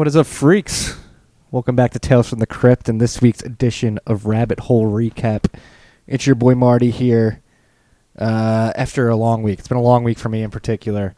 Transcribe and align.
What 0.00 0.06
is 0.06 0.16
up, 0.16 0.26
freaks? 0.26 0.96
Welcome 1.50 1.76
back 1.76 1.90
to 1.90 1.98
Tales 1.98 2.30
from 2.30 2.38
the 2.38 2.46
Crypt 2.46 2.88
and 2.88 2.98
this 2.98 3.20
week's 3.20 3.42
edition 3.42 3.98
of 4.06 4.24
Rabbit 4.24 4.60
Hole 4.60 4.90
Recap. 4.90 5.52
It's 6.06 6.26
your 6.26 6.36
boy 6.36 6.54
Marty 6.54 6.90
here. 6.90 7.42
Uh, 8.18 8.72
after 8.76 9.10
a 9.10 9.16
long 9.16 9.42
week, 9.42 9.58
it's 9.58 9.68
been 9.68 9.76
a 9.76 9.82
long 9.82 10.02
week 10.02 10.18
for 10.18 10.30
me 10.30 10.42
in 10.42 10.50
particular. 10.50 11.14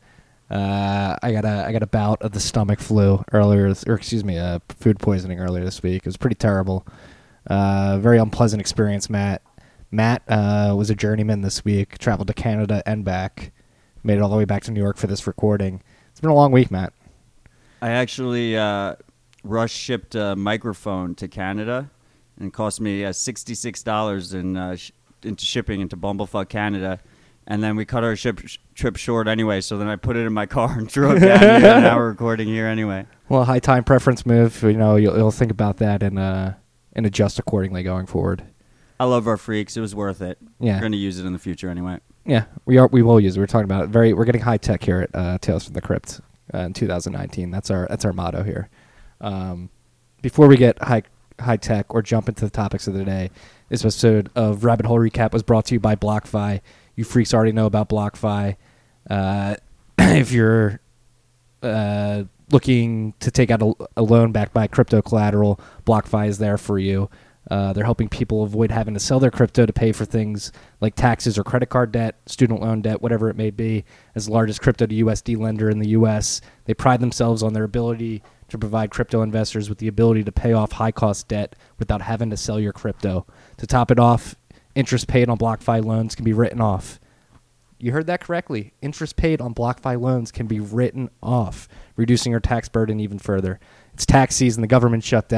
Uh, 0.51 1.17
I 1.23 1.31
got 1.31 1.45
a 1.45 1.65
I 1.65 1.71
got 1.71 1.85
a 1.85 1.87
bout 1.87 2.23
of 2.23 2.33
the 2.33 2.41
stomach 2.41 2.81
flu 2.81 3.25
earlier, 3.31 3.73
or 3.87 3.95
excuse 3.95 4.25
me, 4.25 4.37
uh, 4.37 4.59
food 4.69 4.99
poisoning 4.99 5.39
earlier 5.39 5.65
this 5.65 5.81
week. 5.81 5.99
It 5.99 6.07
was 6.07 6.17
pretty 6.17 6.35
terrible. 6.35 6.85
Uh, 7.47 8.01
very 8.01 8.19
unpleasant 8.19 8.61
experience, 8.61 9.09
Matt. 9.09 9.43
Matt 9.93 10.25
uh, 10.27 10.75
was 10.77 10.91
a 10.91 10.97
journeyman 10.97 11.43
this 11.43 11.65
week. 11.65 11.99
Traveled 11.99 12.27
to 12.27 12.35
Canada 12.35 12.83
and 12.85 13.05
back. 13.05 13.53
Made 14.03 14.15
it 14.15 14.23
all 14.23 14.29
the 14.29 14.37
way 14.37 14.45
back 14.45 14.65
to 14.65 14.73
New 14.73 14.81
York 14.81 14.97
for 14.97 15.07
this 15.07 15.29
recording. 15.29 15.85
It's 16.11 16.21
been 16.21 16.31
a 16.31 16.35
long 16.35 16.51
week, 16.51 16.73
Matt. 16.73 16.93
I 17.83 17.91
actually 17.91 18.57
uh, 18.57 18.95
rush 19.43 19.73
shipped 19.73 20.15
a 20.15 20.37
microphone 20.37 21.15
to 21.17 21.27
Canada, 21.29 21.91
and 22.39 22.49
it 22.49 22.53
cost 22.55 22.81
me 22.81 23.05
uh, 23.05 23.13
sixty 23.13 23.55
six 23.55 23.83
dollars 23.83 24.33
in 24.33 24.57
uh, 24.57 24.77
sh- 24.77 24.93
into 25.25 25.45
shipping 25.45 25.81
into 25.81 25.97
Bumblefuck, 25.97 26.49
Canada. 26.49 27.01
And 27.45 27.61
then 27.61 27.75
we 27.75 27.85
cut 27.85 28.05
our 28.05 28.15
ship 28.15 28.41
sh- 28.47 28.59
trip 28.77 28.97
short 28.97 29.27
anyway. 29.27 29.61
So 29.63 29.77
then 29.77 29.89
I 29.89 29.97
put 29.97 30.17
it 30.17 30.25
in 30.25 30.33
my 30.33 30.47
car 30.47 30.79
and 30.79 30.87
drove 30.97 31.21
down 31.21 31.41
here. 31.41 31.49
And 31.49 31.83
now 31.83 31.97
we're 31.97 32.11
recording 32.11 32.47
here 32.47 32.69
anyway. 32.69 33.05
Well, 33.29 33.45
high 33.45 33.59
time 33.59 33.83
preference 33.83 34.25
move. 34.25 34.63
You 34.63 34.75
know, 34.75 34.95
you'll, 34.95 35.17
you'll 35.17 35.33
think 35.33 35.51
about 35.51 35.79
that 35.79 36.05
and 36.05 36.21
uh, 36.21 36.53
and 36.93 37.05
adjust 37.05 37.41
accordingly 37.41 37.83
going 37.83 38.07
forward. 38.07 38.45
I 39.01 39.07
love 39.07 39.27
our 39.27 39.37
freaks. 39.37 39.77
It 39.77 39.81
was 39.81 39.93
worth 39.93 40.23
it. 40.23 40.39
Yeah. 40.61 40.77
We're 40.77 40.83
gonna 40.83 40.97
use 40.99 41.19
it 41.19 41.27
in 41.27 41.33
the 41.33 41.39
future 41.41 41.69
anyway. 41.69 41.99
Yeah, 42.25 42.45
we 42.65 42.79
are. 42.79 42.87
We 42.87 43.03
will 43.03 43.19
use. 43.19 43.37
it. 43.37 43.41
We're 43.41 43.49
talking 43.49 43.65
about 43.65 43.83
it. 43.85 43.89
very. 43.89 44.13
We're 44.13 44.25
getting 44.25 44.43
high 44.43 44.59
tech 44.59 44.85
here 44.85 45.01
at 45.01 45.11
uh, 45.13 45.39
Tales 45.39 45.65
from 45.65 45.75
the 45.75 45.81
Crypt 45.81 46.21
uh, 46.55 46.59
in 46.59 46.73
2019. 46.73 47.51
That's 47.51 47.71
our 47.71 47.87
that's 47.89 48.05
our 48.05 48.13
motto 48.13 48.43
here. 48.43 48.69
Um, 49.21 49.71
before 50.21 50.49
we 50.49 50.57
get 50.57 50.81
high 50.83 51.03
high 51.41 51.57
tech 51.57 51.95
or 51.95 52.03
jump 52.03 52.29
into 52.29 52.45
the 52.45 52.51
topics 52.51 52.87
of 52.87 52.95
the 52.95 53.05
day, 53.05 53.31
this 53.69 53.83
episode 53.83 54.31
of 54.35 54.65
Rabbit 54.65 54.87
Hole 54.87 54.99
Recap 54.99 55.33
was 55.33 55.43
brought 55.43 55.67
to 55.67 55.75
you 55.75 55.81
by 55.81 55.97
BlockFi. 55.97 56.61
You 56.95 57.05
freaks 57.05 57.33
already 57.33 57.53
know 57.53 57.67
about 57.67 57.89
BlockFi. 57.89 58.57
Uh, 59.09 59.57
if 59.99 60.33
you're 60.33 60.81
uh, 61.63 62.25
looking 62.51 63.15
to 63.21 63.31
take 63.31 63.51
out 63.51 63.63
a, 63.63 63.73
a 63.97 64.03
loan 64.03 64.33
backed 64.33 64.53
by 64.53 64.67
crypto 64.67 65.03
collateral, 65.03 65.59
BlockFi 65.87 66.29
is 66.29 66.39
there 66.39 66.59
for 66.59 66.79
you. 66.79 67.09
Uh, 67.51 67.73
they're 67.73 67.85
helping 67.85 68.09
people 68.09 68.45
avoid 68.45 68.71
having 68.71 68.95
to 68.95 69.01
sell 69.01 69.19
their 69.19 69.31
crypto 69.31 69.67
to 69.67 69.73
pay 69.73 69.93
for 69.93 70.05
things 70.05 70.53
like 70.81 70.95
taxes 70.95 71.37
or 71.37 71.45
credit 71.45 71.69
card 71.69 71.91
debt, 71.91 72.17
student 72.27 72.61
loan 72.61 72.81
debt, 72.81 73.03
whatever 73.03 73.29
it 73.29 73.37
may 73.37 73.51
be. 73.51 73.85
As 74.15 74.27
the 74.27 74.33
largest 74.33 74.63
crypto 74.63 74.87
to 74.87 75.05
USD 75.05 75.37
lender 75.37 75.69
in 75.69 75.81
the 75.81 75.91
U.S., 75.91 76.41
they 76.67 76.75
pride 76.75 77.01
themselves 77.01 77.43
on 77.43 77.53
their 77.53 77.65
ability 77.65 78.23
to 78.49 78.59
provide 78.59 78.91
crypto 78.91 79.23
investors 79.23 79.69
with 79.69 79.79
the 79.79 79.89
ability 79.89 80.23
to 80.25 80.33
pay 80.33 80.53
off 80.53 80.73
high 80.73 80.93
cost 80.93 81.27
debt 81.29 81.57
without 81.79 82.03
having 82.03 82.31
to 82.31 82.37
sell 82.37 82.61
your 82.61 82.73
crypto. 82.73 83.27
To 83.57 83.67
top 83.67 83.91
it 83.91 83.99
off, 83.99 84.37
interest 84.75 85.09
paid 85.09 85.29
on 85.29 85.39
BlockFi 85.39 85.85
loans 85.85 86.15
can 86.15 86.25
be 86.25 86.33
written 86.33 86.61
off. 86.61 87.01
You 87.79 87.91
heard 87.91 88.07
that 88.07 88.21
correctly. 88.21 88.75
Interest 88.81 89.17
paid 89.17 89.41
on 89.41 89.55
BlockFi 89.55 90.01
loans 90.01 90.31
can 90.31 90.47
be 90.47 90.61
written 90.61 91.11
off, 91.21 91.67
reducing 91.97 92.31
your 92.31 92.41
tax 92.41 92.69
burden 92.69 93.01
even 93.01 93.19
further. 93.19 93.59
It's 93.95 94.07
tax 94.07 94.37
season, 94.37 94.61
the 94.61 94.69
government 94.69 95.03
shut 95.03 95.31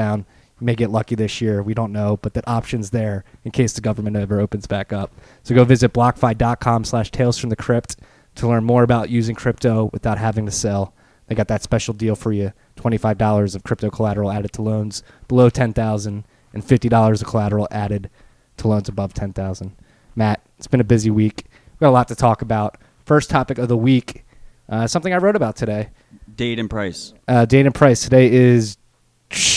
May 0.59 0.75
get 0.75 0.89
lucky 0.89 1.15
this 1.15 1.41
year. 1.41 1.61
We 1.61 1.73
don't 1.73 1.91
know, 1.91 2.17
but 2.17 2.33
that 2.33 2.47
option's 2.47 2.91
there 2.91 3.25
in 3.43 3.51
case 3.51 3.73
the 3.73 3.81
government 3.81 4.15
ever 4.15 4.39
opens 4.39 4.67
back 4.67 4.93
up. 4.93 5.11
So 5.43 5.53
go 5.53 5.65
visit 5.65 5.93
blockfi.com 5.93 6.85
slash 6.85 7.11
tales 7.11 7.37
from 7.37 7.49
the 7.49 7.55
crypt 7.55 7.97
to 8.35 8.47
learn 8.47 8.63
more 8.63 8.83
about 8.83 9.09
using 9.09 9.35
crypto 9.35 9.89
without 9.91 10.17
having 10.17 10.45
to 10.45 10.51
sell. 10.51 10.93
They 11.27 11.35
got 11.35 11.47
that 11.47 11.63
special 11.63 11.93
deal 11.93 12.15
for 12.15 12.31
you. 12.31 12.53
$25 12.77 13.55
of 13.55 13.63
crypto 13.63 13.89
collateral 13.89 14.31
added 14.31 14.53
to 14.53 14.61
loans 14.61 15.03
below 15.27 15.49
10000 15.49 16.23
and 16.53 16.63
$50 16.63 17.21
of 17.21 17.27
collateral 17.27 17.67
added 17.71 18.09
to 18.57 18.67
loans 18.67 18.87
above 18.87 19.13
10000 19.13 19.75
Matt, 20.15 20.41
it's 20.57 20.67
been 20.67 20.79
a 20.79 20.85
busy 20.85 21.09
week. 21.09 21.43
We 21.47 21.85
got 21.85 21.89
a 21.89 21.91
lot 21.91 22.07
to 22.07 22.15
talk 22.15 22.41
about. 22.41 22.77
First 23.05 23.29
topic 23.29 23.57
of 23.57 23.67
the 23.67 23.77
week, 23.77 24.25
uh, 24.69 24.87
something 24.87 25.13
I 25.13 25.17
wrote 25.17 25.35
about 25.35 25.55
today. 25.57 25.89
Date 26.33 26.57
and 26.57 26.69
price. 26.69 27.13
Uh, 27.27 27.45
date 27.45 27.65
and 27.65 27.75
price. 27.75 28.01
Today 28.01 28.31
is, 28.31 28.77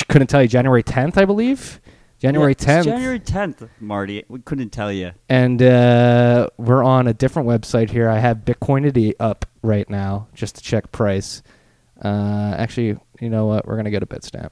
couldn't 0.09 0.29
tell 0.29 0.43
you, 0.43 0.49
January 0.49 0.83
10th, 0.83 1.17
I 1.17 1.25
believe. 1.25 1.81
January 2.19 2.57
Yeah, 2.59 2.81
10th. 2.81 2.85
January 2.85 3.21
tenth, 3.21 3.63
Marty. 3.81 4.25
We 4.29 4.41
couldn't 4.41 4.71
tell 4.71 4.91
you. 4.93 5.13
and 5.29 5.63
uh, 5.63 6.49
we're 6.57 6.83
on 6.83 7.07
a 7.07 7.15
different 7.15 7.49
website 7.49 7.91
here. 7.91 8.09
I 8.09 8.19
have 8.19 8.39
Bitcoinity 8.39 9.15
up 9.21 9.47
right 9.63 9.89
now 9.89 10.27
just 10.35 10.57
to 10.57 10.61
check 10.63 10.91
price. 10.91 11.43
Uh, 12.05 12.55
actually, 12.59 12.99
you 13.21 13.31
know 13.31 13.47
what? 13.47 13.67
We're 13.67 13.75
going 13.75 13.85
to 13.85 13.91
go 13.93 14.01
to 14.01 14.07
Bitstamp. 14.07 14.51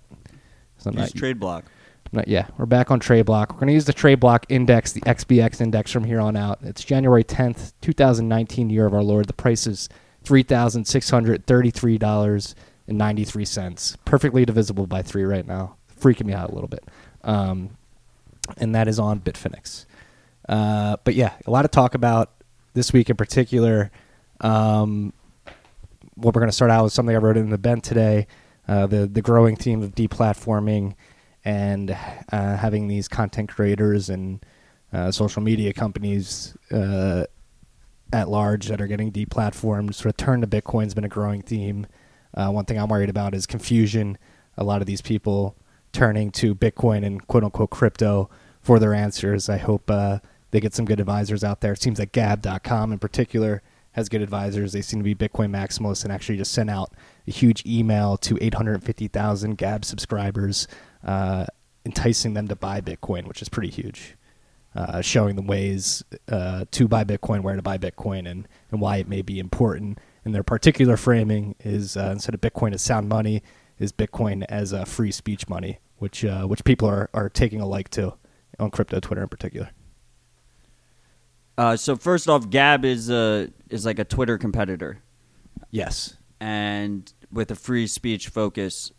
So 0.79 0.93
Use 0.93 1.13
TradeBlock. 1.13 1.65
Not, 2.13 2.29
yeah, 2.29 2.47
we're 2.57 2.67
back 2.67 2.93
on 2.93 3.01
TradeBlock. 3.01 3.51
We're 3.51 3.57
going 3.59 3.67
to 3.69 3.73
use 3.73 3.85
the 3.85 3.93
TradeBlock 3.93 4.45
index, 4.49 4.93
the 4.93 5.01
XBX 5.01 5.61
index 5.61 5.91
from 5.91 6.05
here 6.05 6.21
on 6.21 6.37
out. 6.37 6.61
It's 6.63 6.85
January 6.85 7.25
10th, 7.25 7.73
2019, 7.81 8.71
year 8.71 8.87
of 8.87 8.95
our 8.95 9.03
Lord. 9.03 9.27
The 9.27 9.33
price 9.33 9.67
is 9.67 9.89
$3,633.93. 12.89 13.97
Perfectly 14.05 14.45
divisible 14.45 14.87
by 14.87 15.03
three 15.03 15.25
right 15.25 15.47
now. 15.47 15.77
Freaking 16.01 16.27
me 16.27 16.33
out 16.33 16.51
a 16.51 16.55
little 16.55 16.69
bit. 16.69 16.85
Um, 17.25 17.71
and 18.59 18.75
that 18.75 18.89
is 18.89 18.99
on 18.99 19.21
Bitfinex. 19.21 19.87
Uh, 20.49 20.97
but 21.05 21.15
yeah, 21.15 21.33
a 21.47 21.51
lot 21.51 21.65
of 21.65 21.71
talk 21.71 21.95
about 21.95 22.33
this 22.75 22.93
week 22.93 23.11
in 23.11 23.17
particular. 23.17 23.91
Um, 24.41 25.13
what 26.15 26.35
we're 26.35 26.41
going 26.41 26.51
to 26.51 26.57
start 26.57 26.71
out 26.71 26.85
with 26.85 26.93
something 26.93 27.15
I 27.15 27.19
wrote 27.19 27.37
in 27.37 27.51
the 27.51 27.59
bent 27.59 27.85
today, 27.85 28.27
uh, 28.69 28.87
the 28.87 29.07
the 29.07 29.23
growing 29.23 29.57
theme 29.57 29.83
of 29.83 29.95
deplatforming 29.95 30.95
and 31.45 31.91
uh, 32.33 32.57
having 32.57 32.89
these 32.89 33.09
content 33.09 33.49
creators 33.49 34.09
and 34.09 34.45
uh, 34.93 35.11
social 35.11 35.43
media 35.43 35.73
companies 35.73 36.57
uh, 36.73 37.25
at 38.13 38.29
large 38.29 38.69
that 38.69 38.81
are 38.81 38.87
getting 38.87 39.13
deplatformed. 39.13 39.95
Sort 39.95 40.07
of 40.07 40.17
turn 40.17 40.41
to 40.41 40.47
Bitcoin's 40.47 40.95
been 40.95 41.05
a 41.05 41.09
growing 41.09 41.43
theme. 41.43 41.87
Uh, 42.37 42.51
one 42.51 42.65
thing 42.65 42.79
I'm 42.79 42.89
worried 42.89 43.09
about 43.09 43.35
is 43.35 43.47
confusion. 43.47 44.19
A 44.57 44.65
lot 44.65 44.81
of 44.81 44.87
these 44.87 45.01
people 45.01 45.57
turning 45.93 46.31
to 46.31 46.55
Bitcoin 46.55 47.05
and 47.05 47.27
quote 47.27 47.45
unquote 47.45 47.71
crypto 47.71 48.29
for 48.61 48.79
their 48.79 48.93
answers. 48.93 49.49
I 49.49 49.59
hope 49.59 49.91
uh, 49.91 50.19
they 50.51 50.61
get 50.61 50.75
some 50.75 50.85
good 50.85 51.01
advisors 51.01 51.43
out 51.43 51.61
there. 51.61 51.73
It 51.73 51.83
seems 51.83 51.99
like 51.99 52.13
Gab.com 52.13 52.93
in 52.93 52.99
particular 52.99 53.63
has 53.93 54.11
good 54.11 54.21
advisors. 54.21 54.73
They 54.73 54.83
seem 54.83 55.01
to 55.01 55.05
be 55.05 55.15
Bitcoin 55.15 55.51
maximalists 55.51 56.05
and 56.05 56.13
actually 56.13 56.37
just 56.37 56.53
sent 56.53 56.69
out 56.69 56.93
a 57.27 57.31
huge 57.31 57.65
email 57.65 58.19
to 58.19 58.37
850,000 58.41 59.57
Gab 59.57 59.87
subscribers, 59.87 60.69
uh, 61.03 61.47
enticing 61.87 62.35
them 62.35 62.47
to 62.49 62.57
buy 62.57 62.83
Bitcoin, 62.83 63.27
which 63.27 63.41
is 63.41 63.49
pretty 63.49 63.71
huge. 63.71 64.17
Uh, 64.75 65.01
showing 65.01 65.37
them 65.37 65.47
ways 65.47 66.05
uh, 66.29 66.67
to 66.71 66.87
buy 66.87 67.05
Bitcoin, 67.05 67.41
where 67.41 67.57
to 67.57 67.63
buy 67.63 67.79
Bitcoin, 67.79 68.31
and, 68.31 68.47
and 68.71 68.79
why 68.79 68.99
it 68.99 69.09
may 69.09 69.23
be 69.23 69.39
important. 69.39 69.99
And 70.27 70.35
their 70.35 70.43
particular 70.43 70.97
framing 70.97 71.55
is 71.61 71.97
uh, 71.97 72.11
instead 72.11 72.35
of 72.35 72.41
Bitcoin 72.41 72.75
as 72.75 72.83
sound 72.83 73.09
money, 73.09 73.45
is 73.79 73.93
Bitcoin 73.93 74.45
as 74.49 74.73
uh, 74.73 74.85
free 74.85 75.13
speech 75.13 75.49
money, 75.49 75.79
which 75.99 76.25
uh, 76.25 76.47
which 76.47 76.65
people 76.65 76.89
are, 76.89 77.09
are 77.15 77.29
taking 77.29 77.61
a 77.61 77.67
like 77.67 77.89
to 77.91 78.15
on 78.59 78.73
crypto 78.73 78.99
Twitter 78.99 79.23
in 79.23 79.29
particular. 79.29 79.71
Uh, 81.57 81.77
so 81.77 81.95
first 81.95 82.29
off, 82.29 82.51
Gab 82.51 82.85
is 82.85 83.09
uh, 83.09 83.47
is 83.71 83.87
like 83.87 84.01
a 84.01 84.05
Twitter 84.05 84.37
competitor. 84.37 84.99
Yes. 85.71 86.17
and 86.41 87.13
with 87.31 87.51
a 87.51 87.55
free 87.55 87.87
speech 87.87 88.29
focus. 88.29 88.93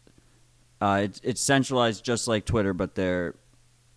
Uh, 0.79 1.01
it's, 1.03 1.19
it's 1.23 1.41
centralized 1.41 2.05
just 2.05 2.27
like 2.27 2.45
Twitter, 2.45 2.73
but 2.73 2.95
they're 2.95 3.35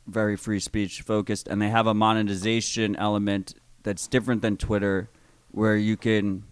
very 0.07 0.37
free 0.37 0.61
speech 0.61 1.03
focused, 1.03 1.47
and 1.47 1.61
they 1.61 1.69
have 1.69 1.87
a 1.87 1.95
monetization 1.95 2.97
element 2.97 3.55
that's 3.83 4.07
different 4.09 4.43
than 4.43 4.57
Twitter, 4.57 5.11
where 5.51 5.77
you 5.77 5.97
can 5.97 6.45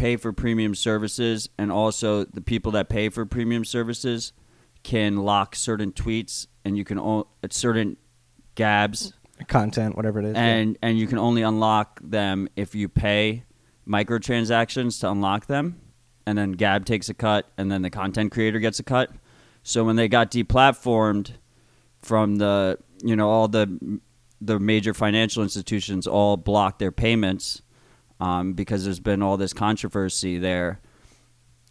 pay 0.00 0.16
for 0.16 0.32
premium 0.32 0.74
services, 0.74 1.48
and 1.58 1.70
also 1.70 2.24
the 2.24 2.40
people 2.40 2.72
that 2.72 2.88
pay 2.88 3.08
for 3.10 3.26
premium 3.26 3.64
services 3.64 4.32
can 4.82 5.16
lock 5.18 5.54
certain 5.54 5.92
tweets, 5.92 6.46
and 6.64 6.76
you 6.78 6.84
can 6.84 6.98
o- 6.98 7.26
at 7.42 7.52
certain 7.52 7.96
gabs 8.54 9.12
Content, 9.46 9.96
whatever 9.96 10.18
it 10.20 10.24
is. 10.26 10.34
yeah. 10.34 10.44
and 10.44 10.78
and 10.82 10.98
you 10.98 11.06
can 11.06 11.18
only 11.18 11.42
unlock 11.42 12.00
them 12.02 12.48
if 12.56 12.74
you 12.74 12.88
pay 12.88 13.44
microtransactions 13.88 15.00
to 15.00 15.10
unlock 15.10 15.46
them 15.46 15.80
and 16.26 16.36
then 16.38 16.52
gab 16.52 16.84
takes 16.84 17.08
a 17.08 17.14
cut 17.14 17.46
and 17.58 17.70
then 17.72 17.82
the 17.82 17.90
content 17.90 18.30
creator 18.32 18.58
gets 18.58 18.78
a 18.78 18.82
cut 18.82 19.10
so 19.62 19.82
when 19.84 19.96
they 19.96 20.08
got 20.08 20.30
deplatformed 20.30 21.32
from 22.02 22.36
the 22.36 22.78
you 23.02 23.16
know 23.16 23.28
all 23.28 23.48
the 23.48 23.98
the 24.40 24.58
major 24.58 24.92
financial 24.94 25.42
institutions 25.42 26.06
all 26.06 26.36
blocked 26.36 26.78
their 26.78 26.92
payments 26.92 27.62
um, 28.20 28.52
because 28.52 28.84
there's 28.84 29.00
been 29.00 29.22
all 29.22 29.36
this 29.36 29.52
controversy 29.52 30.38
there 30.38 30.80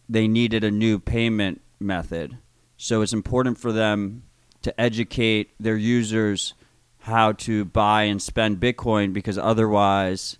they 0.08 0.26
needed 0.26 0.64
a 0.64 0.70
new 0.70 0.98
payment 0.98 1.60
method 1.78 2.36
so 2.76 3.02
it's 3.02 3.12
important 3.12 3.58
for 3.58 3.72
them 3.72 4.22
to 4.62 4.80
educate 4.80 5.50
their 5.60 5.76
users 5.76 6.54
how 7.00 7.32
to 7.32 7.64
buy 7.64 8.02
and 8.04 8.20
spend 8.20 8.60
Bitcoin 8.60 9.12
because 9.12 9.38
otherwise 9.38 10.38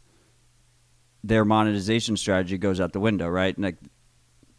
their 1.25 1.45
monetization 1.45 2.17
strategy 2.17 2.59
goes 2.59 2.81
out 2.81 2.93
the 2.93 3.01
window, 3.01 3.29
right? 3.29 3.59
Like 3.59 3.77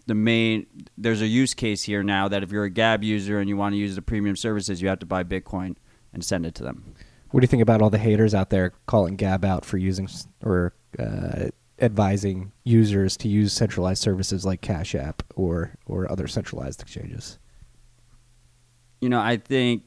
the 0.07 0.15
main 0.15 0.65
there's 0.97 1.21
a 1.21 1.27
use 1.27 1.53
case 1.53 1.83
here 1.83 2.03
now 2.03 2.27
that 2.27 2.43
if 2.43 2.51
you're 2.51 2.65
a 2.65 2.69
Gab 2.69 3.03
user 3.03 3.39
and 3.39 3.47
you 3.47 3.55
want 3.55 3.73
to 3.73 3.77
use 3.77 3.95
the 3.95 4.01
premium 4.01 4.35
services, 4.35 4.81
you 4.81 4.87
have 4.87 4.99
to 4.99 5.05
buy 5.05 5.23
Bitcoin 5.23 5.75
and 6.13 6.23
send 6.23 6.45
it 6.45 6.55
to 6.55 6.63
them. 6.63 6.95
What 7.29 7.41
do 7.41 7.43
you 7.43 7.47
think 7.47 7.61
about 7.61 7.81
all 7.81 7.89
the 7.89 7.97
haters 7.97 8.33
out 8.33 8.49
there 8.49 8.73
calling 8.87 9.15
Gab 9.15 9.45
out 9.45 9.63
for 9.63 9.77
using 9.77 10.09
or 10.43 10.73
uh, 10.99 11.49
advising 11.79 12.51
users 12.63 13.17
to 13.17 13.27
use 13.27 13.53
centralized 13.53 14.01
services 14.01 14.45
like 14.45 14.61
Cash 14.61 14.95
App 14.95 15.23
or 15.35 15.75
or 15.85 16.09
other 16.11 16.27
centralized 16.27 16.81
exchanges? 16.81 17.39
You 19.01 19.09
know, 19.09 19.19
I 19.19 19.37
think 19.37 19.83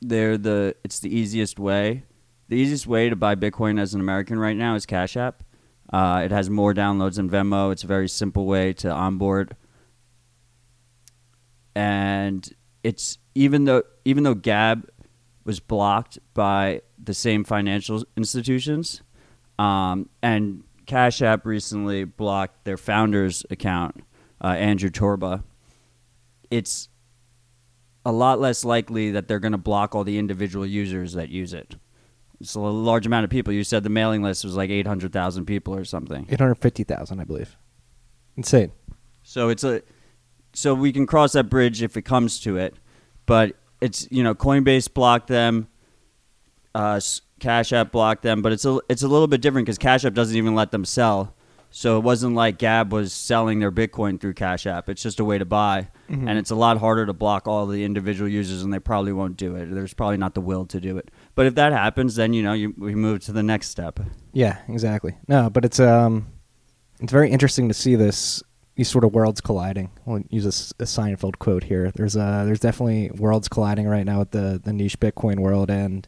they're 0.00 0.36
the 0.38 0.74
it's 0.84 1.00
the 1.00 1.14
easiest 1.14 1.58
way. 1.58 2.04
The 2.48 2.56
easiest 2.56 2.86
way 2.86 3.08
to 3.08 3.16
buy 3.16 3.34
Bitcoin 3.34 3.80
as 3.80 3.94
an 3.94 4.00
American 4.00 4.38
right 4.38 4.56
now 4.56 4.74
is 4.74 4.86
Cash 4.86 5.16
App. 5.16 5.42
Uh, 5.92 6.22
it 6.24 6.30
has 6.30 6.50
more 6.50 6.74
downloads 6.74 7.16
than 7.16 7.30
Venmo. 7.30 7.72
It's 7.72 7.84
a 7.84 7.86
very 7.86 8.08
simple 8.08 8.44
way 8.46 8.72
to 8.74 8.90
onboard, 8.90 9.56
and 11.74 12.48
it's 12.82 13.18
even 13.34 13.64
though 13.64 13.82
even 14.04 14.24
though 14.24 14.34
Gab 14.34 14.88
was 15.44 15.60
blocked 15.60 16.18
by 16.34 16.82
the 16.98 17.14
same 17.14 17.44
financial 17.44 18.04
institutions, 18.16 19.02
um, 19.58 20.08
and 20.22 20.62
Cash 20.86 21.22
App 21.22 21.44
recently 21.46 22.04
blocked 22.04 22.64
their 22.64 22.76
founder's 22.76 23.44
account, 23.50 24.04
uh, 24.42 24.48
Andrew 24.48 24.90
Torba. 24.90 25.42
It's 26.50 26.88
a 28.04 28.12
lot 28.12 28.40
less 28.40 28.64
likely 28.64 29.10
that 29.10 29.26
they're 29.26 29.40
going 29.40 29.52
to 29.52 29.58
block 29.58 29.94
all 29.94 30.04
the 30.04 30.18
individual 30.18 30.64
users 30.64 31.14
that 31.14 31.28
use 31.28 31.52
it. 31.52 31.76
It's 32.40 32.54
a 32.54 32.60
large 32.60 33.06
amount 33.06 33.24
of 33.24 33.30
people. 33.30 33.52
You 33.52 33.64
said 33.64 33.82
the 33.82 33.88
mailing 33.88 34.22
list 34.22 34.44
was 34.44 34.56
like 34.56 34.70
800,000 34.70 35.46
people 35.46 35.74
or 35.74 35.84
something. 35.84 36.26
Eight 36.30 36.38
hundred 36.38 36.56
fifty 36.56 36.84
thousand, 36.84 37.20
I 37.20 37.24
believe. 37.24 37.56
Insane. 38.36 38.72
So 39.22 39.48
it's 39.48 39.64
a 39.64 39.82
so 40.52 40.74
we 40.74 40.92
can 40.92 41.06
cross 41.06 41.32
that 41.32 41.44
bridge 41.44 41.82
if 41.82 41.96
it 41.96 42.02
comes 42.02 42.40
to 42.40 42.56
it, 42.58 42.76
but 43.26 43.56
it's 43.80 44.06
you 44.10 44.22
know 44.22 44.34
Coinbase 44.34 44.92
blocked 44.92 45.28
them, 45.28 45.68
uh, 46.74 47.00
Cash 47.40 47.72
App 47.72 47.92
blocked 47.92 48.22
them, 48.22 48.42
but 48.42 48.52
it's 48.52 48.64
a 48.64 48.78
it's 48.88 49.02
a 49.02 49.08
little 49.08 49.26
bit 49.26 49.40
different 49.40 49.66
because 49.66 49.78
Cash 49.78 50.04
App 50.04 50.14
doesn't 50.14 50.36
even 50.36 50.54
let 50.54 50.70
them 50.70 50.84
sell. 50.84 51.34
So 51.70 51.98
it 51.98 52.04
wasn't 52.04 52.34
like 52.34 52.56
Gab 52.58 52.90
was 52.92 53.12
selling 53.12 53.58
their 53.58 53.72
Bitcoin 53.72 54.18
through 54.18 54.32
Cash 54.34 54.66
App. 54.66 54.88
It's 54.88 55.02
just 55.02 55.20
a 55.20 55.24
way 55.24 55.36
to 55.36 55.44
buy, 55.44 55.88
Mhm. 56.08 56.26
and 56.28 56.38
it's 56.38 56.50
a 56.50 56.54
lot 56.54 56.78
harder 56.78 57.04
to 57.04 57.12
block 57.12 57.46
all 57.46 57.66
the 57.66 57.84
individual 57.84 58.30
users, 58.30 58.62
and 58.62 58.72
they 58.72 58.78
probably 58.78 59.12
won't 59.12 59.36
do 59.36 59.56
it. 59.56 59.66
There's 59.66 59.92
probably 59.92 60.16
not 60.16 60.32
the 60.34 60.40
will 60.40 60.64
to 60.66 60.80
do 60.80 60.96
it. 60.96 61.10
But 61.34 61.44
if 61.46 61.54
that 61.56 61.72
happens, 61.72 62.14
then 62.14 62.32
you 62.32 62.42
know 62.42 62.54
you, 62.54 62.72
we 62.78 62.94
move 62.94 63.20
to 63.26 63.32
the 63.32 63.42
next 63.42 63.68
step. 63.68 64.00
Yeah, 64.32 64.58
exactly. 64.68 65.16
No, 65.28 65.50
but 65.50 65.64
it's 65.66 65.78
um, 65.80 66.28
it's 67.00 67.12
very 67.12 67.30
interesting 67.30 67.68
to 67.68 67.74
see 67.74 67.94
this 67.96 68.42
these 68.76 68.88
sort 68.88 69.04
of 69.04 69.12
worlds 69.14 69.40
colliding. 69.40 69.90
We'll 70.06 70.22
use 70.30 70.44
a, 70.44 70.82
a 70.82 70.86
Seinfeld 70.86 71.38
quote 71.38 71.64
here. 71.64 71.90
There's 71.94 72.16
uh, 72.16 72.44
there's 72.46 72.60
definitely 72.60 73.10
worlds 73.18 73.48
colliding 73.48 73.86
right 73.86 74.06
now 74.06 74.20
with 74.20 74.30
the 74.30 74.60
the 74.64 74.72
niche 74.72 74.98
Bitcoin 74.98 75.40
world 75.40 75.68
and 75.70 76.06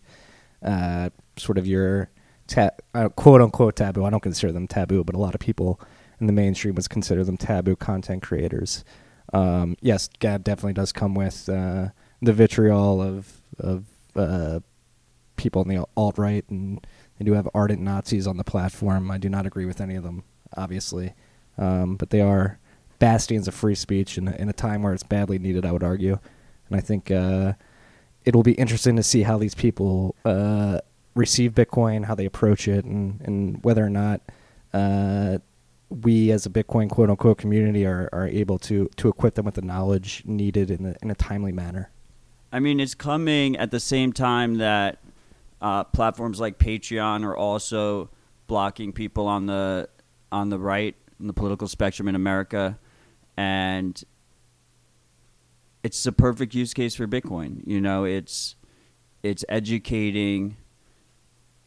uh, 0.63 1.11
sort 1.37 1.59
of 1.59 1.67
your 1.67 2.11
ta- 2.47 2.71
uh, 2.95 3.09
quote 3.11 3.41
unquote 3.41 3.77
taboo. 3.77 4.05
I 4.05 4.11
don't 4.11 4.23
consider 4.23 4.53
them 4.53 4.67
taboo, 4.67 5.05
but 5.05 5.15
a 5.15 5.19
lot 5.19 5.35
of 5.35 5.41
people 5.41 5.81
in 6.21 6.27
the 6.27 6.33
mainstream 6.33 6.75
would 6.75 6.91
consider 6.91 7.25
them 7.25 7.37
taboo 7.37 7.77
content 7.77 8.23
creators. 8.23 8.85
Um, 9.33 9.77
yes, 9.81 10.09
Gab 10.19 10.43
definitely 10.43 10.73
does 10.73 10.93
come 10.93 11.15
with 11.15 11.49
uh, 11.49 11.89
the 12.23 12.33
vitriol 12.33 13.01
of 13.01 13.41
of 13.59 13.85
uh, 14.17 14.61
people 15.37 15.63
in 15.63 15.69
the 15.69 15.85
alt 15.97 16.19
right, 16.19 16.45
and 16.49 16.85
they 17.19 17.25
do 17.25 17.35
have 17.35 17.49
ardent 17.55 17.81
Nazis 17.81 18.27
on 18.27 18.37
the 18.37 18.45
platform. 18.45 19.11
I 19.11 19.19
do 19.19 19.29
not 19.29 19.47
agree 19.47 19.67
with 19.67 19.81
any 19.81 19.95
of 19.95 20.03
them, 20.03 20.25
obviously, 20.57 21.15
um, 21.57 21.97
but 21.97 22.11
they 22.11 22.21
are 22.21 22.59
bastions 22.99 23.47
of 23.47 23.55
free 23.55 23.75
speech 23.75 24.19
in, 24.19 24.29
in 24.29 24.49
a 24.49 24.53
time 24.53 24.83
where 24.83 24.93
it's 24.93 25.03
badly 25.03 25.39
needed. 25.39 25.65
I 25.65 25.73
would 25.73 25.85
argue, 25.85 26.19
and 26.69 26.77
I 26.77 26.81
think 26.81 27.11
uh, 27.11 27.53
it'll 28.29 28.43
be 28.43 28.53
interesting 28.53 28.95
to 28.95 29.03
see 29.03 29.23
how 29.23 29.39
these 29.39 29.55
people 29.55 30.15
uh, 30.27 30.79
receive 31.15 31.53
Bitcoin, 31.53 32.05
how 32.05 32.15
they 32.15 32.27
approach 32.27 32.69
it, 32.69 32.85
and, 32.85 33.23
and 33.23 33.65
whether 33.65 33.83
or 33.83 33.89
not 33.89 34.21
uh, 34.75 35.39
we 35.89 36.31
as 36.31 36.45
a 36.45 36.51
Bitcoin 36.51 36.91
quote 36.91 37.09
unquote 37.09 37.39
community 37.39 37.87
are, 37.87 38.11
are 38.13 38.29
able 38.29 38.59
to 38.59 38.91
to 38.97 39.09
equip 39.09 39.35
them 39.35 39.47
with 39.47 39.55
the 39.55 39.63
knowledge 39.63 40.23
needed 40.27 40.71
in 40.71 40.85
a, 40.85 40.95
in 41.01 41.11
a 41.11 41.15
timely 41.15 41.53
manner. 41.53 41.91
I 42.53 42.61
mean, 42.61 42.81
it's 42.81 42.95
coming 42.95 43.57
at 43.57 43.71
the 43.71 43.81
same 43.81 44.13
time 44.13 44.59
that 44.59 44.99
uh, 45.63 45.85
platforms 45.85 46.39
like 46.39 46.59
Patreon 46.59 47.25
are 47.25 47.37
also 47.37 48.11
blocking 48.47 48.93
people 48.93 49.27
on 49.27 49.47
the 49.47 49.89
on 50.31 50.51
the 50.51 50.59
right 50.59 50.95
in 51.19 51.29
the 51.29 51.33
political 51.33 51.67
spectrum 51.67 52.09
in 52.09 52.15
America, 52.15 52.79
and 53.39 54.05
it's 55.89 56.05
the 56.05 56.13
perfect 56.13 56.55
use 56.55 56.75
case 56.75 56.95
for 56.95 57.07
Bitcoin. 57.07 57.63
You 57.67 57.81
know, 57.81 58.05
it's 58.05 58.57
it's 59.23 59.43
educating 59.49 60.59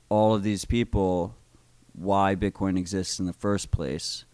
all 0.10 0.36
of 0.36 0.44
these 0.44 0.64
people 0.64 1.36
why 1.94 2.36
Bitcoin 2.36 2.78
exists 2.78 3.20
in 3.20 3.26
the 3.26 3.34
first 3.34 3.72
place. 3.72 4.26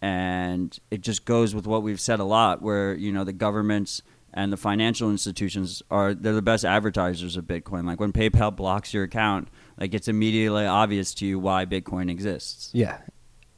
And 0.00 0.78
it 0.90 1.02
just 1.02 1.26
goes 1.26 1.54
with 1.54 1.66
what 1.66 1.82
we've 1.82 2.00
said 2.00 2.20
a 2.20 2.24
lot, 2.24 2.62
where 2.62 2.94
you 2.94 3.12
know 3.12 3.22
the 3.22 3.34
governments 3.34 4.00
and 4.32 4.50
the 4.50 4.56
financial 4.56 5.10
institutions 5.10 5.82
are 5.90 6.14
they're 6.14 6.32
the 6.32 6.40
best 6.40 6.64
advertisers 6.64 7.36
of 7.36 7.44
Bitcoin. 7.44 7.84
Like 7.84 8.00
when 8.00 8.14
PayPal 8.14 8.56
blocks 8.56 8.94
your 8.94 9.04
account, 9.04 9.48
like 9.78 9.92
it's 9.92 10.08
immediately 10.08 10.64
obvious 10.64 11.12
to 11.16 11.26
you 11.26 11.38
why 11.38 11.66
Bitcoin 11.66 12.10
exists. 12.10 12.70
Yeah. 12.72 12.96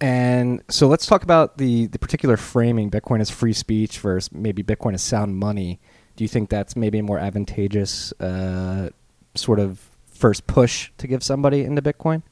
And 0.00 0.62
so 0.68 0.88
let's 0.88 1.04
talk 1.04 1.22
about 1.22 1.58
the, 1.58 1.86
the 1.86 1.98
particular 1.98 2.38
framing 2.38 2.90
Bitcoin 2.90 3.20
as 3.20 3.28
free 3.28 3.52
speech 3.52 3.98
versus 3.98 4.32
maybe 4.32 4.62
Bitcoin 4.62 4.94
as 4.94 5.02
sound 5.02 5.36
money. 5.36 5.78
Do 6.16 6.24
you 6.24 6.28
think 6.28 6.48
that's 6.48 6.74
maybe 6.74 6.98
a 6.98 7.02
more 7.02 7.18
advantageous 7.18 8.12
uh, 8.20 8.90
sort 9.34 9.58
of 9.58 9.90
first 10.06 10.46
push 10.46 10.90
to 10.98 11.06
give 11.06 11.22
somebody 11.22 11.64
into 11.64 11.82
Bitcoin? 11.82 12.22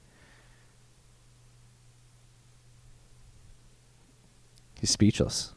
He's 4.80 4.90
speechless. 4.90 5.52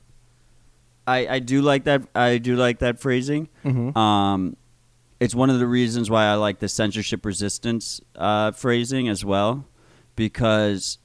I, 1.08 1.28
I 1.28 1.40
do 1.40 1.62
like 1.62 1.86
that. 1.86 2.04
I 2.14 2.38
do 2.38 2.56
like 2.56 2.80
that 2.80 3.00
phrasing. 3.00 3.50
Mm-hmm. 3.64 3.98
Um, 3.98 4.58
it's 5.20 5.36
one 5.36 5.50
of 5.50 5.60
the 5.60 5.68
reasons 5.68 6.10
why 6.10 6.26
I 6.26 6.36
like 6.36 6.60
the 6.60 6.68
censorship 6.68 7.26
resistance 7.26 8.02
uh, 8.16 8.52
phrasing 8.52 9.08
as 9.08 9.24
well, 9.24 9.66
because 10.16 10.98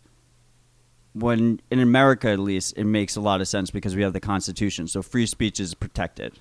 when 1.19 1.61
in 1.71 1.79
America 1.81 2.29
at 2.29 2.39
least 2.39 2.75
it 2.77 2.85
makes 2.85 3.17
a 3.17 3.21
lot 3.21 3.41
of 3.41 3.49
sense 3.49 3.71
because 3.71 3.97
we 3.97 4.03
have 4.03 4.13
the 4.13 4.21
Constitution, 4.21 4.87
so 4.89 5.03
free 5.03 5.27
speech 5.27 5.59
is 5.61 5.75
protected, 5.75 6.39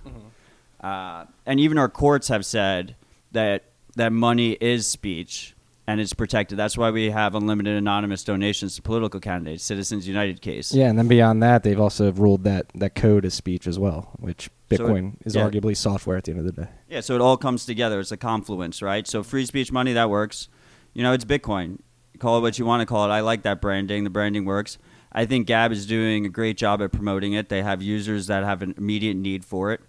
uh, 0.81 1.25
and 1.45 1.59
even 1.59 1.77
our 1.77 1.89
courts 1.89 2.27
have 2.27 2.45
said 2.45 2.95
that 3.31 3.63
that 3.95 4.11
money 4.11 4.51
is 4.53 4.85
speech 4.87 5.55
and 5.87 6.01
it's 6.01 6.13
protected. 6.13 6.57
That's 6.57 6.77
why 6.77 6.89
we 6.89 7.11
have 7.11 7.35
unlimited 7.35 7.75
anonymous 7.77 8.23
donations 8.23 8.75
to 8.75 8.81
political 8.81 9.19
candidates, 9.19 9.63
Citizens 9.63 10.07
United 10.07 10.41
case. 10.41 10.73
Yeah, 10.73 10.87
and 10.89 10.97
then 10.97 11.07
beyond 11.07 11.43
that, 11.43 11.61
they've 11.63 11.79
also 11.79 12.11
ruled 12.11 12.43
that, 12.45 12.71
that 12.75 12.95
code 12.95 13.23
is 13.23 13.35
speech 13.35 13.67
as 13.67 13.77
well, 13.77 14.09
which 14.17 14.49
So 14.71 14.75
it- 14.75 14.79
Bitcoin 14.81 15.13
is 15.25 15.35
yeah. 15.35 15.47
arguably 15.47 15.77
software 15.77 16.17
at 16.17 16.23
the 16.23 16.31
end 16.31 16.39
of 16.39 16.45
the 16.47 16.63
day. 16.63 16.69
Yeah, 16.89 17.01
so 17.01 17.13
it 17.13 17.21
all 17.21 17.37
comes 17.37 17.65
together. 17.65 17.99
It's 17.99 18.11
a 18.11 18.17
confluence, 18.17 18.81
right? 18.81 19.07
So 19.07 19.21
free 19.21 19.45
speech 19.45 19.71
money 19.71 19.93
that 19.93 20.09
works. 20.09 20.49
You 20.95 21.03
know, 21.03 21.13
it's 21.13 21.25
Bitcoin. 21.25 21.79
Call 22.19 22.37
it 22.37 22.41
what 22.41 22.59
you 22.59 22.65
want 22.65 22.81
to 22.81 22.85
call 22.85 23.05
it. 23.05 23.13
I 23.13 23.21
like 23.21 23.43
that 23.43 23.61
branding. 23.61 24.03
The 24.03 24.09
branding 24.09 24.45
works. 24.45 24.77
I 25.11 25.25
think 25.25 25.47
Gab 25.47 25.71
is 25.71 25.85
doing 25.85 26.25
a 26.25 26.29
great 26.29 26.57
job 26.57 26.81
at 26.81 26.91
promoting 26.91 27.33
it. 27.33 27.47
They 27.49 27.61
have 27.61 27.81
users 27.81 28.27
that 28.27 28.43
have 28.43 28.61
an 28.61 28.73
immediate 28.77 29.15
need 29.15 29.45
for 29.45 29.71
it, 29.71 29.81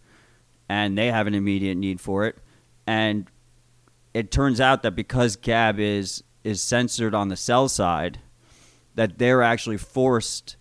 and 0.69 0.97
they 0.97 1.11
have 1.11 1.27
an 1.27 1.35
immediate 1.35 1.77
need 1.77 2.01
for 2.01 2.25
it. 2.27 2.39
And 2.87 3.29
it 4.15 4.31
turns 4.31 4.61
out 4.61 4.83
that 4.83 4.93
because 4.93 5.37
Gab 5.37 5.81
is 5.81 6.23
is 6.45 6.63
censored 6.63 7.13
on 7.13 7.29
the 7.29 7.37
sell 7.37 7.69
side, 7.69 8.21
that 8.95 9.19
they're 9.19 9.43
actually 9.43 9.77
forced 9.77 10.57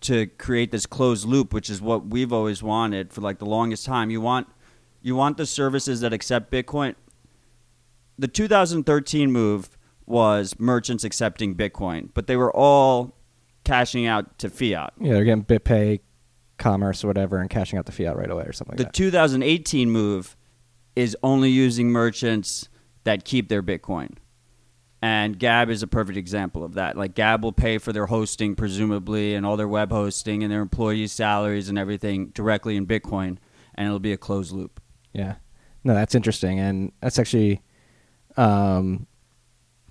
to 0.00 0.26
create 0.26 0.70
this 0.70 0.86
closed 0.86 1.26
loop, 1.26 1.52
which 1.52 1.68
is 1.68 1.80
what 1.80 2.06
we've 2.06 2.32
always 2.32 2.62
wanted 2.62 3.12
for 3.12 3.20
like 3.20 3.38
the 3.38 3.46
longest 3.46 3.84
time. 3.84 4.10
You 4.10 4.20
want 4.20 4.46
you 5.02 5.16
want 5.16 5.36
the 5.36 5.46
services 5.46 6.00
that 6.00 6.12
accept 6.12 6.52
Bitcoin. 6.52 6.94
The 8.18 8.28
2013 8.28 9.32
move 9.32 9.73
was 10.06 10.54
merchants 10.58 11.04
accepting 11.04 11.54
Bitcoin, 11.54 12.10
but 12.14 12.26
they 12.26 12.36
were 12.36 12.54
all 12.54 13.16
cashing 13.64 14.06
out 14.06 14.38
to 14.38 14.50
fiat. 14.50 14.92
Yeah, 15.00 15.14
they're 15.14 15.24
getting 15.24 15.44
BitPay, 15.44 16.00
Commerce, 16.58 17.02
or 17.02 17.06
whatever, 17.08 17.38
and 17.38 17.48
cashing 17.48 17.78
out 17.78 17.86
the 17.86 17.92
fiat 17.92 18.16
right 18.16 18.30
away 18.30 18.44
or 18.44 18.52
something 18.52 18.76
The 18.76 18.84
like 18.84 18.92
that. 18.92 18.96
2018 18.98 19.90
move 19.90 20.36
is 20.94 21.16
only 21.22 21.50
using 21.50 21.90
merchants 21.90 22.68
that 23.04 23.24
keep 23.24 23.48
their 23.48 23.62
Bitcoin. 23.62 24.16
And 25.02 25.38
Gab 25.38 25.68
is 25.68 25.82
a 25.82 25.86
perfect 25.86 26.16
example 26.16 26.64
of 26.64 26.74
that. 26.74 26.96
Like 26.96 27.14
Gab 27.14 27.44
will 27.44 27.52
pay 27.52 27.76
for 27.76 27.92
their 27.92 28.06
hosting, 28.06 28.54
presumably, 28.54 29.34
and 29.34 29.44
all 29.44 29.56
their 29.56 29.68
web 29.68 29.90
hosting 29.90 30.42
and 30.42 30.50
their 30.50 30.62
employees' 30.62 31.12
salaries 31.12 31.68
and 31.68 31.78
everything 31.78 32.28
directly 32.28 32.76
in 32.76 32.86
Bitcoin, 32.86 33.36
and 33.74 33.86
it'll 33.86 33.98
be 33.98 34.12
a 34.12 34.16
closed 34.16 34.52
loop. 34.52 34.80
Yeah. 35.12 35.34
No, 35.82 35.92
that's 35.92 36.14
interesting, 36.14 36.58
and 36.58 36.92
that's 37.02 37.18
actually, 37.18 37.60
um, 38.38 39.06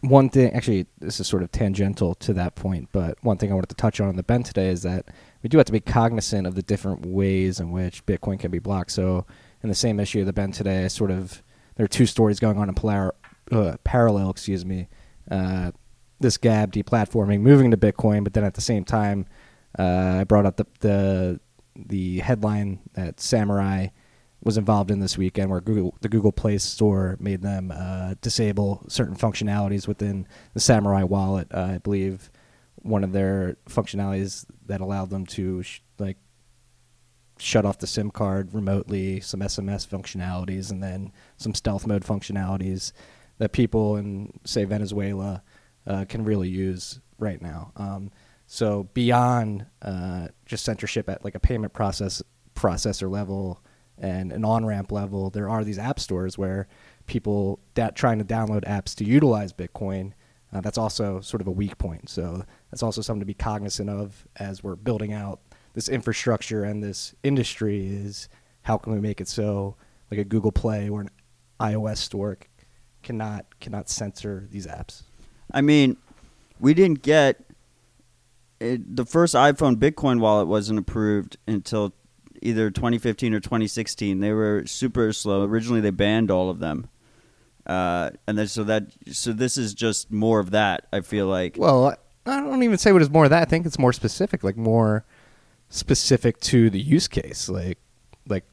one 0.04 0.30
thing, 0.30 0.52
actually, 0.54 0.86
this 1.00 1.22
is 1.22 1.28
sort 1.28 1.44
of 1.44 1.52
tangential 1.52 2.14
to 2.16 2.34
that 2.34 2.56
point, 2.56 2.90
but 2.92 3.18
one 3.24 3.38
thing 3.38 3.52
I 3.52 3.54
wanted 3.56 3.70
to 3.70 3.76
touch 3.76 4.02
on 4.02 4.10
in 4.10 4.18
the 4.18 4.24
bend 4.24 4.46
today 4.46 4.68
is 4.68 4.82
that 4.84 5.08
we 5.42 5.48
do 5.48 5.58
have 5.58 5.66
to 5.68 5.72
be 5.72 5.80
cognizant 5.80 6.46
of 6.46 6.56
the 6.56 6.62
different 6.62 7.06
ways 7.06 7.62
in 7.62 7.72
which 7.72 8.06
Bitcoin 8.06 8.38
can 8.38 8.52
be 8.52 8.60
blocked. 8.60 8.92
So, 8.92 9.26
in 9.62 9.70
the 9.70 9.76
same 9.76 10.02
issue 10.02 10.20
of 10.20 10.26
the 10.26 10.34
bend 10.34 10.56
today, 10.56 10.90
sort 10.90 11.10
of 11.10 11.42
there 11.76 11.86
are 11.86 11.88
two 11.88 12.06
stories 12.06 12.40
going 12.42 12.58
on 12.58 12.68
in 12.68 12.76
polar, 12.76 13.16
uh, 13.50 13.78
parallel. 13.86 14.32
Excuse 14.32 14.66
me. 14.66 14.90
Uh, 15.32 15.72
this 16.20 16.38
Gab 16.38 16.74
deplatforming, 16.74 17.40
moving 17.40 17.72
to 17.72 17.78
Bitcoin, 17.78 18.26
but 18.26 18.34
then 18.34 18.44
at 18.44 18.56
the 18.56 18.62
same 18.62 18.84
time, 18.84 19.26
uh, 19.80 20.18
I 20.20 20.24
brought 20.26 20.46
up 20.46 20.58
the, 20.58 20.68
the 20.82 21.40
the 21.76 22.20
headline 22.20 22.80
that 22.94 23.20
Samurai 23.20 23.88
was 24.44 24.58
involved 24.58 24.92
in 24.92 25.00
this 25.00 25.18
weekend, 25.18 25.50
where 25.50 25.62
Google, 25.62 25.96
the 26.02 26.10
Google 26.10 26.32
Play 26.32 26.58
Store 26.58 27.18
made 27.20 27.42
them 27.42 27.72
uh, 27.74 28.16
disable 28.22 28.86
certain 28.90 29.16
functionalities 29.16 29.88
within 29.88 30.28
the 30.54 30.60
Samurai 30.60 31.04
wallet. 31.04 31.48
Uh, 31.54 31.74
I 31.76 31.78
believe 31.78 32.30
one 32.76 33.04
of 33.04 33.14
their 33.14 33.56
functionalities 33.70 34.46
that 34.66 34.82
allowed 34.82 35.10
them 35.10 35.26
to 35.26 35.64
sh- 35.64 35.80
like 35.98 36.18
shut 37.38 37.66
off 37.66 37.80
the 37.80 37.88
SIM 37.88 38.12
card 38.12 38.54
remotely, 38.54 39.22
some 39.22 39.40
SMS 39.40 39.88
functionalities, 39.88 40.70
and 40.70 40.84
then 40.84 41.14
some 41.38 41.54
stealth 41.54 41.88
mode 41.88 42.04
functionalities 42.04 42.92
that 43.38 43.54
people 43.54 43.96
in 43.96 44.40
say 44.44 44.66
Venezuela 44.66 45.42
uh, 45.88 46.06
can 46.06 46.24
really 46.26 46.50
use 46.50 47.00
right 47.18 47.42
now. 47.42 47.72
Um, 47.78 48.12
so 48.46 48.90
beyond 48.94 49.66
uh, 49.82 50.28
just 50.46 50.66
censorship 50.66 51.10
at 51.10 51.24
like 51.24 51.36
a 51.36 51.40
payment 51.40 51.74
process 51.74 52.22
processor 52.56 53.10
level 53.10 53.63
and 53.98 54.32
an 54.32 54.44
on 54.44 54.66
ramp 54.66 54.92
level, 54.92 55.30
there 55.30 55.50
are 55.50 55.64
these 55.64 55.80
app 55.80 56.00
stores 56.00 56.38
where 56.38 56.68
people 57.06 57.60
da- 57.74 57.92
trying 57.92 58.20
to 58.20 58.26
download 58.26 58.66
apps 58.66 58.96
to 58.96 59.06
utilize 59.06 59.54
Bitcoin. 59.54 60.14
Uh, 60.52 60.62
that's 60.62 60.78
also 60.78 61.20
sort 61.20 61.42
of 61.42 61.48
a 61.48 61.52
weak 61.52 61.78
point. 61.78 62.10
So 62.10 62.44
that's 62.70 62.84
also 62.84 63.02
something 63.02 63.22
to 63.22 63.26
be 63.26 63.34
cognizant 63.34 63.90
of 63.90 64.28
as 64.36 64.64
we're 64.64 64.76
building 64.76 65.14
out 65.14 65.40
this 65.74 65.90
infrastructure 65.90 66.64
and 66.64 66.84
this 66.84 67.16
industry. 67.24 67.88
Is 67.88 68.30
how 68.64 68.78
can 68.78 68.94
we 68.94 69.00
make 69.00 69.20
it 69.20 69.28
so 69.28 69.76
like 70.12 70.20
a 70.20 70.24
Google 70.24 70.52
Play 70.52 70.90
or 70.90 71.02
an 71.02 71.10
iOS 71.60 71.98
store 71.98 72.38
cannot 73.02 73.60
cannot 73.60 73.90
censor 73.90 74.48
these 74.52 74.68
apps? 74.68 75.04
I 75.52 75.62
mean, 75.62 75.98
we 76.60 76.74
didn't 76.74 77.02
get 77.02 77.44
it, 78.64 78.96
the 78.96 79.06
first 79.06 79.36
iPhone 79.36 79.76
Bitcoin 79.76 80.20
wallet 80.20 80.48
wasn't 80.48 80.80
approved 80.80 81.38
until 81.48 81.94
either 82.44 82.70
2015 82.70 83.34
or 83.34 83.40
2016. 83.40 84.20
They 84.20 84.32
were 84.32 84.66
super 84.66 85.12
slow. 85.14 85.44
Originally, 85.44 85.82
they 85.82 85.90
banned 85.90 86.30
all 86.30 86.50
of 86.50 86.60
them, 86.60 86.90
uh, 87.66 88.12
and 88.28 88.38
then 88.38 88.48
so 88.48 88.64
that 88.64 88.88
so 89.12 89.34
this 89.34 89.58
is 89.58 89.74
just 89.74 90.12
more 90.12 90.40
of 90.40 90.52
that. 90.52 90.88
I 90.94 91.02
feel 91.02 91.28
like. 91.28 91.56
Well, 91.58 91.96
I 92.26 92.40
don't 92.40 92.64
even 92.64 92.78
say 92.78 92.92
what 92.92 93.02
is 93.02 93.10
more 93.10 93.26
of 93.26 93.30
that. 93.32 93.42
I 93.42 93.46
think 93.46 93.66
it's 93.66 93.80
more 93.80 93.94
specific, 93.94 94.44
like 94.44 94.58
more 94.58 95.06
specific 95.70 96.40
to 96.42 96.70
the 96.70 96.80
use 96.80 97.08
case, 97.08 97.50
like 97.50 97.80
like 98.28 98.46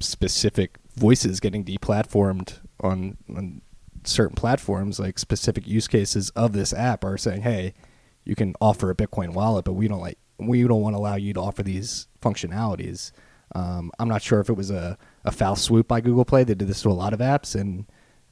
specific 0.00 0.78
voices 0.96 1.40
getting 1.40 1.64
deplatformed 1.64 2.60
on 2.80 3.16
on 3.34 3.62
certain 4.04 4.34
platforms, 4.36 4.98
like 4.98 5.18
specific 5.18 5.66
use 5.66 5.88
cases 5.88 6.30
of 6.30 6.52
this 6.52 6.72
app 6.72 7.04
are 7.04 7.18
saying, 7.18 7.42
"Hey, 7.42 7.74
you 8.24 8.34
can 8.34 8.54
offer 8.60 8.90
a 8.90 8.94
Bitcoin 8.94 9.34
wallet, 9.34 9.64
but 9.64 9.74
we 9.74 9.88
don't 9.88 10.00
like 10.00 10.18
we 10.38 10.62
don't 10.62 10.80
want 10.80 10.94
to 10.94 10.98
allow 10.98 11.16
you 11.16 11.32
to 11.34 11.40
offer 11.40 11.62
these 11.62 12.06
functionalities." 12.22 13.12
Um, 13.54 13.90
I'm 13.98 14.08
not 14.08 14.22
sure 14.22 14.40
if 14.40 14.48
it 14.48 14.54
was 14.56 14.70
a, 14.70 14.96
a 15.24 15.32
foul 15.32 15.56
swoop 15.56 15.88
by 15.88 16.00
Google 16.00 16.24
Play. 16.24 16.44
They 16.44 16.54
did 16.54 16.68
this 16.68 16.82
to 16.82 16.88
a 16.88 16.92
lot 16.92 17.12
of 17.12 17.20
apps, 17.20 17.58
and 17.60 17.86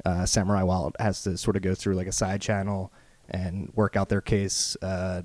uh, 0.04 0.26
Samurai 0.26 0.62
Wallet 0.62 0.94
has 1.00 1.22
to 1.25 1.37
sort 1.37 1.56
of 1.56 1.62
go 1.62 1.75
through 1.75 1.94
like 1.94 2.06
a 2.06 2.12
side 2.12 2.40
channel 2.40 2.92
and 3.28 3.70
work 3.75 3.96
out 3.96 4.08
their 4.08 4.20
case 4.20 4.76
uh, 4.82 5.22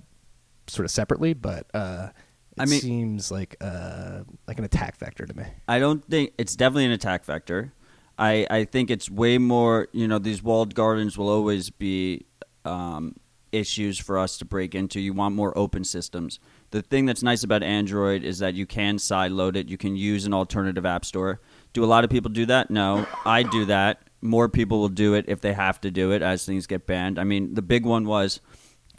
sort 0.67 0.85
of 0.85 0.91
separately. 0.91 1.33
But 1.33 1.67
uh, 1.73 2.09
it 2.57 2.61
I 2.61 2.65
mean- 2.65 2.81
seems 2.81 3.31
like 3.31 3.55
uh, 3.61 4.23
like 4.47 4.57
an 4.57 4.65
attack 4.65 4.97
vector 4.97 5.25
to 5.25 5.33
me. 5.35 5.45
I 5.67 5.79
don't 5.79 6.03
think 6.03 6.33
it's 6.37 6.55
definitely 6.55 6.85
an 6.85 6.91
attack 6.91 7.23
vector. 7.25 7.73
I, 8.17 8.45
I 8.49 8.65
think 8.65 8.91
it's 8.91 9.09
way 9.09 9.39
more, 9.39 9.87
you 9.91 10.07
know, 10.07 10.19
these 10.19 10.43
walled 10.43 10.75
gardens 10.75 11.17
will 11.17 11.29
always 11.29 11.71
be 11.71 12.25
um, 12.63 13.15
issues 13.51 13.97
for 13.97 14.19
us 14.19 14.37
to 14.37 14.45
break 14.45 14.75
into. 14.75 14.99
You 14.99 15.13
want 15.13 15.33
more 15.33 15.57
open 15.57 15.83
systems. 15.83 16.39
The 16.73 16.81
thing 16.81 17.05
that's 17.05 17.21
nice 17.21 17.43
about 17.43 17.61
Android 17.61 18.23
is 18.23 18.39
that 18.39 18.55
you 18.55 18.65
can 18.65 18.97
side 18.97 19.31
load 19.31 19.55
it. 19.55 19.69
You 19.69 19.77
can 19.77 19.95
use 19.95 20.25
an 20.25 20.33
alternative 20.33 20.87
app 20.87 21.05
store. 21.05 21.39
Do 21.71 21.83
a 21.83 21.85
lot 21.85 22.03
of 22.03 22.09
people 22.09 22.31
do 22.31 22.47
that? 22.47 22.71
No. 22.71 23.05
I 23.25 23.43
do 23.43 23.65
that. 23.65 24.09
More 24.23 24.49
people 24.49 24.79
will 24.79 24.89
do 24.89 25.13
it 25.13 25.25
if 25.27 25.39
they 25.39 25.53
have 25.53 25.79
to 25.81 25.91
do 25.91 26.11
it 26.13 26.23
as 26.23 26.47
things 26.47 26.65
get 26.65 26.87
banned. 26.87 27.19
I 27.19 27.25
mean, 27.25 27.53
the 27.53 27.61
big 27.61 27.85
one 27.85 28.07
was 28.07 28.41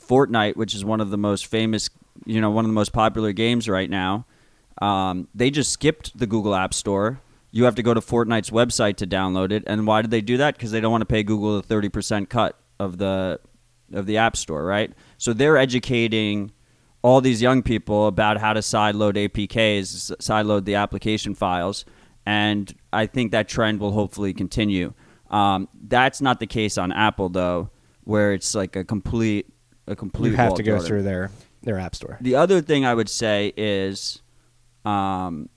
Fortnite, 0.00 0.54
which 0.54 0.72
is 0.72 0.84
one 0.84 1.00
of 1.00 1.10
the 1.10 1.16
most 1.16 1.46
famous, 1.46 1.90
you 2.24 2.40
know, 2.40 2.48
one 2.48 2.64
of 2.64 2.68
the 2.68 2.74
most 2.74 2.92
popular 2.92 3.32
games 3.32 3.68
right 3.68 3.90
now. 3.90 4.24
Um, 4.80 5.26
they 5.34 5.50
just 5.50 5.72
skipped 5.72 6.16
the 6.16 6.28
Google 6.28 6.54
App 6.54 6.74
Store. 6.74 7.20
You 7.50 7.64
have 7.64 7.74
to 7.74 7.82
go 7.82 7.92
to 7.92 8.00
Fortnite's 8.00 8.50
website 8.50 8.94
to 8.98 9.06
download 9.06 9.50
it. 9.50 9.64
And 9.66 9.84
why 9.84 10.00
did 10.00 10.12
they 10.12 10.20
do 10.20 10.36
that? 10.36 10.54
Because 10.54 10.70
they 10.70 10.80
don't 10.80 10.92
want 10.92 11.02
to 11.02 11.06
pay 11.06 11.24
Google 11.24 11.56
the 11.56 11.62
thirty 11.62 11.88
percent 11.88 12.30
cut 12.30 12.56
of 12.78 12.98
the 12.98 13.40
of 13.92 14.06
the 14.06 14.18
App 14.18 14.36
Store, 14.36 14.64
right? 14.64 14.92
So 15.18 15.32
they're 15.32 15.56
educating 15.56 16.52
all 17.04 17.20
these 17.20 17.42
young 17.42 17.62
people 17.62 18.06
about 18.06 18.38
how 18.38 18.54
to 18.54 18.60
sideload 18.60 19.12
APKs, 19.28 20.10
sideload 20.16 20.64
the 20.64 20.76
application 20.76 21.34
files, 21.34 21.84
and 22.24 22.74
I 22.94 23.04
think 23.04 23.32
that 23.32 23.46
trend 23.46 23.78
will 23.78 23.92
hopefully 23.92 24.32
continue. 24.32 24.94
Um, 25.30 25.68
that's 25.86 26.22
not 26.22 26.40
the 26.40 26.46
case 26.46 26.78
on 26.78 26.92
Apple 26.92 27.28
though, 27.28 27.68
where 28.04 28.32
it's 28.32 28.54
like 28.54 28.74
a 28.74 28.84
complete 28.84 29.52
a 29.86 29.94
complete. 29.94 30.30
You 30.30 30.36
have 30.36 30.54
to 30.54 30.62
go 30.62 30.72
garden. 30.72 30.86
through 30.86 31.02
their 31.02 31.30
their 31.62 31.78
app 31.78 31.94
store. 31.94 32.16
The 32.22 32.36
other 32.36 32.62
thing 32.62 32.86
I 32.86 32.94
would 32.94 33.10
say 33.10 33.52
is, 33.54 34.22
um, 34.86 35.50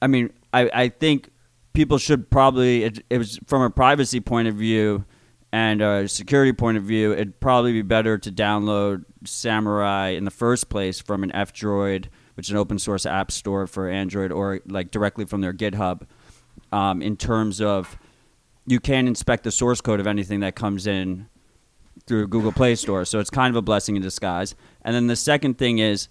I 0.00 0.06
mean, 0.06 0.30
I, 0.54 0.70
I 0.72 0.88
think 0.88 1.30
people 1.74 1.98
should 1.98 2.30
probably, 2.30 2.84
it, 2.84 3.04
it 3.10 3.18
was 3.18 3.38
from 3.46 3.60
a 3.60 3.70
privacy 3.70 4.20
point 4.20 4.48
of 4.48 4.54
view 4.54 5.04
and 5.52 5.80
a 5.80 6.08
security 6.08 6.52
point 6.52 6.76
of 6.76 6.84
view, 6.84 7.12
it'd 7.12 7.40
probably 7.40 7.72
be 7.72 7.82
better 7.82 8.18
to 8.18 8.30
download 8.30 9.04
Samurai 9.24 10.08
in 10.08 10.24
the 10.24 10.30
first 10.30 10.68
place 10.68 11.00
from 11.00 11.22
an 11.22 11.32
F 11.32 11.52
Droid, 11.52 12.06
which 12.34 12.48
is 12.48 12.50
an 12.50 12.58
open 12.58 12.78
source 12.78 13.06
app 13.06 13.30
store 13.30 13.66
for 13.66 13.88
Android, 13.88 14.30
or 14.30 14.60
like 14.66 14.90
directly 14.90 15.24
from 15.24 15.40
their 15.40 15.54
GitHub. 15.54 16.02
Um, 16.70 17.00
in 17.00 17.16
terms 17.16 17.60
of, 17.60 17.96
you 18.66 18.78
can 18.78 19.08
inspect 19.08 19.44
the 19.44 19.50
source 19.50 19.80
code 19.80 20.00
of 20.00 20.06
anything 20.06 20.40
that 20.40 20.54
comes 20.54 20.86
in 20.86 21.28
through 22.06 22.28
Google 22.28 22.52
Play 22.52 22.74
Store. 22.74 23.04
So 23.04 23.18
it's 23.18 23.30
kind 23.30 23.50
of 23.50 23.56
a 23.56 23.62
blessing 23.62 23.96
in 23.96 24.02
disguise. 24.02 24.54
And 24.82 24.94
then 24.94 25.06
the 25.06 25.16
second 25.16 25.56
thing 25.56 25.78
is, 25.78 26.08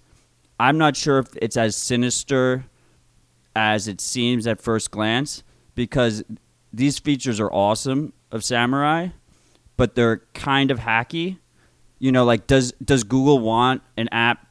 I'm 0.58 0.78
not 0.78 0.96
sure 0.96 1.18
if 1.18 1.28
it's 1.36 1.56
as 1.56 1.76
sinister 1.76 2.64
as 3.54 3.86
it 3.86 4.00
seems 4.00 4.46
at 4.46 4.60
first 4.60 4.90
glance 4.90 5.44
because 5.74 6.24
these 6.72 6.98
features 6.98 7.38
are 7.38 7.52
awesome 7.52 8.12
of 8.32 8.44
Samurai, 8.44 9.08
but 9.78 9.94
they're 9.94 10.18
kind 10.34 10.70
of 10.70 10.80
hacky. 10.80 11.38
You 11.98 12.12
know, 12.12 12.26
like 12.26 12.46
does 12.46 12.72
does 12.84 13.04
Google 13.04 13.38
want 13.38 13.80
an 13.96 14.08
app 14.12 14.46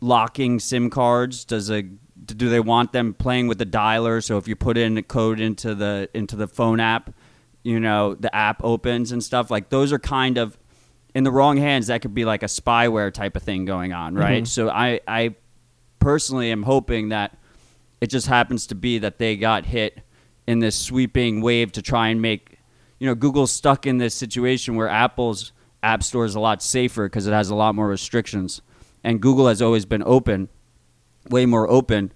locking 0.00 0.60
SIM 0.60 0.90
cards? 0.90 1.46
Does 1.46 1.70
a 1.70 1.82
do 1.82 2.48
they 2.48 2.60
want 2.60 2.92
them 2.92 3.14
playing 3.14 3.48
with 3.48 3.58
the 3.58 3.66
dialer? 3.66 4.22
So 4.22 4.36
if 4.36 4.46
you 4.46 4.56
put 4.56 4.76
in 4.76 4.98
a 4.98 5.02
code 5.02 5.40
into 5.40 5.74
the 5.74 6.10
into 6.12 6.36
the 6.36 6.46
phone 6.46 6.80
app, 6.80 7.14
you 7.62 7.80
know 7.80 8.14
the 8.14 8.34
app 8.34 8.62
opens 8.62 9.12
and 9.12 9.24
stuff. 9.24 9.50
Like 9.50 9.70
those 9.70 9.92
are 9.92 9.98
kind 9.98 10.36
of 10.36 10.58
in 11.14 11.24
the 11.24 11.32
wrong 11.32 11.56
hands. 11.56 11.86
That 11.86 12.02
could 12.02 12.14
be 12.14 12.24
like 12.24 12.42
a 12.42 12.46
spyware 12.46 13.12
type 13.12 13.36
of 13.36 13.42
thing 13.42 13.64
going 13.64 13.92
on, 13.92 14.14
right? 14.14 14.42
Mhm. 14.42 14.46
So 14.46 14.68
I 14.68 15.00
I 15.08 15.34
personally 15.98 16.50
am 16.50 16.64
hoping 16.64 17.08
that 17.08 17.38
it 18.00 18.08
just 18.08 18.26
happens 18.26 18.66
to 18.68 18.74
be 18.74 18.98
that 18.98 19.18
they 19.18 19.36
got 19.36 19.64
hit 19.66 20.00
in 20.46 20.58
this 20.58 20.76
sweeping 20.76 21.40
wave 21.40 21.72
to 21.72 21.80
try 21.82 22.08
and 22.08 22.20
make 22.20 22.53
you 22.98 23.06
know 23.06 23.14
Google's 23.14 23.52
stuck 23.52 23.86
in 23.86 23.98
this 23.98 24.14
situation 24.14 24.76
where 24.76 24.88
Apple's 24.88 25.52
app 25.82 26.02
store 26.02 26.24
is 26.24 26.34
a 26.34 26.40
lot 26.40 26.62
safer 26.62 27.06
because 27.06 27.26
it 27.26 27.32
has 27.32 27.50
a 27.50 27.54
lot 27.54 27.74
more 27.74 27.88
restrictions, 27.88 28.62
and 29.02 29.20
Google 29.20 29.48
has 29.48 29.60
always 29.60 29.84
been 29.84 30.02
open, 30.04 30.48
way 31.30 31.46
more 31.46 31.68
open, 31.70 32.12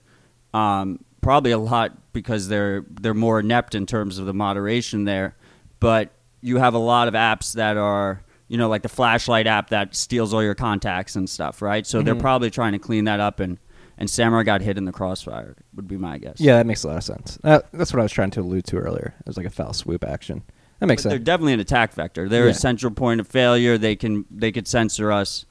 um, 0.55 1.05
probably 1.21 1.51
a 1.51 1.59
lot 1.59 2.13
because 2.13 2.49
they're 2.49 2.85
they're 3.01 3.15
more 3.15 3.41
inept 3.41 3.75
in 3.75 3.87
terms 3.87 4.19
of 4.19 4.27
the 4.27 4.35
moderation 4.35 5.05
there, 5.05 5.37
but 5.81 6.11
you 6.41 6.59
have 6.59 6.75
a 6.75 6.79
lot 6.79 7.09
of 7.09 7.15
apps 7.15 7.55
that 7.55 7.77
are 7.77 8.23
you 8.49 8.57
know 8.57 8.69
like 8.69 8.83
the 8.83 8.89
flashlight 8.89 9.47
app 9.47 9.71
that 9.71 9.95
steals 9.95 10.33
all 10.33 10.43
your 10.43 10.55
contacts 10.55 11.17
and 11.17 11.29
stuff, 11.29 11.61
right? 11.61 11.87
So 11.87 12.01
they're 12.03 12.15
Mhm. 12.15 12.21
probably 12.21 12.51
trying 12.51 12.73
to 12.73 12.79
clean 12.79 13.05
that 13.05 13.21
up 13.21 13.41
and. 13.41 13.59
And 14.01 14.09
Samurai 14.09 14.45
got 14.45 14.61
hit 14.61 14.79
in 14.79 14.85
the 14.85 14.93
crossfire. 14.93 15.57
Would 15.75 15.89
be 15.89 15.97
my 15.97 16.19
guess. 16.19 16.39
Yeah, 16.41 16.59
that 16.59 16.67
makes 16.67 16.85
a 16.85 16.87
lot 16.87 16.99
of 16.99 17.03
sense. 17.03 17.37
Uh, 17.43 17.63
that's 17.73 17.93
what 17.93 17.99
I 17.99 18.05
was 18.05 18.13
trying 18.13 18.31
to 18.31 18.43
allude 18.43 18.65
to 18.67 18.77
earlier. 18.77 19.13
It 19.19 19.27
was 19.27 19.37
like 19.37 19.45
a 19.45 19.51
foul 19.51 19.73
swoop 19.73 20.05
action. 20.05 20.45
That 20.81 20.87
makes 20.87 21.03
But 21.03 21.11
they're 21.11 21.19
definitely 21.19 21.55
an 21.55 21.61
attack 21.61 21.93
vector. 21.95 22.29
They're 22.29 22.45
Yeah. 22.47 22.53
a 22.53 22.55
central 22.55 22.93
point 22.93 23.21
of 23.21 23.27
failure. 23.27 23.77
They 23.79 23.97
can 23.97 24.25
they 24.31 24.53
could 24.53 24.69
censor 24.69 25.11
us, 25.11 25.45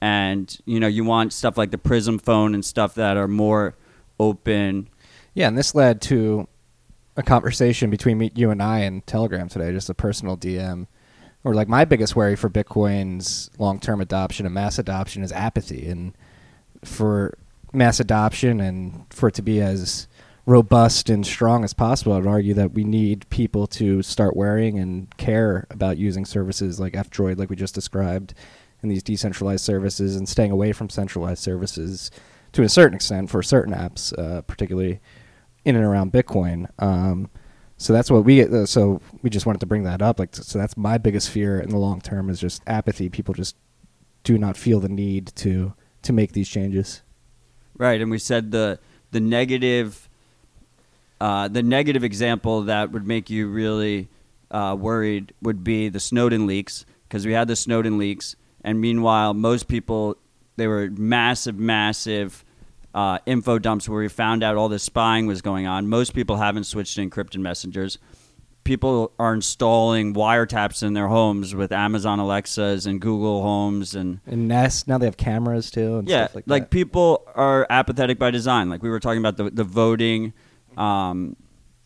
and 0.00 0.56
you 0.64 0.80
know 0.80 0.86
you 0.88 1.04
want 1.04 1.32
stuff 1.32 1.56
like 1.56 1.70
the 1.70 1.78
Purism 1.78 2.18
phone 2.18 2.54
and 2.54 2.64
stuff 2.64 2.94
that 2.96 3.16
are 3.16 3.28
more 3.28 3.76
open. 4.18 4.88
Yeah, 5.34 5.48
and 5.48 5.56
this 5.58 5.74
led 5.74 6.00
to 6.02 6.48
a 7.16 7.22
conversation 7.22 7.90
between 7.90 8.18
me, 8.18 8.30
you 8.34 8.50
and 8.50 8.62
I 8.62 8.80
and 8.80 9.06
Telegram 9.06 9.48
today, 9.48 9.70
just 9.72 9.88
a 9.90 9.94
personal 9.94 10.36
DM 10.36 10.86
or 11.44 11.54
like 11.54 11.68
my 11.68 11.84
biggest 11.84 12.16
worry 12.16 12.34
for 12.34 12.48
Bitcoin's 12.50 13.50
long 13.58 13.78
term 13.78 14.00
adoption 14.00 14.46
and 14.46 14.54
mass 14.54 14.78
adoption 14.78 15.22
is 15.22 15.30
apathy. 15.30 15.88
And 15.88 16.14
for 16.82 17.36
mass 17.72 18.00
adoption 18.00 18.60
and 18.60 19.04
for 19.10 19.28
it 19.28 19.34
to 19.34 19.42
be 19.42 19.60
as 19.60 20.08
robust 20.46 21.08
and 21.08 21.26
strong 21.26 21.64
as 21.64 21.72
possible, 21.72 22.12
I'd 22.12 22.26
argue 22.26 22.54
that 22.54 22.72
we 22.72 22.84
need 22.84 23.28
people 23.30 23.66
to 23.68 24.02
start 24.02 24.36
worrying 24.36 24.78
and 24.78 25.14
care 25.16 25.66
about 25.70 25.96
using 25.96 26.24
services 26.24 26.78
like 26.78 26.96
F 26.96 27.10
Droid, 27.10 27.38
like 27.38 27.50
we 27.50 27.56
just 27.56 27.74
described, 27.74 28.34
and 28.82 28.90
these 28.90 29.02
decentralized 29.02 29.64
services, 29.64 30.16
and 30.16 30.28
staying 30.28 30.50
away 30.50 30.72
from 30.72 30.90
centralized 30.90 31.42
services 31.42 32.10
to 32.52 32.62
a 32.62 32.68
certain 32.68 32.94
extent 32.94 33.30
for 33.30 33.42
certain 33.42 33.74
apps, 33.74 34.16
uh, 34.18 34.42
particularly 34.42 35.00
in 35.64 35.76
and 35.76 35.84
around 35.84 36.12
Bitcoin. 36.12 36.68
Um, 36.78 37.30
so 37.76 37.92
that's 37.92 38.10
what 38.10 38.24
we. 38.24 38.44
Uh, 38.44 38.66
so 38.66 39.00
we 39.22 39.30
just 39.30 39.46
wanted 39.46 39.60
to 39.60 39.66
bring 39.66 39.82
that 39.84 40.02
up. 40.02 40.18
Like, 40.18 40.36
so 40.36 40.58
that's 40.58 40.76
my 40.76 40.98
biggest 40.98 41.30
fear 41.30 41.58
in 41.58 41.70
the 41.70 41.78
long 41.78 42.00
term 42.00 42.30
is 42.30 42.38
just 42.38 42.62
apathy. 42.66 43.08
People 43.08 43.34
just 43.34 43.56
do 44.22 44.38
not 44.38 44.56
feel 44.56 44.80
the 44.80 44.88
need 44.88 45.32
to 45.36 45.74
to 46.02 46.12
make 46.12 46.32
these 46.32 46.48
changes. 46.48 47.02
Right, 47.76 48.00
and 48.00 48.10
we 48.10 48.18
said 48.18 48.52
the 48.52 48.78
the 49.10 49.20
negative 49.20 50.08
uh, 51.20 51.48
the 51.48 51.62
negative 51.62 52.04
example 52.04 52.62
that 52.62 52.92
would 52.92 53.06
make 53.06 53.30
you 53.30 53.48
really 53.48 54.08
uh, 54.50 54.76
worried 54.78 55.32
would 55.42 55.64
be 55.64 55.88
the 55.88 56.00
Snowden 56.00 56.46
leaks 56.46 56.84
because 57.08 57.26
we 57.26 57.32
had 57.32 57.48
the 57.48 57.56
Snowden 57.56 57.98
leaks, 57.98 58.36
and 58.62 58.80
meanwhile, 58.80 59.34
most 59.34 59.68
people 59.68 60.16
they 60.56 60.66
were 60.66 60.88
massive, 60.90 61.58
massive 61.58 62.44
uh, 62.94 63.18
info 63.26 63.58
dumps 63.58 63.88
where 63.88 64.00
we 64.00 64.08
found 64.08 64.44
out 64.44 64.56
all 64.56 64.68
this 64.68 64.82
spying 64.82 65.26
was 65.26 65.42
going 65.42 65.66
on. 65.66 65.88
Most 65.88 66.14
people 66.14 66.36
haven't 66.36 66.64
switched 66.64 66.94
to 66.96 67.06
encrypted 67.06 67.38
messengers. 67.38 67.98
People 68.62 69.12
are 69.18 69.34
installing 69.34 70.14
wiretaps 70.14 70.82
in 70.82 70.94
their 70.94 71.08
homes 71.08 71.54
with 71.54 71.70
Amazon 71.70 72.18
Alexas 72.18 72.86
and 72.86 73.00
Google 73.00 73.42
Homes 73.42 73.94
and 73.94 74.20
And 74.26 74.48
Nest 74.48 74.88
now 74.88 74.96
they 74.96 75.04
have 75.04 75.18
cameras 75.18 75.70
too. 75.70 75.98
And 75.98 76.08
yeah, 76.08 76.28
stuff 76.28 76.46
like, 76.46 76.62
that. 76.64 76.70
people 76.70 77.26
are 77.34 77.66
apathetic 77.68 78.18
by 78.18 78.30
design. 78.30 78.70
Like 78.70 78.82
we 78.82 78.88
were 78.88 79.00
talking 79.00 79.18
about 79.18 79.36
the 79.36 79.50
the 79.50 79.64
voting, 79.64 80.32
um, 80.78 81.36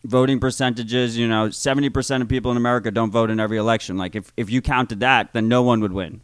voting 0.03 0.39
percentages. 0.39 1.17
You 1.17 1.27
know, 1.27 1.49
seventy 1.49 1.89
percent 1.89 2.23
of 2.23 2.29
people 2.29 2.51
in 2.51 2.57
America 2.57 2.91
don't 2.91 3.11
vote 3.11 3.29
in 3.29 3.39
every 3.39 3.57
election. 3.57 3.97
Like 3.97 4.15
if 4.15 4.31
if 4.37 4.49
you 4.49 4.61
counted 4.61 4.99
that, 5.01 5.33
then 5.33 5.47
no 5.47 5.61
one 5.63 5.79
would 5.81 5.93
win. 5.93 6.21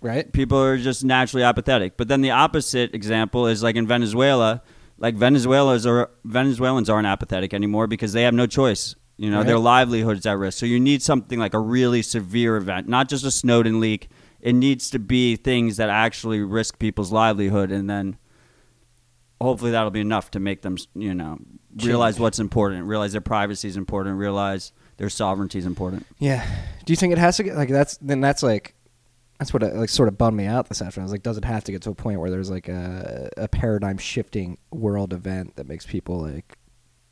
right. 0.00 0.30
People 0.32 0.58
are 0.62 0.76
just 0.78 1.04
naturally 1.04 1.42
apathetic. 1.44 1.96
But 1.96 2.08
then 2.08 2.20
the 2.20 2.30
opposite 2.30 2.94
example 2.94 3.46
is 3.46 3.62
like 3.62 3.76
in 3.76 3.86
Venezuela. 3.86 4.62
Like 4.98 5.16
Venezuelans 5.16 5.86
are 5.86 6.10
Venezuelans 6.24 6.88
aren't 6.88 7.06
apathetic 7.06 7.52
anymore 7.54 7.86
because 7.86 8.12
they 8.12 8.22
have 8.22 8.34
no 8.34 8.46
choice. 8.46 8.94
You 9.16 9.30
know, 9.30 9.38
Right. 9.38 9.46
their 9.46 9.58
livelihood's 9.58 10.26
at 10.26 10.38
risk. 10.38 10.58
So 10.58 10.66
you 10.66 10.80
need 10.80 11.00
something 11.02 11.38
like 11.38 11.54
a 11.54 11.58
really 11.60 12.02
severe 12.02 12.56
event, 12.56 12.88
not 12.88 13.08
just 13.08 13.24
a 13.24 13.30
Snowden 13.30 13.78
leak. 13.80 14.08
It 14.40 14.54
needs 14.54 14.90
to 14.90 14.98
be 14.98 15.36
things 15.36 15.76
that 15.78 15.88
actually 15.88 16.40
risk 16.40 16.78
people's 16.78 17.10
livelihood, 17.12 17.70
and 17.70 17.88
then 17.88 18.16
hopefully 19.40 19.72
that'll 19.72 19.90
be 19.90 20.00
enough 20.00 20.30
to 20.32 20.40
make 20.40 20.62
them, 20.62 20.76
you 20.94 21.14
know, 21.14 21.38
realize 21.76 22.14
Change. 22.14 22.20
what's 22.20 22.38
important, 22.38 22.86
realize 22.86 23.12
their 23.12 23.20
privacy 23.20 23.68
is 23.68 23.76
important, 23.76 24.18
realize 24.18 24.72
their 24.96 25.10
sovereignty 25.10 25.58
is 25.58 25.66
important. 25.66 26.06
Yeah. 26.18 26.46
Do 26.84 26.92
you 26.92 26.96
think 26.96 27.12
it 27.12 27.18
has 27.18 27.36
to 27.38 27.42
get 27.42 27.56
like 27.56 27.68
that's 27.68 27.96
then 27.98 28.20
that's 28.20 28.42
like 28.42 28.74
that's 29.38 29.52
what 29.52 29.62
uh, 29.62 29.70
like 29.74 29.88
sort 29.88 30.08
of 30.08 30.16
bummed 30.16 30.36
me 30.36 30.46
out 30.46 30.68
this 30.68 30.80
afternoon. 30.80 31.04
I 31.04 31.06
was 31.06 31.12
like, 31.12 31.22
does 31.22 31.36
it 31.36 31.44
have 31.44 31.64
to 31.64 31.72
get 31.72 31.82
to 31.82 31.90
a 31.90 31.94
point 31.94 32.20
where 32.20 32.30
there's 32.30 32.50
like 32.50 32.68
a 32.68 33.28
a 33.36 33.48
paradigm 33.48 33.98
shifting 33.98 34.58
world 34.70 35.12
event 35.12 35.56
that 35.56 35.66
makes 35.66 35.84
people 35.84 36.20
like 36.20 36.56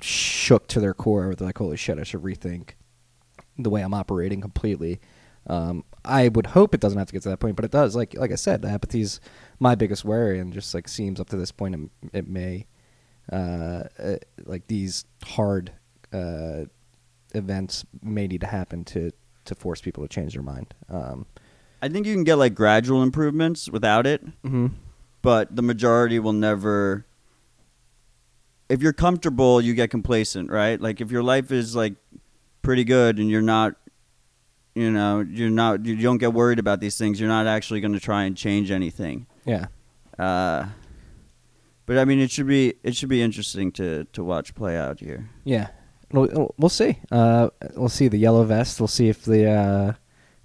shook 0.00 0.68
to 0.68 0.80
their 0.80 0.94
core 0.94 1.28
with 1.28 1.40
like, 1.40 1.58
holy 1.58 1.76
shit, 1.76 1.98
I 1.98 2.04
should 2.04 2.22
rethink 2.22 2.70
the 3.58 3.70
way 3.70 3.82
I'm 3.82 3.94
operating 3.94 4.40
completely. 4.40 5.00
Um, 5.46 5.84
I 6.04 6.28
would 6.28 6.46
hope 6.46 6.74
it 6.74 6.80
doesn't 6.80 6.98
have 6.98 7.08
to 7.08 7.12
get 7.12 7.22
to 7.22 7.28
that 7.30 7.40
point, 7.40 7.56
but 7.56 7.64
it 7.64 7.70
does. 7.72 7.96
Like 7.96 8.14
like 8.14 8.30
I 8.30 8.36
said, 8.36 8.62
the 8.62 8.68
apathy's 8.68 9.20
my 9.62 9.76
biggest 9.76 10.04
worry, 10.04 10.40
and 10.40 10.52
just 10.52 10.75
like 10.75 10.88
seems 10.88 11.21
up 11.21 11.28
to 11.28 11.37
this 11.37 11.52
point 11.52 11.76
it, 11.76 12.19
it 12.19 12.28
may 12.28 12.66
uh, 13.33 13.85
uh, 13.97 14.16
like 14.45 14.66
these 14.66 15.04
hard 15.25 15.71
uh, 16.12 16.64
events 17.33 17.85
may 18.02 18.26
need 18.26 18.40
to 18.40 18.48
happen 18.48 18.85
to 18.85 19.12
to 19.44 19.55
force 19.55 19.81
people 19.81 20.03
to 20.03 20.09
change 20.09 20.35
their 20.35 20.42
mind. 20.42 20.75
Um, 20.88 21.27
I 21.81 21.88
think 21.88 22.07
you 22.07 22.14
can 22.14 22.25
get 22.25 22.37
like 22.37 22.55
gradual 22.55 23.05
improvements 23.05 23.68
without 23.70 24.05
it. 24.07 24.27
mm-hmm. 24.42 24.66
but 25.22 25.55
the 25.55 25.62
majority 25.62 26.18
will 26.18 26.33
never 26.33 27.07
if 28.68 28.83
you're 28.83 28.92
comfortable 28.92 29.61
you 29.61 29.75
get 29.75 29.90
complacent 29.90 30.51
right 30.51 30.81
like 30.81 31.01
if 31.01 31.11
your 31.11 31.22
life 31.22 31.53
is 31.53 31.77
like 31.77 31.94
pretty 32.62 32.85
good 32.85 33.18
and 33.18 33.29
you're 33.31 33.42
not 33.42 33.75
you 34.75 34.90
know 34.90 35.20
you're 35.20 35.51
not 35.51 35.85
you 35.85 35.94
don't 35.96 36.18
get 36.18 36.33
worried 36.33 36.59
about 36.59 36.81
these 36.81 36.96
things 36.96 37.20
you're 37.20 37.29
not 37.29 37.46
actually 37.46 37.81
going 37.81 37.92
to 37.92 38.01
try 38.01 38.25
and 38.25 38.37
change 38.37 38.70
anything 38.70 39.27
Yeah, 39.44 39.66
uh 40.18 40.66
but 41.87 41.98
i 41.98 42.05
mean 42.05 42.20
it 42.20 42.31
should 42.31 42.46
be 42.46 42.74
it 42.83 42.94
should 42.94 43.09
be 43.09 43.20
interesting 43.22 43.72
to 43.72 44.05
to 44.12 44.22
watch 44.22 44.55
play 44.55 44.76
out 44.76 45.00
here 45.00 45.28
yeah. 45.44 45.68
We'll, 46.12 46.55
we'll 46.59 46.68
see. 46.68 46.98
Uh, 47.11 47.48
we'll 47.74 47.88
see 47.88 48.09
the 48.09 48.18
yellow 48.18 48.44
vest. 48.44 48.78
We'll 48.78 48.87
see 48.87 49.09
if 49.09 49.24
the 49.24 49.48
uh, 49.48 49.92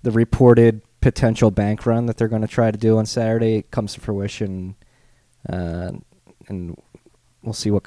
the 0.01 0.11
reported 0.11 0.81
potential 1.01 1.51
bank 1.51 1.85
run 1.85 2.05
that 2.05 2.15
they're 2.15 2.29
going 2.29 2.41
to 2.41 2.47
try 2.47 2.71
to 2.71 2.77
do 2.77 2.97
on 2.97 3.05
Saturday 3.05 3.63
comes 3.63 3.93
to 3.95 3.99
fruition, 3.99 4.75
uh, 5.49 5.91
and 6.47 6.77
we'll 7.43 7.51
see 7.53 7.69
what 7.69 7.85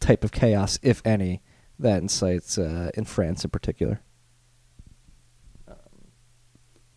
type 0.00 0.24
of 0.24 0.32
chaos, 0.32 0.78
if 0.82 1.02
any, 1.04 1.42
that 1.78 2.00
incites 2.00 2.56
uh, 2.56 2.90
in 2.94 3.04
France 3.04 3.44
in 3.44 3.50
particular. 3.50 4.00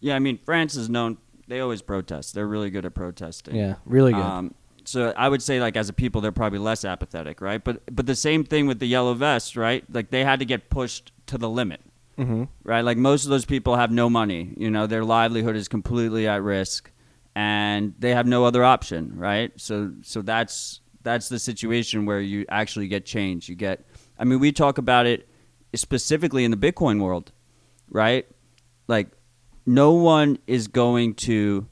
yeah 0.04 0.16
i 0.16 0.20
mean 0.20 0.40
france 0.44 0.76
is 0.76 0.90
known 0.90 1.18
they 1.52 1.60
always 1.60 1.82
protest 1.82 2.34
they're 2.34 2.48
really 2.48 2.70
good 2.70 2.86
at 2.86 2.94
protesting 2.94 3.56
Yeah, 3.56 3.76
really 3.86 4.14
good. 4.14 4.22
Um, 4.22 4.56
so 4.86 5.14
I 5.16 5.30
would 5.30 5.42
say, 5.42 5.60
like 5.60 5.78
as 5.78 5.90
a 5.90 5.94
people, 5.94 6.22
they're 6.22 6.32
probably 6.32 6.60
less 6.60 6.86
apathetic, 6.86 7.42
right? 7.42 7.64
But 7.64 7.84
but 7.94 8.06
the 8.06 8.16
same 8.16 8.44
thing 8.44 8.68
with 8.68 8.80
the 8.80 8.88
yellow 8.88 9.14
vest, 9.14 9.56
right? 9.56 9.84
Like 9.92 10.10
they 10.10 10.24
had 10.24 10.40
to 10.40 10.46
get 10.46 10.70
pushed 10.70 11.12
to 11.28 11.38
the 11.38 11.50
limit, 11.50 11.82
mm-hmm. 12.18 12.46
right? 12.64 12.82
Like 12.82 12.98
most 12.98 13.24
of 13.24 13.30
those 13.30 13.46
people 13.46 13.76
have 13.76 13.92
no 13.92 14.10
money. 14.10 14.54
You 14.58 14.70
know, 14.70 14.88
their 14.88 15.04
livelihood 15.04 15.56
is 15.56 15.68
completely 15.68 16.28
at 16.28 16.42
risk, 16.42 16.92
and 17.36 17.94
they 18.00 18.12
have 18.12 18.26
no 18.26 18.46
other 18.46 18.64
option, 18.64 19.18
right? 19.18 19.52
So 19.58 19.94
so 20.02 20.22
that's 20.22 20.82
that's 21.04 21.30
the 21.30 21.40
situation 21.40 22.06
where 22.06 22.20
you 22.20 22.46
actually 22.50 22.88
get 22.88 23.06
change. 23.06 23.50
You 23.50 23.56
get, 23.56 23.86
I 24.20 24.24
mean, 24.24 24.40
we 24.40 24.52
talk 24.52 24.78
about 24.78 25.06
it 25.06 25.28
specifically 25.74 26.44
in 26.44 26.52
the 26.52 26.58
Bitcoin 26.58 27.02
world, 27.02 27.32
right? 27.90 28.26
Like 28.88 29.10
no 29.66 29.92
one 29.94 30.38
is 30.48 30.68
going 30.68 31.14
to 31.14 31.66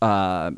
uh, 0.00 0.50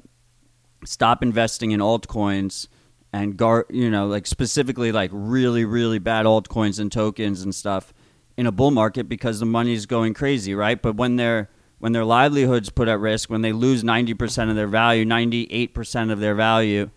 stop 0.84 1.22
investing 1.22 1.70
in 1.72 1.80
altcoins 1.80 2.68
and 3.12 3.36
gar 3.36 3.66
you 3.70 3.90
know 3.90 4.06
like 4.06 4.26
specifically 4.26 4.90
like 4.92 5.10
really 5.12 5.64
really 5.64 5.98
bad 5.98 6.26
altcoins 6.26 6.80
and 6.80 6.90
tokens 6.90 7.42
and 7.42 7.54
stuff 7.54 7.92
in 8.36 8.46
a 8.46 8.52
bull 8.52 8.70
market 8.70 9.08
because 9.08 9.38
the 9.40 9.46
money's 9.46 9.86
going 9.86 10.12
crazy 10.12 10.54
right 10.54 10.82
but 10.82 10.96
when 10.96 11.16
their 11.16 11.48
when 11.78 11.92
their 11.92 12.04
livelihoods 12.04 12.70
put 12.70 12.88
at 12.88 12.98
risk 12.98 13.30
when 13.30 13.42
they 13.42 13.52
lose 13.52 13.84
90% 13.84 14.50
of 14.50 14.56
their 14.56 14.66
value 14.66 15.04
98% 15.04 16.10
of 16.10 16.18
their 16.20 16.34
value 16.34 16.90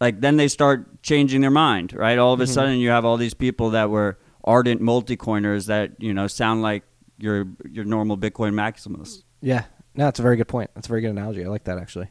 like 0.00 0.20
then 0.20 0.36
they 0.36 0.48
start 0.48 1.02
changing 1.02 1.42
their 1.42 1.50
mind 1.50 1.92
right 1.92 2.18
all 2.18 2.32
of 2.32 2.40
a 2.40 2.44
Mhm. 2.44 2.48
sudden 2.54 2.78
you 2.78 2.88
have 2.90 3.04
all 3.04 3.16
these 3.16 3.34
people 3.34 3.70
that 3.70 3.90
were 3.90 4.18
ardent 4.44 4.80
multi-coiners 4.80 5.66
that 5.66 5.92
you 5.98 6.14
know 6.14 6.26
sound 6.26 6.62
like 6.62 6.82
your 7.18 7.46
your 7.70 7.84
normal 7.84 8.16
bitcoin 8.16 8.52
maximalists 8.54 9.22
Yeah, 9.40 9.64
no, 9.94 10.04
that's 10.04 10.20
a 10.20 10.22
very 10.22 10.36
good 10.36 10.48
point. 10.48 10.70
That's 10.74 10.86
a 10.86 10.90
very 10.90 11.00
good 11.00 11.10
analogy. 11.10 11.44
I 11.44 11.48
like 11.48 11.64
that 11.64 11.78
actually. 11.78 12.08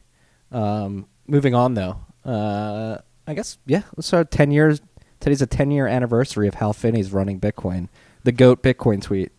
Um, 0.52 1.06
moving 1.26 1.54
on 1.54 1.74
though, 1.74 2.00
uh, 2.24 2.98
I 3.26 3.34
guess 3.34 3.58
yeah. 3.66 3.82
Let's 3.96 4.06
start 4.06 4.30
ten 4.30 4.50
years. 4.50 4.80
Today's 5.20 5.42
a 5.42 5.46
ten 5.46 5.70
year 5.70 5.86
anniversary 5.86 6.48
of 6.48 6.54
Hal 6.54 6.72
Finney's 6.72 7.12
running 7.12 7.40
Bitcoin, 7.40 7.88
the 8.24 8.32
goat 8.32 8.62
Bitcoin 8.62 9.02
tweet. 9.02 9.32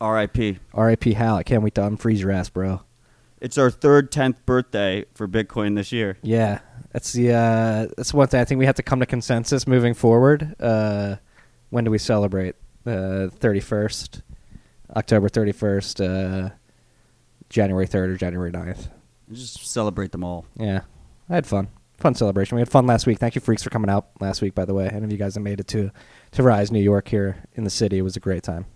rip 0.00 0.60
R.I.P. 0.72 1.12
Hal. 1.14 1.36
I 1.36 1.42
can't 1.42 1.62
wait 1.62 1.74
to 1.76 1.82
unfreeze 1.82 2.20
your 2.20 2.30
ass, 2.30 2.48
bro. 2.50 2.82
It's 3.40 3.58
our 3.58 3.70
third 3.70 4.10
tenth 4.10 4.44
birthday 4.46 5.04
for 5.14 5.28
Bitcoin 5.28 5.76
this 5.76 5.92
year. 5.92 6.18
Yeah, 6.22 6.60
that's 6.92 7.12
the 7.12 7.32
uh, 7.32 7.86
that's 7.96 8.12
one 8.14 8.26
thing. 8.28 8.40
I 8.40 8.44
think 8.44 8.58
we 8.58 8.66
have 8.66 8.76
to 8.76 8.82
come 8.82 9.00
to 9.00 9.06
consensus 9.06 9.66
moving 9.66 9.94
forward. 9.94 10.54
Uh, 10.58 11.16
when 11.70 11.84
do 11.84 11.90
we 11.90 11.98
celebrate? 11.98 12.54
The 12.84 13.30
Thirty 13.38 13.60
first, 13.60 14.22
October 14.94 15.28
thirty 15.28 15.52
first, 15.52 16.00
uh, 16.00 16.50
January 17.48 17.86
third, 17.86 18.10
or 18.10 18.16
January 18.16 18.50
9th. 18.50 18.88
Just 19.32 19.66
celebrate 19.66 20.12
them 20.12 20.24
all. 20.24 20.46
Yeah, 20.56 20.82
I 21.28 21.34
had 21.34 21.46
fun. 21.46 21.68
Fun 21.98 22.14
celebration. 22.14 22.56
We 22.56 22.60
had 22.60 22.68
fun 22.68 22.86
last 22.86 23.06
week. 23.06 23.18
Thank 23.18 23.34
you, 23.34 23.40
freaks, 23.40 23.62
for 23.62 23.70
coming 23.70 23.88
out 23.88 24.08
last 24.20 24.42
week. 24.42 24.54
By 24.54 24.64
the 24.64 24.74
way, 24.74 24.88
any 24.88 25.04
of 25.04 25.12
you 25.12 25.18
guys 25.18 25.34
that 25.34 25.40
made 25.40 25.60
it 25.60 25.68
to 25.68 25.90
to 26.32 26.42
Rise 26.42 26.70
New 26.72 26.82
York 26.82 27.08
here 27.08 27.44
in 27.54 27.64
the 27.64 27.70
city, 27.70 27.98
it 27.98 28.02
was 28.02 28.16
a 28.16 28.20
great 28.20 28.42
time. 28.42 28.66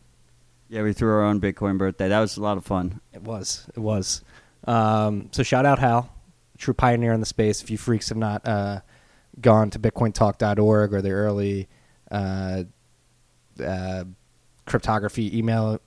Yeah, 0.68 0.83
we 0.83 0.92
threw 0.92 1.11
our 1.12 1.25
own 1.25 1.40
Bitcoin 1.40 1.79
birthday. 1.79 2.09
That 2.09 2.21
was 2.21 2.37
a 2.37 2.42
lot 2.42 2.57
of 2.59 2.64
fun. 2.64 3.01
It 3.12 3.23
was. 3.23 3.66
It 3.75 3.81
was. 3.81 4.23
Um, 4.64 5.29
so 5.33 5.42
shout 5.42 5.64
out 5.64 5.79
Hal, 5.79 6.12
true 6.59 6.75
pioneer 6.75 7.12
in 7.12 7.21
the 7.21 7.27
space. 7.27 7.62
If 7.62 7.71
you 7.71 7.79
freaks 7.79 8.11
have 8.11 8.18
not 8.18 8.47
uh, 8.47 8.81
gone 9.40 9.71
to 9.71 9.79
BitcoinTalk.org 9.79 10.92
or 10.92 11.01
the 11.03 11.11
early 11.11 11.68
uh, 12.11 12.64
uh, 13.64 14.05
cryptography 14.68 15.37
email 15.37 15.81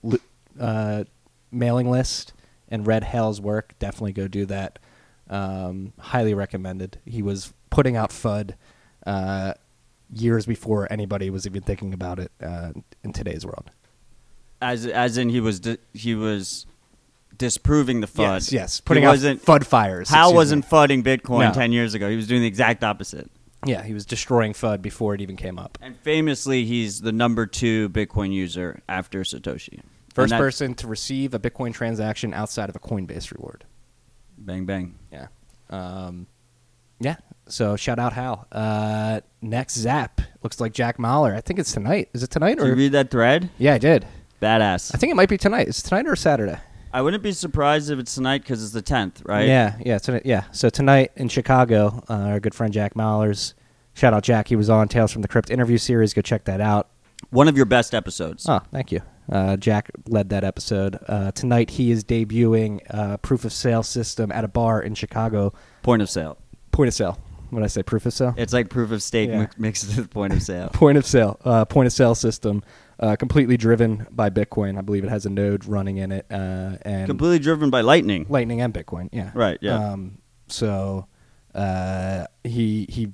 uh, 0.60 1.04
mailing 1.50 1.90
list 1.90 2.32
and 2.68 2.86
read 2.86 3.04
Hal's 3.04 3.40
work, 3.40 3.74
definitely 3.78 4.12
go 4.12 4.28
do 4.28 4.46
that. 4.46 4.78
Um, 5.30 5.92
highly 5.98 6.34
recommended. 6.34 6.98
He 7.04 7.22
was 7.22 7.54
putting 7.70 7.96
out 7.96 8.10
FUD 8.10 8.54
uh, 9.06 9.54
years 10.12 10.44
before 10.46 10.86
anybody 10.92 11.30
was 11.30 11.46
even 11.46 11.62
thinking 11.62 11.94
about 11.94 12.18
it 12.18 12.32
uh, 12.42 12.72
in 13.02 13.12
today's 13.12 13.46
world. 13.46 13.70
As 14.60 14.86
as 14.86 15.16
in 15.18 15.28
he 15.30 15.40
was 15.40 15.58
di- 15.60 15.78
he 15.94 16.14
was 16.14 16.66
disproving 17.36 18.00
the 18.00 18.06
FUD. 18.06 18.18
Yes, 18.18 18.52
yes. 18.52 18.76
He 18.78 18.82
Putting 18.84 19.04
out 19.04 19.16
FUD 19.18 19.64
fires. 19.64 20.08
Hal 20.08 20.34
wasn't 20.34 20.64
me. 20.64 20.70
fudding 20.70 21.02
Bitcoin 21.02 21.48
No. 21.48 21.52
ten 21.52 21.72
years 21.72 21.94
ago. 21.94 22.08
He 22.08 22.16
was 22.16 22.26
doing 22.28 22.42
the 22.42 22.46
exact 22.46 22.84
opposite. 22.84 23.30
Yeah, 23.64 23.82
he 23.82 23.94
was 23.94 24.04
destroying 24.04 24.52
FUD 24.54 24.82
before 24.82 25.14
it 25.14 25.20
even 25.20 25.36
came 25.36 25.58
up. 25.58 25.78
And 25.80 25.96
famously, 25.98 26.64
he's 26.64 27.00
the 27.00 27.12
number 27.12 27.46
two 27.46 27.88
Bitcoin 27.90 28.32
user 28.32 28.82
after 28.88 29.20
Satoshi. 29.22 29.80
First 30.14 30.34
person 30.34 30.74
to 30.74 30.86
receive 30.86 31.32
a 31.32 31.38
Bitcoin 31.38 31.72
transaction 31.72 32.34
outside 32.34 32.68
of 32.68 32.76
a 32.76 32.78
Coinbase 32.78 33.32
reward. 33.32 33.64
Bang 34.36 34.66
bang. 34.66 34.98
Yeah. 35.12 35.28
Um, 35.70 36.26
yeah. 37.00 37.16
So 37.48 37.76
shout 37.76 37.98
out 37.98 38.12
Hal. 38.12 38.46
Uh, 38.52 39.20
next 39.40 39.76
Zap 39.76 40.20
looks 40.42 40.60
like 40.60 40.72
Jack 40.72 40.98
Mallers. 40.98 41.36
I 41.36 41.40
think 41.40 41.58
it's 41.58 41.72
tonight. 41.72 42.08
Is 42.12 42.22
it 42.22 42.30
tonight 42.30 42.58
or 42.58 42.64
Did 42.64 42.70
you 42.70 42.74
read 42.74 42.92
that 42.92 43.10
thread? 43.10 43.48
yeah, 43.58 43.74
I 43.74 43.78
did. 43.78 44.06
Badass. 44.40 44.94
I 44.94 44.98
think 44.98 45.12
it 45.12 45.14
might 45.16 45.28
be 45.28 45.38
tonight. 45.38 45.68
Is 45.68 45.78
it 45.78 45.82
tonight 45.82 46.06
or 46.06 46.16
Saturday? 46.16 46.58
I 46.92 47.00
wouldn't 47.02 47.22
be 47.22 47.32
surprised 47.32 47.90
if 47.90 47.98
it's 47.98 48.14
tonight 48.14 48.42
because 48.42 48.62
it's 48.62 48.72
the 48.72 48.82
tenth, 48.82 49.22
right? 49.24 49.46
Yeah, 49.46 49.76
yeah, 49.84 49.98
tonight. 49.98 50.22
Yeah. 50.24 50.44
So 50.52 50.68
tonight 50.68 51.12
in 51.16 51.28
Chicago, 51.28 52.02
uh, 52.08 52.14
our 52.14 52.40
good 52.40 52.54
friend 52.54 52.72
Jack 52.72 52.94
Mallers. 52.94 53.54
Shout 53.94 54.14
out 54.14 54.22
Jack. 54.22 54.48
He 54.48 54.56
was 54.56 54.68
on 54.70 54.88
Tales 54.88 55.10
from 55.12 55.22
the 55.22 55.28
Crypt 55.28 55.50
interview 55.50 55.78
series. 55.78 56.12
Go 56.14 56.22
check 56.22 56.44
that 56.44 56.60
out. 56.60 56.88
One 57.30 57.48
of 57.48 57.56
your 57.56 57.66
best 57.66 57.94
episodes. 57.94 58.46
Oh, 58.48 58.60
thank 58.72 58.92
you. 58.92 59.00
Uh, 59.30 59.56
Jack 59.56 59.90
led 60.08 60.30
that 60.30 60.44
episode. 60.44 60.98
Uh, 61.06 61.30
tonight 61.32 61.70
he 61.70 61.90
is 61.90 62.04
debuting 62.04 62.80
uh, 62.90 63.16
proof 63.18 63.44
of 63.44 63.52
sale 63.52 63.82
system 63.82 64.32
at 64.32 64.44
a 64.44 64.48
bar 64.48 64.82
in 64.82 64.94
Chicago. 64.94 65.52
Point 65.82 66.02
of 66.02 66.10
sale. 66.10 66.36
Point 66.72 66.88
of 66.88 66.94
sale. 66.94 67.18
What 67.50 67.60
did 67.60 67.64
I 67.64 67.68
say? 67.68 67.82
Proof 67.82 68.06
of 68.06 68.14
sale. 68.14 68.34
It's 68.36 68.52
like 68.54 68.70
proof 68.70 68.90
of 68.92 69.02
stake 69.02 69.28
Yeah. 69.28 69.46
mixed 69.58 69.94
with 69.96 70.10
point 70.10 70.32
of 70.32 70.42
sale. 70.42 70.68
point 70.72 70.96
of 70.98 71.06
sale. 71.06 71.38
Uh, 71.44 71.64
point 71.66 71.86
of 71.86 71.92
sale 71.92 72.14
system. 72.14 72.62
Uh, 73.02 73.16
completely 73.16 73.56
driven 73.56 74.06
by 74.12 74.30
Bitcoin. 74.30 74.78
I 74.78 74.80
believe 74.80 75.02
it 75.02 75.10
has 75.10 75.26
a 75.26 75.30
node 75.30 75.64
running 75.64 75.96
in 75.96 76.12
it. 76.12 76.24
Uh, 76.30 76.76
and 76.82 77.08
Completely 77.08 77.40
driven 77.40 77.68
by 77.68 77.80
lightning. 77.80 78.26
Lightning 78.28 78.60
and 78.60 78.72
Bitcoin. 78.72 79.08
Yeah. 79.10 79.32
Right, 79.34 79.58
yeah. 79.60 79.90
Um, 79.90 80.18
so 80.46 81.08
uh, 81.52 82.26
he 82.44 82.86
he 82.88 83.12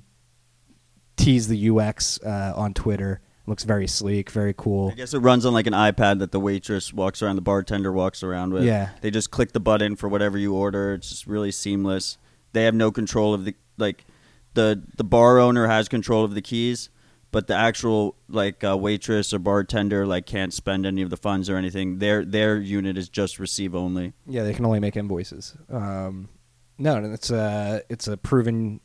teased 1.17 1.49
the 1.49 1.69
UX 1.71 2.19
uh, 2.21 2.53
on 2.55 2.75
Twitter. 2.75 3.21
Looks 3.47 3.63
very 3.63 3.87
sleek, 3.87 4.29
very 4.29 4.53
cool. 4.55 4.89
I 4.91 4.93
guess 4.93 5.15
it 5.15 5.19
runs 5.19 5.43
on 5.43 5.53
like 5.53 5.65
an 5.65 5.73
iPad 5.73 6.19
that 6.19 6.31
the 6.31 6.39
waitress 6.39 6.93
walks 6.93 7.23
around, 7.23 7.35
the 7.37 7.41
bartender 7.41 7.91
walks 7.91 8.21
around 8.21 8.53
with. 8.53 8.63
Yeah. 8.65 8.89
They 9.01 9.09
just 9.09 9.31
click 9.31 9.53
the 9.53 9.59
button 9.59 9.95
for 9.95 10.07
whatever 10.07 10.37
you 10.37 10.53
order. 10.53 10.93
It's 10.93 11.09
just 11.09 11.25
really 11.25 11.51
seamless. 11.51 12.19
They 12.53 12.65
have 12.65 12.75
no 12.75 12.91
control 12.91 13.33
of 13.33 13.45
the 13.45 13.55
like 13.79 14.05
the 14.53 14.83
the 14.97 15.03
bar 15.03 15.39
owner 15.39 15.65
has 15.65 15.89
control 15.89 16.23
of 16.23 16.35
the 16.35 16.43
keys, 16.43 16.89
but 17.31 17.47
the 17.47 17.55
actual 17.55 18.15
like 18.27 18.63
uh, 18.63 18.77
waitress 18.77 19.33
or 19.33 19.39
bartender 19.39 20.05
like 20.05 20.25
can't 20.25 20.53
spend 20.53 20.85
any 20.85 21.01
of 21.01 21.09
the 21.09 21.17
funds 21.17 21.49
or 21.49 21.57
anything. 21.57 21.99
Their 21.99 22.25
their 22.25 22.57
unit 22.57 22.97
is 22.97 23.09
just 23.09 23.39
receive 23.39 23.75
only. 23.75 24.13
Yeah, 24.25 24.43
they 24.43 24.53
can 24.53 24.65
only 24.65 24.79
make 24.79 24.95
invoices. 24.95 25.55
Um, 25.69 26.29
no, 26.77 26.97
it's 27.13 27.29
a 27.29 27.83
it's 27.89 28.07
a 28.07 28.17
proven. 28.17 28.79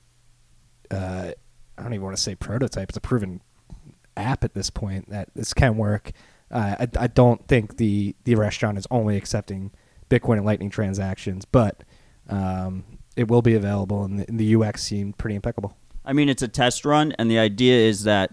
Uh, 0.90 1.33
I 1.76 1.83
don't 1.83 1.94
even 1.94 2.04
want 2.04 2.16
to 2.16 2.22
say 2.22 2.35
prototype. 2.35 2.90
It's 2.90 2.98
a 2.98 3.00
proven 3.00 3.40
app 4.16 4.44
at 4.44 4.54
this 4.54 4.70
point 4.70 5.11
that 5.11 5.30
this 5.35 5.54
can 5.54 5.76
work. 5.76 6.12
Uh, 6.50 6.76
I, 6.80 6.88
I 6.98 7.07
don't 7.07 7.46
think 7.48 7.78
the 7.78 8.14
the 8.24 8.35
restaurant 8.35 8.78
is 8.78 8.87
only 8.90 9.16
accepting 9.16 9.72
Bitcoin 10.11 10.37
and 10.37 10.46
Lightning 10.46 10.70
transactions, 10.70 11.44
but 11.44 11.83
um, 12.28 12.85
it 13.16 13.28
will 13.28 13.42
be 13.42 13.54
available, 13.54 14.04
and 14.04 14.20
the, 14.20 14.28
and 14.28 14.38
the 14.38 14.54
UX 14.57 14.83
seemed 14.83 15.16
pretty 15.18 15.37
impeccable. 15.37 15.76
I 16.04 16.12
mean, 16.12 16.28
it's 16.28 16.42
a 16.42 16.48
test 16.48 16.84
run, 16.84 17.12
and 17.18 17.30
the 17.30 17.38
idea 17.38 17.76
is 17.76 18.04
that 18.04 18.32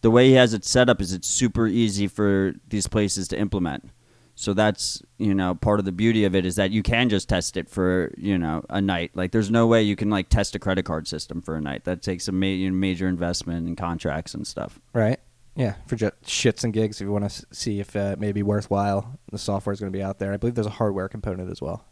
the 0.00 0.10
way 0.10 0.28
he 0.28 0.34
has 0.34 0.52
it 0.52 0.64
set 0.64 0.88
up 0.88 1.00
is 1.00 1.12
it's 1.12 1.28
super 1.28 1.66
easy 1.66 2.08
for 2.08 2.54
these 2.68 2.86
places 2.86 3.28
to 3.28 3.38
implement. 3.38 3.90
So 4.36 4.52
that's 4.52 5.00
you 5.16 5.32
know 5.32 5.54
part 5.54 5.78
of 5.78 5.84
the 5.84 5.92
beauty 5.92 6.24
of 6.24 6.34
it 6.34 6.44
is 6.44 6.56
that 6.56 6.72
you 6.72 6.82
can 6.82 7.08
just 7.08 7.28
test 7.28 7.56
it 7.56 7.70
for 7.70 8.12
you 8.16 8.36
know 8.36 8.64
a 8.68 8.80
night. 8.80 9.12
Like 9.14 9.30
there's 9.30 9.50
no 9.50 9.66
way 9.66 9.82
you 9.82 9.96
can 9.96 10.10
like 10.10 10.28
test 10.28 10.54
a 10.56 10.58
credit 10.58 10.84
card 10.84 11.06
system 11.06 11.40
for 11.40 11.54
a 11.54 11.60
night. 11.60 11.84
That 11.84 12.02
takes 12.02 12.26
a 12.26 12.32
ma- 12.32 12.70
major 12.72 13.06
investment 13.06 13.68
in 13.68 13.76
contracts 13.76 14.34
and 14.34 14.46
stuff. 14.46 14.80
Right? 14.92 15.20
Yeah, 15.56 15.76
for 15.86 15.94
just 15.94 16.14
shits 16.24 16.64
and 16.64 16.72
gigs. 16.72 17.00
If 17.00 17.04
you 17.06 17.12
want 17.12 17.30
to 17.30 17.46
see 17.52 17.78
if 17.78 17.94
uh, 17.94 18.10
it 18.14 18.18
may 18.18 18.32
be 18.32 18.42
worthwhile, 18.42 19.20
the 19.30 19.38
software 19.38 19.72
is 19.72 19.78
going 19.78 19.92
to 19.92 19.96
be 19.96 20.02
out 20.02 20.18
there. 20.18 20.32
I 20.32 20.36
believe 20.36 20.56
there's 20.56 20.66
a 20.66 20.70
hardware 20.70 21.08
component 21.08 21.48
as 21.48 21.62
well. 21.62 21.84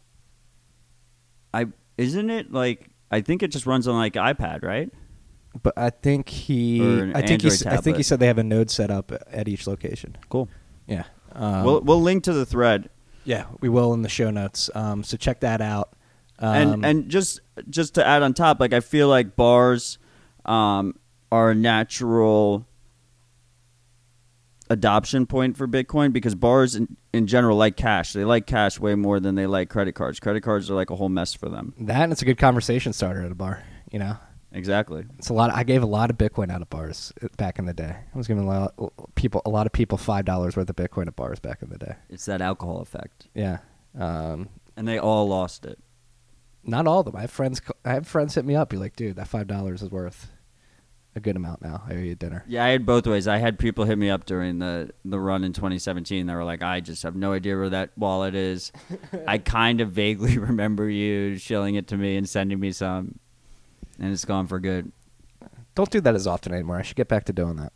I 1.53 1.67
isn't 1.97 2.29
it 2.29 2.51
like 2.51 2.89
I 3.09 3.21
think 3.21 3.41
it 3.41 3.51
just 3.51 3.65
runs 3.65 3.87
on 3.87 3.95
like 3.95 4.13
iPad, 4.13 4.63
right? 4.63 4.91
But 5.61 5.73
I 5.77 5.91
think 5.91 6.29
he, 6.29 6.81
I 7.13 7.21
think 7.21 7.41
he, 7.43 7.47
s- 7.49 7.65
I 7.65 7.77
think 7.77 7.83
he 7.83 7.91
tablet. 7.91 8.03
said 8.05 8.19
they 8.19 8.27
have 8.27 8.37
a 8.39 8.43
node 8.43 8.71
set 8.71 8.89
up 8.89 9.11
at 9.27 9.47
each 9.47 9.67
location. 9.67 10.17
Cool. 10.29 10.49
Yeah, 10.87 11.03
um, 11.33 11.63
we'll 11.63 11.81
we'll 11.81 12.01
link 12.01 12.23
to 12.23 12.33
the 12.33 12.45
thread. 12.45 12.89
yeah, 13.23 13.45
we 13.61 13.69
will 13.69 13.93
in 13.93 14.01
the 14.01 14.09
show 14.09 14.31
notes. 14.31 14.69
Um, 14.73 15.03
so 15.03 15.15
check 15.15 15.41
that 15.41 15.61
out. 15.61 15.93
Um, 16.39 16.55
and 16.55 16.85
and 16.85 17.09
just 17.09 17.39
just 17.69 17.93
to 17.95 18.05
add 18.05 18.23
on 18.23 18.33
top, 18.33 18.59
like 18.59 18.73
I 18.73 18.79
feel 18.79 19.07
like 19.07 19.35
bars 19.35 19.99
um, 20.45 20.95
are 21.31 21.51
a 21.51 21.55
natural 21.55 22.65
adoption 24.69 25.25
point 25.25 25.55
for 25.57 25.67
Bitcoin 25.67 26.11
because 26.13 26.35
bars 26.35 26.75
in, 26.75 26.97
in 27.13 27.27
general 27.27 27.57
like 27.57 27.77
cash. 27.77 28.13
They 28.13 28.25
like 28.25 28.47
cash 28.47 28.79
way 28.79 28.95
more 28.95 29.19
than 29.19 29.35
they 29.35 29.45
like 29.45 29.69
credit 29.69 29.93
cards. 29.93 30.19
Credit 30.19 30.41
cards 30.41 30.69
are 30.71 30.73
like 30.73 30.89
a 30.89 30.95
whole 30.95 31.09
mess 31.09 31.33
for 31.33 31.49
them. 31.49 31.73
that 31.79 32.01
and 32.03 32.11
it's 32.11 32.21
a 32.21 32.25
good 32.25 32.37
conversation 32.37 32.93
starter 32.93 33.21
at 33.23 33.31
a 33.31 33.35
bar. 33.35 33.61
You 33.91 33.99
know, 33.99 34.17
Exactly. 34.53 35.03
it's 35.17 35.29
a 35.29 35.33
lot. 35.33 35.51
I 35.51 35.63
gave 35.63 35.81
a 35.81 35.87
lot 35.87 36.09
of 36.11 36.17
Bitcoin 36.17 36.51
out 36.51 36.61
of 36.61 36.69
bars 36.69 37.11
uh, 37.23 37.27
back 37.37 37.57
in 37.59 37.65
the 37.65 37.73
day. 37.73 37.95
I 38.13 38.17
was 38.17 38.27
giving 38.27 38.43
a 38.43 38.47
lot 38.47 38.73
of 38.77 38.91
people 39.15 39.41
a 39.45 39.49
lot 39.49 39.65
of 39.65 39.73
people 39.73 39.97
five 39.97 40.25
dollars 40.25 40.55
worth 40.55 40.69
of 40.69 40.75
Bitcoin 40.75 41.07
at 41.07 41.15
bars 41.15 41.39
back 41.39 41.61
in 41.63 41.69
the 41.69 41.77
day. 41.77 41.95
It's 42.09 42.25
that 42.25 42.41
alcohol 42.41 42.79
effect, 42.81 43.27
Yeah. 43.33 43.57
Um, 43.97 44.49
and 44.77 44.87
they 44.87 44.97
all 44.99 45.27
lost 45.27 45.65
it. 45.65 45.79
not 46.63 46.87
all 46.87 46.99
of 46.99 47.05
them. 47.05 47.15
I 47.15 47.21
have 47.21 47.31
friends. 47.31 47.61
I 47.83 47.93
have 47.93 48.07
friends 48.07 48.35
hit 48.35 48.45
me 48.45 48.55
up. 48.55 48.69
Be 48.69 48.77
like, 48.77 48.95
dude, 48.95 49.15
that 49.17 49.27
five 49.27 49.47
dollars 49.47 49.81
is 49.81 49.89
worth 49.89 50.31
a 51.15 51.19
good 51.19 51.35
amount 51.35 51.61
now. 51.61 51.83
I 51.87 51.93
owe 51.93 51.97
you 51.99 52.15
dinner. 52.15 52.43
Yeah, 52.47 52.65
I 52.65 52.69
had 52.69 52.87
both 52.87 53.05
ways. 53.05 53.27
I 53.27 53.37
had 53.37 53.59
people 53.59 53.85
hit 53.85 53.97
me 53.99 54.09
up 54.09 54.25
during 54.25 54.57
the 54.59 54.89
the 55.05 55.19
run 55.19 55.43
in 55.43 55.53
2017. 55.53 56.25
They 56.25 56.33
were 56.33 56.43
like, 56.43 56.63
"I 56.63 56.79
just 56.79 57.03
have 57.03 57.15
no 57.15 57.33
idea 57.33 57.55
where 57.55 57.69
that 57.69 57.91
wallet 57.97 58.33
is. 58.35 58.71
I 59.27 59.37
kind 59.39 59.81
of 59.81 59.91
vaguely 59.91 60.37
remember 60.49 60.89
you 60.89 61.37
shilling 61.37 61.75
it 61.75 61.87
to 61.89 61.97
me 61.97 62.17
and 62.17 62.27
sending 62.27 62.59
me 62.59 62.71
some, 62.71 63.19
and 63.99 64.11
it's 64.11 64.25
gone 64.25 64.47
for 64.47 64.59
good." 64.59 64.91
Don't 65.75 65.89
do 65.89 66.01
that 66.01 66.15
as 66.15 66.27
often 66.27 66.53
anymore. 66.53 66.77
I 66.77 66.81
should 66.83 66.97
get 66.97 67.07
back 67.07 67.25
to 67.25 67.33
doing 67.33 67.55
that. 67.55 67.73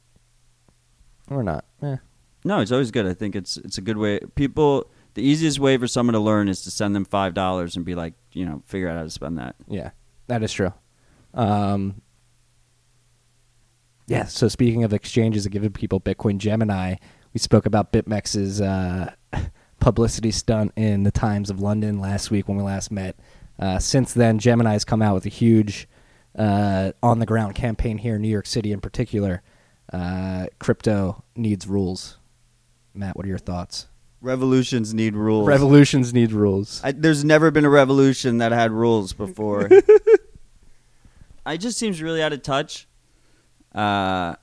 Or 1.29 1.43
not. 1.43 1.65
Eh. 1.81 1.97
No, 2.43 2.59
it's 2.59 2.71
always 2.71 2.91
good. 2.91 3.05
I 3.05 3.13
think 3.13 3.35
it's 3.35 3.57
it's 3.57 3.77
a 3.77 3.81
good 3.81 3.97
way. 3.97 4.19
People, 4.35 4.89
the 5.15 5.21
easiest 5.23 5.59
way 5.59 5.77
for 5.77 5.87
someone 5.87 6.13
to 6.13 6.19
learn 6.19 6.47
is 6.47 6.61
to 6.63 6.71
send 6.71 6.95
them 6.95 7.05
five 7.05 7.33
dollars 7.33 7.75
and 7.75 7.83
be 7.83 7.95
like, 7.95 8.13
you 8.31 8.45
know, 8.45 8.61
figure 8.65 8.87
out 8.87 8.97
how 8.97 9.03
to 9.03 9.09
spend 9.09 9.37
that. 9.37 9.55
Yeah, 9.67 9.91
that 10.27 10.43
is 10.43 10.53
true. 10.53 10.73
Um, 11.33 12.01
yeah. 14.07 14.25
So 14.25 14.47
speaking 14.47 14.83
of 14.83 14.93
exchanges 14.93 15.43
that 15.43 15.49
giving 15.49 15.71
people 15.71 15.99
Bitcoin 15.99 16.37
Gemini, 16.37 16.95
we 17.33 17.39
spoke 17.39 17.65
about 17.65 17.91
BitMEX's 17.91 18.61
uh, 18.61 19.13
publicity 19.79 20.31
stunt 20.31 20.71
in 20.75 21.03
the 21.03 21.11
Times 21.11 21.49
of 21.49 21.59
London 21.59 21.99
last 21.99 22.31
week 22.31 22.47
when 22.47 22.57
we 22.57 22.63
last 22.63 22.91
met. 22.91 23.17
Uh, 23.59 23.79
since 23.79 24.13
then, 24.13 24.39
Gemini 24.39 24.73
has 24.73 24.85
come 24.85 25.01
out 25.01 25.15
with 25.15 25.25
a 25.25 25.29
huge 25.29 25.89
uh, 26.37 26.91
on 27.01 27.19
the 27.19 27.25
ground 27.25 27.55
campaign 27.55 27.97
here 27.97 28.15
in 28.15 28.21
New 28.21 28.29
York 28.29 28.45
City, 28.45 28.71
in 28.71 28.79
particular. 28.79 29.41
Uh, 29.91 30.47
crypto 30.59 31.23
needs 31.35 31.67
rules. 31.67 32.17
Matt, 32.93 33.15
what 33.15 33.25
are 33.25 33.29
your 33.29 33.37
thoughts? 33.37 33.87
Revolutions 34.21 34.93
need 34.93 35.15
rules. 35.15 35.47
Revolutions 35.47 36.13
need 36.13 36.31
rules. 36.31 36.81
I, 36.83 36.91
there's 36.91 37.23
never 37.23 37.51
been 37.51 37.65
a 37.65 37.69
revolution 37.69 38.39
that 38.39 38.51
had 38.51 38.71
rules 38.71 39.13
before. 39.13 39.69
I 41.45 41.57
just 41.57 41.77
seems 41.77 42.01
really 42.01 42.21
out 42.21 42.33
of 42.33 42.41
touch. 42.41 42.87
Uh, 43.73 44.35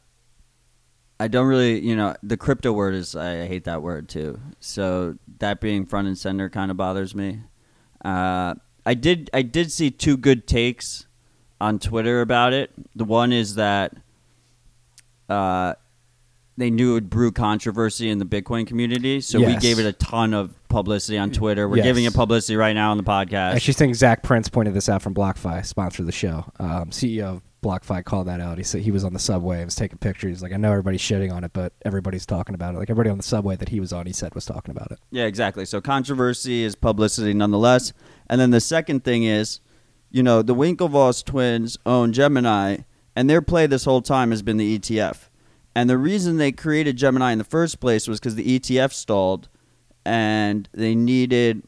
I 1.19 1.29
don't 1.29 1.47
really, 1.47 1.81
you 1.81 1.97
know, 1.97 2.15
the 2.23 2.37
crypto 2.37 2.73
word 2.73 2.95
is, 2.95 3.15
I 3.15 3.47
hate 3.47 3.65
that 3.65 3.83
word 3.83 4.09
too. 4.09 4.41
So 4.61 5.17
that 5.39 5.61
being 5.61 5.87
front 5.87 6.09
and 6.09 6.17
center 6.17 6.49
kind 6.49 6.71
of 6.71 6.77
bothers 6.77 7.15
me. 7.15 7.41
Uh, 8.05 8.55
I 8.87 8.95
did, 8.95 9.29
I 9.35 9.43
did 9.43 9.73
see 9.73 9.91
two 9.91 10.17
good 10.17 10.47
takes 10.47 11.07
on 11.61 11.79
Twitter 11.79 12.21
about 12.21 12.53
it. 12.53 12.71
The 12.95 13.05
one 13.05 13.33
is 13.33 13.55
that 13.57 13.95
uh, 15.29 15.75
they 16.57 16.71
knew 16.71 16.93
it 16.93 16.95
would 16.95 17.11
brew 17.11 17.33
controversy 17.33 18.11
in 18.11 18.19
the 18.19 18.25
Bitcoin 18.27 18.67
community, 18.67 19.21
so 19.21 19.39
we 19.41 19.47
Yes. 19.47 19.63
gave 19.63 19.79
it 19.79 19.87
a 19.87 19.93
ton 19.93 20.35
of 20.35 20.53
publicity 20.69 21.19
on 21.19 21.31
Twitter. 21.31 21.69
We're 21.69 21.79
Yes. 21.79 21.85
giving 21.87 22.05
it 22.05 22.15
publicity 22.15 22.57
right 22.57 22.75
now 22.75 22.91
on 22.91 22.97
the 22.97 23.03
podcast. 23.03 23.53
I 23.53 23.57
actually 23.57 23.75
think 23.75 23.95
Zac 23.95 24.23
Prince 24.23 24.49
pointed 24.49 24.75
this 24.75 24.89
out 24.89 25.03
from 25.03 25.15
BlockFi, 25.15 25.65
sponsor 25.65 26.03
of 26.03 26.07
the 26.07 26.13
show, 26.13 26.45
um, 26.61 26.91
CEO 26.91 27.37
of 27.37 27.43
BlockFi 27.63 28.05
called 28.05 28.27
that 28.29 28.41
out. 28.41 28.59
He 28.59 28.65
said 28.65 28.83
he 28.83 28.91
was 28.91 29.05
on 29.05 29.15
the 29.15 29.19
subway 29.19 29.57
and 29.57 29.65
was 29.65 29.75
taking 29.75 29.97
pictures. 29.99 30.29
He's 30.31 30.43
like, 30.43 30.53
I 30.53 30.57
know 30.59 30.71
everybody's 30.71 31.01
shitting 31.01 31.33
on 31.33 31.45
it, 31.45 31.53
but 31.55 31.73
everybody's 31.85 32.27
talking 32.27 32.55
about 32.55 32.75
it. 32.75 32.79
Like 32.79 32.91
everybody 32.91 33.11
on 33.11 33.17
the 33.17 33.23
subway 33.23 33.57
that 33.57 33.71
he 33.71 33.81
was 33.81 33.93
on, 33.93 34.05
he 34.07 34.13
said 34.13 34.35
was 34.35 34.45
talking 34.45 34.71
about 34.71 34.93
it. 34.93 34.99
Yeah, 35.11 35.25
exactly. 35.25 35.65
So 35.65 35.81
controversy 35.81 36.63
is 36.63 36.75
publicity 36.77 37.33
nonetheless. 37.33 37.93
And 38.29 38.39
then 38.41 38.51
the 38.51 38.61
second 38.61 39.03
thing 39.03 39.25
is, 39.25 39.61
you 40.15 40.23
know, 40.23 40.43
the 40.43 40.55
Winklevoss 40.55 41.25
twins 41.25 41.77
own 41.85 42.13
Gemini, 42.13 42.77
and 43.17 43.29
their 43.29 43.43
play 43.43 43.67
this 43.67 43.85
whole 43.85 44.01
time 44.01 44.31
has 44.31 44.43
been 44.43 44.59
the 44.59 44.79
ETF. 44.79 45.29
And 45.75 45.91
the 45.91 45.99
reason 45.99 46.37
they 46.37 46.53
created 46.53 46.97
Gemini 46.97 47.33
in 47.33 47.39
the 47.39 47.43
first 47.43 47.81
place 47.81 48.07
was 48.07 48.21
because 48.21 48.37
the 48.37 48.61
ETF 48.61 48.93
stalled, 48.93 49.49
and 50.05 50.69
they 50.73 50.95
needed 50.95 51.65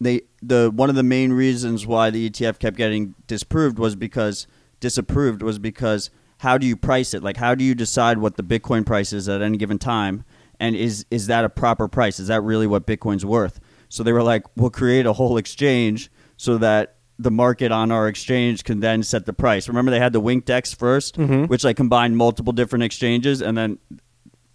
they 0.00 0.22
the 0.40 0.72
one 0.74 0.88
of 0.88 0.96
the 0.96 1.02
main 1.02 1.34
reasons 1.34 1.86
why 1.86 2.08
the 2.08 2.30
ETF 2.30 2.60
kept 2.60 2.78
getting 2.78 3.14
disproved 3.26 3.78
was 3.78 3.94
because 3.94 4.46
disapproved 4.80 5.42
was 5.42 5.58
because 5.58 6.08
how 6.38 6.56
do 6.56 6.66
you 6.66 6.76
price 6.76 7.12
it? 7.12 7.22
Like 7.22 7.36
how 7.36 7.54
do 7.54 7.62
you 7.62 7.74
decide 7.74 8.16
what 8.16 8.38
the 8.38 8.42
Bitcoin 8.42 8.86
price 8.86 9.12
is 9.12 9.28
at 9.28 9.42
any 9.42 9.58
given 9.58 9.78
time? 9.78 10.24
And 10.58 10.74
is 10.74 11.04
is 11.10 11.26
that 11.26 11.44
a 11.44 11.50
proper 11.50 11.88
price? 11.88 12.18
Is 12.18 12.28
that 12.28 12.40
really 12.40 12.66
what 12.66 12.86
Bitcoin's 12.86 13.26
worth? 13.26 13.60
So 13.90 14.02
they 14.02 14.12
were 14.12 14.22
like, 14.22 14.44
we'll 14.56 14.70
create 14.70 15.04
a 15.04 15.12
whole 15.12 15.36
exchange 15.36 16.10
so 16.38 16.56
that 16.56 16.94
the 17.18 17.30
market 17.30 17.72
on 17.72 17.90
our 17.90 18.06
exchange 18.08 18.62
can 18.64 18.80
then 18.80 19.02
set 19.02 19.26
the 19.26 19.32
price. 19.32 19.66
Remember 19.68 19.90
they 19.90 19.98
had 19.98 20.12
the 20.12 20.20
WinkDex 20.22 20.74
1st 20.76 21.16
Mhm. 21.18 21.48
which 21.48 21.64
like 21.64 21.76
combined 21.76 22.16
multiple 22.16 22.52
different 22.52 22.84
exchanges 22.84 23.42
and 23.42 23.56
then 23.58 23.78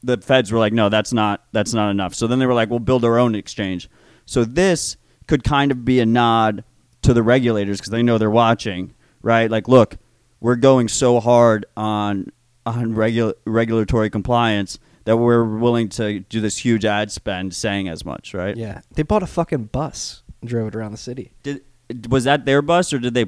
the 0.02 0.18
feds 0.18 0.52
were 0.52 0.60
like, 0.60 0.74
no, 0.74 0.90
that's 0.90 1.14
not 1.14 1.44
that's 1.52 1.74
not 1.74 1.90
enough. 1.92 2.14
So 2.16 2.28
then 2.28 2.40
they 2.40 2.46
were 2.46 2.54
like, 2.54 2.70
we'll 2.70 2.80
build 2.80 3.04
our 3.06 3.18
own 3.18 3.36
exchange. 3.36 3.90
So 4.26 4.44
this 4.46 4.96
could 5.28 5.44
kind 5.44 5.72
of 5.72 5.84
be 5.86 6.00
a 6.00 6.06
nod 6.06 6.64
to 7.02 7.14
the 7.14 7.24
regulators 7.24 7.80
because 7.80 7.92
they 7.92 8.04
know 8.04 8.18
they're 8.18 8.30
watching, 8.30 8.94
right? 9.22 9.50
Like, 9.52 9.68
look, 9.68 9.98
we're 10.40 10.56
going 10.56 10.88
so 10.88 11.20
hard 11.20 11.66
on 11.76 12.32
on 12.66 12.94
regu- 12.96 13.34
regulatory 13.46 14.10
compliance 14.10 14.80
that 15.04 15.18
we're 15.18 15.44
willing 15.44 15.90
to 15.90 16.20
do 16.22 16.40
this 16.40 16.60
huge 16.60 16.86
ad 16.86 17.12
spend 17.12 17.54
saying 17.54 17.90
as 17.90 18.06
much, 18.06 18.34
right? 18.34 18.56
Yeah, 18.56 18.80
they 18.96 19.04
bought 19.04 19.22
a 19.24 19.28
fucking 19.28 19.66
bus 19.66 20.24
and 20.40 20.50
drove 20.50 20.70
it 20.70 20.76
around 20.76 20.92
the 20.94 20.98
city. 20.98 21.32
Did 21.44 21.62
was 22.10 22.24
that 22.26 22.46
their 22.46 22.62
bus 22.62 22.94
or 22.94 23.00
did 23.00 23.14
they? 23.14 23.26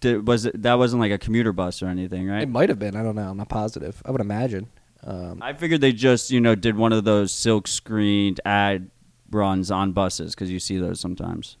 Did, 0.00 0.26
was 0.26 0.46
it 0.46 0.60
that 0.62 0.74
wasn't 0.74 1.00
like 1.00 1.12
a 1.12 1.18
commuter 1.18 1.52
bus 1.52 1.82
or 1.82 1.86
anything, 1.86 2.28
right? 2.28 2.42
It 2.42 2.48
might 2.48 2.68
have 2.68 2.78
been. 2.78 2.96
I 2.96 3.02
don't 3.02 3.14
know. 3.14 3.30
I'm 3.30 3.36
not 3.36 3.48
positive. 3.48 4.02
I 4.04 4.10
would 4.10 4.20
imagine. 4.20 4.68
Um, 5.04 5.38
I 5.42 5.52
figured 5.52 5.80
they 5.80 5.92
just, 5.92 6.30
you 6.30 6.40
know, 6.40 6.54
did 6.54 6.76
one 6.76 6.92
of 6.92 7.04
those 7.04 7.32
silk 7.32 7.66
screened 7.66 8.40
ad 8.44 8.90
runs 9.30 9.70
on 9.70 9.92
buses 9.92 10.34
because 10.34 10.50
you 10.50 10.60
see 10.60 10.78
those 10.78 11.00
sometimes. 11.00 11.56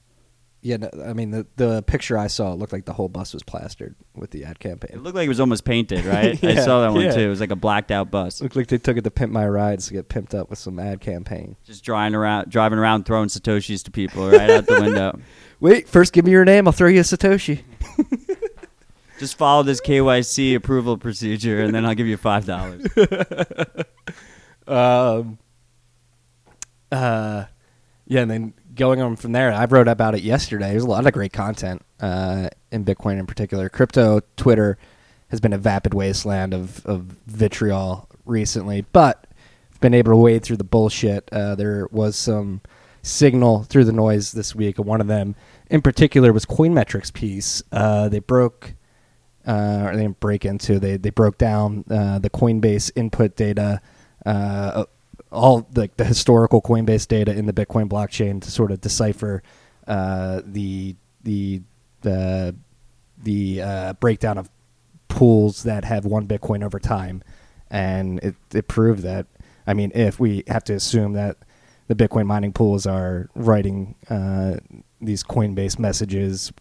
Yeah, 0.62 0.76
no, 0.76 0.90
I 1.04 1.12
mean 1.12 1.30
the 1.30 1.46
the 1.56 1.82
picture 1.82 2.16
I 2.16 2.28
saw 2.28 2.52
it 2.52 2.58
looked 2.58 2.72
like 2.72 2.84
the 2.84 2.92
whole 2.92 3.08
bus 3.08 3.34
was 3.34 3.42
plastered 3.42 3.96
with 4.14 4.30
the 4.30 4.44
ad 4.44 4.60
campaign. 4.60 4.92
It 4.94 5.02
looked 5.02 5.16
like 5.16 5.26
it 5.26 5.28
was 5.28 5.40
almost 5.40 5.64
painted, 5.64 6.04
right? 6.04 6.42
I 6.44 6.54
saw 6.56 6.82
that 6.82 6.92
one 6.92 7.02
yeah. 7.02 7.12
too. 7.12 7.20
It 7.20 7.28
was 7.28 7.40
like 7.40 7.50
a 7.50 7.56
blacked 7.56 7.90
out 7.90 8.10
bus, 8.10 8.40
looked 8.40 8.56
like 8.56 8.68
they 8.68 8.78
took 8.78 8.96
it 8.96 9.02
to 9.02 9.10
Pimp 9.10 9.32
My 9.32 9.46
Rides 9.46 9.88
to 9.88 9.92
get 9.92 10.08
pimped 10.08 10.34
up 10.34 10.50
with 10.50 10.58
some 10.58 10.78
ad 10.78 11.00
campaign. 11.00 11.56
just 11.64 11.84
driving 11.84 12.14
around, 12.14 12.48
driving 12.48 12.78
around, 12.78 13.04
throwing 13.04 13.28
satoshis 13.28 13.82
to 13.84 13.90
people 13.90 14.30
right 14.30 14.50
out 14.50 14.66
the 14.66 14.80
window. 14.80 15.18
Wait, 15.60 15.88
first 15.88 16.12
give 16.12 16.24
me 16.24 16.30
your 16.30 16.44
name. 16.44 16.66
I'll 16.66 16.72
throw 16.72 16.88
you 16.88 17.00
a 17.00 17.04
satoshi. 17.04 17.62
Just 19.18 19.36
follow 19.36 19.62
this 19.62 19.80
KYC 19.80 20.56
approval 20.56 20.98
procedure, 20.98 21.60
and 21.60 21.72
then 21.72 21.86
I'll 21.86 21.94
give 21.94 22.08
you 22.08 22.16
five 22.16 22.44
dollars. 22.44 22.84
Um, 24.66 25.38
uh, 26.90 27.44
yeah, 28.06 28.20
and 28.22 28.30
then 28.30 28.54
going 28.74 29.00
on 29.00 29.16
from 29.16 29.32
there, 29.32 29.52
I 29.52 29.64
wrote 29.64 29.88
about 29.88 30.14
it 30.14 30.22
yesterday. 30.22 30.70
There's 30.70 30.82
a 30.82 30.88
lot 30.88 31.06
of 31.06 31.12
great 31.12 31.32
content 31.32 31.82
uh, 32.00 32.48
in 32.70 32.84
Bitcoin 32.84 33.18
in 33.18 33.26
particular. 33.26 33.68
Crypto 33.68 34.20
Twitter 34.36 34.78
has 35.28 35.40
been 35.40 35.52
a 35.52 35.58
vapid 35.58 35.94
wasteland 35.94 36.54
of, 36.54 36.84
of 36.86 37.02
vitriol 37.26 38.08
recently, 38.24 38.82
but 38.92 39.26
I've 39.72 39.80
been 39.80 39.94
able 39.94 40.12
to 40.12 40.16
wade 40.16 40.42
through 40.42 40.58
the 40.58 40.64
bullshit. 40.64 41.28
Uh, 41.32 41.54
there 41.54 41.88
was 41.90 42.16
some 42.16 42.60
signal 43.02 43.64
through 43.64 43.84
the 43.84 43.92
noise 43.92 44.32
this 44.32 44.54
week, 44.54 44.78
one 44.78 45.00
of 45.00 45.06
them 45.06 45.34
in 45.72 45.80
particular 45.80 46.32
was 46.32 46.44
Coinmetrics 46.44 47.12
piece. 47.12 47.62
Uh, 47.72 48.08
they 48.08 48.20
broke 48.20 48.74
uh, 49.46 49.84
or 49.86 49.96
they 49.96 50.02
didn't 50.02 50.20
break 50.20 50.44
into. 50.44 50.78
They 50.78 50.96
they 50.96 51.10
broke 51.10 51.38
down 51.38 51.84
uh, 51.90 52.18
the 52.18 52.30
Coinbase 52.30 52.92
input 52.94 53.36
data, 53.36 53.80
uh, 54.24 54.84
all 55.32 55.66
like 55.74 55.96
the 55.96 56.04
historical 56.04 56.60
Coinbase 56.62 57.08
data 57.08 57.32
in 57.32 57.46
the 57.46 57.52
Bitcoin 57.52 57.88
blockchain 57.88 58.40
to 58.42 58.50
sort 58.50 58.70
of 58.70 58.80
decipher 58.80 59.42
uh, 59.86 60.42
the 60.44 60.94
the 61.24 61.62
the 62.02 62.54
the 63.22 63.62
uh, 63.62 63.92
breakdown 63.94 64.38
of 64.38 64.50
pools 65.08 65.62
that 65.64 65.84
have 65.84 66.04
one 66.04 66.26
Bitcoin 66.26 66.64
over 66.64 66.78
time, 66.78 67.22
and 67.70 68.18
it 68.20 68.34
it 68.52 68.68
proved 68.68 69.02
that. 69.02 69.26
I 69.66 69.74
mean, 69.74 69.92
if 69.94 70.18
we 70.18 70.44
have 70.48 70.64
to 70.64 70.74
assume 70.74 71.12
that 71.14 71.36
the 71.88 71.94
Bitcoin 71.94 72.26
mining 72.26 72.52
pools 72.52 72.86
are 72.86 73.28
writing 73.34 73.94
uh, 74.10 74.56
these 75.00 75.22
Coinbase 75.22 75.78
messages 75.78 76.52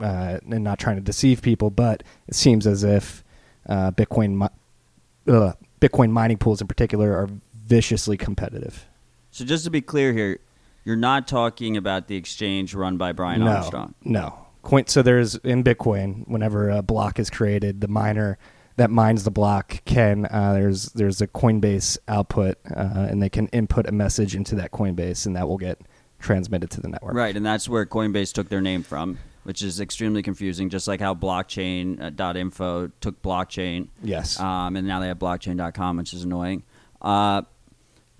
uh, 0.00 0.38
and 0.50 0.64
not 0.64 0.78
trying 0.78 0.96
to 0.96 1.02
deceive 1.02 1.42
people, 1.42 1.70
but 1.70 2.02
it 2.28 2.34
seems 2.34 2.66
as 2.66 2.82
if 2.84 3.22
uh, 3.68 3.90
Bitcoin 3.92 4.36
mi- 4.36 5.32
uh, 5.32 5.52
Bitcoin 5.80 6.10
mining 6.10 6.38
pools 6.38 6.60
in 6.60 6.66
particular 6.66 7.12
are 7.12 7.28
viciously 7.66 8.16
competitive. 8.16 8.86
So 9.30 9.44
just 9.44 9.64
to 9.64 9.70
be 9.70 9.80
clear 9.80 10.12
here, 10.12 10.38
you're 10.84 10.96
not 10.96 11.26
talking 11.28 11.76
about 11.76 12.08
the 12.08 12.16
exchange 12.16 12.74
run 12.74 12.96
by 12.96 13.12
Brian 13.12 13.40
no, 13.40 13.48
Armstrong. 13.48 13.94
no. 14.04 14.38
Coin, 14.62 14.86
so 14.86 15.02
there's 15.02 15.34
in 15.36 15.64
Bitcoin, 15.64 16.26
whenever 16.28 16.70
a 16.70 16.82
block 16.82 17.18
is 17.18 17.30
created, 17.30 17.80
the 17.80 17.88
miner 17.88 18.38
that 18.76 18.90
mines 18.90 19.24
the 19.24 19.30
block 19.30 19.84
can 19.84 20.24
uh, 20.26 20.52
there's 20.54 20.86
there's 20.92 21.20
a 21.20 21.26
Coinbase 21.26 21.98
output, 22.08 22.58
uh, 22.70 23.06
and 23.10 23.20
they 23.20 23.28
can 23.28 23.48
input 23.48 23.86
a 23.88 23.92
message 23.92 24.36
into 24.36 24.54
that 24.56 24.70
Coinbase, 24.70 25.26
and 25.26 25.34
that 25.36 25.48
will 25.48 25.58
get 25.58 25.80
transmitted 26.20 26.70
to 26.70 26.80
the 26.80 26.88
network. 26.88 27.14
Right, 27.14 27.36
and 27.36 27.44
that's 27.44 27.68
where 27.68 27.84
Coinbase 27.84 28.32
took 28.32 28.48
their 28.48 28.60
name 28.60 28.82
from, 28.84 29.18
which 29.42 29.62
is 29.62 29.80
extremely 29.80 30.22
confusing. 30.22 30.70
Just 30.70 30.86
like 30.86 31.00
how 31.00 31.12
blockchain.info 31.14 32.90
took 33.00 33.20
blockchain, 33.22 33.88
Yes. 34.02 34.38
um, 34.38 34.76
and 34.76 34.86
now 34.86 35.00
they 35.00 35.08
have 35.08 35.18
blockchain.com, 35.18 35.96
which 35.96 36.14
is 36.14 36.24
annoying. 36.24 36.62
Uh, 37.00 37.42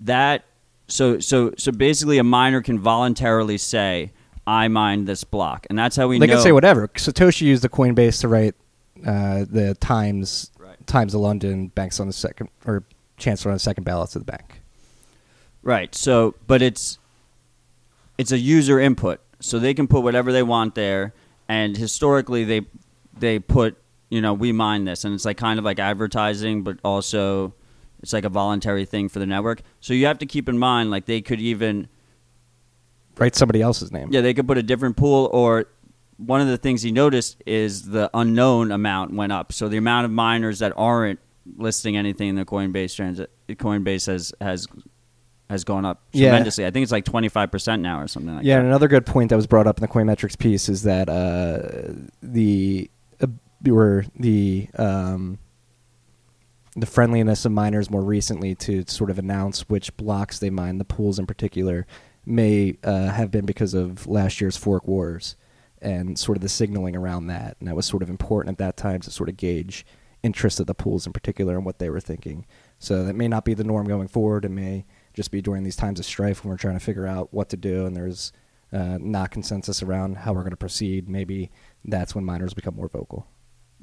that 0.01 0.45
so 0.87 1.19
so 1.19 1.53
so 1.57 1.71
basically, 1.71 2.17
a 2.17 2.23
miner 2.23 2.61
can 2.61 2.79
voluntarily 2.79 3.57
say, 3.57 4.11
"I 4.45 4.67
mined 4.67 5.07
this 5.07 5.23
block," 5.23 5.65
and 5.69 5.77
that's 5.79 5.95
how 5.95 6.07
we 6.07 6.19
they 6.19 6.27
know. 6.27 6.33
can 6.35 6.43
say 6.43 6.51
whatever. 6.51 6.87
Satoshi 6.89 7.41
used 7.41 7.63
the 7.63 7.69
Coinbase 7.69 8.21
to 8.21 8.27
write 8.27 8.55
uh, 9.05 9.45
the 9.49 9.75
Times 9.79 10.51
Right. 10.57 10.87
Times 10.87 11.13
of 11.13 11.21
London 11.21 11.67
banks 11.67 11.99
on 11.99 12.07
the 12.07 12.13
second 12.13 12.49
or 12.65 12.83
chancellor 13.17 13.51
on 13.51 13.55
the 13.55 13.59
second 13.59 13.83
ballots 13.85 14.15
of 14.15 14.25
the 14.25 14.31
bank. 14.31 14.61
Right. 15.61 15.93
So, 15.95 16.35
but 16.47 16.61
it's 16.61 16.99
it's 18.17 18.31
a 18.31 18.37
user 18.37 18.79
input, 18.79 19.21
so 19.39 19.59
they 19.59 19.73
can 19.73 19.87
put 19.87 20.01
whatever 20.01 20.31
they 20.31 20.43
want 20.43 20.75
there. 20.75 21.13
And 21.47 21.75
historically, 21.77 22.43
they 22.43 22.61
they 23.17 23.39
put 23.39 23.77
you 24.09 24.21
know 24.21 24.33
we 24.33 24.51
mine 24.51 24.83
this, 24.85 25.05
and 25.05 25.13
it's 25.13 25.25
like 25.25 25.37
kind 25.37 25.57
of 25.59 25.65
like 25.65 25.79
advertising, 25.79 26.63
but 26.63 26.77
also 26.83 27.53
it's 28.03 28.13
like 28.13 28.25
a 28.25 28.29
voluntary 28.29 28.85
thing 28.85 29.09
for 29.09 29.17
the 29.17 29.25
network. 29.25 29.61
So 29.79 29.93
you 29.95 30.05
have 30.05 30.19
to 30.19 30.27
keep 30.27 30.47
in 30.47 30.59
mind, 30.59 30.91
like 30.91 31.05
they 31.05 31.21
could 31.21 31.39
even 31.41 31.87
Write 33.17 33.35
somebody 33.35 33.61
else's 33.61 33.91
name. 33.91 34.09
yeah 34.11 34.21
they 34.21 34.33
could 34.35 34.47
put 34.47 34.57
a 34.59 34.63
different 34.63 34.95
pool 34.97 35.29
or. 35.33 35.65
One 36.17 36.39
of 36.39 36.47
the 36.47 36.57
things 36.59 36.83
he 36.83 36.91
noticed 36.91 37.41
is 37.47 37.89
the 37.89 38.07
unknown 38.13 38.71
amount 38.71 39.13
went 39.15 39.31
up. 39.31 39.51
So 39.51 39.67
the 39.67 39.77
amount 39.77 40.05
of 40.05 40.11
miners 40.11 40.59
that 40.59 40.71
aren't 40.77 41.19
listing 41.57 41.97
anything 41.97 42.29
in 42.29 42.35
the 42.35 42.45
Coinbase 42.45 42.95
transit, 42.95 43.31
Coinbase 43.49 44.05
has 44.05 44.31
has 44.39 44.67
has 45.49 45.63
gone 45.63 45.85
up 45.85 46.03
Yeah. 46.13 46.29
tremendously. 46.29 46.67
I 46.67 46.71
think 46.71 46.83
it's 46.83 46.91
like 46.91 47.03
twenty 47.03 47.29
five 47.29 47.51
percent 47.51 47.81
now 47.81 47.99
or 47.99 48.07
something 48.07 48.35
like 48.35 48.45
yeah, 48.45 48.55
that. 48.55 48.59
and 48.59 48.67
another 48.67 48.87
good 48.87 49.07
point 49.07 49.31
that 49.31 49.35
was 49.35 49.47
brought 49.47 49.65
up 49.65 49.79
in 49.79 49.81
the 49.81 49.87
Coinmetrics 49.87 50.37
piece 50.37 50.69
is 50.69 50.83
that 50.83 51.09
uh, 51.09 51.93
the 52.21 52.89
uh, 53.21 53.27
were 53.65 54.05
the 54.15 54.69
um, 54.77 55.39
the 56.75 56.85
friendliness 56.85 57.45
of 57.45 57.51
miners 57.51 57.89
more 57.89 58.03
recently 58.03 58.55
to 58.55 58.83
sort 58.87 59.09
of 59.09 59.19
announce 59.19 59.69
which 59.69 59.95
blocks 59.95 60.39
they 60.39 60.49
mine, 60.49 60.77
the 60.77 60.85
pools 60.85 61.19
in 61.19 61.25
particular, 61.25 61.85
may 62.25 62.77
uh, 62.83 63.07
have 63.09 63.31
been 63.31 63.45
because 63.45 63.73
of 63.73 64.07
last 64.07 64.41
year's 64.41 64.57
fork 64.57 64.87
wars 64.87 65.35
and 65.81 66.17
sort 66.17 66.37
of 66.37 66.41
the 66.41 66.49
signaling 66.49 66.95
around 66.95 67.27
that, 67.27 67.57
and 67.59 67.67
that 67.67 67.75
was 67.75 67.85
sort 67.85 68.01
of 68.01 68.09
important 68.09 68.53
at 68.53 68.57
that 68.57 68.77
time 68.77 69.01
to 69.01 69.11
sort 69.11 69.29
of 69.29 69.37
gauge 69.37 69.85
interest 70.23 70.59
of 70.59 70.65
the 70.65 70.73
pools 70.73 71.05
in 71.05 71.11
particular 71.11 71.55
and 71.55 71.65
what 71.65 71.79
they 71.79 71.89
were 71.89 71.99
thinking. 71.99 72.45
So 72.79 73.03
that 73.03 73.15
may 73.15 73.27
not 73.27 73.43
be 73.43 73.53
the 73.53 73.65
norm 73.65 73.87
going 73.87 74.07
forward. 74.07 74.45
It 74.45 74.49
may 74.49 74.85
just 75.13 75.31
be 75.31 75.41
during 75.41 75.63
these 75.63 75.75
times 75.75 75.99
of 75.99 76.05
strife 76.05 76.43
when 76.43 76.49
we're 76.49 76.57
trying 76.57 76.79
to 76.79 76.83
figure 76.83 77.05
out 77.05 77.33
what 77.33 77.49
to 77.49 77.57
do 77.57 77.85
and 77.85 77.95
there's 77.95 78.31
uh, 78.71 78.97
not 78.99 79.31
consensus 79.31 79.83
around 79.83 80.17
how 80.17 80.33
we're 80.33 80.41
going 80.41 80.51
to 80.51 80.57
proceed. 80.57 81.07
Maybe 81.07 81.51
that's 81.85 82.15
when 82.15 82.25
miners 82.25 82.53
become 82.53 82.75
more 82.75 82.87
vocal. 82.87 83.27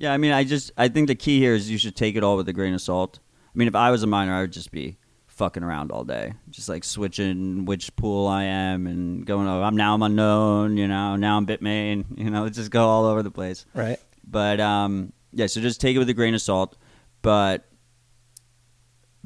Yeah, 0.00 0.14
I 0.14 0.16
mean, 0.16 0.32
I 0.32 0.44
just 0.44 0.72
I 0.78 0.88
think 0.88 1.08
the 1.08 1.14
key 1.14 1.38
here 1.40 1.54
is 1.54 1.70
you 1.70 1.76
should 1.76 1.94
take 1.94 2.16
it 2.16 2.24
all 2.24 2.38
with 2.38 2.48
a 2.48 2.54
grain 2.54 2.72
of 2.72 2.80
salt. 2.80 3.18
I 3.54 3.58
mean, 3.58 3.68
if 3.68 3.74
I 3.74 3.90
was 3.90 4.02
a 4.02 4.06
miner, 4.06 4.32
I 4.32 4.40
would 4.40 4.52
just 4.52 4.70
be 4.70 4.96
fucking 5.26 5.62
around 5.62 5.92
all 5.92 6.04
day, 6.04 6.32
just 6.48 6.70
like 6.70 6.84
switching 6.84 7.66
which 7.66 7.94
pool 7.96 8.26
I 8.26 8.44
am 8.44 8.86
and 8.86 9.26
going. 9.26 9.46
Oh, 9.46 9.62
I'm 9.62 9.76
now 9.76 9.92
I'm 9.92 10.02
unknown. 10.02 10.78
You 10.78 10.88
know, 10.88 11.16
now 11.16 11.36
I'm 11.36 11.46
Bitmain. 11.46 12.06
You 12.16 12.30
know, 12.30 12.44
Let's 12.44 12.56
just 12.56 12.70
go 12.70 12.88
all 12.88 13.04
over 13.04 13.22
the 13.22 13.30
place. 13.30 13.66
Right. 13.74 13.98
But 14.26 14.58
um, 14.58 15.12
Yeah, 15.32 15.48
so 15.48 15.60
just 15.60 15.82
take 15.82 15.96
it 15.96 15.98
with 15.98 16.08
a 16.08 16.14
grain 16.14 16.32
of 16.34 16.40
salt. 16.40 16.78
But 17.20 17.68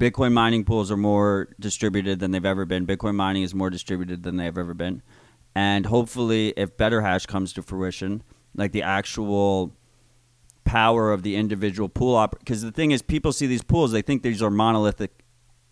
Bitcoin 0.00 0.32
mining 0.32 0.64
pools 0.64 0.90
are 0.90 0.96
more 0.96 1.54
distributed 1.60 2.18
than 2.18 2.32
they've 2.32 2.44
ever 2.44 2.64
been. 2.64 2.84
Bitcoin 2.84 3.14
mining 3.14 3.44
is 3.44 3.54
more 3.54 3.70
distributed 3.70 4.24
than 4.24 4.38
they've 4.38 4.58
ever 4.58 4.74
been. 4.74 5.02
And 5.54 5.86
hopefully, 5.86 6.52
if 6.56 6.76
BetterHash 6.76 7.28
comes 7.28 7.52
to 7.52 7.62
fruition, 7.62 8.24
like 8.56 8.72
the 8.72 8.82
actual 8.82 9.72
power 10.64 11.12
of 11.12 11.22
the 11.22 11.36
individual 11.36 11.88
pool 11.88 12.14
operator. 12.14 12.40
because 12.44 12.62
the 12.62 12.72
thing 12.72 12.90
is 12.90 13.02
people 13.02 13.32
see 13.32 13.46
these 13.46 13.62
pools 13.62 13.92
they 13.92 14.02
think 14.02 14.22
these 14.22 14.42
are 14.42 14.50
monolithic 14.50 15.22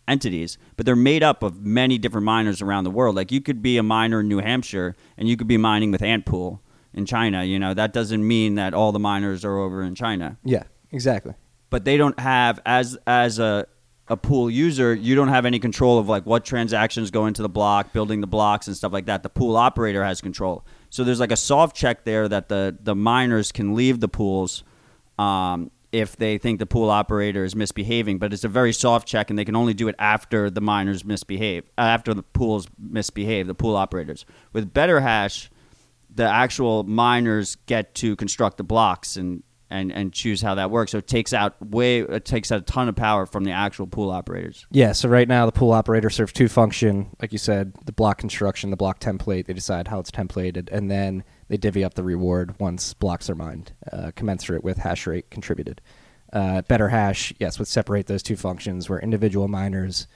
entities 0.09 0.59
but 0.77 0.85
they're 0.85 0.97
made 0.97 1.23
up 1.23 1.43
of 1.43 1.63
many 1.65 1.97
different 1.97 2.25
miners 2.25 2.61
around 2.61 2.85
the 2.85 2.91
world 2.91 3.15
like 3.15 3.31
you 3.31 3.41
could 3.41 3.63
be 3.63 3.77
a 3.79 3.83
miner 3.83 4.21
in 4.21 4.29
new 4.29 4.39
hampshire 4.41 4.97
and 5.17 5.29
you 5.29 5.37
could 5.37 5.47
be 5.47 5.57
mining 5.57 5.91
with 5.93 6.01
antpool 6.01 6.59
in 6.93 7.07
china 7.07 7.45
you 7.45 7.59
know 7.59 7.73
that 7.73 7.93
doesn't 7.93 8.27
mean 8.27 8.57
that 8.57 8.75
all 8.75 8.91
the 8.93 8.99
miners 8.99 9.45
are 9.45 9.57
over 9.59 9.83
in 9.83 9.95
china 9.95 10.37
Yeah, 10.45 10.65
exactly. 10.91 11.35
but 11.71 11.85
they 11.85 11.97
don't 11.97 12.19
have 12.19 12.61
as 12.67 12.99
as 13.07 13.39
a 13.39 13.67
a 14.09 14.17
pool 14.17 14.51
user, 14.51 14.93
you 14.93 15.15
don't 15.15 15.29
have 15.29 15.47
any 15.47 15.61
control 15.61 15.97
of 15.97 16.09
like 16.09 16.27
what 16.27 16.45
transactions 16.45 17.11
go 17.13 17.27
into 17.27 17.41
the 17.41 17.49
block, 17.49 17.93
building 17.93 18.21
the 18.21 18.27
blocks 18.27 18.67
and 18.67 18.77
stuff 18.77 18.93
like 18.93 19.07
that. 19.07 19.23
The 19.23 19.31
pool 19.31 19.57
operator 19.57 20.05
has 20.05 20.21
control. 20.21 20.67
So 20.91 21.05
there's 21.05 21.21
like 21.21 21.31
a 21.31 21.37
soft 21.37 21.77
check 21.77 22.05
there 22.05 22.29
that 22.29 22.49
the 22.49 22.77
the 22.83 22.97
miners 22.97 23.53
can 23.53 23.75
leave 23.77 24.01
the 24.01 24.09
pools 24.09 24.65
um, 25.19 25.71
if 25.93 26.17
they 26.17 26.39
think 26.39 26.59
the 26.59 26.67
pool 26.67 26.89
operator 26.91 27.45
is 27.45 27.55
misbehaving. 27.55 28.19
But 28.19 28.33
it's 28.33 28.45
a 28.45 28.49
very 28.49 28.73
soft 28.73 29.07
check, 29.07 29.31
and 29.31 29.39
they 29.39 29.45
can 29.45 29.57
only 29.57 29.75
do 29.75 29.89
it 29.89 29.95
after 29.99 30.51
the 30.51 30.61
miners 30.61 31.05
misbehave, 31.05 31.71
after 31.77 32.15
the 32.15 32.23
pools 32.23 32.67
misbehave, 32.79 33.47
the 33.47 33.55
pool 33.55 33.77
operators. 33.77 34.25
With 34.53 34.73
BetterHash, 34.73 35.49
the 36.15 36.25
actual 36.25 36.85
miners 36.85 37.57
get 37.67 37.95
to 37.97 38.17
construct 38.17 38.57
the 38.57 38.65
blocks 38.65 39.17
and 39.17 39.43
and, 39.73 39.91
and 39.91 40.13
choose 40.13 40.43
how 40.43 40.55
that 40.57 40.71
works. 40.71 40.93
So 40.93 40.99
it 40.99 41.07
takes 41.07 41.33
out 41.33 41.55
way 41.65 42.01
it 42.01 42.25
takes 42.27 42.53
out 42.53 42.61
a 42.61 42.65
ton 42.65 42.89
of 42.89 42.95
power 42.95 43.25
from 43.25 43.45
the 43.45 43.53
actual 43.53 43.87
pool 43.87 44.11
operators. 44.11 44.67
Yeah, 44.71 44.93
so 44.93 45.09
right 45.09 45.27
now 45.27 45.47
the 45.47 45.53
pool 45.53 45.73
operator 45.73 46.11
serves 46.11 46.33
two 46.33 46.49
function, 46.49 47.17
like 47.21 47.33
you 47.33 47.39
said, 47.39 47.73
the 47.87 47.93
block 47.93 48.19
construction, 48.19 48.71
the 48.71 48.77
block 48.77 49.01
template. 49.01 49.47
They 49.47 49.55
decide 49.55 49.89
how 49.89 49.99
it's 49.99 50.11
templated, 50.11 50.69
and 50.71 50.91
then 50.91 51.25
they 51.49 51.57
divvy 51.57 51.85
up 51.85 51.95
the 51.95 52.03
reward 52.03 52.59
once 52.59 52.95
blocks 52.95 53.29
are 53.29 53.35
mined, 53.35 53.73
uh, 53.93 54.11
commensurate 54.15 54.65
with 54.65 54.79
hash 54.79 55.07
rate 55.07 55.31
contributed. 55.31 55.81
Uh, 56.33 56.63
BetterHash, 56.63 57.35
yes, 57.39 57.59
would 57.59 57.69
separate 57.69 58.07
those 58.07 58.23
two 58.23 58.37
functions 58.37 58.89
where 58.89 58.99
individual 58.99 59.49
miners 59.49 60.07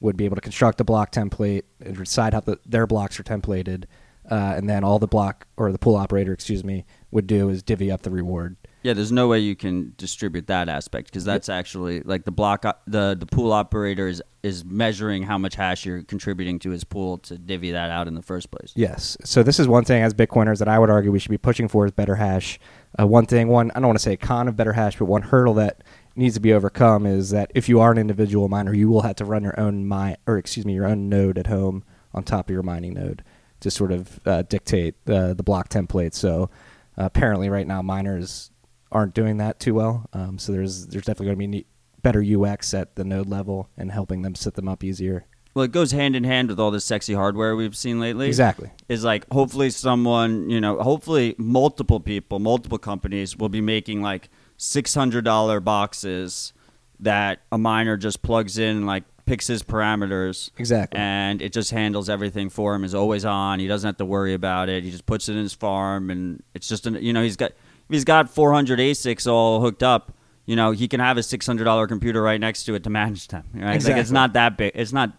would 0.00 0.16
be 0.16 0.24
able 0.24 0.36
to 0.36 0.40
construct 0.40 0.80
a 0.80 0.84
block 0.84 1.10
template 1.10 1.62
and 1.80 1.96
decide 1.96 2.34
how 2.34 2.40
the, 2.40 2.58
their 2.64 2.86
blocks 2.86 3.18
are 3.18 3.24
templated, 3.24 3.84
uh, 4.30 4.54
and 4.56 4.68
then 4.68 4.84
all 4.84 4.98
the 4.98 5.06
block 5.06 5.46
or 5.56 5.72
the 5.72 5.78
pool 5.78 5.96
operator, 5.96 6.32
excuse 6.32 6.62
me, 6.62 6.84
would 7.10 7.26
do 7.26 7.48
is 7.48 7.62
divvy 7.62 7.90
up 7.90 8.02
the 8.02 8.10
reward. 8.10 8.56
Yeah, 8.84 8.92
there's 8.92 9.10
no 9.10 9.28
way 9.28 9.38
you 9.38 9.56
can 9.56 9.94
distribute 9.96 10.46
that 10.48 10.68
aspect 10.68 11.06
because 11.06 11.24
that's 11.24 11.48
actually 11.48 12.02
like 12.02 12.26
the 12.26 12.30
block 12.30 12.66
o- 12.66 12.74
the 12.86 13.16
the 13.18 13.24
pool 13.24 13.50
operator 13.50 14.06
is, 14.06 14.22
is 14.42 14.62
measuring 14.62 15.22
how 15.22 15.38
much 15.38 15.54
hash 15.54 15.86
you're 15.86 16.02
contributing 16.02 16.58
to 16.60 16.70
his 16.70 16.84
pool 16.84 17.16
to 17.18 17.38
divvy 17.38 17.70
that 17.70 17.90
out 17.90 18.08
in 18.08 18.14
the 18.14 18.20
first 18.20 18.50
place. 18.50 18.74
Yes. 18.76 19.16
So 19.24 19.42
this 19.42 19.58
is 19.58 19.66
one 19.66 19.84
thing 19.84 20.02
as 20.02 20.12
Bitcoiners 20.12 20.58
that 20.58 20.68
I 20.68 20.78
would 20.78 20.90
argue 20.90 21.10
we 21.10 21.18
should 21.18 21.30
be 21.30 21.38
pushing 21.38 21.66
for 21.66 21.86
is 21.86 21.92
BetterHash. 21.92 22.58
Uh, 23.00 23.06
one 23.06 23.24
thing, 23.24 23.48
one 23.48 23.70
I 23.70 23.80
don't 23.80 23.86
want 23.86 23.98
to 23.98 24.02
say 24.02 24.12
a 24.12 24.16
con 24.18 24.48
of 24.48 24.54
BetterHash, 24.54 24.98
but 24.98 25.06
one 25.06 25.22
hurdle 25.22 25.54
that 25.54 25.82
needs 26.14 26.34
to 26.34 26.40
be 26.40 26.52
overcome 26.52 27.06
is 27.06 27.30
that 27.30 27.50
if 27.54 27.70
you 27.70 27.80
are 27.80 27.90
an 27.90 27.96
individual 27.96 28.48
miner, 28.48 28.74
you 28.74 28.90
will 28.90 29.00
have 29.00 29.16
to 29.16 29.24
run 29.24 29.44
your 29.44 29.58
own 29.58 29.86
mine 29.86 30.16
or 30.26 30.36
excuse 30.36 30.66
me, 30.66 30.74
your 30.74 30.86
own 30.86 31.08
node 31.08 31.38
at 31.38 31.46
home 31.46 31.84
on 32.12 32.22
top 32.22 32.50
of 32.50 32.52
your 32.52 32.62
mining 32.62 32.92
node 32.92 33.24
to 33.60 33.70
sort 33.70 33.92
of 33.92 34.20
uh, 34.26 34.42
dictate 34.42 34.94
uh, 35.08 35.32
the 35.32 35.42
block 35.42 35.70
template. 35.70 36.12
So 36.12 36.50
uh, 36.98 37.06
apparently, 37.06 37.48
right 37.48 37.66
now 37.66 37.80
miners 37.80 38.50
aren't 38.92 39.14
doing 39.14 39.38
that 39.38 39.58
too 39.60 39.74
well. 39.74 40.08
Um, 40.12 40.38
so 40.38 40.52
there's 40.52 40.86
there's 40.86 41.04
definitely 41.04 41.34
going 41.34 41.52
to 41.52 41.58
be 41.58 41.66
better 42.02 42.22
UX 42.22 42.74
at 42.74 42.96
the 42.96 43.04
node 43.04 43.28
level 43.28 43.68
and 43.76 43.90
helping 43.90 44.22
them 44.22 44.34
set 44.34 44.54
them 44.54 44.68
up 44.68 44.84
easier. 44.84 45.26
Well, 45.54 45.64
it 45.64 45.70
goes 45.72 45.92
hand 45.92 46.16
in 46.16 46.24
hand 46.24 46.48
with 46.48 46.58
all 46.58 46.70
this 46.72 46.84
sexy 46.84 47.14
hardware 47.14 47.54
we've 47.54 47.76
seen 47.76 48.00
lately. 48.00 48.26
Exactly. 48.26 48.70
Is 48.88 49.04
like 49.04 49.24
hopefully 49.32 49.70
someone, 49.70 50.50
you 50.50 50.60
know, 50.60 50.80
hopefully 50.82 51.34
multiple 51.38 52.00
people, 52.00 52.40
multiple 52.40 52.76
companies 52.78 53.36
will 53.36 53.48
be 53.48 53.60
making 53.60 54.02
like 54.02 54.28
$600 54.58 55.62
boxes 55.64 56.52
that 57.00 57.40
a 57.52 57.58
miner 57.58 57.96
just 57.96 58.22
plugs 58.22 58.58
in 58.58 58.86
like 58.86 59.04
picks 59.26 59.46
his 59.46 59.62
parameters 59.62 60.50
Exactly. 60.58 60.98
and 61.00 61.40
it 61.40 61.52
just 61.52 61.70
handles 61.70 62.10
everything 62.10 62.50
for 62.50 62.74
him 62.74 62.84
is 62.84 62.94
always 62.94 63.24
on 63.24 63.58
he 63.58 63.66
doesn't 63.66 63.88
have 63.88 63.96
to 63.96 64.04
worry 64.04 64.34
about 64.34 64.68
it 64.68 64.84
he 64.84 64.90
just 64.90 65.06
puts 65.06 65.28
it 65.30 65.32
in 65.32 65.38
his 65.38 65.54
farm 65.54 66.10
and 66.10 66.42
it's 66.52 66.68
just 66.68 66.86
an, 66.86 66.94
you 67.02 67.12
know 67.12 67.22
he's 67.22 67.36
got 67.36 67.52
he's 67.88 68.04
got 68.04 68.30
400 68.30 68.78
asics 68.78 69.30
all 69.30 69.60
hooked 69.60 69.82
up 69.82 70.12
you 70.46 70.56
know 70.56 70.72
he 70.72 70.88
can 70.88 71.00
have 71.00 71.16
a 71.16 71.20
$600 71.20 71.88
computer 71.88 72.22
right 72.22 72.40
next 72.40 72.64
to 72.64 72.74
it 72.74 72.84
to 72.84 72.90
manage 72.90 73.28
them 73.28 73.44
right? 73.54 73.82
Like 73.82 73.96
it's 73.96 74.10
not 74.10 74.32
that 74.34 74.56
big. 74.56 74.72
It's 74.74 74.92
not 74.92 75.12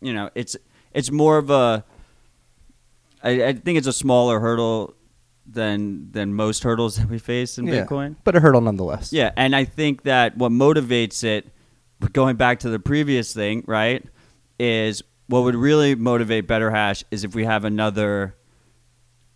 you 0.00 0.12
know 0.12 0.30
it's 0.34 0.56
it's 0.92 1.10
more 1.10 1.38
of 1.38 1.50
a 1.50 1.84
I, 3.22 3.44
I 3.46 3.52
think 3.54 3.78
it's 3.78 3.86
a 3.86 3.92
smaller 3.92 4.38
hurdle 4.40 4.94
than 5.46 6.10
than 6.12 6.34
most 6.34 6.62
hurdles 6.62 6.96
that 6.98 7.08
we 7.08 7.18
face 7.18 7.58
in 7.58 7.66
Yeah, 7.66 7.84
bitcoin. 7.84 8.16
But 8.24 8.36
a 8.36 8.40
hurdle 8.40 8.60
nonetheless. 8.60 9.12
yeah, 9.12 9.32
and 9.36 9.54
I 9.56 9.64
think 9.64 10.02
that 10.02 10.36
what 10.36 10.52
motivates 10.52 11.24
it, 11.24 11.50
going 12.12 12.36
back 12.36 12.60
to 12.60 12.70
the 12.70 12.78
previous 12.78 13.32
thing, 13.34 13.64
right, 13.66 14.04
is 14.58 15.02
what 15.26 15.42
would 15.44 15.54
really 15.56 15.94
motivate 15.94 16.46
BetterHash 16.46 17.04
is 17.10 17.24
if 17.24 17.34
we 17.34 17.44
have 17.44 17.64
another, 17.64 18.34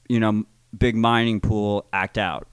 you 0.09 0.21
know, 0.21 0.45
big 0.77 0.95
mining 0.95 1.41
pool 1.41 1.87
act 1.93 2.19
out. 2.19 2.47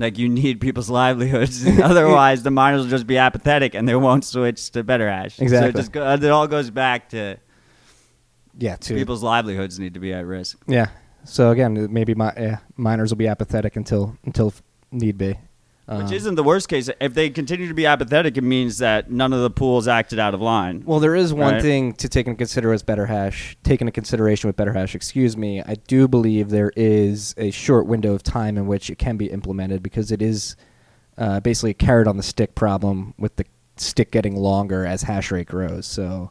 Like 0.00 0.16
you 0.16 0.28
need 0.28 0.60
people's 0.60 0.88
livelihoods, 0.88 1.66
otherwise 1.82 2.44
the 2.44 2.52
miners 2.52 2.82
will 2.82 2.90
just 2.90 3.06
be 3.06 3.18
apathetic 3.18 3.74
and 3.74 3.88
they 3.88 3.96
won't 3.96 4.24
switch 4.24 4.70
to 4.70 4.84
BetterHash. 4.84 5.32
So 5.32 5.42
Exactly. 5.42 5.70
it, 5.70 5.76
just 5.76 5.92
go, 5.92 6.12
it 6.12 6.24
all 6.24 6.46
goes 6.46 6.70
back 6.70 7.08
to 7.10 7.36
Yeah. 8.56 8.76
To 8.76 8.94
people's 8.94 9.22
livelihoods 9.24 9.78
need 9.78 9.94
to 9.94 10.00
be 10.00 10.12
at 10.12 10.24
risk. 10.24 10.58
Yeah. 10.68 10.88
So 11.24 11.50
again, 11.50 11.92
maybe 11.92 12.14
my, 12.14 12.32
yeah, 12.36 12.58
miners 12.76 13.10
will 13.10 13.16
be 13.18 13.26
apathetic 13.26 13.74
until 13.76 14.16
until 14.24 14.54
need 14.92 15.18
be. 15.18 15.36
Which 15.90 16.08
Um, 16.08 16.12
isn't 16.12 16.34
the 16.34 16.42
worst 16.44 16.68
case. 16.68 16.90
If 17.00 17.14
they 17.14 17.30
continue 17.30 17.66
to 17.66 17.72
be 17.72 17.86
apathetic, 17.86 18.36
it 18.36 18.44
means 18.44 18.76
that 18.76 19.10
none 19.10 19.32
of 19.32 19.40
the 19.40 19.48
pools 19.48 19.88
acted 19.88 20.18
out 20.18 20.34
of 20.34 20.40
line. 20.42 20.82
well, 20.84 21.00
there 21.00 21.14
is 21.16 21.32
one 21.32 21.54
Right. 21.54 21.62
thing 21.62 21.92
to 21.94 22.10
take 22.10 22.26
into 22.26 22.36
consider 22.36 22.74
as 22.74 22.82
BetterHash. 22.82 23.56
Take 23.62 23.80
into 23.80 23.90
consideration 23.90 24.48
with 24.48 24.56
BetterHash. 24.56 24.94
Excuse 24.94 25.34
me. 25.34 25.62
I 25.62 25.76
do 25.86 26.06
believe 26.06 26.50
there 26.50 26.72
is 26.76 27.34
a 27.38 27.50
short 27.50 27.86
window 27.86 28.12
of 28.12 28.22
time 28.22 28.58
in 28.58 28.66
which 28.66 28.90
it 28.90 28.98
can 28.98 29.16
be 29.16 29.26
implemented 29.30 29.82
because 29.82 30.12
it 30.12 30.20
is 30.20 30.56
uh, 31.16 31.40
basically 31.40 31.70
a 31.70 31.74
carrot 31.74 32.06
on 32.06 32.16
the 32.18 32.22
stick 32.22 32.54
problem 32.54 33.14
with 33.18 33.36
the 33.36 33.44
stick 33.76 34.10
getting 34.12 34.36
longer 34.36 34.84
as 34.84 35.04
hash 35.04 35.30
rate 35.32 35.48
grows. 35.48 35.86
So 35.86 36.30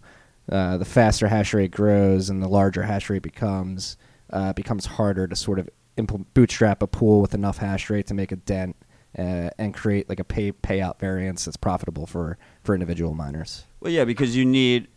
uh, 0.51 0.77
the 0.77 0.85
faster 0.85 1.27
hash 1.29 1.53
rate 1.55 1.71
grows 1.71 2.29
and 2.29 2.43
the 2.43 2.47
larger 2.47 2.83
hash 2.83 3.09
rate 3.09 3.23
becomes, 3.23 3.97
uh, 4.31 4.49
it 4.51 4.55
becomes 4.55 4.85
harder 4.85 5.27
to 5.27 5.35
sort 5.35 5.57
of 5.57 5.67
impl- 5.97 6.25
bootstrap 6.35 6.83
a 6.83 6.87
pool 6.87 7.21
with 7.21 7.33
enough 7.33 7.57
hash 7.57 7.89
rate 7.89 8.05
to 8.07 8.13
make 8.13 8.31
a 8.31 8.35
dent 8.37 8.75
uh, 9.17 9.49
and 9.57 9.73
create 9.73 10.09
like 10.09 10.19
a 10.19 10.23
pay 10.23 10.51
payout 10.51 10.99
variance 10.99 11.45
that's 11.45 11.57
profitable 11.57 12.05
for 12.05 12.37
for 12.63 12.73
individual 12.73 13.13
miners. 13.13 13.65
Well, 13.79 13.91
yeah, 13.91 14.05
because 14.05 14.35
you 14.35 14.45
need 14.45 14.87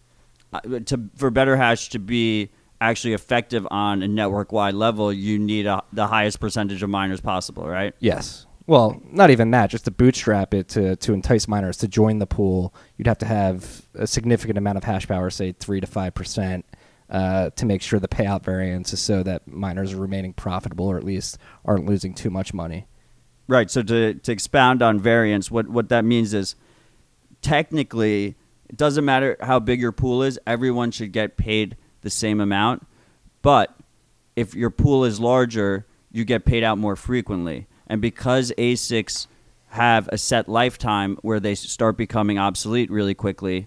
uh, 0.53 0.61
to 0.61 1.11
for 1.17 1.31
BetterHash 1.31 1.91
to 1.91 1.99
be 1.99 2.51
actually 2.81 3.13
effective 3.13 3.67
on 3.71 4.03
a 4.03 4.09
network-wide 4.09 4.75
level. 4.75 5.13
You 5.13 5.39
need 5.39 5.67
a, 5.67 5.83
the 5.93 6.07
highest 6.07 6.41
percentage 6.41 6.83
of 6.83 6.89
miners 6.89 7.21
possible, 7.21 7.69
right? 7.69 7.95
Yes. 8.01 8.47
Well, 8.67 9.03
not 9.11 9.31
even 9.31 9.51
that. 9.51 9.69
Just 9.69 9.85
to 9.87 9.91
bootstrap 9.91 10.55
it 10.55 10.69
to 10.69 10.97
to 10.97 11.13
entice 11.13 11.49
miners 11.49 11.77
to 11.79 11.89
join 11.89 12.19
the 12.19 12.27
pool, 12.27 12.75
you'd 12.97 13.09
have 13.09 13.19
to 13.19 13.27
have 13.27 13.87
a 13.95 14.07
significant 14.07 14.59
amount 14.59 14.79
of 14.79 14.85
hash 14.85 15.09
power, 15.09 15.29
say 15.31 15.53
three 15.53 15.81
to 15.81 15.87
five 15.87 16.15
percent, 16.15 16.65
uh, 17.09 17.51
to 17.51 17.67
make 17.67 17.83
sure 17.83 17.99
the 17.99 18.07
payout 18.07 18.45
variance 18.45 18.93
is 18.93 19.01
so 19.01 19.23
that 19.25 19.49
miners 19.49 19.93
are 19.93 19.97
remaining 19.97 20.33
profitable 20.33 20.87
or 20.87 20.97
at 20.97 21.05
least 21.05 21.39
aren't 21.65 21.87
losing 21.87 22.15
too 22.15 22.31
much 22.31 22.55
money. 22.55 22.87
Right. 23.51 23.69
So 23.69 23.83
to 23.83 24.15
to 24.15 24.31
expound 24.31 24.81
on 24.81 25.01
variance, 25.01 25.51
what 25.51 25.69
what 25.69 25.89
that 25.89 26.05
means 26.05 26.35
is 26.35 26.55
technically 27.43 28.37
it 28.69 28.77
doesn't 28.77 29.05
matter 29.05 29.37
how 29.41 29.59
big 29.59 29.81
your 29.81 29.91
pool 29.91 30.23
is. 30.23 30.39
Everyone 30.47 30.93
should 30.93 31.11
get 31.11 31.37
paid 31.37 31.77
the 32.03 32.11
same 32.11 32.41
amount, 32.41 32.87
but 33.43 33.77
if 34.37 34.55
your 34.55 34.71
pool 34.71 35.05
is 35.05 35.19
larger, 35.19 35.85
you 36.13 36.25
get 36.25 36.45
paid 36.45 36.63
out 36.63 36.79
more 36.79 36.95
frequently. 36.95 37.67
And 37.89 38.01
because 38.01 38.53
ASICs 38.57 39.27
have 39.71 40.09
a 40.13 40.17
set 40.17 40.49
lifetime 40.49 41.19
where 41.23 41.41
they 41.41 41.57
start 41.57 41.97
becoming 41.97 42.39
obsolete 42.39 42.89
really 42.89 43.15
quickly, 43.15 43.67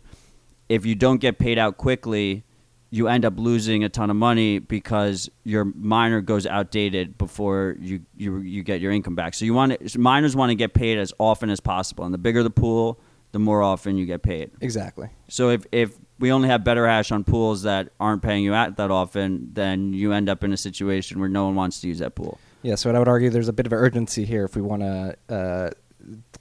if 0.70 0.86
you 0.86 0.96
don't 0.96 1.20
get 1.20 1.38
paid 1.38 1.60
out 1.60 1.76
quickly, 1.76 2.46
you 2.94 3.08
end 3.08 3.26
up 3.26 3.34
losing 3.40 3.84
a 3.84 3.90
ton 3.90 4.12
of 4.12 4.16
money 4.16 4.60
because 4.60 5.28
your 5.44 5.66
miner 5.66 6.22
goes 6.22 6.46
outdated 6.46 7.18
before 7.18 7.76
you, 7.80 8.02
you, 8.16 8.38
you 8.42 8.62
get 8.62 8.82
your 8.82 8.92
income 8.92 9.16
back. 9.16 9.34
So 9.34 9.46
you 9.46 9.54
want 9.56 9.80
to, 9.80 10.00
miners 10.00 10.36
want 10.36 10.52
to 10.52 10.56
get 10.56 10.76
paid 10.76 11.00
as 11.00 11.12
often 11.18 11.50
as 11.50 11.60
possible, 11.60 12.06
and 12.06 12.14
the 12.14 12.20
bigger 12.20 12.44
the 12.44 12.52
pool, 12.52 13.00
the 13.32 13.40
more 13.40 13.64
often 13.64 13.98
you 13.98 14.06
get 14.06 14.22
paid. 14.22 14.52
Exactly. 14.62 15.10
So 15.28 15.50
if, 15.50 15.66
if 15.72 15.98
we 16.20 16.32
only 16.32 16.50
have 16.50 16.62
BetterHash 16.62 17.12
on 17.12 17.24
pools 17.24 17.64
that 17.64 17.90
aren't 18.00 18.22
paying 18.22 18.44
you 18.44 18.54
out 18.54 18.78
that 18.78 18.92
often, 18.92 19.50
then 19.54 19.92
you 19.94 20.14
end 20.14 20.30
up 20.30 20.44
in 20.44 20.54
a 20.54 20.58
situation 20.58 21.20
where 21.20 21.30
no 21.30 21.46
one 21.46 21.56
wants 21.56 21.82
to 21.82 21.88
use 21.88 21.98
that 21.98 22.14
pool. 22.14 22.38
Yeah. 22.62 22.76
So 22.76 22.92
I 22.94 23.00
would 23.00 23.08
argue 23.08 23.32
there's 23.32 23.48
a 23.48 23.54
bit 23.54 23.66
of 23.66 23.74
urgency 23.74 24.24
here 24.24 24.46
if 24.46 24.56
we 24.56 24.62
want 24.62 24.84
to 24.84 25.16
uh, 25.30 25.70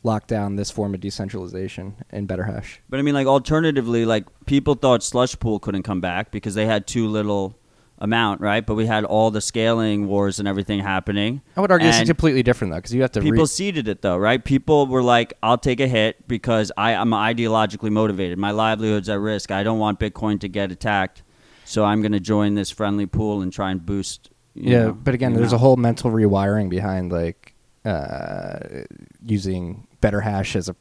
lock 0.03 0.27
down 0.27 0.57
this 0.57 0.71
form 0.71 0.95
of 0.95 1.01
decentralization 1.01 1.97
in 2.11 2.27
BetterHash. 2.27 2.79
But 2.89 2.99
I 2.99 3.03
mean, 3.03 3.15
like 3.15 3.27
alternatively, 3.27 4.05
like 4.05 4.25
people 4.47 4.75
thought 4.75 5.03
Slush 5.03 5.39
Pool 5.39 5.59
couldn't 5.59 5.83
come 5.83 6.01
back 6.01 6.31
because 6.31 6.55
they 6.55 6.67
had 6.67 6.87
too 6.87 7.07
little 7.09 7.59
amount, 7.99 8.41
right? 8.41 8.67
But 8.67 8.75
we 8.75 8.87
had 8.87 9.05
all 9.05 9.31
the 9.31 9.41
scaling 9.41 10.09
wars 10.09 10.39
and 10.39 10.49
everything 10.49 10.81
happening. 10.81 11.41
I 11.57 11.61
would 11.61 11.71
argue 11.71 11.87
this 11.87 12.01
is 12.01 12.09
completely 12.09 12.43
different 12.43 12.73
though, 12.73 12.79
because 12.79 12.95
you 12.95 13.03
have 13.03 13.13
to. 13.13 13.21
people 13.21 13.41
re- 13.41 13.47
seeded 13.47 13.89
it 13.89 14.03
though, 14.03 14.17
right? 14.17 14.45
People 14.45 14.87
were 14.87 15.03
like, 15.03 15.35
"I'll 15.43 15.59
take 15.59 15.81
a 15.81 15.87
hit 15.87 16.27
because 16.29 16.73
I 16.77 16.93
am 16.93 17.11
ideologically 17.11 17.91
motivated. 17.91 18.39
My 18.39 18.51
livelihood's 18.51 19.09
at 19.09 19.21
risk. 19.21 19.51
I 19.51 19.63
don't 19.63 19.79
want 19.79 20.01
Bitcoin 20.01 20.41
to 20.41 20.49
get 20.49 20.73
attacked, 20.73 21.23
so 21.65 21.85
I'm 21.85 22.03
going 22.03 22.13
to 22.13 22.21
join 22.21 22.55
this 22.55 22.71
friendly 22.71 23.07
pool 23.07 23.41
and 23.41 23.53
try 23.53 23.71
and 23.71 23.85
boost." 23.85 24.31
you 24.55 24.73
yeah, 24.73 24.79
know, 24.85 24.93
but 24.93 25.15
again, 25.15 25.33
the 25.33 25.41
there's 25.41 25.53
a 25.53 25.59
whole 25.59 25.77
mental 25.77 26.11
rewiring 26.11 26.69
behind 26.69 27.11
like 27.11 27.52
uh, 27.85 28.59
using 29.25 29.87
BetterHash 30.01 30.57
as 30.57 30.69
a 30.69 30.77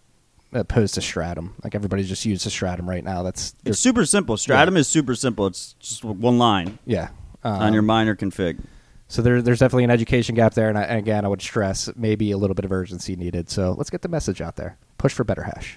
opposed 0.53 0.95
to 0.95 1.01
Stratum. 1.01 1.55
Like 1.63 1.75
everybody's 1.75 2.09
just 2.09 2.25
used 2.25 2.43
to 2.43 2.49
Stratum 2.49 2.89
right 2.89 3.03
now. 3.03 3.23
That's 3.23 3.55
It's 3.63 3.79
super 3.79 4.05
simple. 4.05 4.35
Stratum 4.37 4.75
is 4.75 4.87
super 4.87 5.15
simple. 5.15 5.47
It's 5.47 5.73
just 5.79 6.03
one 6.03 6.37
line 6.37 6.77
yeah. 6.85 7.09
on 7.43 7.67
Um, 7.67 7.73
your 7.73 7.83
miner 7.83 8.15
config. 8.15 8.59
So 9.07 9.21
there, 9.21 9.41
there's 9.41 9.59
definitely 9.59 9.85
an 9.85 9.91
education 9.91 10.35
gap 10.35 10.53
there, 10.53 10.69
and, 10.69 10.77
I, 10.77 10.83
and 10.83 10.97
again, 10.97 11.25
I 11.25 11.27
would 11.27 11.41
stress 11.41 11.89
maybe 11.97 12.31
a 12.31 12.37
little 12.37 12.53
bit 12.53 12.63
of 12.63 12.71
urgency 12.71 13.15
needed. 13.15 13.49
So 13.49 13.73
let's 13.77 13.89
get 13.89 14.01
the 14.01 14.09
message 14.09 14.41
out 14.41 14.55
there. 14.55 14.77
Push 14.97 15.13
for 15.13 15.25
BetterHash. 15.25 15.75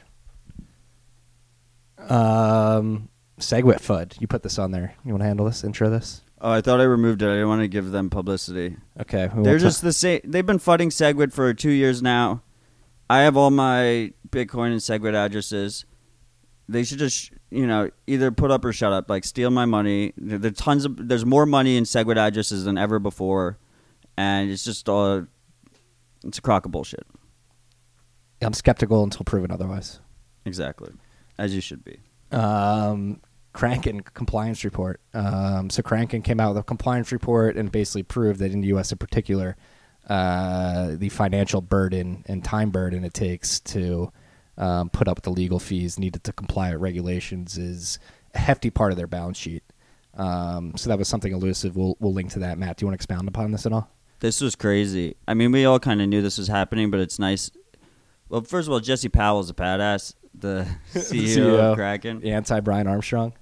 Um, 2.08 3.08
Segwit 3.40 3.80
FUD. 3.80 4.20
You 4.20 4.26
put 4.26 4.42
this 4.42 4.58
on 4.58 4.70
there. 4.70 4.94
You 5.04 5.12
want 5.12 5.22
to 5.22 5.26
handle 5.26 5.46
this? 5.46 5.64
Intro 5.64 5.90
this? 5.90 6.22
Oh, 6.40 6.50
I 6.50 6.60
thought 6.60 6.80
I 6.80 6.84
removed 6.84 7.22
it. 7.22 7.26
I 7.26 7.34
didn't 7.34 7.48
want 7.48 7.62
to 7.62 7.68
give 7.68 7.90
them 7.90 8.10
publicity. 8.10 8.76
Okay. 9.00 9.28
we 9.34 9.42
They're 9.44 9.52
won't 9.54 9.62
just 9.62 9.82
the 9.82 9.92
same. 9.92 10.20
They've 10.24 10.44
been 10.44 10.58
fighting 10.58 10.90
Segwit 10.90 11.32
for 11.32 11.52
two 11.54 11.70
years 11.70 12.02
now. 12.02 12.42
I 13.08 13.20
have 13.20 13.36
all 13.36 13.50
my 13.50 14.12
Bitcoin 14.30 14.72
and 14.72 14.80
Segwit 14.80 15.14
addresses. 15.14 15.84
They 16.68 16.82
should 16.84 16.98
just, 16.98 17.30
you 17.50 17.66
know, 17.66 17.90
either 18.06 18.30
put 18.30 18.50
up 18.50 18.64
or 18.64 18.72
shut 18.72 18.92
up. 18.92 19.08
Like 19.08 19.24
steal 19.24 19.50
my 19.50 19.64
money. 19.64 20.12
There- 20.16 20.38
There's 20.38 20.56
tons 20.56 20.84
of. 20.84 21.08
There's 21.08 21.24
more 21.24 21.46
money 21.46 21.76
in 21.76 21.84
Segwit 21.84 22.16
addresses 22.16 22.64
than 22.64 22.76
ever 22.78 22.98
before, 22.98 23.58
and 24.16 24.50
it's 24.50 24.64
just 24.64 24.88
all. 24.88 25.26
It's 26.24 26.38
a 26.38 26.42
crock 26.42 26.64
of 26.66 26.72
bullshit. 26.72 27.06
I'm 28.42 28.54
skeptical 28.54 29.02
until 29.04 29.24
proven 29.24 29.50
otherwise. 29.50 30.00
Exactly, 30.46 30.90
as 31.38 31.54
you 31.54 31.60
should 31.60 31.84
be. 31.84 31.98
um, 32.32 33.20
Kraken 33.54 34.00
compliance 34.02 34.64
report. 34.64 35.00
Um, 35.14 35.70
so 35.70 35.80
Kraken 35.80 36.22
came 36.22 36.40
out 36.40 36.50
with 36.54 36.60
a 36.60 36.64
compliance 36.64 37.12
report 37.12 37.56
and 37.56 37.72
basically 37.72 38.02
proved 38.02 38.40
that 38.40 38.50
in 38.52 38.60
the 38.60 38.66
U.S. 38.68 38.92
in 38.92 38.98
particular, 38.98 39.56
uh, 40.08 40.96
the 40.96 41.08
financial 41.08 41.62
burden 41.62 42.24
and 42.26 42.44
time 42.44 42.70
burden 42.70 43.04
it 43.04 43.14
takes 43.14 43.60
to 43.60 44.12
um, 44.58 44.90
put 44.90 45.08
up 45.08 45.16
with 45.18 45.24
the 45.24 45.30
legal 45.30 45.60
fees 45.60 45.98
needed 45.98 46.24
to 46.24 46.32
comply 46.32 46.72
with 46.72 46.80
regulations 46.80 47.56
is 47.56 47.98
a 48.34 48.38
hefty 48.38 48.70
part 48.70 48.90
of 48.90 48.98
their 48.98 49.06
balance 49.06 49.38
sheet. 49.38 49.62
Um, 50.14 50.76
so 50.76 50.90
that 50.90 50.98
was 50.98 51.08
something 51.08 51.32
elusive. 51.32 51.76
We'll 51.76 51.96
we'll 52.00 52.12
link 52.12 52.32
to 52.32 52.40
that. 52.40 52.58
Matt, 52.58 52.76
do 52.76 52.82
you 52.84 52.86
want 52.88 52.94
to 52.94 53.02
expound 53.02 53.28
upon 53.28 53.52
this 53.52 53.66
at 53.66 53.72
all? 53.72 53.88
This 54.18 54.40
was 54.40 54.56
crazy. 54.56 55.16
I 55.28 55.34
mean, 55.34 55.52
we 55.52 55.64
all 55.64 55.78
kind 55.78 56.02
of 56.02 56.08
knew 56.08 56.22
this 56.22 56.38
was 56.38 56.48
happening, 56.48 56.90
but 56.90 56.98
it's 57.00 57.18
nice. 57.18 57.50
Well, 58.28 58.42
first 58.42 58.66
of 58.68 58.72
all, 58.72 58.80
Jesse 58.80 59.08
Powell's 59.08 59.50
a 59.50 59.54
badass, 59.54 60.14
the 60.34 60.66
CEO, 60.94 61.58
of 61.58 61.76
Kraken. 61.76 62.20
the 62.20 62.32
anti 62.32 62.58
Brian 62.60 62.86
Armstrong. 62.86 63.32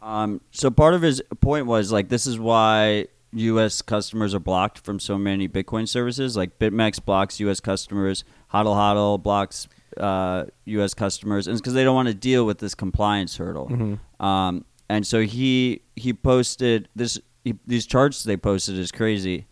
Um, 0.00 0.40
so 0.50 0.70
part 0.70 0.94
of 0.94 1.02
his 1.02 1.22
point 1.40 1.66
was 1.66 1.90
like 1.92 2.08
this 2.08 2.26
is 2.26 2.38
why 2.38 3.06
U.S. 3.32 3.82
customers 3.82 4.34
are 4.34 4.40
blocked 4.40 4.78
from 4.78 5.00
so 5.00 5.18
many 5.18 5.48
Bitcoin 5.48 5.88
services. 5.88 6.36
Like 6.36 6.58
BitMEX 6.58 7.04
blocks 7.04 7.40
U.S. 7.40 7.60
customers, 7.60 8.24
Hodl 8.52 8.74
Hodl 8.74 9.22
blocks 9.22 9.68
uh, 9.96 10.44
U.S. 10.66 10.94
customers, 10.94 11.46
and 11.46 11.54
it's 11.54 11.60
because 11.60 11.74
they 11.74 11.84
don't 11.84 11.94
want 11.94 12.08
to 12.08 12.14
deal 12.14 12.46
with 12.46 12.58
this 12.58 12.74
compliance 12.74 13.36
hurdle. 13.36 13.98
Um, 14.20 14.64
and 14.88 15.06
so 15.06 15.22
he 15.22 15.82
he 15.96 16.12
posted 16.14 16.88
this 16.94 17.18
he, 17.44 17.54
these 17.66 17.86
charts 17.86 18.24
they 18.24 18.36
posted 18.36 18.78
is 18.78 18.92
crazy. 18.92 19.46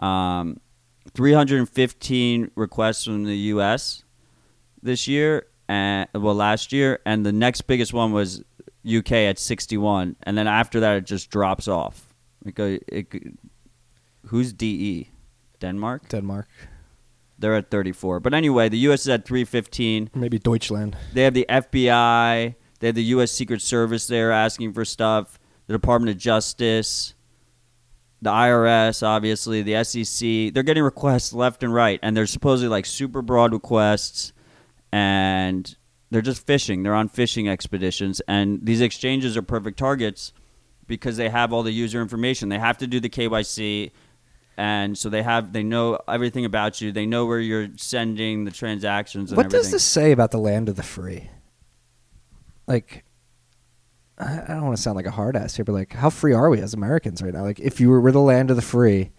Um, 0.00 0.60
315 1.14 2.50
requests 2.56 3.04
from 3.04 3.24
the 3.24 3.36
U.S. 3.36 4.02
this 4.82 5.06
year, 5.06 5.46
and 5.68 6.08
well 6.14 6.34
last 6.34 6.72
year, 6.72 6.98
and 7.06 7.24
the 7.24 7.32
next 7.32 7.62
biggest 7.62 7.92
one 7.92 8.12
was 8.12 8.42
UK 8.86 9.12
at 9.12 9.38
61, 9.38 10.16
and 10.22 10.36
then 10.36 10.46
after 10.46 10.80
that 10.80 10.96
it 10.96 11.04
just 11.06 11.30
drops 11.30 11.68
off. 11.68 12.14
Like 12.44 12.58
a, 12.58 12.80
it, 12.94 13.06
who's 14.26 14.52
DE? 14.52 15.10
Denmark? 15.60 16.08
Denmark, 16.08 16.48
They're 17.38 17.54
at 17.54 17.70
34. 17.70 18.20
But 18.20 18.34
anyway, 18.34 18.68
the 18.68 18.78
US 18.90 19.02
is 19.02 19.08
at 19.08 19.24
315. 19.24 20.10
maybe 20.14 20.38
Deutschland. 20.38 20.96
They 21.12 21.22
have 21.22 21.34
the 21.34 21.46
FBI, 21.48 22.54
they 22.80 22.86
have 22.88 22.94
the 22.94 23.04
US 23.04 23.32
Secret 23.32 23.62
Service 23.62 24.06
there 24.06 24.30
asking 24.30 24.72
for 24.74 24.84
stuff, 24.84 25.38
the 25.66 25.72
Department 25.72 26.10
of 26.10 26.18
Justice, 26.18 27.14
the 28.20 28.30
IRS, 28.30 29.02
obviously, 29.02 29.62
the 29.62 29.82
SEC. 29.84 30.52
They're 30.52 30.62
getting 30.62 30.82
requests 30.82 31.32
left 31.32 31.62
and 31.62 31.72
right, 31.72 31.98
and 32.02 32.16
they're 32.16 32.26
supposedly 32.26 32.68
like 32.68 32.86
super 32.86 33.22
broad 33.22 33.52
requests, 33.52 34.32
and 34.92 35.76
they're 36.10 36.22
just 36.22 36.46
fishing. 36.46 36.82
They're 36.82 36.94
on 36.94 37.08
fishing 37.08 37.48
expeditions, 37.48 38.20
and 38.28 38.60
these 38.64 38.80
exchanges 38.80 39.36
are 39.36 39.42
perfect 39.42 39.78
targets 39.78 40.32
because 40.86 41.16
they 41.16 41.28
have 41.30 41.52
all 41.52 41.62
the 41.62 41.72
user 41.72 42.00
information. 42.02 42.48
They 42.50 42.58
have 42.58 42.78
to 42.78 42.86
do 42.86 43.00
the 43.00 43.08
KYC. 43.08 43.90
And 44.56 44.96
so 44.96 45.08
they 45.08 45.22
have, 45.22 45.52
they 45.52 45.64
know 45.64 45.98
everything 46.06 46.44
about 46.44 46.80
you. 46.80 46.92
They 46.92 47.06
know 47.06 47.26
where 47.26 47.40
you're 47.40 47.70
sending 47.76 48.44
the 48.44 48.52
transactions 48.52 49.32
and 49.32 49.36
What 49.36 49.46
everything. 49.46 49.62
does 49.62 49.72
this 49.72 49.82
say 49.82 50.12
about 50.12 50.30
the 50.30 50.38
land 50.38 50.68
of 50.68 50.76
the 50.76 50.82
free? 50.84 51.28
Like, 52.66 53.04
I 54.16 54.42
I 54.42 54.46
don't 54.48 54.62
want 54.64 54.76
to 54.76 54.82
sound 54.82 54.94
like 54.96 55.06
a 55.06 55.10
hard 55.10 55.36
ass 55.36 55.56
here, 55.56 55.64
but 55.64 55.72
like, 55.72 55.92
how 55.92 56.08
free 56.08 56.32
are 56.32 56.48
we 56.50 56.60
as 56.60 56.72
Americans 56.72 57.20
right 57.20 57.34
now? 57.34 57.42
Like, 57.42 57.58
if 57.58 57.80
you 57.80 57.90
were, 57.90 58.00
were 58.00 58.12
the 58.12 58.20
land 58.20 58.50
of 58.50 58.56
the 58.56 58.62
free 58.62 59.10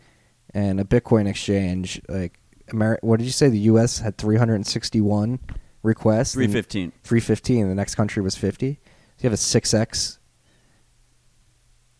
and 0.54 0.80
a 0.80 0.84
Bitcoin 0.86 1.28
exchange, 1.28 2.02
like, 2.08 2.40
Ameri- 2.70 3.00
what 3.02 3.18
did 3.18 3.26
you 3.26 3.32
say? 3.32 3.50
The 3.50 3.60
U.S. 3.60 4.00
had 4.00 4.18
361 4.18 5.40
requests. 5.86 6.34
315. 6.34 6.92
315. 7.04 7.70
The 7.70 7.76
next 7.76 7.96
country 7.96 8.22
was 8.22 8.36
50. 8.36 8.74
So 8.74 8.80
you 9.22 9.30
have 9.30 9.34
a 9.34 9.38
6x 9.42 10.18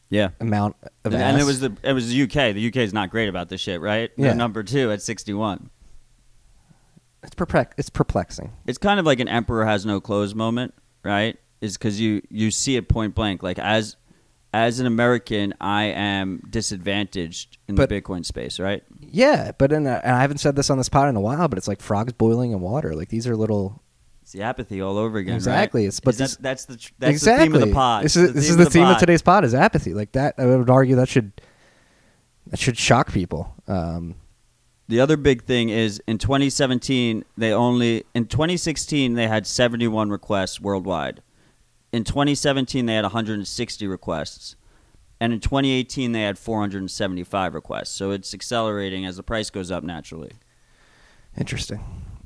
Yeah. 0.10 0.30
amount 0.40 0.76
of 1.04 1.14
And, 1.14 1.22
and 1.22 1.40
it 1.40 1.46
was 1.46 1.60
the 1.62 1.76
it 1.84 1.94
was 1.94 2.10
the 2.10 2.24
UK. 2.24 2.54
The 2.54 2.68
UK 2.68 2.78
is 2.78 2.94
not 2.94 3.10
great 3.10 3.30
about 3.30 3.50
this 3.50 3.62
shit, 3.62 3.82
right? 3.82 4.12
Yeah. 4.18 4.28
They're 4.28 4.36
number 4.36 4.64
two 4.64 4.92
at 4.92 5.02
sixty 5.02 5.34
one. 5.34 5.70
it's, 7.24 7.34
perplex- 7.36 7.74
it's 7.78 7.90
perplexing. 7.90 8.52
It's 8.68 8.78
kind 8.78 9.00
of 9.00 9.06
like 9.06 9.20
an 9.20 9.28
emperor 9.28 9.66
has 9.66 9.86
no 9.86 10.00
clothes 10.00 10.36
moment, 10.36 10.74
right? 11.04 11.38
Is 11.62 11.78
because 11.78 12.00
you 12.00 12.22
you 12.30 12.52
see 12.52 12.76
it 12.76 12.88
point 12.88 13.16
blank. 13.16 13.42
Like 13.42 13.58
as 13.60 13.96
as 14.64 14.80
an 14.80 14.86
American, 14.88 15.54
I 15.60 15.84
am 15.86 16.42
disadvantaged 16.50 17.58
in 17.68 17.76
But- 17.76 17.90
the 17.90 18.02
Bitcoin 18.02 18.26
space, 18.26 18.60
right? 18.60 18.84
Yeah, 19.02 19.52
but 19.58 19.72
in 19.72 19.86
a, 19.88 20.02
and 20.04 20.16
I 20.16 20.22
haven't 20.22 20.38
said 20.40 20.56
this 20.56 20.70
on 20.70 20.78
this 20.78 20.90
pod 20.90 21.10
in 21.10 21.16
a 21.16 21.22
while, 21.22 21.48
but 21.48 21.58
it's 21.58 21.68
like 21.68 21.82
frogs 21.82 22.14
boiling 22.14 22.52
in 22.52 22.62
water. 22.62 22.96
Like, 22.96 23.10
these 23.10 23.28
are 23.28 23.36
little 23.36 23.82
It's 24.22 24.32
the 24.32 24.42
apathy 24.44 24.82
all 24.82 24.98
over 24.98 25.18
again. 25.18 25.36
Exactly. 25.36 25.82
Right? 25.82 25.88
It's- 25.88 26.00
but 26.00 26.18
that- 26.18 26.38
that's 26.42 26.66
the 26.66 26.78
that's 27.00 27.12
exactly. 27.12 27.48
the 27.50 27.54
theme 27.54 27.62
of 27.64 27.68
the 27.70 27.74
pod. 27.74 28.04
This 28.06 28.16
is 28.16 28.24
It's 28.30 28.34
this 28.34 28.50
is 28.50 28.58
the 28.58 28.66
theme 28.70 28.88
of 28.88 28.98
today's 28.98 29.22
pod 29.22 29.44
is 29.46 29.54
apathy. 29.54 29.94
Like 29.94 30.14
that, 30.14 30.36
I 30.38 30.46
would 30.46 30.70
argue 30.70 30.96
that 30.96 31.10
should 31.10 31.32
that 32.48 32.60
should 32.60 32.78
shock 32.78 33.12
people. 33.12 33.54
Um, 33.68 34.16
The 34.88 35.00
other 35.00 35.18
big 35.18 35.44
thing 35.46 35.70
is 35.70 36.00
in 36.08 36.18
2017 36.20 37.24
they 37.36 37.52
only 37.52 38.04
in 38.14 38.26
2016 38.28 39.16
they 39.16 39.28
had 39.28 39.48
71 39.48 40.10
requests 40.12 40.62
worldwide. 40.62 41.22
In 41.96 42.04
2017 42.04 42.86
they 42.86 42.96
had 42.96 43.04
160 43.06 43.88
requests. 43.88 44.58
And 45.22 45.32
in 45.32 45.40
2018 45.40 46.12
they 46.12 46.24
had 46.24 46.38
475 46.38 47.54
requests. 47.54 47.92
So 47.92 48.12
it's 48.12 48.34
accelerating 48.34 49.06
as 49.06 49.16
the 49.16 49.24
price 49.24 49.50
goes 49.50 49.72
up 49.72 49.82
naturally. 49.84 50.32
interesting, 51.38 51.80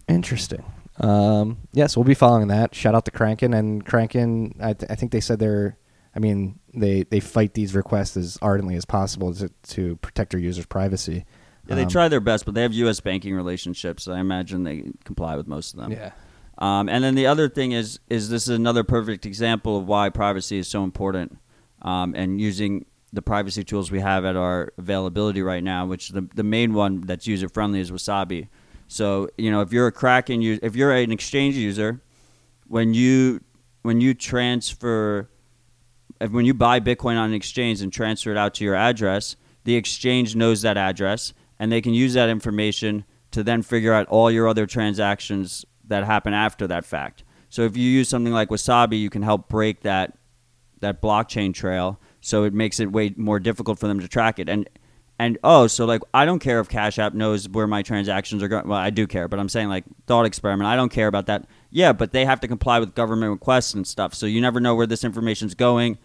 interesting. 0.07 0.63
Um, 0.99 1.57
yes, 1.71 1.95
we'll 1.95 2.03
be 2.03 2.15
following 2.15 2.47
that. 2.47 2.73
Shout 2.73 2.95
out 2.95 3.05
to 3.05 3.11
Kraken 3.11 3.53
and 3.53 3.85
Kraken. 3.85 4.55
I, 4.59 4.73
th- 4.73 4.91
I 4.91 4.95
think 4.95 5.11
they 5.11 5.21
said 5.21 5.37
they're. 5.39 5.77
I 6.15 6.19
mean, 6.19 6.59
they 6.73 7.03
they 7.03 7.19
fight 7.19 7.53
these 7.53 7.75
requests 7.75 8.17
as 8.17 8.39
ardently 8.41 8.75
as 8.75 8.83
possible 8.85 9.33
to, 9.35 9.49
to 9.75 9.95
protect 9.97 10.31
their 10.31 10.39
users' 10.41 10.65
privacy. 10.65 11.25
Yeah, 11.67 11.75
they 11.75 11.83
Um, 11.83 11.89
try 11.89 12.07
their 12.07 12.19
best, 12.19 12.43
but 12.45 12.55
they 12.55 12.63
have 12.63 12.73
US 12.73 12.99
banking 12.99 13.35
relationships. 13.35 14.03
So 14.03 14.13
I 14.13 14.19
imagine 14.19 14.63
they 14.63 14.91
comply 15.05 15.35
with 15.35 15.47
most 15.47 15.73
of 15.75 15.79
them. 15.79 15.91
Yeah. 15.91 16.11
Um, 16.59 16.89
and 16.89 17.03
then 17.03 17.15
the 17.15 17.25
other 17.25 17.47
thing 17.47 17.71
is 17.71 17.99
is 18.09 18.29
this 18.29 18.43
is 18.43 18.49
another 18.49 18.83
perfect 18.83 19.25
example 19.25 19.77
of 19.77 19.87
why 19.87 20.09
privacy 20.09 20.57
is 20.57 20.67
so 20.67 20.83
important, 20.83 21.37
um, 21.81 22.13
and 22.15 22.39
using 22.39 22.85
the 23.13 23.21
privacy 23.21 23.63
tools 23.63 23.89
we 23.89 24.01
have 24.01 24.25
at 24.25 24.35
our 24.35 24.73
availability 24.77 25.41
right 25.41 25.63
now, 25.63 25.85
which 25.85 26.09
the 26.09 26.27
the 26.35 26.43
main 26.43 26.73
one 26.73 27.01
that's 27.01 27.25
user 27.25 27.47
friendly 27.47 27.79
is 27.79 27.91
Wasabi. 27.91 28.49
So 28.87 29.29
you 29.37 29.49
know 29.51 29.61
if 29.61 29.71
you're 29.71 29.87
a 29.87 29.91
Kraken 29.91 30.41
user, 30.41 30.59
if 30.61 30.75
you're 30.75 30.91
an 30.91 31.13
exchange 31.13 31.55
user, 31.55 32.01
when 32.67 32.93
you 32.93 33.39
when 33.83 34.01
you 34.01 34.13
transfer, 34.13 35.29
if, 36.19 36.31
when 36.31 36.45
you 36.45 36.53
buy 36.53 36.81
Bitcoin 36.81 37.17
on 37.17 37.29
an 37.29 37.33
exchange 37.33 37.81
and 37.81 37.93
transfer 37.93 38.31
it 38.31 38.37
out 38.37 38.53
to 38.55 38.65
your 38.65 38.75
address, 38.75 39.37
the 39.63 39.75
exchange 39.75 40.35
knows 40.35 40.61
that 40.63 40.75
address 40.75 41.33
and 41.57 41.71
they 41.71 41.79
can 41.79 41.93
use 41.93 42.13
that 42.15 42.29
information 42.29 43.05
to 43.31 43.43
then 43.43 43.61
figure 43.61 43.93
out 43.93 44.07
all 44.07 44.29
your 44.29 44.47
other 44.47 44.65
transactions 44.65 45.65
that 45.89 46.05
happen 46.05 46.33
after 46.33 46.65
that 46.67 46.85
fact. 46.85 47.23
So 47.49 47.63
if 47.63 47.75
you 47.75 47.89
use 47.89 48.07
something 48.09 48.33
like 48.33 48.49
Wasabi, 48.49 48.99
you 48.99 49.09
can 49.09 49.21
help 49.21 49.49
break 49.49 49.81
that 49.81 50.17
that 50.79 51.01
blockchain 51.01 51.53
trail, 51.53 51.99
so 52.21 52.45
it 52.45 52.53
makes 52.53 52.79
it 52.79 52.91
way 52.91 53.13
more 53.17 53.39
difficult 53.39 53.79
for 53.79 53.87
them 53.87 53.99
to 53.99 54.07
track 54.07 54.39
it. 54.39 54.47
And 54.47 54.69
and 55.17 55.37
oh, 55.43 55.67
so 55.67 55.85
like 55.85 56.01
I 56.13 56.25
don't 56.25 56.39
care 56.39 56.59
if 56.59 56.69
Cash 56.69 56.97
App 56.97 57.13
knows 57.13 57.49
where 57.49 57.67
my 57.67 57.81
transactions 57.81 58.41
are 58.41 58.47
going. 58.47 58.67
Well, 58.67 58.79
I 58.79 58.89
do 58.89 59.05
care, 59.05 59.27
but 59.27 59.39
I'm 59.39 59.49
saying 59.49 59.67
like 59.67 59.83
thought 60.07 60.25
experiment. 60.25 60.67
I 60.67 60.75
don't 60.75 60.91
care 60.91 61.07
about 61.07 61.25
that. 61.25 61.47
Yeah, 61.71 61.91
but 61.91 62.13
they 62.13 62.23
have 62.23 62.39
to 62.41 62.47
comply 62.47 62.79
with 62.79 62.95
government 62.95 63.31
requests 63.31 63.73
and 63.73 63.85
stuff. 63.85 64.13
So 64.13 64.25
you 64.25 64.39
never 64.39 64.59
know 64.59 64.75
where 64.75 64.87
this 64.87 65.03
information's 65.03 65.55
going. 65.55 65.97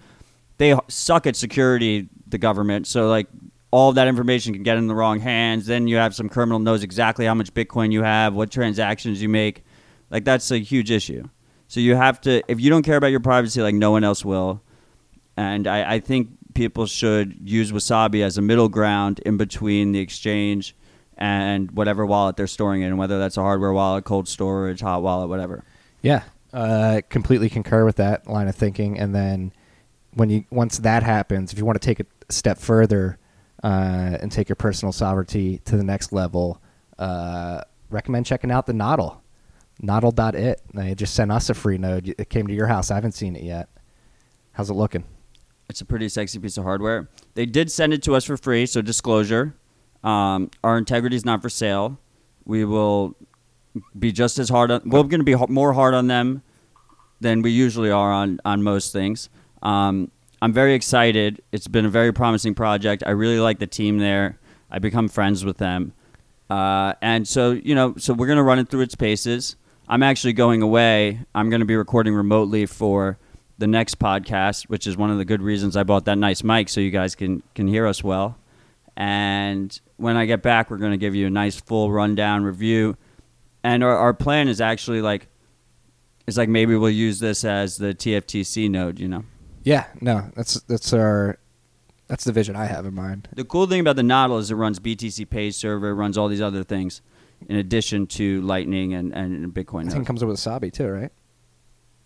They 0.57 0.77
suck 0.89 1.27
at 1.27 1.37
security, 1.37 2.09
the 2.27 2.39
government. 2.39 2.87
So 2.87 3.09
like 3.09 3.29
all 3.71 3.93
that 3.93 4.09
information 4.09 4.53
can 4.55 4.63
get 4.63 4.79
in 4.79 4.87
the 4.87 4.95
wrong 4.95 5.21
hands. 5.21 5.67
Then 5.67 5.89
you 5.89 5.97
have 5.97 6.15
some 6.15 6.29
criminal 6.29 6.59
knows 6.59 6.83
exactly 6.83 7.27
how 7.27 7.35
much 7.35 7.53
Bitcoin 7.55 7.93
you 7.93 8.03
have, 8.03 8.33
what 8.35 8.51
transactions 8.51 9.21
you 9.21 9.29
make. 9.29 9.64
Like 10.15 10.25
that's 10.25 10.53
a 10.53 10.59
huge 10.59 10.93
issue. 10.93 11.29
So 11.67 11.81
you 11.81 11.97
have 11.97 12.21
to 12.21 12.41
if 12.47 12.61
you 12.61 12.71
don't 12.71 12.85
care 12.85 12.97
about 12.97 13.09
your 13.09 13.19
privacy 13.19 13.61
like 13.61 13.75
no 13.75 13.91
one 13.91 14.05
else 14.05 14.25
will. 14.25 14.63
And 15.37 15.67
I, 15.67 15.95
I 15.95 15.99
think 15.99 16.29
people 16.55 16.87
should 16.87 17.37
use 17.43 17.73
Wasabi 17.73 18.23
as 18.23 18.39
a 18.39 18.43
middle 18.43 18.69
ground 18.69 19.19
in 19.27 19.37
between 19.37 19.91
the 19.91 19.99
exchange 19.99 20.77
and 21.19 21.73
whatever 21.73 22.07
wallet 22.07 22.37
they're 22.37 22.47
storing 22.47 22.83
in, 22.83 22.97
whether 22.97 23.19
that's 23.19 23.37
a 23.37 23.43
hardware 23.43 23.73
wallet, 23.73 24.05
cold 24.05 24.29
storage, 24.29 24.81
hot 24.81 25.03
wallet, 25.03 25.29
whatever. 25.29 25.65
Yeah, 26.01 26.23
uh, 26.53 27.01
completely 27.09 27.49
concur 27.49 27.85
with 27.85 27.97
that 27.97 28.29
line 28.29 28.47
of 28.47 28.55
thinking. 28.55 29.01
And 29.01 29.13
then 29.13 29.53
when 30.13 30.31
you 30.31 30.45
once 30.51 30.79
that 30.79 31.03
happens, 31.03 31.53
if 31.53 31.59
you 31.59 31.65
want 31.65 31.83
to 31.83 31.85
take 31.85 31.99
it 31.99 32.07
a 32.29 32.33
step 32.33 32.59
further 32.59 33.19
uh, 33.65 34.19
and 34.21 34.31
take 34.31 34.49
your 34.49 34.57
personal 34.57 34.93
sovereignty 34.93 35.59
to 35.65 35.77
the 35.77 35.83
next 35.83 36.13
level, 36.13 36.63
uh, 37.01 37.63
recommend 37.91 38.27
checking 38.27 38.53
out 38.53 38.67
the 38.67 38.73
Nodl. 38.73 39.17
Nodl.it. 39.83 40.63
They 40.73 40.95
just 40.95 41.15
sent 41.15 41.31
us 41.31 41.51
a 41.51 41.55
free 41.55 41.79
node. 41.79 42.15
It 42.19 42.31
came 42.31 42.47
to 42.47 42.55
your 42.55 42.67
house. 42.67 42.91
I 42.91 42.95
haven't 42.95 43.13
seen 43.13 43.37
it 43.37 43.43
yet. 43.43 43.69
How's 44.53 44.71
it 44.71 44.75
looking? 44.75 45.05
It's 45.69 45.81
a 45.81 45.85
pretty 45.85 46.09
sexy 46.09 46.39
piece 46.39 46.57
of 46.57 46.65
hardware. 46.65 47.09
They 47.35 47.47
did 47.47 47.71
send 47.71 47.93
it 47.93 48.03
to 48.05 48.15
us 48.15 48.25
for 48.25 48.37
free, 48.37 48.67
so 48.67 48.83
disclosure. 48.83 49.55
Um, 50.03 50.51
our 50.63 50.77
integrity 50.77 51.17
is 51.17 51.25
not 51.25 51.43
for 51.43 51.49
sale. 51.49 51.99
We 52.45 52.65
will 52.65 53.17
be 53.99 54.13
just 54.13 54.39
as 54.39 54.49
hard 54.49 54.71
on. 54.71 54.83
We're 54.85 55.03
going 55.05 55.21
to 55.21 55.25
be 55.25 55.35
more 55.49 55.73
hard 55.73 55.95
on 55.95 56.07
them 56.07 56.43
than 57.21 57.43
we 57.43 57.51
usually 57.51 57.91
are 57.91 58.13
on 58.13 58.39
on 58.45 58.63
most 58.63 58.93
things. 58.93 59.31
Um, 59.63 60.11
I'm 60.43 60.53
very 60.53 60.75
excited. 60.75 61.43
It's 61.53 61.69
been 61.69 61.87
a 61.87 61.91
very 61.91 62.13
promising 62.13 62.55
project. 62.55 63.03
I 63.07 63.11
really 63.11 63.41
like 63.41 63.59
the 63.59 63.67
team 63.67 63.99
there. 63.99 64.39
I 64.71 64.79
become 64.79 65.09
friends 65.09 65.45
with 65.45 65.57
them, 65.57 65.95
uh, 66.51 66.95
and 67.01 67.27
so 67.27 67.53
you 67.53 67.75
know, 67.75 67.95
so 67.97 68.13
we're 68.13 68.27
going 68.27 68.37
to 68.37 68.43
run 68.43 68.59
it 68.59 68.69
through 68.69 68.83
its 68.83 68.95
paces. 68.95 69.57
I'm 69.89 70.03
actually 70.03 70.33
going 70.33 70.63
away. 70.63 71.21
I'm 71.35 71.51
going 71.51 71.61
to 71.61 71.67
be 71.67 71.77
recording 71.77 72.15
remotely 72.15 72.67
for 72.67 73.19
the 73.59 73.67
next 73.67 73.99
podcast, 73.99 74.65
which 74.65 74.87
is 74.87 74.97
one 74.97 75.11
of 75.11 75.19
the 75.19 75.25
good 75.25 75.43
reasons 75.43 75.77
I 75.77 75.83
bought 75.83 76.07
that 76.07 76.17
nice 76.17 76.43
mic 76.43 76.69
so 76.69 76.81
you 76.81 76.91
guys 76.91 77.15
can 77.15 77.43
can 77.55 77.69
hear 77.69 77.87
us 77.87 78.03
well. 78.03 78.39
And 78.97 79.79
when 79.97 80.17
I 80.17 80.27
get 80.27 80.43
back, 80.43 80.71
we're 80.71 80.79
going 80.79 80.93
to 80.93 80.99
give 80.99 81.15
you 81.15 81.27
a 81.27 81.31
nice 81.31 81.61
full 81.61 81.91
rundown 81.91 82.45
review. 82.45 82.97
And 83.63 83.83
our, 83.83 83.97
our 83.97 84.15
plan 84.15 84.49
is 84.49 84.61
actually 84.61 85.01
like, 85.01 85.27
it's 86.27 86.37
like 86.37 86.49
maybe 86.49 86.77
we'll 86.77 86.91
use 86.91 87.19
this 87.19 87.45
as 87.45 87.77
the 87.77 87.95
TFTC 87.95 88.71
node, 88.71 88.99
you 88.99 89.09
know. 89.09 89.25
Yeah, 89.65 89.87
no, 90.01 90.31
that's 90.37 90.61
that's 90.63 90.93
our 90.93 91.39
that's 92.07 92.25
the 92.25 92.33
vision 92.33 92.55
I 92.55 92.67
have 92.67 92.85
in 92.87 92.95
mind. 92.95 93.29
The 93.35 93.45
cool 93.45 93.67
thing 93.67 93.81
about 93.81 93.97
the 93.97 94.03
Nodl 94.03 94.39
is 94.39 94.51
it 94.51 94.55
runs 94.55 94.79
BTC 94.79 95.29
Pay 95.29 95.51
server, 95.51 95.91
it 95.91 95.95
runs 95.95 96.19
all 96.19 96.29
these 96.29 96.43
other 96.43 96.63
things, 96.63 97.01
in 97.49 97.57
addition 97.57 98.07
to 98.09 98.41
Lightning 98.43 98.95
and, 98.95 99.13
and 99.13 99.53
Bitcoin. 99.53 99.87
I 99.87 99.91
think 99.91 100.05
it 100.05 100.07
comes 100.07 100.25
with 100.25 100.37
Wasabi 100.37 100.73
too, 100.73 100.89
right? 100.89 101.11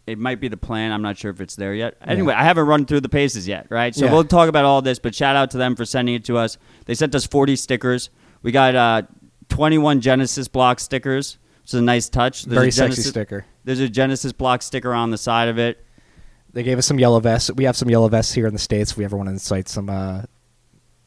it 0.08 0.18
might 0.18 0.40
be 0.40 0.48
the 0.48 0.56
plan. 0.56 0.90
I'm 0.90 1.02
not 1.02 1.18
sure 1.18 1.30
if 1.30 1.38
it's 1.40 1.54
there 1.54 1.74
yet. 1.74 1.96
Yeah. 2.00 2.12
Anyway, 2.12 2.32
I 2.32 2.42
haven't 2.42 2.64
run 2.66 2.86
through 2.86 3.02
the 3.02 3.10
paces 3.10 3.46
yet, 3.46 3.66
right? 3.68 3.94
So 3.94 4.06
Yeah. 4.06 4.12
we'll 4.12 4.24
talk 4.24 4.48
about 4.48 4.64
all 4.64 4.80
this, 4.80 4.98
but 4.98 5.14
shout 5.14 5.36
out 5.36 5.50
to 5.50 5.58
them 5.58 5.76
for 5.76 5.84
sending 5.84 6.14
it 6.14 6.24
to 6.24 6.38
us. 6.38 6.56
They 6.86 6.94
sent 6.94 7.14
us 7.14 7.26
40 7.26 7.56
stickers. 7.56 8.08
We 8.42 8.50
got 8.50 8.74
uh, 8.74 9.02
21 9.50 10.00
Genesis 10.00 10.48
block 10.48 10.80
stickers, 10.80 11.36
which 11.62 11.74
is 11.74 11.80
a 11.80 11.82
nice 11.82 12.08
touch. 12.08 12.44
There's 12.44 12.56
Very 12.56 12.68
a 12.68 12.72
sexy 12.72 12.86
Genesis, 12.94 13.08
sticker. 13.08 13.44
There's 13.64 13.80
a 13.80 13.88
Genesis 13.88 14.32
block 14.32 14.62
sticker 14.62 14.94
on 14.94 15.10
the 15.10 15.18
side 15.18 15.48
of 15.48 15.58
it. 15.58 15.84
They 16.54 16.62
gave 16.62 16.78
us 16.78 16.86
some 16.86 16.98
yellow 16.98 17.20
vests. 17.20 17.50
We 17.52 17.64
have 17.64 17.76
some 17.76 17.90
yellow 17.90 18.08
vests 18.08 18.32
here 18.32 18.46
in 18.46 18.54
the 18.54 18.58
states. 18.58 18.92
If 18.92 18.96
we 18.96 19.04
ever 19.04 19.16
want 19.18 19.26
to 19.26 19.32
incite 19.32 19.68
some 19.68 19.90
uh, 19.90 20.22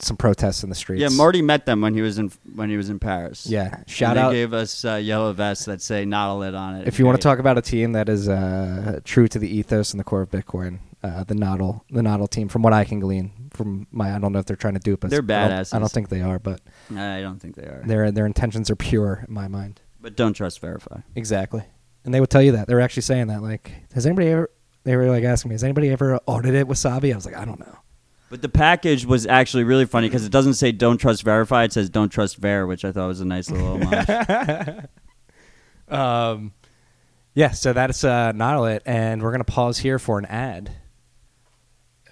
some 0.02 0.18
protests 0.18 0.64
in 0.64 0.70
the 0.70 0.76
streets. 0.76 1.02
Yeah, 1.02 1.10
Marty 1.10 1.42
met 1.42 1.66
them 1.66 1.82
when 1.82 1.94
he 1.94 2.02
was 2.02 2.18
in 2.18 2.32
when 2.56 2.70
he 2.70 2.78
was 2.78 2.90
in 2.90 3.00
Paris. 3.00 3.46
Yeah, 3.48 3.76
And 3.80 3.90
shout 3.90 4.16
they 4.16 4.22
out 4.22 4.32
gave 4.32 4.54
us 4.54 4.84
uh, 4.86 4.96
yellow 4.96 5.34
vests 5.34 5.66
that 5.66 5.82
say 5.82 6.06
"not 6.06 6.36
lit" 6.36 6.56
on 6.56 6.76
it. 6.78 6.88
if 6.88 7.00
you 7.00 7.06
want 7.06 7.18
to 7.20 7.24
talk 7.24 7.40
about 7.40 7.58
a 7.58 7.62
team 7.62 7.92
that 7.94 8.10
is 8.10 8.28
uh, 8.30 9.00
true 9.04 9.28
to 9.28 9.40
the 9.40 9.48
ethos 9.48 9.92
and 9.92 10.00
the 10.00 10.04
core 10.04 10.22
of 10.22 10.30
Bitcoin. 10.30 10.80
Uh, 11.04 11.24
the 11.24 11.34
Nodl, 11.34 11.82
the 11.90 12.02
Nodl 12.02 12.30
team, 12.30 12.48
from 12.48 12.62
what 12.62 12.74
I 12.74 12.84
can 12.84 13.00
glean 13.00 13.50
from 13.54 13.88
my, 13.92 14.16
I 14.16 14.20
don't 14.20 14.32
know 14.34 14.38
if 14.38 14.46
they're 14.46 14.56
trying 14.56 14.76
to 14.76 14.80
dupe 14.80 15.04
us. 15.04 15.10
They're 15.10 15.24
I 15.24 15.48
don't- 15.48 15.74
I 15.74 15.80
don't, 15.80 15.92
think 15.92 16.10
they 16.10 16.22
are, 16.22 16.38
but 16.38 16.62
I 16.96 17.22
don't 17.22 17.40
think 17.42 17.56
they 17.56 17.64
are, 17.64 17.82
their 17.84 18.12
their 18.12 18.28
intentions 18.28 18.70
are 18.70 18.76
pure 18.76 19.26
in 19.28 19.34
my 19.34 19.48
mind. 19.48 19.82
but 20.00 20.16
don't 20.16 20.34
trust 20.34 20.60
verify. 20.62 21.00
Exactly, 21.16 21.64
and 22.06 22.14
they 22.14 22.20
would 22.20 22.30
tell 22.30 22.44
you 22.44 22.52
that. 22.52 22.68
They 22.68 22.76
were 22.76 22.82
actually 22.82 23.02
saying 23.02 23.28
that. 23.30 23.42
Like, 23.42 23.72
has 23.96 24.06
anybody 24.06 24.28
ever? 24.28 24.52
They 24.84 24.96
were 24.96 25.10
like 25.10 25.24
asking 25.24 25.50
me, 25.50 25.54
has 25.56 25.64
anybody 25.64 25.90
ever 25.90 26.20
audited 26.28 26.68
Wasabi? 26.68 27.12
I 27.12 27.16
was 27.16 27.26
like, 27.26 27.36
I 27.36 27.46
don't 27.46 27.60
know. 27.60 27.78
But 28.32 28.42
the 28.42 28.50
package 28.50 29.06
was 29.06 29.28
actually 29.28 29.66
really 29.66 29.86
funny 29.86 30.08
because 30.08 30.26
it 30.26 30.32
doesn't 30.32 30.54
say 30.54 30.72
"Don't 30.72 30.98
trust 30.98 31.22
verify." 31.24 31.66
It 31.66 31.74
says 31.74 31.90
"Don't 31.90 32.08
trust 32.08 32.38
ver," 32.38 32.66
which 32.66 32.86
I 32.86 32.94
thought 32.94 33.08
was 33.08 33.20
a 33.20 33.26
nice 33.26 33.52
little 33.52 33.74
homage. 33.74 34.86
Um, 35.92 36.54
yeah, 37.34 37.52
so 37.52 37.74
that's 37.74 38.06
uh, 38.06 38.32
not 38.32 38.64
it, 38.64 38.82
and 38.86 39.22
we're 39.22 39.32
gonna 39.32 39.44
pause 39.44 39.80
here 39.80 40.00
for 40.00 40.18
an 40.18 40.26
ad. 40.26 40.72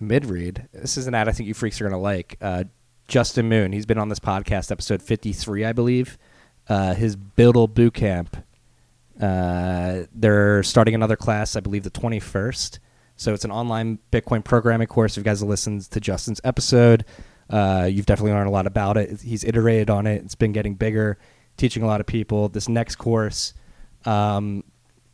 A 0.01 0.03
mid 0.03 0.25
read. 0.25 0.67
This 0.73 0.97
is 0.97 1.07
an 1.07 1.15
ad 1.15 1.29
I 1.29 1.31
think 1.31 1.47
you 1.47 1.53
freaks 1.53 1.79
are 1.79 1.85
gonna 1.85 1.97
like. 2.01 2.35
Uh, 2.41 2.65
Justin 3.07 3.47
Moon. 3.47 3.71
He's 3.71 3.85
been 3.85 3.97
on 3.97 4.09
this 4.09 4.19
podcast, 4.19 4.69
episode 4.69 5.01
fifty-three, 5.01 5.63
I 5.63 5.71
believe. 5.71 6.17
Uh, 6.67 6.93
his 6.93 7.15
Buidl 7.15 7.73
Boot 7.73 7.93
Camp. 7.93 8.35
Uh, 9.19 10.01
they're 10.13 10.61
starting 10.63 10.93
another 10.93 11.15
class, 11.15 11.55
I 11.55 11.61
believe, 11.61 11.83
the 11.83 11.89
twenty-first. 11.89 12.79
So 13.19 13.33
it's 13.33 13.43
an 13.43 13.51
online 13.51 13.99
Bitcoin 14.13 14.45
programming 14.45 14.87
course. 14.87 15.13
If 15.13 15.17
you 15.17 15.23
guys 15.23 15.41
have 15.41 15.49
listened 15.49 15.81
to 15.91 15.99
Justin's 15.99 16.39
episode, 16.45 17.03
uh, 17.49 17.89
you've 17.91 18.05
definitely 18.05 18.31
learned 18.31 18.47
a 18.47 18.51
lot 18.51 18.65
about 18.65 18.95
it. 18.95 19.19
He's 19.19 19.43
iterated 19.43 19.89
on 19.89 20.07
it. 20.07 20.23
It's 20.23 20.35
been 20.35 20.53
getting 20.53 20.75
bigger, 20.75 21.19
teaching 21.57 21.83
a 21.83 21.85
lot 21.85 21.99
of 21.99 22.07
people. 22.07 22.47
This 22.47 22.69
next 22.69 22.95
course, 22.95 23.53
um, 24.05 24.63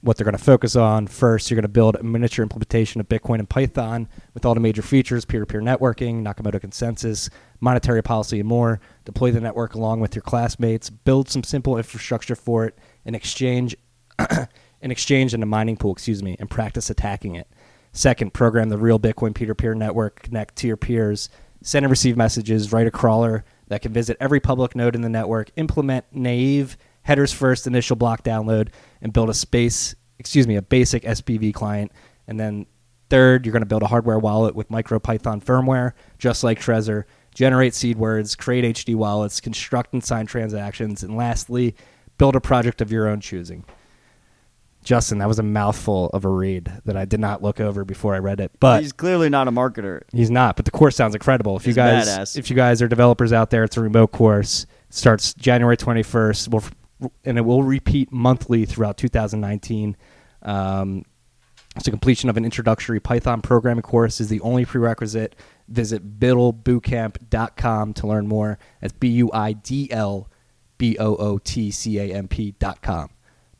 what 0.01 0.17
they're 0.17 0.25
going 0.25 0.37
to 0.37 0.43
focus 0.43 0.75
on 0.75 1.07
first, 1.07 1.49
you're 1.49 1.55
going 1.55 1.63
to 1.63 1.67
build 1.67 1.95
a 1.95 2.03
miniature 2.03 2.43
implementation 2.43 3.01
of 3.01 3.09
Bitcoin 3.09 3.39
and 3.39 3.49
Python 3.49 4.07
with 4.35 4.45
all 4.45 4.53
the 4.53 4.59
major 4.59 4.83
features, 4.83 5.25
peer-to-peer 5.25 5.61
networking, 5.61 6.21
Nakamoto 6.21 6.61
consensus, 6.61 7.27
monetary 7.59 8.03
policy, 8.03 8.39
and 8.39 8.47
more. 8.47 8.79
Deploy 9.05 9.31
the 9.31 9.41
network 9.41 9.73
along 9.73 9.99
with 9.99 10.13
your 10.13 10.21
classmates. 10.21 10.91
Build 10.91 11.27
some 11.27 11.43
simple 11.43 11.75
infrastructure 11.75 12.35
for 12.35 12.65
it. 12.65 12.77
An 13.03 13.15
exchange, 13.15 13.75
an 14.19 14.91
exchange 14.91 15.33
and 15.33 15.41
a 15.41 15.47
mining 15.47 15.75
pool, 15.75 15.93
excuse 15.93 16.21
me, 16.21 16.35
and 16.39 16.51
practice 16.51 16.91
attacking 16.91 17.33
it. 17.33 17.47
Second, 17.95 18.33
program 18.33 18.67
the 18.67 18.77
real 18.77 18.99
Bitcoin 18.99 19.33
peer-to-peer 19.33 19.73
network. 19.73 20.21
Connect 20.21 20.55
to 20.57 20.67
your 20.67 20.75
peers. 20.75 21.29
Send 21.63 21.85
and 21.85 21.89
receive 21.89 22.17
messages. 22.17 22.73
Write 22.73 22.87
a 22.87 22.91
crawler 22.91 23.45
that 23.69 23.81
can 23.81 23.93
visit 23.93 24.17
every 24.19 24.41
public 24.41 24.75
node 24.75 24.95
in 24.95 25.01
the 25.01 25.09
network. 25.09 25.49
Implement 25.55 26.05
naive 26.11 26.77
headers 27.05 27.31
first 27.31 27.67
initial 27.67 27.95
block 27.95 28.23
download 28.23 28.69
and 29.01 29.13
build 29.13 29.29
a 29.29 29.33
space 29.33 29.95
excuse 30.17 30.47
me 30.47 30.55
a 30.55 30.61
basic 30.61 31.03
SPV 31.03 31.53
client 31.53 31.91
and 32.27 32.39
then 32.39 32.65
third 33.09 33.45
you're 33.45 33.53
going 33.53 33.61
to 33.61 33.67
build 33.67 33.83
a 33.83 33.87
hardware 33.87 34.17
wallet 34.17 34.55
with 34.55 34.69
MicroPython 34.69 35.43
firmware 35.43 35.91
just 36.17 36.43
like 36.43 36.59
Trezor 36.59 37.03
generate 37.35 37.75
seed 37.75 37.97
words 37.97 38.35
create 38.35 38.75
HD 38.75 38.95
wallets 38.95 39.39
construct 39.39 39.93
and 39.93 40.03
sign 40.03 40.25
transactions 40.25 41.03
and 41.03 41.15
lastly 41.15 41.75
build 42.17 42.35
a 42.35 42.41
project 42.41 42.81
of 42.81 42.91
your 42.91 43.07
own 43.07 43.21
choosing 43.21 43.63
Justin 44.85 45.17
that 45.17 45.27
was 45.27 45.39
a 45.39 45.43
mouthful 45.43 46.09
of 46.13 46.23
a 46.23 46.29
read 46.29 46.71
that 46.85 46.95
I 46.95 47.03
did 47.03 47.19
not 47.19 47.43
look 47.43 47.59
over 47.59 47.83
before 47.83 48.15
I 48.15 48.19
read 48.19 48.39
it 48.39 48.51
but 48.59 48.81
He's 48.81 48.93
clearly 48.93 49.29
not 49.29 49.47
a 49.47 49.51
marketer. 49.51 50.03
He's 50.13 50.31
not, 50.31 50.55
but 50.55 50.65
the 50.65 50.71
course 50.71 50.95
sounds 50.95 51.15
incredible. 51.15 51.57
If 51.57 51.67
you 51.67 51.73
guys, 51.73 52.07
badass. 52.07 52.37
if 52.37 52.49
you 52.49 52.55
guys 52.55 52.81
are 52.81 52.87
developers 52.87 53.33
out 53.33 53.49
there, 53.49 53.63
it's 53.63 53.75
a 53.75 53.81
remote 53.81 54.11
course. 54.11 54.65
It 54.87 54.93
starts 54.93 55.33
January 55.33 55.75
twenty 55.75 56.03
first, 56.03 56.47
we'll, 56.47 56.63
and 57.25 57.37
it 57.37 57.41
will 57.41 57.63
repeat 57.63 58.11
monthly 58.11 58.65
throughout 58.65 58.97
2019. 58.97 59.97
Um, 60.43 61.03
so 61.81 61.91
completion 61.91 62.29
of 62.29 62.37
an 62.37 62.45
introductory 62.45 62.99
Python 63.01 63.41
programming 63.41 63.81
course 63.81 64.21
is 64.21 64.29
the 64.29 64.39
only 64.41 64.63
prerequisite. 64.63 65.35
Visit 65.67 66.19
buidlbootcamp.com 66.19 67.93
to 67.95 68.07
learn 68.07 68.27
more. 68.27 68.57
That's 68.81 68.93
b 68.93 69.09
u 69.09 69.29
i 69.33 69.53
d 69.53 69.91
l 69.91 70.29
b 70.77 70.97
o 70.99 71.15
o 71.15 71.37
t 71.37 71.71
c 71.71 71.99
a 71.99 72.13
m 72.13 72.27
p 72.27 72.53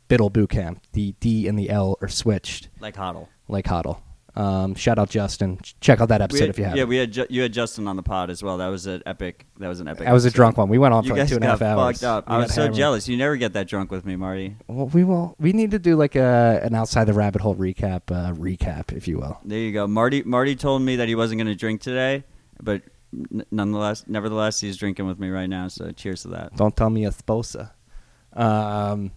Buidl 0.10 0.32
Bootcamp. 0.32 0.78
The 0.94 1.14
D 1.20 1.48
and 1.48 1.58
the 1.58 1.70
L 1.70 1.98
are 2.02 2.08
switched 2.08 2.70
Like 2.80 2.96
Hodl. 2.96 3.28
like 3.48 3.66
Hodl. 3.66 4.00
Um, 4.38 4.76
shout 4.76 5.00
out 5.00 5.10
Justin. 5.10 5.60
Check 5.80 6.02
out 6.02 6.10
that 6.10 6.22
episode 6.22 6.42
had- 6.42 6.50
if 6.50 6.58
you 6.58 6.66
haven't. 6.66 6.78
yeah, 6.80 6.84
we 6.84 6.98
had 6.98 7.10
Ju- 7.14 7.26
you 7.30 7.42
had 7.42 7.54
Justin 7.54 7.88
on 7.88 7.96
the 7.96 8.04
pod 8.04 8.30
as 8.30 8.44
well. 8.44 8.58
That 8.58 8.68
was 8.68 8.86
an 8.86 9.02
epic. 9.06 9.46
That 9.60 9.70
was 9.70 9.80
an 9.80 9.88
epic. 9.88 10.06
that 10.06 10.12
was 10.12 10.26
a 10.26 10.30
drunk 10.30 10.58
one. 10.58 10.68
We 10.68 10.78
went 10.78 10.94
on 10.94 11.04
for 11.04 11.08
You 11.14 11.16
like 11.20 11.30
two 11.30 11.36
and 11.36 11.46
a 11.46 11.48
half 11.48 11.62
hours. 11.62 12.02
fucked 12.02 12.04
up. 12.04 12.26
I 12.28 12.40
was 12.40 12.54
so 12.54 12.64
hammered. 12.64 12.76
jealous. 12.76 13.08
You 13.08 13.16
never 13.16 13.38
get 13.38 13.54
that 13.54 13.70
drunk 13.70 13.92
with 13.92 14.06
me, 14.06 14.18
Marty. 14.18 14.58
Well, 14.68 14.88
we 14.88 15.06
will. 15.06 15.36
We 15.40 15.54
need 15.54 15.72
to 15.72 15.80
do 15.80 15.96
like 15.96 16.16
a 16.18 16.60
an 16.64 16.76
outside 16.76 17.06
the 17.06 17.14
rabbit 17.14 17.42
hole 17.42 17.56
recap, 17.56 18.12
uh, 18.12 18.34
recap, 18.34 18.92
if 18.92 19.08
you 19.08 19.20
will. 19.20 19.40
There 19.46 19.58
you 19.58 19.72
go. 19.72 19.88
Marty. 19.88 20.22
Marty 20.24 20.58
told 20.58 20.82
me 20.82 20.98
that 20.98 21.08
he 21.08 21.16
wasn't 21.16 21.40
going 21.40 21.48
to 21.48 21.56
drink 21.56 21.80
today, 21.80 22.26
but 22.62 22.82
n- 23.14 23.46
nonetheless, 23.52 24.04
nevertheless, 24.06 24.60
he's 24.60 24.76
drinking 24.76 25.08
with 25.08 25.18
me 25.18 25.30
right 25.30 25.48
now. 25.50 25.70
So 25.70 25.92
cheers 25.92 26.24
to 26.24 26.28
that. 26.30 26.58
Don't 26.58 26.76
tell 26.76 26.90
me 26.90 27.06
a 27.06 27.12
sposa. 27.12 27.72
Um, 28.34 29.12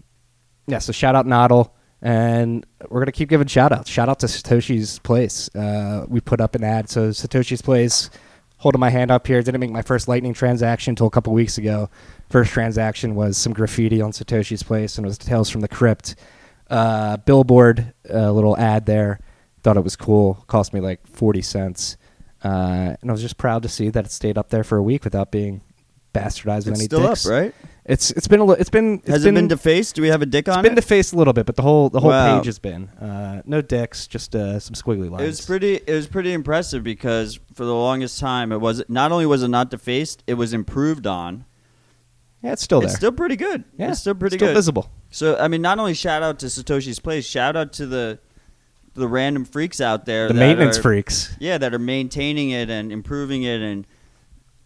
yeah. 0.68 0.78
So 0.78 0.92
shout 0.92 1.14
out 1.16 1.26
Nodl, 1.26 1.70
and 2.00 2.64
we're 2.88 3.00
gonna 3.00 3.10
keep 3.12 3.28
giving 3.28 3.46
shout 3.48 3.72
outs. 3.72 3.90
Shout 3.90 4.08
out 4.08 4.20
to 4.20 4.26
Satoshi's 4.26 4.98
Place. 5.00 5.52
Uh, 5.54 6.06
we 6.08 6.20
put 6.20 6.40
up 6.40 6.54
an 6.54 6.62
ad. 6.62 6.88
So 6.88 7.10
Satoshi's 7.10 7.62
Place, 7.62 8.10
holding 8.58 8.78
my 8.80 8.90
hand 8.90 9.10
up 9.10 9.26
here. 9.26 9.42
Didn't 9.42 9.60
make 9.60 9.70
my 9.70 9.82
first 9.82 10.06
Lightning 10.06 10.34
transaction 10.34 10.92
until 10.92 11.06
a 11.06 11.10
couple 11.10 11.32
weeks 11.32 11.58
ago. 11.58 11.90
First 12.30 12.52
transaction 12.52 13.14
was 13.14 13.36
some 13.36 13.52
graffiti 13.52 14.00
on 14.00 14.12
Satoshi's 14.12 14.62
Place, 14.62 14.96
and 14.98 15.04
it 15.04 15.08
was 15.08 15.18
Tales 15.18 15.50
from 15.50 15.60
the 15.62 15.68
Crypt. 15.68 16.14
Uh, 16.70 17.16
billboard, 17.16 17.94
a 18.10 18.30
little 18.30 18.56
ad 18.58 18.84
there. 18.86 19.20
Thought 19.62 19.78
it 19.78 19.84
was 19.84 19.96
cool. 19.96 20.44
Cost 20.46 20.72
me 20.74 20.80
like 20.80 21.04
forty 21.06 21.40
cents, 21.42 21.96
uh, 22.44 22.94
and 23.00 23.10
I 23.10 23.12
was 23.12 23.22
just 23.22 23.38
proud 23.38 23.62
to 23.64 23.68
see 23.68 23.88
that 23.88 24.04
it 24.04 24.10
stayed 24.12 24.36
up 24.38 24.50
there 24.50 24.62
for 24.62 24.76
a 24.76 24.82
week 24.82 25.02
without 25.04 25.32
being 25.32 25.62
bastardized 26.14 26.66
with 26.66 26.68
It's 26.68 26.80
any 26.80 26.84
still 26.84 27.06
dicks. 27.08 27.26
up, 27.26 27.32
right? 27.32 27.54
It's 27.89 28.11
it's 28.11 28.28
been 28.28 28.41
a 28.41 28.45
li- 28.45 28.57
it's 28.59 28.68
been 28.68 28.99
it's 28.99 29.09
Has 29.09 29.24
been, 29.24 29.34
it 29.34 29.41
been 29.41 29.49
defaced? 29.49 29.95
Do 29.95 30.03
we 30.03 30.09
have 30.09 30.20
a 30.20 30.26
dick 30.26 30.47
it's 30.47 30.57
on 30.57 30.62
been 30.62 30.72
it? 30.72 30.76
defaced 30.76 31.14
a 31.14 31.16
little 31.16 31.32
bit, 31.32 31.47
but 31.47 31.57
the 31.57 31.62
whole 31.62 31.89
the 31.89 32.01
whole 32.01 32.11
Wow. 32.11 32.36
page 32.36 32.45
has 32.47 32.59
been 32.59 32.89
uh, 33.01 33.41
no 33.47 33.62
dicks, 33.62 34.07
just 34.07 34.36
uh, 34.36 34.61
some 34.61 34.74
squiggly 34.74 35.11
lines. 35.11 35.22
It 35.22 35.26
was 35.26 35.41
pretty. 35.47 35.74
It 35.76 35.93
was 35.95 36.07
pretty 36.07 36.32
impressive 36.34 36.84
because 36.84 37.41
for 37.55 37.64
the 37.64 37.74
longest 37.74 38.20
time, 38.20 38.53
it 38.53 38.59
was 38.61 38.82
not 38.89 39.11
only 39.11 39.24
was 39.24 39.43
it 39.43 39.49
not 39.49 39.70
defaced, 39.70 40.22
it 40.26 40.34
was 40.34 40.53
improved 40.53 41.07
on. 41.07 41.47
yeah, 42.43 42.53
it's 42.53 42.62
still 42.62 42.80
there. 42.80 42.89
It's 42.89 42.97
still 42.97 43.11
pretty 43.12 43.36
good. 43.36 43.64
yeah, 43.78 43.91
it's 43.93 44.01
still 44.01 44.14
pretty 44.14 44.36
good. 44.36 44.55
visible. 44.55 44.91
So 45.11 45.39
I 45.39 45.49
mean, 45.49 45.62
not 45.62 45.78
only 45.78 45.95
shout 45.95 46.22
out 46.22 46.39
to 46.41 46.47
Satoshi's 46.47 47.01
place, 47.01 47.26
shout 47.26 47.57
out 47.57 47.72
to 47.74 47.86
the 47.86 48.18
the 48.93 49.09
random 49.09 49.47
freaks 49.47 49.80
out 49.80 50.05
there. 50.05 50.28
The 50.28 50.34
that 50.34 50.41
maintenance 50.41 50.76
are- 50.76 50.82
freaks. 50.82 51.34
Yeah, 51.41 51.57
that 51.57 51.72
are 51.72 51.78
maintaining 51.78 52.51
it 52.51 52.68
and 52.68 52.93
improving 52.93 53.45
it, 53.45 53.62
and 53.62 53.86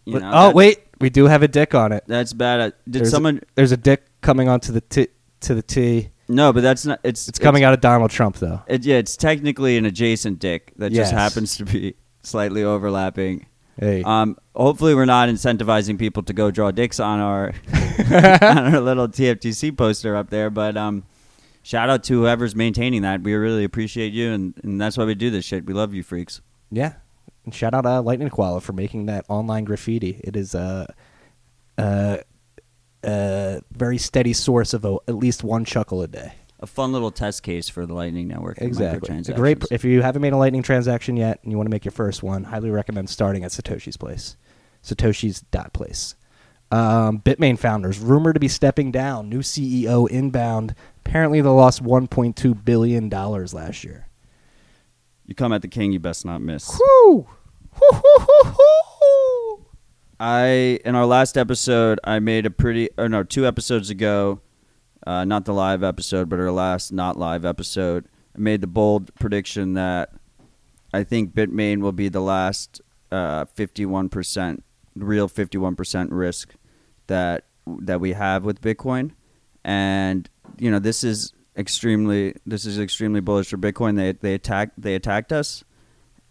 you 0.07 0.15
But- 0.15 0.23
know. 0.23 0.31
oh 0.35 0.47
that- 0.49 0.55
wait, 0.57 0.79
we 1.03 1.11
do 1.11 1.27
have 1.27 1.43
a 1.43 1.49
dick 1.49 1.75
on 1.75 1.93
it. 1.93 2.05
that's 2.07 2.33
bad. 2.33 2.61
Uh, 2.61 2.65
Did 2.89 3.03
There's 3.03 3.11
someone? 3.11 3.39
A, 3.39 3.41
there's 3.57 3.73
a 3.73 3.77
dick 3.77 4.07
coming 4.23 4.49
onto 4.49 4.73
the 4.73 4.81
t 4.81 5.09
to 5.41 5.55
the 5.55 5.63
T. 5.63 6.09
no, 6.29 6.53
but 6.53 6.63
that's 6.63 6.87
not. 6.87 7.01
It's 7.05 7.29
It's 7.29 7.39
coming 7.39 7.65
out 7.65 7.75
of 7.75 7.81
Donald 7.83 8.11
Trump 8.11 8.37
though. 8.37 8.63
It, 8.69 8.85
yeah, 8.85 8.97
it's 8.97 9.17
technically 9.17 9.77
an 9.77 9.85
adjacent 9.85 10.39
dick 10.39 10.73
that 10.79 10.93
Yes. 10.93 11.11
just 11.11 11.13
happens 11.13 11.57
to 11.59 11.65
be 11.65 11.95
slightly 12.23 12.63
overlapping. 12.65 13.47
Hey, 13.79 14.03
Um, 14.05 14.37
hopefully, 14.55 14.95
we're 14.95 15.07
not 15.07 15.29
incentivizing 15.29 15.99
people 15.99 16.23
to 16.25 16.33
go 16.33 16.51
draw 16.51 16.71
dicks 16.71 17.01
on 17.01 17.19
our 17.21 17.53
on 18.43 18.75
our 18.75 18.81
little 18.81 19.09
TFTC 19.09 19.77
poster 19.77 20.15
up 20.15 20.31
there. 20.31 20.51
But 20.51 20.77
um, 20.77 21.05
shout 21.63 21.91
out 21.91 22.05
to 22.05 22.21
whoever's 22.21 22.55
maintaining 22.55 23.03
that. 23.03 23.23
We 23.23 23.33
really 23.35 23.65
appreciate 23.65 24.13
you, 24.13 24.31
and, 24.33 24.55
and 24.63 24.81
that's 24.81 24.97
why 24.97 25.05
we 25.05 25.15
do 25.15 25.31
this 25.31 25.45
shit. 25.45 25.65
We 25.67 25.73
love 25.75 25.93
you, 25.95 26.03
freaks. 26.03 26.41
yeah. 26.71 26.95
And 27.45 27.55
shout 27.55 27.75
out 27.75 27.87
uh, 27.87 28.03
Lightning 28.03 28.31
Koala 28.31 28.61
for 28.61 28.73
making 28.73 29.07
that 29.07 29.25
online 29.29 29.65
graffiti. 29.65 30.21
It 30.23 30.37
is 30.37 30.55
a 30.55 30.95
uh, 31.77 32.19
uh, 33.05 33.61
very 33.73 33.99
steady 33.99 34.33
source 34.33 34.75
of 34.75 34.85
a, 34.85 34.97
at 35.09 35.17
least 35.17 35.43
one 35.43 35.65
chuckle 35.65 36.03
a 36.03 36.09
day. 36.09 36.35
A 36.61 36.67
fun 36.67 36.93
little 36.93 37.11
test 37.11 37.43
case 37.43 37.69
for 37.69 37.87
the 37.87 37.95
Lightning 37.95 38.29
Network. 38.29 38.59
Exactly. 38.61 39.19
A 39.29 39.33
great. 39.33 39.65
If 39.73 39.85
you 39.85 40.01
haven't 40.03 40.23
made 40.23 40.33
a 40.33 40.37
Lightning 40.37 40.63
transaction 40.63 41.17
yet 41.17 41.41
and 41.43 41.51
you 41.51 41.57
want 41.57 41.67
to 41.67 41.73
make 41.73 41.85
your 41.85 41.93
first 41.93 42.23
one, 42.23 42.45
highly 42.45 42.71
recommend 42.71 43.11
starting 43.11 43.43
at 43.43 43.51
Satoshi's 43.51 43.97
place. 43.97 44.37
Satoshi's 44.85 45.41
dot 45.41 45.73
place. 45.73 46.15
Um, 46.71 47.19
Bitmain 47.19 47.59
founders 47.59 47.99
rumored 47.99 48.35
to 48.35 48.41
be 48.41 48.49
stepping 48.49 48.93
down. 48.93 49.29
New 49.29 49.41
CEO 49.41 50.09
inbound. 50.09 50.75
Apparently, 51.05 51.41
they 51.41 51.49
lost 51.49 51.83
1.2 51.83 52.65
billion 52.65 53.09
dollars 53.09 53.53
last 53.53 53.83
year. 53.83 54.07
You 55.33 55.35
come 55.35 55.55
at 55.55 55.63
the 55.63 55.69
king, 55.69 55.93
you 55.93 55.99
best 55.99 56.27
not 56.27 56.43
miss. 56.43 56.79
Whoo! 56.79 57.27
I 60.21 60.79
in 60.85 60.95
our 60.95 61.07
last 61.07 61.39
episode, 61.39 61.99
I 62.05 62.19
made 62.19 62.45
a 62.45 62.51
pretty 62.51 62.91
or 62.99 63.09
no, 63.09 63.23
two 63.23 63.47
episodes 63.47 63.89
ago, 63.89 64.43
uh, 65.07 65.25
not 65.25 65.47
the 65.47 65.55
live 65.55 65.83
episode, 65.83 66.29
but 66.29 66.39
our 66.39 66.51
last 66.51 66.93
not 66.93 67.19
live 67.19 67.47
episode, 67.47 68.05
I 68.37 68.41
made 68.41 68.61
the 68.61 68.67
bold 68.67 69.15
prediction 69.15 69.73
that 69.73 70.13
I 70.93 71.03
think 71.03 71.33
Bitmain 71.33 71.81
will 71.81 71.93
be 71.93 72.11
the 72.11 72.21
last 72.21 72.83
fifty 73.55 73.87
one 73.87 74.11
percent 74.11 74.63
real 74.95 75.29
fifty 75.29 75.57
one 75.57 75.77
percent 75.77 76.13
risk 76.13 76.57
that 77.07 77.47
that 77.67 78.03
we 78.03 78.13
have 78.13 78.45
with 78.45 78.61
Bitcoin, 78.61 79.13
and 79.65 80.29
you 80.59 80.71
know 80.71 80.79
this 80.79 81.03
is 81.03 81.33
extremely 81.57 82.35
this 82.47 82.65
is 82.65 82.79
extremely 82.79 83.21
bullish 83.21 83.49
for 83.49 83.59
Bitcoin. 83.59 83.97
They 83.97 84.13
they 84.13 84.35
attacked 84.35 84.81
they 84.81 84.95
attacked 84.95 85.33
us 85.33 85.65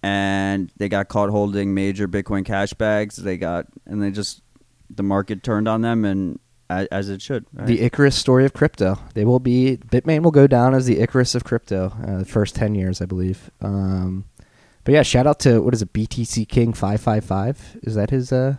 and 0.03 0.71
they 0.77 0.89
got 0.89 1.07
caught 1.07 1.29
holding 1.29 1.73
major 1.73 2.07
Bitcoin 2.07 2.45
cash 2.45 2.73
bags. 2.73 3.15
They 3.17 3.37
got 3.37 3.67
and 3.85 4.01
they 4.01 4.11
just 4.11 4.41
the 4.89 5.03
market 5.03 5.43
turned 5.43 5.67
on 5.67 5.81
them, 5.81 6.05
and 6.05 6.39
as, 6.69 7.09
it 7.09 7.21
should. 7.21 7.45
right? 7.53 7.67
The 7.67 7.81
Icarus 7.81 8.15
story 8.15 8.45
of 8.45 8.53
crypto. 8.53 8.97
They 9.13 9.25
will 9.25 9.39
be 9.39 9.77
Bitmain 9.77 10.23
will 10.23 10.31
go 10.31 10.47
down 10.47 10.73
as 10.73 10.85
the 10.85 10.99
Icarus 10.99 11.35
of 11.35 11.43
crypto. 11.43 11.93
Uh, 12.05 12.19
the 12.19 12.25
first 12.25 12.55
ten 12.55 12.75
years, 12.75 13.01
I 13.01 13.05
believe. 13.05 13.51
Um, 13.61 14.25
but 14.83 14.93
yeah, 14.93 15.03
shout 15.03 15.27
out 15.27 15.39
to 15.41 15.61
what 15.61 15.73
is 15.73 15.81
it? 15.81 15.93
BTC 15.93 16.47
King 16.47 16.73
five 16.73 17.01
five 17.01 17.23
five. 17.25 17.77
Is 17.83 17.95
that 17.95 18.09
his? 18.09 18.31
Uh, 18.31 18.57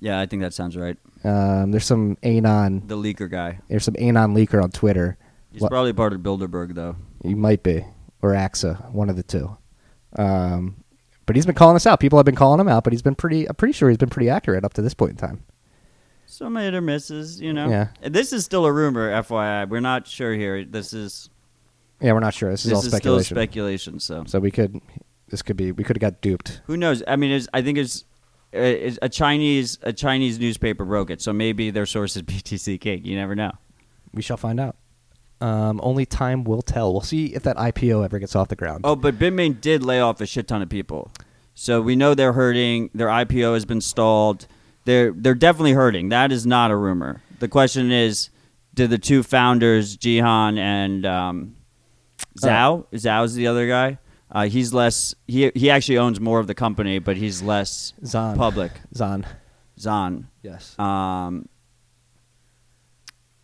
yeah, 0.00 0.20
I 0.20 0.26
think 0.26 0.42
that 0.42 0.54
sounds 0.54 0.76
right. 0.76 0.96
um, 1.24 1.72
there's 1.72 1.86
some 1.86 2.16
anon. 2.22 2.86
The 2.86 2.96
leaker 2.96 3.28
guy. 3.28 3.58
There's 3.68 3.84
some 3.84 3.96
anon 3.98 4.34
leaker 4.34 4.62
on 4.62 4.70
Twitter. 4.70 5.18
He's 5.60 5.68
probably 5.68 5.92
part 5.92 6.12
of 6.12 6.20
Bilderberg 6.20 6.74
though. 6.74 6.96
He 7.22 7.34
might 7.34 7.62
be 7.62 7.84
or 8.22 8.30
AXA, 8.32 8.90
one 8.92 9.10
of 9.10 9.16
the 9.16 9.22
two. 9.22 9.56
Um, 10.16 10.82
but 11.26 11.36
he's 11.36 11.46
been 11.46 11.54
calling 11.54 11.76
us 11.76 11.86
out. 11.86 12.00
People 12.00 12.18
have 12.18 12.26
been 12.26 12.34
calling 12.34 12.58
him 12.60 12.68
out, 12.68 12.84
but 12.84 12.92
he's 12.92 13.02
been 13.02 13.14
pretty. 13.14 13.48
I'm 13.48 13.54
pretty 13.54 13.72
sure 13.72 13.88
he's 13.88 13.98
been 13.98 14.08
pretty 14.08 14.30
accurate 14.30 14.64
up 14.64 14.72
to 14.74 14.82
this 14.82 14.94
point 14.94 15.12
in 15.12 15.16
time. 15.16 15.44
Some 16.26 16.56
hit 16.56 16.74
or 16.74 16.80
misses, 16.80 17.40
you 17.40 17.52
know. 17.52 17.68
Yeah. 17.68 17.88
This 18.02 18.32
is 18.32 18.44
still 18.44 18.66
a 18.66 18.72
rumor, 18.72 19.10
FYI. 19.10 19.68
We're 19.68 19.80
not 19.80 20.06
sure 20.06 20.34
here. 20.34 20.64
This 20.64 20.92
is 20.92 21.30
Yeah, 22.00 22.12
we're 22.12 22.20
not 22.20 22.34
sure. 22.34 22.50
This 22.50 22.64
is 22.64 22.70
this 22.70 22.76
all 22.76 22.82
is 22.84 22.90
speculation. 22.90 23.24
still 23.24 23.36
speculation. 23.36 24.00
So 24.00 24.24
so 24.26 24.38
we 24.38 24.50
could. 24.50 24.80
This 25.28 25.42
could 25.42 25.56
be. 25.56 25.72
We 25.72 25.84
could 25.84 25.96
have 25.96 26.00
got 26.00 26.22
duped. 26.22 26.62
who 26.66 26.76
knows? 26.76 27.02
I 27.06 27.16
mean, 27.16 27.30
it's, 27.30 27.48
I 27.52 27.60
think 27.60 27.76
it's, 27.76 28.04
uh, 28.54 28.58
it's 28.60 28.98
a 29.02 29.10
Chinese 29.10 29.78
a 29.82 29.92
Chinese 29.92 30.38
newspaper 30.38 30.86
broke 30.86 31.10
it. 31.10 31.20
So 31.20 31.34
maybe 31.34 31.70
their 31.70 31.86
source 31.86 32.16
is 32.16 32.22
BTC 32.24 32.80
King. 32.80 33.04
You 33.04 33.16
never 33.16 33.34
know. 33.34 33.52
We 34.14 34.22
shall 34.22 34.38
find 34.38 34.58
out. 34.58 34.76
Um, 35.40 35.80
only 35.82 36.04
time 36.04 36.44
will 36.44 36.62
tell. 36.62 36.92
We'll 36.92 37.00
see 37.02 37.26
if 37.26 37.44
that 37.44 37.56
IPO 37.56 38.04
ever 38.04 38.18
gets 38.18 38.34
off 38.34 38.48
the 38.48 38.56
ground. 38.56 38.80
Oh, 38.84 38.96
but 38.96 39.18
Bitmain 39.18 39.60
did 39.60 39.82
lay 39.84 40.00
off 40.00 40.20
a 40.20 40.26
shit 40.26 40.48
ton 40.48 40.62
of 40.62 40.68
people. 40.68 41.12
So 41.54 41.80
we 41.80 41.96
know 41.96 42.14
they're 42.14 42.32
hurting. 42.32 42.90
Their 42.94 43.08
IPO 43.08 43.54
has 43.54 43.64
been 43.64 43.80
stalled. 43.80 44.46
They're 44.84 45.12
they're 45.12 45.34
definitely 45.34 45.72
hurting. 45.72 46.08
That 46.08 46.32
is 46.32 46.46
not 46.46 46.70
a 46.70 46.76
rumor. 46.76 47.22
The 47.38 47.48
question 47.48 47.92
is, 47.92 48.30
did 48.74 48.90
the 48.90 48.98
two 48.98 49.22
founders, 49.22 49.96
Jihan 49.96 50.58
and 50.58 51.04
um, 51.04 51.56
Zhan, 52.40 52.86
Zhan's 52.92 53.34
the 53.34 53.46
other 53.46 53.66
guy. 53.68 53.98
Uh, 54.30 54.46
he's 54.46 54.72
less. 54.74 55.14
He 55.26 55.50
he 55.54 55.70
actually 55.70 55.98
owns 55.98 56.20
more 56.20 56.38
of 56.38 56.46
the 56.46 56.54
company, 56.54 56.98
but 56.98 57.16
he's 57.16 57.42
less 57.42 57.92
Zhan. 58.04 58.36
public. 58.36 58.72
Zhan. 58.94 59.24
Zhan. 59.78 60.24
Yes. 60.42 60.78
Um, 60.78 61.48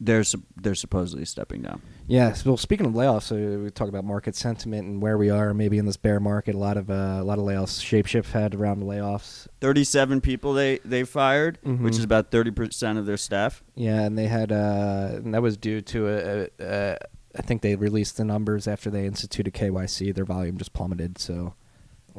they're 0.00 0.24
they're 0.60 0.74
supposedly 0.74 1.24
stepping 1.24 1.62
down. 1.62 1.80
Yes. 2.06 2.44
Well, 2.44 2.56
speaking 2.56 2.84
of 2.86 2.92
layoffs, 2.92 3.30
uh, 3.32 3.62
we 3.62 3.70
talk 3.70 3.88
about 3.88 4.04
market 4.04 4.34
sentiment 4.36 4.86
and 4.86 5.00
where 5.00 5.16
we 5.16 5.30
are, 5.30 5.54
maybe 5.54 5.78
in 5.78 5.86
this 5.86 5.96
bear 5.96 6.20
market. 6.20 6.54
A 6.54 6.58
lot 6.58 6.76
of 6.76 6.90
uh, 6.90 7.18
a 7.20 7.24
lot 7.24 7.38
of 7.38 7.44
layoffs. 7.44 7.80
Shapeshift 7.82 8.32
had 8.32 8.54
around 8.54 8.82
layoffs. 8.82 9.46
37 9.60 10.20
people 10.20 10.52
they, 10.52 10.78
they 10.84 11.04
fired, 11.04 11.58
Mhm. 11.64 11.80
which 11.80 11.96
is 11.96 12.04
about 12.04 12.30
30% 12.30 12.98
of 12.98 13.06
their 13.06 13.16
staff. 13.16 13.62
Yeah, 13.74 14.00
and 14.02 14.18
they 14.18 14.26
had, 14.26 14.52
uh, 14.52 15.10
and 15.14 15.32
that 15.34 15.40
was 15.42 15.56
due 15.56 15.80
to 15.80 16.08
a, 16.08 16.42
a, 16.42 16.48
a. 16.60 16.98
I 17.36 17.42
think 17.42 17.62
they 17.62 17.74
released 17.74 18.16
the 18.16 18.24
numbers 18.24 18.68
after 18.68 18.90
they 18.90 19.06
instituted 19.06 19.54
KYC. 19.54 20.14
Their 20.14 20.24
volume 20.24 20.56
just 20.58 20.72
plummeted. 20.72 21.18
So. 21.18 21.54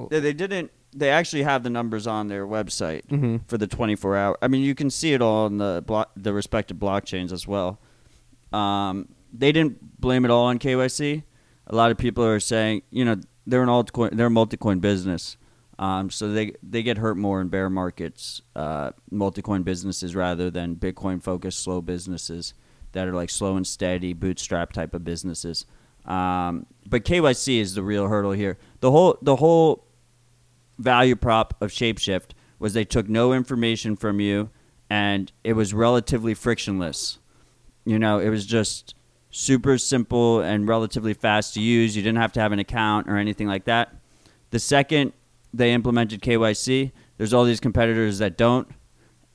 They 0.09 0.33
didn't. 0.33 0.71
They 0.97 1.09
actually 1.09 1.43
have 1.43 1.63
the 1.63 1.69
numbers 1.69 2.07
on 2.07 2.27
their 2.29 2.47
website 2.47 3.05
Mm-hmm. 3.07 3.37
for 3.47 3.57
the 3.57 3.67
24 3.67 4.15
hour. 4.15 4.37
I 4.41 4.47
mean, 4.47 4.61
you 4.63 4.73
can 4.75 4.89
see 4.89 5.13
it 5.13 5.21
all 5.21 5.45
on 5.45 5.57
the 5.57 5.83
blo- 5.85 6.05
the 6.15 6.31
respective 6.33 6.77
blockchains 6.77 7.31
as 7.33 7.45
well. 7.47 7.79
Um, 8.53 9.09
they 9.33 9.51
didn't 9.51 9.99
blame 9.99 10.23
it 10.25 10.31
all 10.31 10.45
on 10.45 10.59
KYC. 10.59 11.23
A 11.67 11.75
lot 11.75 11.91
of 11.91 11.97
people 11.97 12.23
are 12.23 12.39
saying, 12.39 12.83
you 12.91 13.03
know, 13.03 13.17
they're 13.45 13.63
an 13.63 13.69
altcoin, 13.69 14.11
they're 14.15 14.27
a 14.27 14.29
multi-coin 14.31 14.79
business, 14.79 15.35
um, 15.77 16.09
so 16.09 16.31
they 16.31 16.53
they 16.63 16.81
get 16.83 16.97
hurt 16.97 17.17
more 17.17 17.41
in 17.41 17.49
bear 17.49 17.69
markets, 17.69 18.41
uh, 18.55 18.91
multi-coin 19.11 19.63
businesses 19.63 20.15
rather 20.15 20.49
than 20.49 20.75
Bitcoin 20.75 21.21
focused 21.21 21.59
slow 21.63 21.81
businesses 21.81 22.53
that 22.93 23.07
are 23.07 23.13
like 23.13 23.29
slow 23.29 23.57
and 23.57 23.67
steady 23.67 24.13
bootstrap 24.13 24.71
type 24.71 24.93
of 24.93 25.03
businesses. 25.03 25.65
Um, 26.05 26.65
but 26.87 27.03
KYC 27.03 27.59
is 27.59 27.73
the 27.75 27.83
real 27.83 28.07
hurdle 28.07 28.31
here. 28.31 28.57
The 28.79 28.91
whole 28.91 29.17
the 29.21 29.35
whole 29.37 29.84
value 30.77 31.15
prop 31.15 31.55
of 31.61 31.71
Shapeshift 31.71 32.31
was 32.59 32.73
they 32.73 32.85
took 32.85 33.09
no 33.09 33.33
information 33.33 33.95
from 33.95 34.19
you 34.19 34.49
and 34.89 35.31
it 35.43 35.53
was 35.53 35.73
relatively 35.73 36.33
frictionless. 36.33 37.19
You 37.85 37.99
know, 37.99 38.19
it 38.19 38.29
was 38.29 38.45
just 38.45 38.95
super 39.29 39.77
simple 39.77 40.39
and 40.39 40.67
relatively 40.67 41.13
fast 41.13 41.53
to 41.55 41.61
use. 41.61 41.95
You 41.95 42.01
didn't 42.01 42.21
have 42.21 42.31
to 42.33 42.39
have 42.39 42.51
an 42.51 42.59
account 42.59 43.09
or 43.09 43.17
anything 43.17 43.47
like 43.47 43.65
that. 43.65 43.95
The 44.51 44.59
second 44.59 45.13
they 45.53 45.73
implemented 45.73 46.21
KYC, 46.21 46.91
there's 47.17 47.33
all 47.33 47.43
these 47.43 47.59
competitors 47.59 48.19
that 48.19 48.37
don't. 48.37 48.67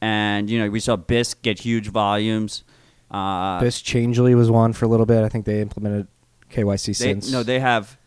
And, 0.01 0.49
you 0.49 0.59
know, 0.59 0.71
we 0.71 0.81
saw 0.81 0.97
Bisq 0.97 1.43
get 1.43 1.59
huge 1.59 1.89
volumes. 1.89 2.65
Uh, 3.11 3.61
this 3.61 3.83
Changelly 3.83 4.35
was 4.35 4.51
one 4.51 4.73
for 4.73 4.85
a 4.85 4.89
little 4.89 5.07
bit. 5.07 5.25
I 5.25 5.29
think 5.29 5.45
they 5.45 5.61
implemented 5.61 6.07
KYC 6.51 6.87
they, 6.87 6.93
since. 6.93 7.31
No, 7.31 7.43
they 7.43 7.61
have 7.61 7.99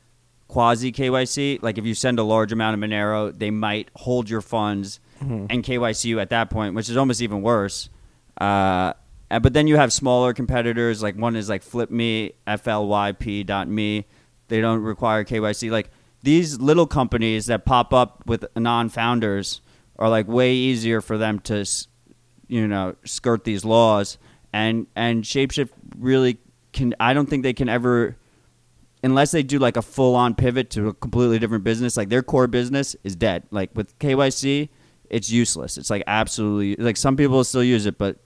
quasi 0.53 0.91
KYC. 0.91 1.59
Like 1.63 1.77
if 1.79 1.85
you 1.85 1.95
send 1.95 2.19
a 2.19 2.23
large 2.23 2.51
amount 2.51 2.75
of 2.75 2.79
Monero, 2.87 3.37
they 3.37 3.49
might 3.49 3.89
hold 3.95 4.29
your 4.29 4.41
funds 4.41 4.99
Mhm. 5.21 5.47
and 5.49 5.63
KYC 5.63 6.05
you 6.09 6.19
at 6.19 6.29
that 6.29 6.49
point, 6.51 6.75
which 6.75 6.89
is 6.89 6.95
almost 6.97 7.21
even 7.21 7.41
worse. 7.41 7.89
Uh, 8.39 8.93
and- 9.31 9.41
but 9.41 9.53
then 9.53 9.65
you 9.67 9.77
have 9.77 9.91
smaller 9.91 10.31
competitors. 10.33 11.01
Like 11.01 11.15
one 11.15 11.35
is 11.35 11.49
like 11.49 11.63
FlypMe, 11.63 12.33
FLYP 12.45 13.43
dot 13.45 13.67
me. 13.67 14.05
They 14.49 14.61
don't 14.61 14.81
require 14.83 15.23
KYC. 15.23 15.71
Like 15.71 15.89
these 16.21 16.59
little 16.59 16.85
companies 16.85 17.47
that 17.47 17.65
pop 17.65 17.91
up 17.93 18.23
with 18.27 18.45
non-founders 18.55 19.61
are 19.97 20.09
like 20.09 20.27
way 20.27 20.53
easier 20.53 21.01
for 21.01 21.17
them 21.17 21.39
to, 21.39 21.65
you 22.47 22.67
know, 22.67 22.93
skirt 23.05 23.43
these 23.43 23.65
laws. 23.65 24.17
And 24.53 24.85
and 24.95 25.23
Shapeshift 25.23 25.69
really 25.97 26.37
can. 26.73 26.93
I 26.99 27.13
don't 27.15 27.27
think 27.27 27.41
they 27.41 27.53
can 27.53 27.69
ever 27.69 28.17
unless 29.03 29.31
they 29.31 29.43
do 29.43 29.59
like 29.59 29.77
a 29.77 29.81
full 29.81 30.15
on 30.15 30.33
pivot 30.33 30.69
to 30.71 30.87
a 30.87 30.93
completely 30.93 31.39
different 31.39 31.63
business, 31.63 31.97
like 31.97 32.09
their 32.09 32.23
core 32.23 32.47
business 32.47 32.95
is 33.03 33.15
dead. 33.15 33.43
Like 33.51 33.69
with 33.75 33.97
KYC, 33.99 34.69
it's 35.09 35.29
useless. 35.29 35.77
It's 35.77 35.89
like 35.89 36.03
absolutely 36.07 36.83
like 36.83 36.97
some 36.97 37.15
people 37.17 37.43
still 37.43 37.63
use 37.63 37.85
it, 37.85 37.97
but 37.97 38.17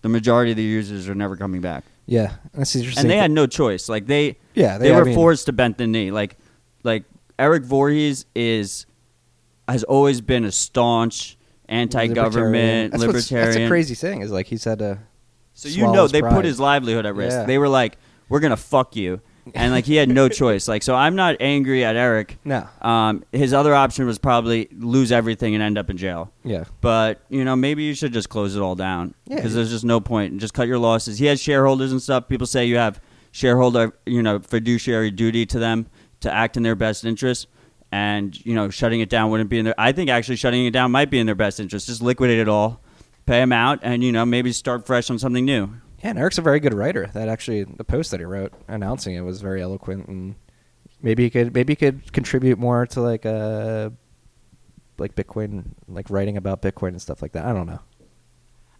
the 0.00 0.08
majority 0.08 0.50
of 0.50 0.56
the 0.56 0.62
users 0.62 1.08
are 1.08 1.14
never 1.14 1.36
coming 1.36 1.60
back. 1.60 1.84
yeah, 2.06 2.34
that's 2.54 2.74
interesting. 2.74 3.02
And 3.02 3.10
they 3.10 3.18
had 3.18 3.30
no 3.30 3.46
choice. 3.46 3.88
Like 3.88 4.06
they 4.06 4.38
yeah, 4.54 4.78
they, 4.78 4.92
I 4.92 4.98
were 4.98 5.04
mean, 5.04 5.14
forced 5.14 5.46
to 5.46 5.52
bend 5.52 5.76
the 5.76 5.86
knee. 5.86 6.10
Like 6.10 6.36
like 6.82 7.04
Eric 7.38 7.64
Voorhees 7.64 8.26
is 8.34 8.86
has 9.68 9.84
always 9.84 10.20
been 10.20 10.44
a 10.44 10.52
staunch 10.52 11.38
anti-government 11.68 12.92
That's 12.92 13.02
libertarian. 13.04 13.46
That's 13.46 13.56
a 13.64 13.68
crazy 13.68 13.94
thing. 13.94 14.22
Is 14.22 14.30
like 14.30 14.46
he's 14.46 14.64
had 14.64 14.80
to. 14.80 14.98
So 15.54 15.68
you 15.68 15.82
know 15.92 16.08
they 16.08 16.20
pride. 16.20 16.34
put 16.34 16.44
his 16.44 16.58
livelihood 16.58 17.06
at 17.06 17.14
risk. 17.14 17.36
Yeah. 17.36 17.44
They 17.44 17.58
were 17.58 17.68
like, 17.68 17.98
"We're 18.28 18.40
gonna 18.40 18.56
fuck 18.56 18.96
you," 18.96 19.20
and 19.54 19.72
like 19.72 19.84
he 19.84 19.96
had 19.96 20.08
no 20.08 20.28
choice. 20.28 20.68
Like 20.68 20.82
so, 20.82 20.94
I'm 20.94 21.16
not 21.16 21.36
angry 21.40 21.84
at 21.84 21.96
Eric. 21.96 22.38
No. 22.44 22.68
Um, 22.80 23.24
his 23.32 23.52
other 23.52 23.74
option 23.74 24.06
was 24.06 24.18
probably 24.18 24.68
lose 24.72 25.10
everything 25.12 25.54
and 25.54 25.62
end 25.62 25.78
up 25.78 25.90
in 25.90 25.96
jail. 25.96 26.32
Yeah. 26.44 26.64
But 26.80 27.22
you 27.28 27.44
know, 27.44 27.56
maybe 27.56 27.82
you 27.82 27.94
should 27.94 28.12
just 28.12 28.28
close 28.28 28.54
it 28.56 28.60
all 28.60 28.74
down 28.74 29.14
Yeah. 29.26 29.36
because 29.36 29.54
there's 29.54 29.70
just 29.70 29.84
no 29.84 30.00
point. 30.00 30.38
Just 30.38 30.54
cut 30.54 30.68
your 30.68 30.78
losses. 30.78 31.18
He 31.18 31.26
has 31.26 31.40
shareholders 31.40 31.92
and 31.92 32.00
stuff. 32.00 32.28
People 32.28 32.46
say 32.46 32.66
you 32.66 32.76
have 32.76 33.00
shareholder, 33.32 33.92
you 34.06 34.22
know, 34.22 34.38
fiduciary 34.38 35.10
duty 35.10 35.46
to 35.46 35.58
them 35.58 35.86
to 36.20 36.32
act 36.32 36.56
in 36.56 36.62
their 36.62 36.74
best 36.76 37.04
interest. 37.04 37.48
And 37.90 38.38
you 38.46 38.54
know, 38.54 38.70
shutting 38.70 39.00
it 39.00 39.10
down 39.10 39.30
wouldn't 39.30 39.50
be 39.50 39.58
in 39.58 39.64
their. 39.66 39.74
I 39.78 39.92
think 39.92 40.08
actually 40.08 40.36
shutting 40.36 40.64
it 40.64 40.70
down 40.70 40.90
might 40.92 41.10
be 41.10 41.18
in 41.18 41.26
their 41.26 41.34
best 41.34 41.60
interest. 41.60 41.86
Just 41.88 42.00
liquidate 42.00 42.38
it 42.38 42.48
all, 42.48 42.80
pay 43.26 43.40
them 43.40 43.52
out, 43.52 43.80
and 43.82 44.02
you 44.02 44.12
know, 44.12 44.24
maybe 44.24 44.50
start 44.52 44.86
fresh 44.86 45.10
on 45.10 45.18
something 45.18 45.44
new. 45.44 45.68
Yeah, 46.02 46.10
and 46.10 46.18
Eric's 46.18 46.38
a 46.38 46.42
very 46.42 46.60
good 46.60 46.74
writer. 46.74 47.08
That 47.14 47.28
actually, 47.28 47.64
the 47.64 47.84
post 47.84 48.10
that 48.10 48.20
he 48.20 48.26
wrote 48.26 48.52
announcing 48.68 49.14
it 49.14 49.20
was 49.20 49.40
very 49.40 49.62
eloquent, 49.62 50.08
and 50.08 50.34
maybe 51.00 51.24
he 51.24 51.30
could 51.30 51.54
maybe 51.54 51.72
he 51.72 51.76
could 51.76 52.12
contribute 52.12 52.58
more 52.58 52.86
to 52.86 53.00
like 53.00 53.24
uh 53.24 53.90
like 54.98 55.14
Bitcoin, 55.14 55.64
like 55.88 56.10
writing 56.10 56.36
about 56.36 56.62
Bitcoin 56.62 56.88
and 56.88 57.02
stuff 57.02 57.22
like 57.22 57.32
that. 57.32 57.44
I 57.44 57.52
don't 57.52 57.66
know. 57.66 57.80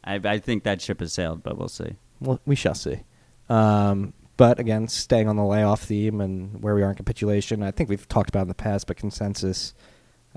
I, 0.04 0.20
I 0.24 0.38
think 0.38 0.64
that 0.64 0.80
ship 0.80 1.00
has 1.00 1.12
sailed, 1.12 1.42
but 1.42 1.56
we'll 1.56 1.68
see. 1.68 1.96
Well, 2.20 2.40
we 2.44 2.54
shall 2.54 2.74
see. 2.74 3.02
Um, 3.48 4.12
but 4.36 4.58
again, 4.58 4.88
staying 4.88 5.28
on 5.28 5.36
the 5.36 5.44
layoff 5.44 5.82
theme 5.82 6.20
and 6.20 6.62
where 6.62 6.74
we 6.74 6.82
are 6.82 6.90
in 6.90 6.96
capitulation, 6.96 7.62
I 7.62 7.70
think 7.70 7.88
we've 7.88 8.08
talked 8.08 8.28
about 8.28 8.42
in 8.42 8.48
the 8.48 8.54
past, 8.54 8.86
but 8.86 8.96
ConsenSys 8.96 9.72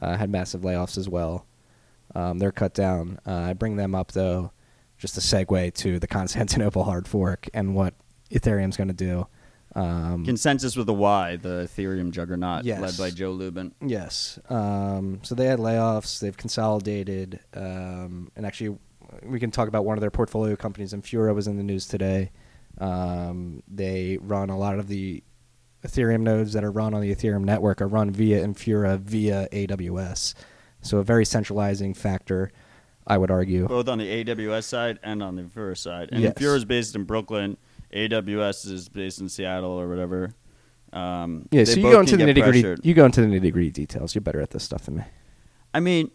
uh, 0.02 0.18
had 0.18 0.30
massive 0.30 0.62
layoffs 0.62 0.98
as 0.98 1.10
well. 1.10 1.46
Um, 2.14 2.40
they're 2.40 2.52
cut 2.52 2.74
down. 2.74 3.20
Uh, 3.26 3.34
I 3.34 3.54
bring 3.54 3.76
them 3.76 3.96
up 3.96 4.12
though, 4.12 4.52
just 4.98 5.18
a 5.18 5.22
segue 5.22 5.74
to 5.76 6.00
the 6.00 6.08
Constantinople 6.08 6.84
hard 6.86 7.08
fork 7.08 7.48
and 7.54 7.76
what 7.76 7.94
Ethereum's 8.32 8.78
going 8.78 8.88
to 8.88 8.94
do. 8.94 9.28
Um, 9.76 10.26
ConsenSys 10.26 10.78
with 10.78 10.88
a 10.88 10.94
Y, 10.94 11.36
the 11.36 11.68
Ethereum 11.70 12.12
juggernaut, 12.12 12.64
Yes. 12.64 12.80
led 12.80 12.98
by 12.98 13.10
Joe 13.14 13.32
Lubin. 13.32 13.74
Yes. 13.86 14.40
Um, 14.50 15.20
so 15.24 15.36
they 15.36 15.48
had 15.48 15.60
layoffs. 15.60 16.20
They've 16.22 16.38
consolidated, 16.38 17.42
um, 17.54 18.32
and 18.38 18.46
actually, 18.46 18.78
we 19.24 19.40
can 19.40 19.52
talk 19.52 19.68
about 19.68 19.84
one 19.86 19.98
of 19.98 20.02
their 20.02 20.12
portfolio 20.12 20.56
companies. 20.56 20.94
Infura 20.94 21.36
was 21.36 21.48
in 21.48 21.58
the 21.58 21.64
news 21.64 21.88
today. 21.88 22.32
Um, 22.78 23.64
they 23.68 24.18
run 24.22 24.50
a 24.50 24.58
lot 24.58 24.80
of 24.80 24.88
the 24.88 25.24
Ethereum 25.86 26.22
nodes 26.22 26.54
that 26.54 26.64
are 26.64 26.72
run 26.72 26.94
on 26.94 27.02
the 27.02 27.14
Ethereum 27.14 27.44
network 27.44 27.82
are 27.82 27.88
run 27.88 28.12
via 28.12 28.46
Infura 28.46 28.98
via 29.00 29.48
AWS. 29.52 30.34
So 30.82 30.98
a 31.00 31.04
very 31.04 31.26
centralizing 31.26 31.94
factor, 31.94 32.52
I 33.08 33.18
would 33.18 33.30
argue. 33.32 33.68
both 33.68 33.88
on 33.88 33.98
the 34.00 34.06
AWS 34.24 34.64
side 34.64 35.00
and 35.04 35.22
on 35.22 35.36
the 35.36 35.44
Infura 35.44 35.78
side. 35.78 36.10
And 36.12 36.22
Yes. 36.22 36.34
Infura 36.34 36.56
is 36.58 36.66
based 36.66 36.96
in 36.96 37.04
Brooklyn. 37.04 37.58
AWS 37.94 38.66
is 38.72 38.90
based 38.90 39.22
in 39.22 39.30
Seattle 39.30 39.72
or 39.72 39.88
whatever. 39.88 40.34
Um, 40.94 41.48
Yeah. 41.52 41.64
So 41.66 41.76
you 41.80 41.92
go 41.92 42.00
into 42.00 42.18
the 42.18 42.24
nitty 42.24 42.44
gritty. 42.44 42.88
You 42.88 42.94
go 42.94 43.06
into 43.06 43.22
the 43.22 43.28
nitty 43.28 43.52
gritty 43.52 43.72
details. 43.72 44.16
You're 44.16 44.22
better 44.22 44.42
at 44.42 44.52
this 44.52 44.64
stuff 44.64 44.84
than 44.86 44.98
me. 44.98 45.04
I 45.74 45.80
mean, 45.82 46.10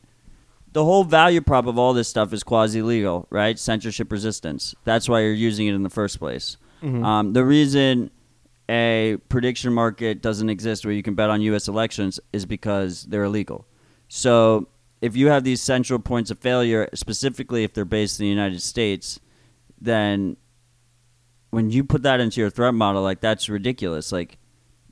the 0.72 0.84
whole 0.84 1.04
value 1.04 1.40
prop 1.40 1.66
of 1.66 1.78
all 1.78 1.92
this 1.92 2.08
stuff 2.08 2.32
is 2.32 2.42
quasi 2.42 2.80
legal, 2.82 3.26
right? 3.30 3.58
Censorship 3.58 4.10
resistance. 4.10 4.74
That's 4.84 5.08
why 5.08 5.20
you're 5.20 5.32
using 5.32 5.66
it 5.66 5.74
in 5.74 5.82
the 5.82 5.90
first 5.90 6.18
place. 6.18 6.56
Mhm. 6.82 7.04
Um, 7.04 7.32
the 7.34 7.44
reason 7.44 8.10
a 8.68 9.18
prediction 9.28 9.72
market 9.72 10.22
doesn't 10.22 10.48
exist 10.48 10.84
where 10.84 10.94
you 10.94 11.02
can 11.02 11.14
bet 11.14 11.28
on 11.28 11.42
U.S. 11.42 11.66
elections 11.68 12.20
is 12.32 12.46
because 12.46 13.02
they're 13.04 13.24
illegal. 13.24 13.66
So 14.08 14.68
if 15.00 15.16
you 15.16 15.28
have 15.28 15.44
these 15.44 15.60
central 15.60 15.98
points 15.98 16.30
of 16.30 16.38
failure, 16.38 16.88
specifically 16.94 17.64
if 17.64 17.72
they're 17.72 17.84
based 17.84 18.20
in 18.20 18.24
the 18.24 18.30
United 18.30 18.62
States, 18.62 19.18
then 19.80 20.36
when 21.50 21.70
you 21.70 21.82
put 21.84 22.02
that 22.02 22.20
into 22.20 22.40
your 22.40 22.50
threat 22.50 22.74
model, 22.74 23.02
like 23.02 23.20
that's 23.20 23.48
ridiculous. 23.48 24.12
Like, 24.12 24.38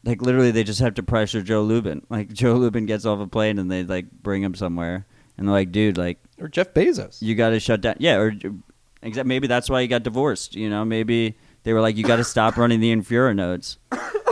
like 0.04 0.22
literally, 0.22 0.50
they 0.50 0.64
just 0.64 0.80
have 0.80 0.94
to 0.94 1.02
pressure 1.02 1.42
Joe 1.42 1.62
Lubin. 1.62 2.06
Like 2.10 2.32
Joe 2.32 2.54
Lubin 2.54 2.86
gets 2.86 3.04
off 3.04 3.20
a 3.20 3.26
plane 3.26 3.58
and 3.58 3.70
they 3.70 3.84
like 3.84 4.10
bring 4.10 4.42
him 4.42 4.54
somewhere, 4.54 5.06
and 5.36 5.46
they're 5.46 5.52
like, 5.54 5.72
dude, 5.72 5.98
like 5.98 6.18
Or 6.40 6.48
Jeff 6.48 6.72
Bezos. 6.74 7.20
you 7.20 7.34
got 7.34 7.50
to 7.50 7.60
shut 7.60 7.80
down. 7.82 7.96
Yeah, 7.98 8.16
or 8.16 8.32
exact. 9.02 9.26
Maybe 9.26 9.46
that's 9.46 9.68
why 9.68 9.82
he 9.82 9.88
got 9.88 10.02
divorced. 10.02 10.54
You 10.54 10.70
know, 10.70 10.84
maybe 10.84 11.36
they 11.64 11.72
were 11.72 11.80
like, 11.80 11.96
you 11.96 12.04
got 12.04 12.16
to 12.16 12.24
stop 12.24 12.56
running 12.56 12.80
the 12.80 12.94
Infura 12.94 13.34
nodes. 13.36 13.78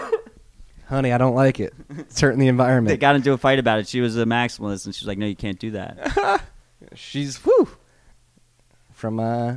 Honey, 0.89 1.13
I 1.13 1.19
don't 1.19 1.35
like 1.35 1.59
it. 1.59 1.75
It's 1.99 2.21
hurting 2.21 2.39
the 2.39 2.49
environment. 2.49 2.89
They 2.89 2.97
got 2.97 3.17
into 3.17 3.33
a 3.33 3.39
fight 3.39 3.59
about 3.59 3.81
it. 3.81 3.89
She 3.89 4.01
was 4.01 4.17
a 4.17 4.25
maximalist, 4.25 4.87
and 4.87 4.95
she's 4.95 5.07
like, 5.07 5.19
no, 5.19 5.27
you 5.27 5.35
can't 5.35 5.59
do 5.59 5.73
that. 5.73 6.43
She's 6.95 7.45
whoo 7.45 7.69
from 8.93 9.19
uh, 9.19 9.57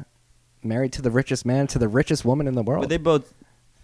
married 0.63 0.93
to 0.93 1.01
the 1.01 1.11
richest 1.11 1.45
man 1.45 1.67
to 1.67 1.79
the 1.79 1.87
richest 1.87 2.25
woman 2.25 2.47
in 2.47 2.55
the 2.55 2.63
world. 2.63 2.83
But 2.83 2.89
they 2.89 2.97
both 2.97 3.33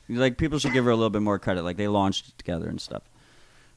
like 0.10 0.38
people 0.38 0.60
should 0.60 0.74
give 0.74 0.86
her 0.86 0.92
a 0.92 0.96
little 0.96 1.10
bit 1.10 1.22
more 1.22 1.40
credit. 1.40 1.64
Like 1.64 1.78
they 1.78 1.88
launched 1.88 2.30
it 2.30 2.38
together 2.38 2.68
and 2.68 2.80
stuff. 2.80 3.04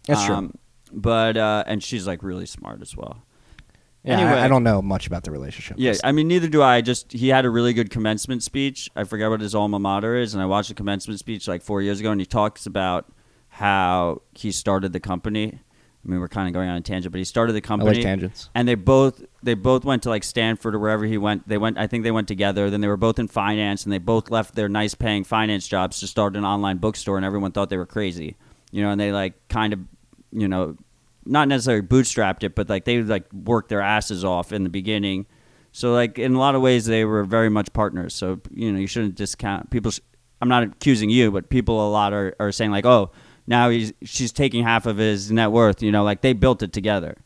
That's 0.06 0.24
true. 0.24 0.34
Um, 0.34 0.54
But 0.92 1.36
uh, 1.36 1.64
and 1.66 1.82
she's 1.82 2.06
like 2.06 2.22
really 2.22 2.46
smart 2.46 2.80
as 2.82 2.96
well. 2.96 3.22
Yeah, 4.04 4.20
anyway. 4.20 4.40
I, 4.40 4.48
don't 4.48 4.62
know 4.62 4.80
much 4.80 5.06
about 5.06 5.24
the 5.24 5.30
relationship. 5.30 5.76
Yeah, 5.78 5.94
I 6.04 6.12
mean, 6.12 6.28
neither 6.28 6.48
do 6.48 6.62
I. 6.62 6.80
Just 6.80 7.12
he 7.12 7.28
had 7.28 7.44
a 7.44 7.50
really 7.50 7.74
good 7.74 7.90
commencement 7.90 8.42
speech. 8.42 8.88
I 8.96 9.04
forget 9.04 9.28
what 9.28 9.40
his 9.40 9.54
alma 9.54 9.78
mater 9.78 10.16
is, 10.16 10.34
and 10.34 10.42
I 10.42 10.46
watched 10.46 10.68
the 10.68 10.74
commencement 10.74 11.18
speech 11.18 11.46
like 11.48 11.62
four 11.62 11.82
years 11.82 12.00
ago, 12.00 12.10
and 12.10 12.20
he 12.20 12.26
talks 12.26 12.64
about 12.64 13.12
how 13.58 14.22
he 14.34 14.52
started 14.52 14.92
the 14.92 15.00
company. 15.00 15.58
I 16.04 16.08
mean, 16.08 16.20
we're 16.20 16.28
kind 16.28 16.46
of 16.46 16.54
going 16.54 16.68
on 16.68 16.76
a 16.76 16.80
tangent, 16.80 17.10
but 17.10 17.18
he 17.18 17.24
started 17.24 17.54
the 17.54 17.58
I 17.58 17.60
company. 17.60 17.94
like 17.94 18.02
tangents. 18.02 18.50
and 18.54 18.68
they 18.68 18.76
both 18.76 19.20
they 19.42 19.54
both 19.54 19.84
went 19.84 20.04
to 20.04 20.10
like 20.10 20.22
Stanford 20.22 20.76
or 20.76 20.78
wherever 20.78 21.04
he 21.04 21.18
went. 21.18 21.48
They 21.48 21.58
went. 21.58 21.76
I 21.76 21.88
think 21.88 22.04
they 22.04 22.12
went 22.12 22.28
together. 22.28 22.70
Then 22.70 22.80
they 22.80 22.86
were 22.86 22.96
both 22.96 23.18
in 23.18 23.26
finance, 23.26 23.82
and 23.82 23.92
they 23.92 23.98
both 23.98 24.30
left 24.30 24.54
their 24.54 24.68
nice 24.68 24.94
paying 24.94 25.24
finance 25.24 25.66
jobs 25.66 25.98
to 26.00 26.06
start 26.06 26.36
an 26.36 26.44
online 26.44 26.76
bookstore. 26.76 27.16
And 27.16 27.26
everyone 27.26 27.50
thought 27.50 27.68
they 27.68 27.76
were 27.76 27.84
crazy, 27.84 28.36
you 28.70 28.80
know. 28.80 28.90
And 28.90 29.00
they 29.00 29.10
like 29.10 29.34
kind 29.48 29.72
of, 29.72 29.80
you 30.30 30.46
know, 30.46 30.76
not 31.26 31.48
necessarily 31.48 31.84
bootstrapped 31.84 32.44
it, 32.44 32.54
but 32.54 32.68
like 32.68 32.84
they 32.84 33.02
like 33.02 33.26
worked 33.32 33.68
their 33.70 33.82
asses 33.82 34.24
off 34.24 34.52
in 34.52 34.62
the 34.62 34.70
beginning. 34.70 35.26
So 35.72 35.92
like 35.92 36.16
in 36.16 36.34
a 36.34 36.38
lot 36.38 36.54
of 36.54 36.62
ways 36.62 36.86
they 36.86 37.04
were 37.04 37.24
very 37.24 37.50
much 37.50 37.72
partners. 37.72 38.14
So 38.14 38.40
you 38.52 38.70
know 38.70 38.78
you 38.78 38.86
shouldn't 38.86 39.16
discount 39.16 39.70
people. 39.70 39.90
sh- 39.90 40.00
I'm 40.40 40.48
not 40.48 40.62
accusing 40.62 41.10
you, 41.10 41.32
but 41.32 41.50
people 41.50 41.84
a 41.86 41.90
lot 41.90 42.12
are, 42.12 42.36
are 42.38 42.52
saying 42.52 42.70
like, 42.70 42.86
oh, 42.86 43.10
now 43.48 43.70
he's 43.70 43.92
she's 44.04 44.30
taking 44.30 44.62
half 44.62 44.86
of 44.86 44.98
his 44.98 45.32
net 45.32 45.50
worth. 45.50 45.82
You 45.82 45.90
know, 45.90 46.04
like 46.04 46.20
they 46.20 46.34
built 46.34 46.62
it 46.62 46.72
together. 46.72 47.16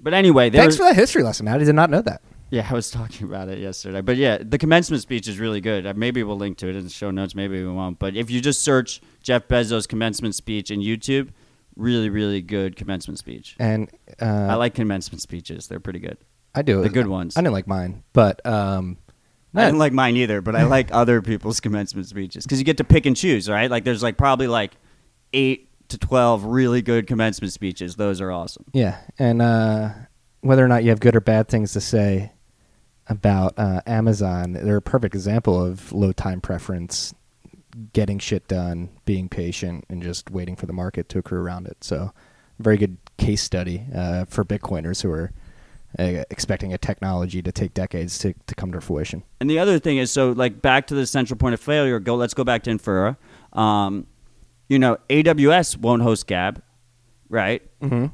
But 0.00 0.14
anyway, 0.14 0.50
Thanks 0.50 0.76
for 0.76 0.84
that 0.84 0.96
history 0.96 1.22
lesson, 1.22 1.44
Matt. 1.44 1.60
I 1.60 1.64
did 1.64 1.74
not 1.74 1.90
know 1.90 2.02
that. 2.02 2.22
Yeah, 2.50 2.66
I 2.68 2.74
was 2.74 2.90
talking 3.00 3.26
about 3.26 3.48
it 3.48 3.58
yesterday. 3.58 4.00
But 4.00 4.16
yeah, 4.16 4.38
the 4.40 4.58
commencement 4.58 5.02
speech 5.02 5.28
is 5.28 5.38
really 5.38 5.60
good. 5.60 5.86
Uh, 5.86 5.94
Maybe 5.96 6.22
we'll 6.22 6.36
link 6.36 6.58
to 6.58 6.68
it 6.68 6.76
in 6.76 6.84
the 6.84 6.90
show 6.90 7.10
notes. 7.10 7.34
Maybe 7.34 7.62
we 7.62 7.70
won't. 7.70 7.98
But 7.98 8.16
if 8.16 8.30
you 8.30 8.40
just 8.40 8.62
search 8.62 9.00
Jeff 9.22 9.48
Bezos 9.48 9.86
commencement 9.86 10.34
speech 10.34 10.70
in 10.70 10.80
YouTube, 10.80 11.30
really, 11.76 12.10
really 12.10 12.42
good 12.42 12.76
commencement 12.76 13.18
speech. 13.18 13.56
And 13.58 13.90
uh, 14.20 14.24
I 14.50 14.54
like 14.54 14.74
commencement 14.74 15.22
speeches. 15.22 15.68
They're 15.68 15.80
pretty 15.80 16.00
good. 16.00 16.18
I 16.54 16.62
do 16.62 16.82
the 16.82 16.90
good 16.90 17.06
ones. 17.06 17.36
I 17.36 17.40
didn't 17.40 17.54
like 17.54 17.66
mine, 17.66 18.02
but 18.12 18.44
um, 18.44 18.98
I 19.54 19.64
didn't 19.64 19.78
like 19.78 19.92
mine 19.92 20.16
either, 20.16 20.42
but 20.42 20.54
I 20.54 20.64
like 20.64 20.88
other 20.92 21.22
people's 21.22 21.60
commencement 21.60 22.08
speeches 22.08 22.44
because 22.44 22.58
you 22.58 22.64
get 22.64 22.76
to 22.76 22.84
pick 22.84 23.06
and 23.06 23.16
choose, 23.16 23.48
right? 23.48 23.70
Like 23.70 23.84
there's 23.84 24.02
like 24.02 24.18
probably 24.18 24.48
like 24.48 24.72
eight 25.32 25.68
to 25.88 25.98
twelve 25.98 26.44
really 26.44 26.82
good 26.82 27.06
commencement 27.06 27.52
speeches. 27.52 27.96
Those 27.96 28.20
are 28.20 28.30
awesome. 28.30 28.64
Yeah, 28.72 28.98
and 29.18 29.42
uh, 29.42 29.90
whether 30.40 30.64
or 30.64 30.68
not 30.68 30.84
you 30.84 30.90
have 30.90 31.00
good 31.00 31.16
or 31.16 31.20
bad 31.20 31.48
things 31.48 31.72
to 31.72 31.80
say 31.80 32.32
about 33.08 33.54
uh, 33.56 33.80
Amazon, 33.86 34.52
they're 34.52 34.76
a 34.76 34.82
perfect 34.82 35.14
example 35.14 35.64
of 35.64 35.92
low 35.92 36.12
time 36.12 36.40
preference, 36.40 37.14
getting 37.92 38.18
shit 38.18 38.46
done, 38.48 38.90
being 39.04 39.28
patient, 39.28 39.84
and 39.88 40.02
just 40.02 40.30
waiting 40.30 40.56
for 40.56 40.66
the 40.66 40.72
market 40.72 41.08
to 41.10 41.18
accrue 41.18 41.40
around 41.40 41.66
it. 41.66 41.82
So, 41.82 42.12
very 42.58 42.76
good 42.76 42.96
case 43.18 43.42
study 43.42 43.84
uh, 43.94 44.24
for 44.26 44.44
Bitcoiners 44.44 45.02
who 45.02 45.10
are 45.10 45.32
uh, 45.98 46.24
expecting 46.30 46.72
a 46.72 46.78
technology 46.78 47.42
to 47.42 47.52
take 47.52 47.74
decades 47.74 48.18
to, 48.18 48.34
to 48.46 48.54
come 48.54 48.72
to 48.72 48.80
fruition. 48.80 49.22
And 49.40 49.50
the 49.50 49.58
other 49.58 49.78
thing 49.78 49.98
is, 49.98 50.10
so 50.10 50.32
like 50.32 50.62
back 50.62 50.86
to 50.88 50.94
the 50.94 51.06
central 51.06 51.36
point 51.36 51.54
of 51.54 51.60
failure. 51.60 51.98
Go. 52.00 52.14
Let's 52.16 52.34
go 52.34 52.44
back 52.44 52.62
to 52.64 52.70
Infura. 52.70 53.16
Um, 53.52 54.06
you 54.72 54.78
know, 54.78 54.96
AWS 55.10 55.76
won't 55.76 56.00
host 56.00 56.26
Gab, 56.26 56.62
right? 57.28 57.62
Mm-hmm. 57.82 58.06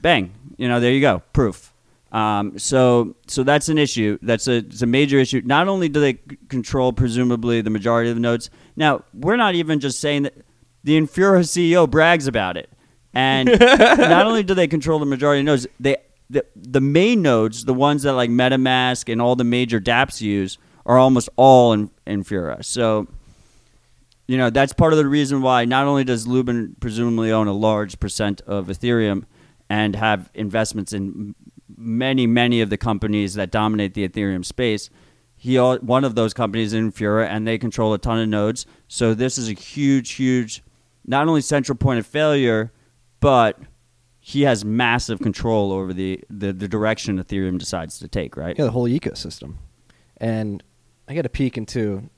Bang. 0.00 0.32
You 0.56 0.68
know, 0.68 0.80
there 0.80 0.90
you 0.90 1.00
go. 1.00 1.22
Proof. 1.32 1.72
Um, 2.10 2.58
so, 2.58 3.14
so 3.28 3.44
that's 3.44 3.68
an 3.68 3.78
issue. 3.78 4.18
That's 4.22 4.48
a, 4.48 4.54
it's 4.56 4.82
a 4.82 4.86
major 4.86 5.18
issue. 5.18 5.40
Not 5.44 5.68
only 5.68 5.88
do 5.88 6.00
they 6.00 6.14
c- 6.14 6.36
control 6.48 6.92
presumably 6.92 7.60
the 7.60 7.70
majority 7.70 8.10
of 8.10 8.16
the 8.16 8.20
nodes. 8.20 8.50
Now, 8.74 9.04
we're 9.14 9.36
not 9.36 9.54
even 9.54 9.78
just 9.78 10.00
saying 10.00 10.24
that 10.24 10.34
the 10.82 11.00
Infura 11.00 11.44
CEO 11.44 11.88
brags 11.88 12.26
about 12.26 12.56
it. 12.56 12.68
And 13.14 13.48
not 13.60 14.26
only 14.26 14.42
do 14.42 14.54
they 14.54 14.66
control 14.66 14.98
the 14.98 15.06
majority 15.06 15.40
of 15.40 15.46
nodes, 15.46 15.68
they 15.78 15.96
the, 16.28 16.44
the 16.56 16.80
main 16.80 17.22
nodes, 17.22 17.66
the 17.66 17.74
ones 17.74 18.02
that 18.02 18.14
like 18.14 18.30
MetaMask 18.30 19.12
and 19.12 19.22
all 19.22 19.36
the 19.36 19.44
major 19.44 19.78
dApps 19.78 20.20
use, 20.20 20.58
are 20.84 20.98
almost 20.98 21.28
all 21.36 21.72
in 21.72 21.90
Infura. 22.06 22.64
So, 22.64 23.06
you 24.32 24.38
know, 24.38 24.48
that's 24.48 24.72
part 24.72 24.94
of 24.94 24.98
the 24.98 25.06
reason 25.06 25.42
why 25.42 25.66
not 25.66 25.86
only 25.86 26.04
does 26.04 26.26
Lubin 26.26 26.74
presumably 26.80 27.30
own 27.30 27.48
a 27.48 27.52
large 27.52 28.00
percent 28.00 28.40
of 28.46 28.68
Ethereum 28.68 29.24
and 29.68 29.94
have 29.94 30.30
investments 30.32 30.94
in 30.94 31.34
many, 31.76 32.26
many 32.26 32.62
of 32.62 32.70
the 32.70 32.78
companies 32.78 33.34
that 33.34 33.50
dominate 33.50 33.92
the 33.92 34.08
Ethereum 34.08 34.42
space, 34.42 34.88
he 35.36 35.58
one 35.58 36.02
of 36.02 36.14
those 36.14 36.32
companies 36.32 36.72
is 36.72 36.80
Infura, 36.80 37.28
and 37.28 37.46
they 37.46 37.58
control 37.58 37.92
a 37.92 37.98
ton 37.98 38.20
of 38.20 38.28
nodes. 38.28 38.64
So 38.88 39.12
this 39.12 39.36
is 39.36 39.50
a 39.50 39.52
huge, 39.52 40.12
huge, 40.12 40.62
not 41.04 41.28
only 41.28 41.42
central 41.42 41.76
point 41.76 41.98
of 41.98 42.06
failure, 42.06 42.72
but 43.20 43.58
he 44.18 44.44
has 44.44 44.64
massive 44.64 45.18
control 45.18 45.72
over 45.72 45.92
the, 45.92 46.24
the, 46.30 46.54
the 46.54 46.68
direction 46.68 47.22
Ethereum 47.22 47.58
decides 47.58 47.98
to 47.98 48.08
take, 48.08 48.38
right? 48.38 48.56
Yeah, 48.56 48.64
the 48.64 48.70
whole 48.70 48.88
ecosystem. 48.88 49.56
And 50.16 50.62
I 51.06 51.14
got 51.14 51.26
a 51.26 51.28
peek 51.28 51.58
into 51.58 52.08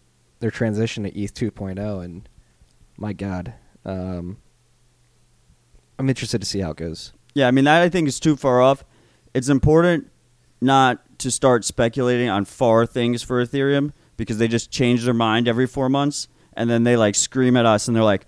their 0.41 0.51
transition 0.51 1.05
to 1.05 1.19
ETH 1.19 1.35
2.0, 1.35 2.05
and 2.05 2.29
my 2.97 3.13
God, 3.13 3.55
um, 3.85 4.39
I'm 5.99 6.09
interested 6.09 6.41
to 6.41 6.47
see 6.47 6.61
how 6.61 6.71
it 6.73 6.77
goes. 6.77 7.13
Yeah, 7.35 7.49
I 7.49 7.51
mean 7.51 7.65
that 7.65 7.83
I 7.83 7.89
think 7.89 8.09
is 8.09 8.21
too 8.21 8.37
far 8.37 8.61
off. 8.61 8.85
It's 9.33 9.49
important 9.49 10.11
not 10.61 11.19
to 11.19 11.31
start 11.31 11.65
speculating 11.65 12.29
on 12.29 12.45
far 12.45 12.87
things 12.87 13.23
for 13.23 13.45
Ethereum 13.45 13.93
because 14.17 14.39
they 14.39 14.49
just 14.49 14.71
change 14.71 15.05
their 15.05 15.15
mind 15.15 15.49
every 15.49 15.67
four 15.67 15.89
months, 15.89 16.29
and 16.55 16.71
then 16.71 16.85
they 16.85 16.97
like 16.97 17.15
scream 17.15 17.57
at 17.57 17.67
us, 17.67 17.89
and 17.89 17.97
they're 17.97 18.05
like, 18.05 18.27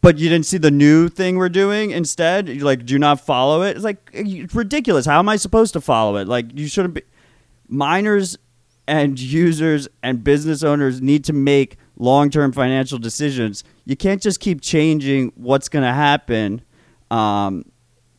but 0.00 0.18
you 0.18 0.28
didn't 0.28 0.46
see 0.46 0.58
the 0.58 0.70
new 0.70 1.08
thing 1.08 1.36
we're 1.36 1.48
doing 1.48 1.90
instead. 1.90 2.48
You 2.48 2.60
like, 2.60 2.86
do 2.86 2.92
you 2.92 2.98
not 2.98 3.20
follow 3.20 3.62
it? 3.62 3.76
It's 3.76 3.84
like 3.84 4.08
it's 4.12 4.54
ridiculous. 4.54 5.04
How 5.04 5.18
am 5.18 5.28
I 5.28 5.34
supposed 5.34 5.72
to 5.72 5.80
follow 5.80 6.16
it? 6.16 6.28
Like, 6.28 6.56
you 6.56 6.68
shouldn't 6.68 6.94
be. 6.94 7.02
Miners 7.68 8.38
and 8.88 9.18
users 9.18 9.88
and 10.02 10.22
business 10.22 10.62
owners 10.62 11.00
need 11.00 11.24
to 11.24 11.32
make 11.32 11.76
long-term 11.98 12.52
financial 12.52 12.98
decisions. 12.98 13.64
You 13.84 13.96
can't 13.96 14.20
just 14.22 14.40
keep 14.40 14.60
changing 14.60 15.32
what's 15.36 15.68
going 15.68 15.84
to 15.84 15.92
happen. 15.92 16.62
Um, 17.10 17.64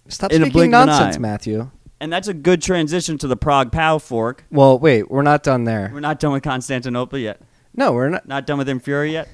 Stop 0.09 0.31
In 0.31 0.41
speaking 0.43 0.71
nonsense. 0.71 1.19
Matthew. 1.19 1.69
and 1.99 2.11
that's 2.13 2.27
a 2.29 2.33
good 2.33 2.61
transition 2.61 3.17
to 3.17 3.27
the 3.27 3.35
ProgPoW 3.37 4.01
fork. 4.01 4.45
Well, 4.51 4.79
wait, 4.79 5.11
we're 5.11 5.21
not 5.21 5.43
done 5.43 5.65
there. 5.65 5.89
We're 5.93 5.99
not 5.99 6.19
done 6.19 6.31
with 6.31 6.43
Constantinople 6.43 7.19
yet. 7.19 7.41
No, 7.75 7.91
we're 7.91 8.09
not. 8.09 8.27
Not 8.27 8.47
done 8.47 8.57
with 8.57 8.67
Infura 8.69 9.11
yet. 9.11 9.27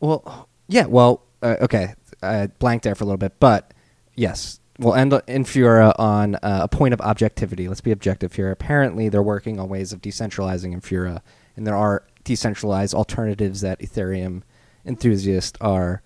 Well, 0.00 0.48
yeah, 0.68 0.86
well, 0.86 1.22
uh, 1.42 1.56
okay. 1.62 1.94
I 2.22 2.46
blanked 2.46 2.84
there 2.84 2.94
for 2.94 3.04
a 3.04 3.06
little 3.06 3.16
bit, 3.18 3.40
but 3.40 3.72
yes, 4.14 4.60
we'll 4.82 4.94
end 4.94 5.12
Infura 5.12 5.94
on 5.98 6.34
uh, 6.36 6.60
a 6.64 6.68
point 6.68 6.92
of 6.94 7.00
objectivity. 7.00 7.68
Let's 7.68 7.80
be 7.80 7.92
objective 7.92 8.34
here. 8.34 8.50
Apparently, 8.50 9.08
they're 9.08 9.22
working 9.22 9.58
on 9.60 9.68
ways 9.68 9.92
of 9.92 10.00
decentralizing 10.02 10.74
Infura, 10.78 11.20
and 11.56 11.66
there 11.66 11.76
are 11.76 12.04
decentralized 12.24 12.94
alternatives 12.94 13.60
that 13.62 13.78
Ethereum 13.80 14.42
enthusiasts 14.84 15.56
are 15.60 16.02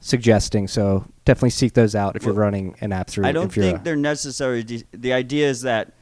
suggesting. 0.00 0.68
So 0.68 1.06
definitely 1.24 1.50
seek 1.50 1.72
those 1.74 1.94
out 1.94 2.16
if 2.16 2.24
you're 2.24 2.34
running 2.34 2.76
an 2.80 2.92
app 2.92 3.08
through 3.08 3.26
I 3.26 3.32
don't 3.32 3.48
Infura. 3.50 3.60
think 3.62 3.84
they're 3.84 3.96
necessary. 3.96 4.62
De- 4.62 4.84
The 4.92 5.12
idea 5.12 5.48
is 5.48 5.62
that 5.62 5.92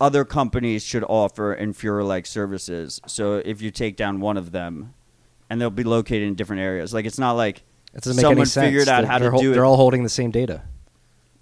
other 0.00 0.24
companies 0.24 0.82
should 0.84 1.04
offer 1.04 1.54
Infura-like 1.56 2.26
services. 2.26 3.00
So 3.06 3.36
if 3.44 3.62
you 3.62 3.70
take 3.70 3.96
down 3.96 4.20
one 4.20 4.36
of 4.36 4.50
them, 4.52 4.94
and 5.50 5.60
they'll 5.60 5.70
be 5.70 5.84
located 5.84 6.22
in 6.22 6.34
different 6.34 6.62
areas. 6.62 6.92
Like 6.94 7.04
it's 7.04 7.18
not 7.18 7.32
like 7.32 7.62
it 7.92 8.02
doesn't 8.02 8.16
make 8.16 8.46
someone 8.46 8.46
figured 8.46 8.88
out 8.88 9.02
They're- 9.02 9.10
how 9.10 9.18
to 9.18 9.24
they're 9.24 9.30
hol- 9.30 9.40
do 9.40 9.50
it. 9.52 9.54
They're 9.54 9.64
all 9.64 9.76
holding 9.76 10.02
the 10.02 10.08
same 10.08 10.30
data. 10.30 10.62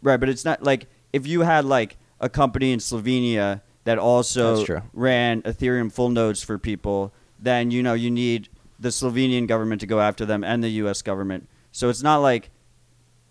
Right, 0.03 0.19
but 0.19 0.29
it's 0.29 0.45
not 0.45 0.63
like 0.63 0.87
if 1.13 1.27
you 1.27 1.43
had 1.43 1.65
like 1.65 1.97
a 2.21 2.29
company 2.29 2.73
in 2.73 2.79
Slovenia 2.79 3.63
that 3.85 3.99
also 3.99 4.57
That's 4.57 4.67
true. 4.67 4.83
ran 4.93 5.43
Ethereum 5.43 5.93
full 5.93 6.09
nodes 6.09 6.43
for 6.43 6.59
people, 6.59 7.13
then 7.39 7.71
you 7.71 7.83
know 7.83 7.95
you 7.95 8.11
need 8.11 8.49
the 8.79 8.89
Slovenian 8.89 9.47
government 9.47 9.81
to 9.81 9.87
go 9.87 10.01
after 10.01 10.25
them 10.27 10.43
and 10.43 10.63
the 10.63 10.69
U.S. 10.71 11.03
government. 11.03 11.49
So 11.71 11.89
it's 11.89 12.03
not 12.03 12.19
like 12.19 12.51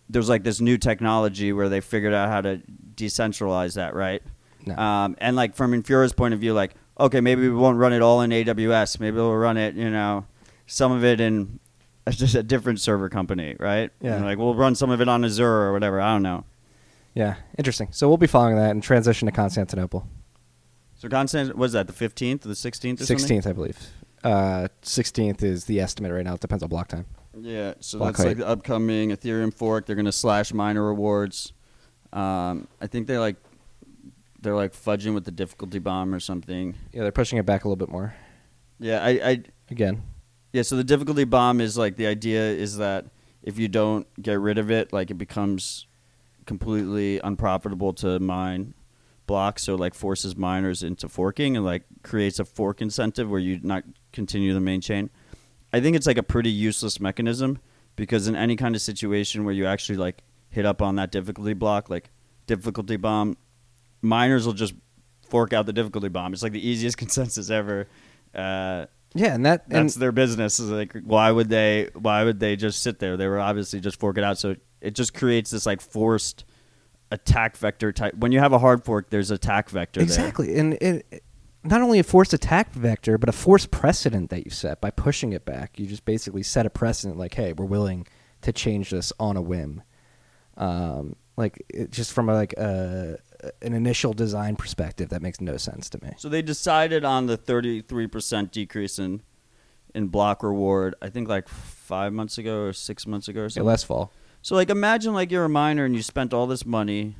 there's 0.09 0.29
like 0.29 0.43
this 0.43 0.59
new 0.59 0.77
technology 0.77 1.53
where 1.53 1.69
they 1.69 1.81
figured 1.81 2.13
out 2.13 2.29
how 2.29 2.41
to 2.41 2.61
decentralize 2.95 3.75
that, 3.75 3.93
right? 3.93 4.21
No. 4.65 4.75
Um, 4.75 5.15
and 5.19 5.35
like 5.35 5.55
from 5.55 5.73
Infura's 5.73 6.13
point 6.13 6.33
of 6.33 6.39
view, 6.39 6.53
like 6.53 6.73
okay, 6.99 7.21
maybe 7.21 7.41
we 7.41 7.55
won't 7.55 7.77
run 7.77 7.93
it 7.93 8.01
all 8.01 8.21
in 8.21 8.29
AWS. 8.29 8.99
Maybe 8.99 9.15
we'll 9.15 9.35
run 9.35 9.57
it, 9.57 9.75
you 9.75 9.89
know, 9.89 10.25
some 10.67 10.91
of 10.91 11.03
it 11.03 11.19
in 11.19 11.59
just 12.09 12.35
a 12.35 12.43
different 12.43 12.79
server 12.79 13.09
company, 13.09 13.55
right? 13.59 13.91
Yeah. 14.01 14.15
And, 14.15 14.25
like 14.25 14.37
we'll 14.37 14.55
run 14.55 14.75
some 14.75 14.89
of 14.89 15.01
it 15.01 15.07
on 15.07 15.25
Azure 15.25 15.47
or 15.47 15.73
whatever. 15.73 15.99
I 15.99 16.13
don't 16.13 16.23
know. 16.23 16.45
Yeah, 17.13 17.35
interesting. 17.57 17.89
So 17.91 18.07
we'll 18.07 18.17
be 18.17 18.27
following 18.27 18.55
that 18.55 18.71
and 18.71 18.81
transition 18.81 19.25
to 19.25 19.31
Constantinople. 19.31 20.07
So 20.95 21.09
Constant, 21.09 21.57
was 21.57 21.73
that 21.73 21.87
the 21.87 21.93
fifteenth 21.93 22.41
the 22.41 22.55
sixteenth? 22.55 23.03
Sixteenth, 23.03 23.47
I 23.47 23.53
believe. 23.53 23.77
Uh, 24.23 24.67
Sixteenth 24.81 25.41
is 25.43 25.65
the 25.65 25.79
estimate 25.79 26.11
right 26.11 26.23
now. 26.23 26.35
It 26.35 26.39
depends 26.41 26.63
on 26.63 26.69
block 26.69 26.87
time. 26.87 27.05
Yeah. 27.35 27.73
So 27.79 27.97
Block 27.97 28.17
that's 28.17 28.27
like 28.27 28.37
the 28.37 28.47
upcoming 28.47 29.09
Ethereum 29.09 29.53
fork. 29.53 29.85
They're 29.85 29.95
gonna 29.95 30.11
slash 30.11 30.53
miner 30.53 30.83
rewards. 30.83 31.53
Um, 32.13 32.67
I 32.79 32.87
think 32.87 33.07
they 33.07 33.17
like 33.17 33.37
they're 34.41 34.55
like 34.55 34.73
fudging 34.73 35.13
with 35.13 35.25
the 35.25 35.31
difficulty 35.31 35.79
bomb 35.79 36.13
or 36.13 36.19
something. 36.19 36.75
Yeah, 36.93 37.03
they're 37.03 37.11
pushing 37.11 37.39
it 37.39 37.45
back 37.45 37.63
a 37.63 37.67
little 37.67 37.77
bit 37.77 37.89
more. 37.89 38.13
Yeah. 38.79 39.03
I, 39.03 39.09
I 39.09 39.43
Again, 39.69 40.03
yeah. 40.53 40.61
So 40.61 40.75
the 40.75 40.83
difficulty 40.83 41.23
bomb 41.23 41.61
is 41.61 41.77
like 41.77 41.95
the 41.95 42.07
idea 42.07 42.41
is 42.41 42.77
that 42.77 43.05
if 43.41 43.57
you 43.57 43.67
don't 43.67 44.05
get 44.21 44.39
rid 44.39 44.57
of 44.57 44.69
it, 44.69 44.91
like 44.93 45.09
it 45.09 45.17
becomes 45.17 45.87
completely 46.51 47.17
unprofitable 47.23 47.93
to 47.93 48.19
mine 48.19 48.73
blocks. 49.25 49.63
So 49.63 49.75
like 49.75 49.93
forces 49.93 50.35
miners 50.35 50.83
into 50.83 51.07
forking 51.07 51.55
and 51.55 51.63
like 51.63 51.83
creates 52.03 52.39
a 52.39 52.45
fork 52.45 52.81
incentive 52.81 53.29
where 53.29 53.39
you 53.39 53.61
not 53.63 53.85
continue 54.11 54.53
the 54.53 54.59
main 54.59 54.81
chain. 54.81 55.09
I 55.71 55.79
think 55.79 55.95
it's 55.95 56.05
like 56.05 56.17
a 56.17 56.23
pretty 56.23 56.49
useless 56.49 56.99
mechanism 56.99 57.59
because 57.95 58.27
in 58.27 58.35
any 58.35 58.57
kind 58.57 58.75
of 58.75 58.81
situation 58.81 59.45
where 59.45 59.53
you 59.53 59.65
actually 59.65 59.97
like 59.97 60.23
hit 60.49 60.65
up 60.65 60.81
on 60.81 60.97
that 60.97 61.09
difficulty 61.09 61.53
block, 61.53 61.89
like 61.89 62.09
difficulty 62.47 62.97
bomb, 62.97 63.37
miners 64.01 64.45
will 64.45 64.51
just 64.51 64.73
fork 65.29 65.53
out 65.53 65.65
the 65.65 65.71
difficulty 65.71 66.09
bomb. 66.09 66.33
It's 66.33 66.43
like 66.43 66.51
the 66.51 66.67
easiest 66.67 66.97
consensus 67.03 67.49
ever. 67.49 67.87
Uh, 68.35 68.87
yeah, 69.13 69.35
and 69.35 69.45
that 69.45 69.63
and 69.69 69.87
that's 69.87 69.95
their 69.95 70.11
business. 70.11 70.59
Is 70.59 70.69
like, 70.69 70.97
why 71.05 71.31
would 71.31 71.47
they? 71.47 71.89
Why 71.93 72.25
would 72.25 72.41
they 72.41 72.57
just 72.57 72.83
sit 72.83 72.99
there? 72.99 73.15
They 73.15 73.27
were 73.27 73.39
obviously 73.39 73.79
just 73.79 74.01
fork 74.01 74.17
it 74.17 74.25
out. 74.25 74.37
So 74.37 74.49
it 74.49 74.61
just 74.89 75.13
creates 75.13 75.51
this 75.51 75.67
like 75.67 75.79
forced 75.79 76.43
attack 77.11 77.55
vector 77.57 77.91
type. 77.91 78.15
When 78.15 78.31
you 78.31 78.39
have 78.39 78.51
a 78.53 78.59
hard 78.59 78.83
fork, 78.83 79.11
there's 79.11 79.29
attack 79.31 79.69
vector. 79.69 79.99
there. 79.99 80.05
exactly, 80.05 80.57
and 80.57 80.73
it, 80.75 81.05
it- 81.11 81.23
not 81.63 81.81
only 81.81 81.99
a 81.99 82.03
forced 82.03 82.33
attack 82.33 82.73
vector, 82.73 83.19
but 83.19 83.29
a 83.29 83.31
forced 83.31 83.69
precedent 83.69 84.31
that 84.31 84.45
you 84.45 84.49
set 84.49 84.81
by 84.81 84.89
pushing 84.89 85.31
it 85.31 85.45
back. 85.45 85.77
You 85.77 85.85
just 85.85 86.05
basically 86.05 86.41
set 86.41 86.65
a 86.65 86.71
precedent, 86.71 87.19
like, 87.19 87.35
hey, 87.35 87.53
we're 87.53 87.65
willing 87.65 88.07
to 88.41 88.51
change 88.51 88.89
this 88.89 89.13
on 89.19 89.37
a 89.37 89.43
whim. 89.43 89.83
Um, 90.57 91.15
like 91.37 91.63
it, 91.69 91.91
just 91.91 92.13
from 92.13 92.29
a, 92.29 92.33
like 92.33 92.53
a, 92.53 93.19
an 93.61 93.73
initial 93.73 94.13
design 94.13 94.55
perspective, 94.55 95.09
that 95.09 95.21
makes 95.21 95.39
no 95.39 95.55
sense 95.57 95.87
to 95.91 96.03
me. 96.03 96.13
So 96.17 96.29
they 96.29 96.41
decided 96.41 97.05
on 97.05 97.27
the 97.27 97.37
33% 97.37 98.49
decrease 98.51 98.97
in 98.97 99.21
in 99.93 100.07
block 100.07 100.41
reward. 100.41 100.95
I 101.01 101.09
think 101.09 101.27
like 101.27 101.47
five 101.47 102.11
months 102.11 102.37
ago 102.37 102.61
or 102.61 102.73
six 102.73 103.05
months 103.05 103.27
ago 103.27 103.41
or 103.41 103.49
Yeah, 103.55 103.61
last 103.63 103.85
fall. 103.85 104.11
So 104.41 104.55
like 104.55 104.69
imagine 104.69 105.13
like 105.13 105.31
you're 105.31 105.45
a 105.45 105.49
miner 105.49 105.85
and 105.85 105.95
you 105.95 106.01
spent 106.01 106.33
all 106.33 106.47
this 106.47 106.65
money 106.65 107.15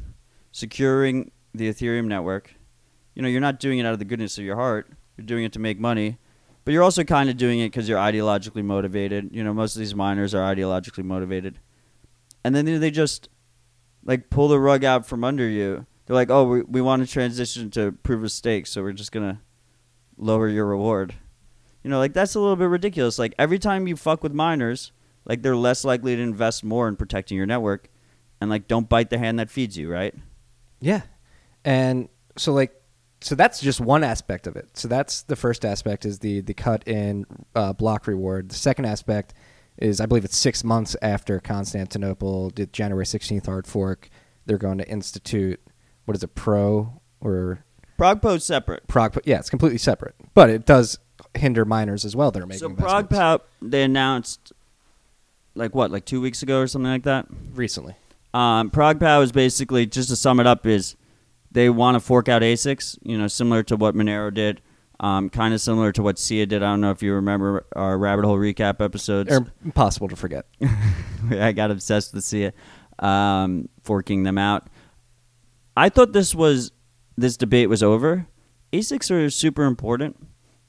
securing 0.52 1.32
the 1.54 1.70
Ethereum 1.70 2.06
network. 2.06 2.56
You 3.14 3.22
know, 3.22 3.28
you're 3.28 3.42
not 3.42 3.60
doing 3.60 3.80
it 3.80 3.86
out 3.86 3.94
of 3.94 4.00
the 4.00 4.06
goodness 4.06 4.38
of 4.38 4.44
your 4.44 4.56
heart. 4.56 4.90
You're 5.18 5.26
doing 5.26 5.44
it 5.44 5.54
to 5.54 5.60
make 5.60 5.80
money. 5.80 6.18
But 6.64 6.74
you're 6.74 6.84
also 6.84 7.04
kind 7.04 7.30
of 7.30 7.38
doing 7.38 7.60
it 7.60 7.68
because 7.68 7.90
you're 7.90 8.00
ideologically 8.00 8.64
motivated. 8.64 9.30
You 9.32 9.44
know, 9.44 9.54
most 9.54 9.76
of 9.76 9.80
these 9.80 9.96
miners 9.96 10.34
are 10.34 10.56
ideologically 10.56 11.04
motivated. 11.04 11.60
And 12.44 12.56
then 12.56 12.80
they 12.80 12.92
just 12.92 13.30
like 14.04 14.30
pull 14.30 14.48
the 14.48 14.60
rug 14.60 14.84
out 14.84 15.06
from 15.06 15.24
under 15.24 15.48
you. 15.48 15.86
They're 16.06 16.16
like, 16.16 16.30
"Oh, 16.30 16.46
we 16.46 16.62
we 16.64 16.82
want 16.82 17.06
to 17.06 17.12
transition 17.12 17.70
to 17.72 17.92
proof 17.92 18.24
of 18.24 18.32
stake, 18.32 18.68
so 18.68 18.82
we're 18.82 18.94
just 18.94 19.12
going 19.12 19.36
to 19.36 19.40
lower 20.18 20.48
your 20.48 20.66
reward." 20.66 21.16
You 21.84 21.90
know, 21.90 22.00
like 22.00 22.14
that's 22.14 22.36
a 22.36 22.40
little 22.40 22.56
bit 22.56 22.66
ridiculous. 22.66 23.20
Like 23.20 23.34
every 23.38 23.60
time 23.60 23.88
you 23.88 23.96
fuck 23.96 24.24
with 24.24 24.34
miners, 24.34 24.92
like 25.26 25.42
they're 25.42 25.56
less 25.56 25.84
likely 25.84 26.16
to 26.16 26.22
invest 26.22 26.64
more 26.64 26.88
in 26.88 26.96
protecting 26.96 27.38
your 27.38 27.46
network 27.46 27.90
and 28.40 28.50
like 28.50 28.68
don't 28.68 28.90
bite 28.90 29.10
the 29.10 29.18
hand 29.18 29.40
that 29.40 29.50
feeds 29.50 29.78
you, 29.78 29.92
right? 29.92 30.16
Yeah. 30.80 31.02
And 31.64 32.10
so 32.38 32.54
like 32.54 32.74
so 33.22 33.36
that's 33.36 33.62
just 33.62 33.80
one 33.80 34.04
aspect 34.04 34.48
of 34.48 34.56
it. 34.56 34.76
So 34.76 34.88
that's 34.88 35.22
the 35.24 35.36
first 35.36 35.64
aspect 35.64 36.06
is 36.06 36.20
the 36.20 36.42
the 36.42 36.54
cut 36.54 36.88
in 36.88 37.26
uh, 37.56 37.74
block 37.74 38.08
reward. 38.08 38.50
The 38.50 38.56
second 38.56 38.86
aspect 38.86 39.34
is 39.78 40.02
I 40.02 40.06
believe 40.08 40.26
it's 40.26 40.38
six 40.38 40.64
months 40.64 40.96
after 41.02 41.40
Constantinople 41.40 42.50
did 42.50 42.74
January 42.74 43.06
sixteenth 43.06 43.46
hard 43.46 43.68
fork. 43.68 44.10
They're 44.46 44.58
going 44.58 44.80
to 44.80 44.88
institute 44.90 45.62
what 46.06 46.18
is 46.18 46.24
it 46.24 46.34
pro 46.34 47.00
or 47.20 47.64
ProgPoW's 48.00 48.44
separate. 48.44 48.88
prog? 48.88 49.16
Yeah, 49.26 49.38
it's 49.38 49.52
completely 49.52 49.78
separate, 49.78 50.16
but 50.34 50.50
it 50.50 50.66
does 50.66 50.98
hinder 51.36 51.66
miners 51.66 52.04
as 52.04 52.16
well 52.16 52.32
They're 52.32 52.46
making 52.48 52.60
So 52.60 52.70
investments. 52.70 53.46
They 53.62 53.84
announced 53.84 54.52
like 55.56 55.76
what, 55.76 55.92
like 55.92 56.06
2 56.06 56.22
weeks 56.22 56.44
ago 56.44 56.60
or 56.60 56.68
something 56.68 56.92
like 56.92 57.04
that? 57.04 57.28
recently. 57.54 57.96
Um, 58.34 58.72
ProgPoW 58.72 59.24
is 59.24 59.32
basically 59.32 59.86
just 59.86 60.10
to 60.10 60.16
sum 60.16 60.40
it 60.40 60.48
up 60.48 60.66
is 60.66 60.96
they 61.52 61.70
want 61.70 61.96
to 61.96 62.00
fork 62.00 62.30
out 62.30 62.42
ASICs, 62.42 62.98
you 63.04 63.18
know, 63.18 63.28
similar 63.28 63.62
to 63.64 63.76
what 63.76 63.94
Monero 63.94 64.34
did, 64.34 64.62
um, 65.02 65.30
kind 65.30 65.54
of 65.54 65.60
similar 65.60 65.92
to 65.92 66.02
what 66.02 66.18
Sia 66.18 66.46
did. 66.46 66.64
I 66.64 66.68
don't 66.68 66.82
know 66.82 66.92
if 66.92 67.04
you 67.04 67.14
remember 67.14 67.66
our 67.76 67.98
rabbit 67.98 68.24
hole 68.24 68.38
recap 68.38 68.80
episodes. 68.84 69.30
They're 69.30 69.46
impossible 69.66 70.08
to 70.08 70.16
forget. 70.16 70.46
I 71.32 71.52
got 71.52 71.72
obsessed 71.72 72.14
with 72.14 72.24
Sia, 72.24 72.54
um, 73.00 73.68
forking 73.84 74.24
them 74.24 74.38
out. 74.38 74.68
I 75.76 75.90
thought 75.90 76.14
this 76.14 76.34
was 76.34 76.72
this 77.18 77.36
debate 77.36 77.68
was 77.70 77.84
over. 77.84 78.28
ASICs 78.72 79.12
are 79.12 79.30
super 79.30 79.64
important. 79.64 80.16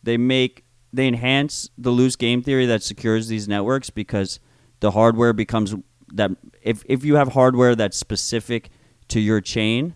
They 0.03 0.17
make 0.17 0.65
they 0.93 1.07
enhance 1.07 1.71
the 1.79 1.91
loose 1.91 2.17
game 2.17 2.43
theory 2.43 2.67
that 2.67 2.83
secures 2.83 3.29
these 3.29 3.47
networks 3.49 3.89
because 3.91 4.41
the 4.83 4.91
hardware 4.91 5.33
becomes 5.33 5.75
that 6.13 6.33
if 6.61 6.83
if 6.87 7.05
you 7.05 7.15
have 7.15 7.29
hardware 7.29 7.75
that's 7.75 7.97
specific 7.97 8.69
to 9.09 9.21
your 9.21 9.41
chain, 9.41 9.95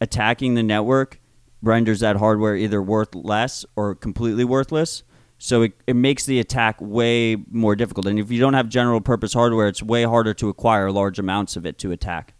attacking 0.00 0.54
the 0.54 0.62
network 0.62 1.20
renders 1.62 2.00
that 2.00 2.16
hardware 2.16 2.56
either 2.56 2.82
worth 2.82 3.14
less 3.14 3.64
or 3.76 3.94
completely 3.94 4.44
worthless. 4.44 5.04
So 5.38 5.62
it, 5.62 5.72
it 5.86 5.94
makes 5.96 6.26
the 6.26 6.38
attack 6.40 6.76
way 6.80 7.36
more 7.50 7.74
difficult. 7.76 8.06
And 8.06 8.18
if 8.18 8.30
you 8.30 8.40
don't 8.40 8.54
have 8.54 8.68
general 8.68 9.00
purpose 9.00 9.32
hardware, 9.32 9.68
it's 9.68 9.82
way 9.82 10.02
harder 10.02 10.34
to 10.34 10.48
acquire 10.48 10.90
large 10.90 11.18
amounts 11.18 11.56
of 11.56 11.64
it 11.64 11.78
to 11.78 11.92
attack. 11.92 12.34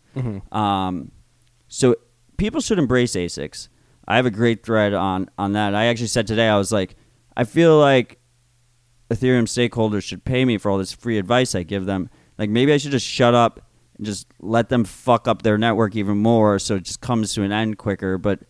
Um, 0.52 1.12
so 1.68 1.94
people 2.36 2.60
should 2.60 2.78
embrace 2.78 3.14
ASICs. 3.14 3.68
I 4.08 4.16
have 4.16 4.26
a 4.26 4.30
great 4.30 4.64
thread 4.64 4.92
on 4.92 5.30
on 5.38 5.52
that. 5.52 5.74
I 5.74 5.86
actually 5.86 6.08
said 6.08 6.26
today 6.26 6.48
I 6.48 6.58
was 6.58 6.72
like, 6.72 6.96
I 7.36 7.44
feel 7.44 7.78
like 7.78 8.19
Ethereum 9.10 9.44
stakeholders 9.44 10.04
should 10.04 10.24
pay 10.24 10.44
me 10.44 10.56
for 10.56 10.70
all 10.70 10.78
this 10.78 10.92
free 10.92 11.18
advice 11.18 11.54
I 11.54 11.62
give 11.64 11.84
them. 11.84 12.08
Like 12.38 12.48
maybe 12.48 12.72
I 12.72 12.76
should 12.76 12.92
just 12.92 13.06
shut 13.06 13.34
up 13.34 13.60
and 13.96 14.06
just 14.06 14.26
let 14.40 14.68
them 14.68 14.84
fuck 14.84 15.28
up 15.28 15.42
their 15.42 15.58
network 15.58 15.96
even 15.96 16.16
more 16.18 16.58
so 16.58 16.76
it 16.76 16.84
just 16.84 17.00
comes 17.00 17.34
to 17.34 17.42
an 17.42 17.52
end 17.52 17.76
quicker. 17.76 18.18
But 18.18 18.40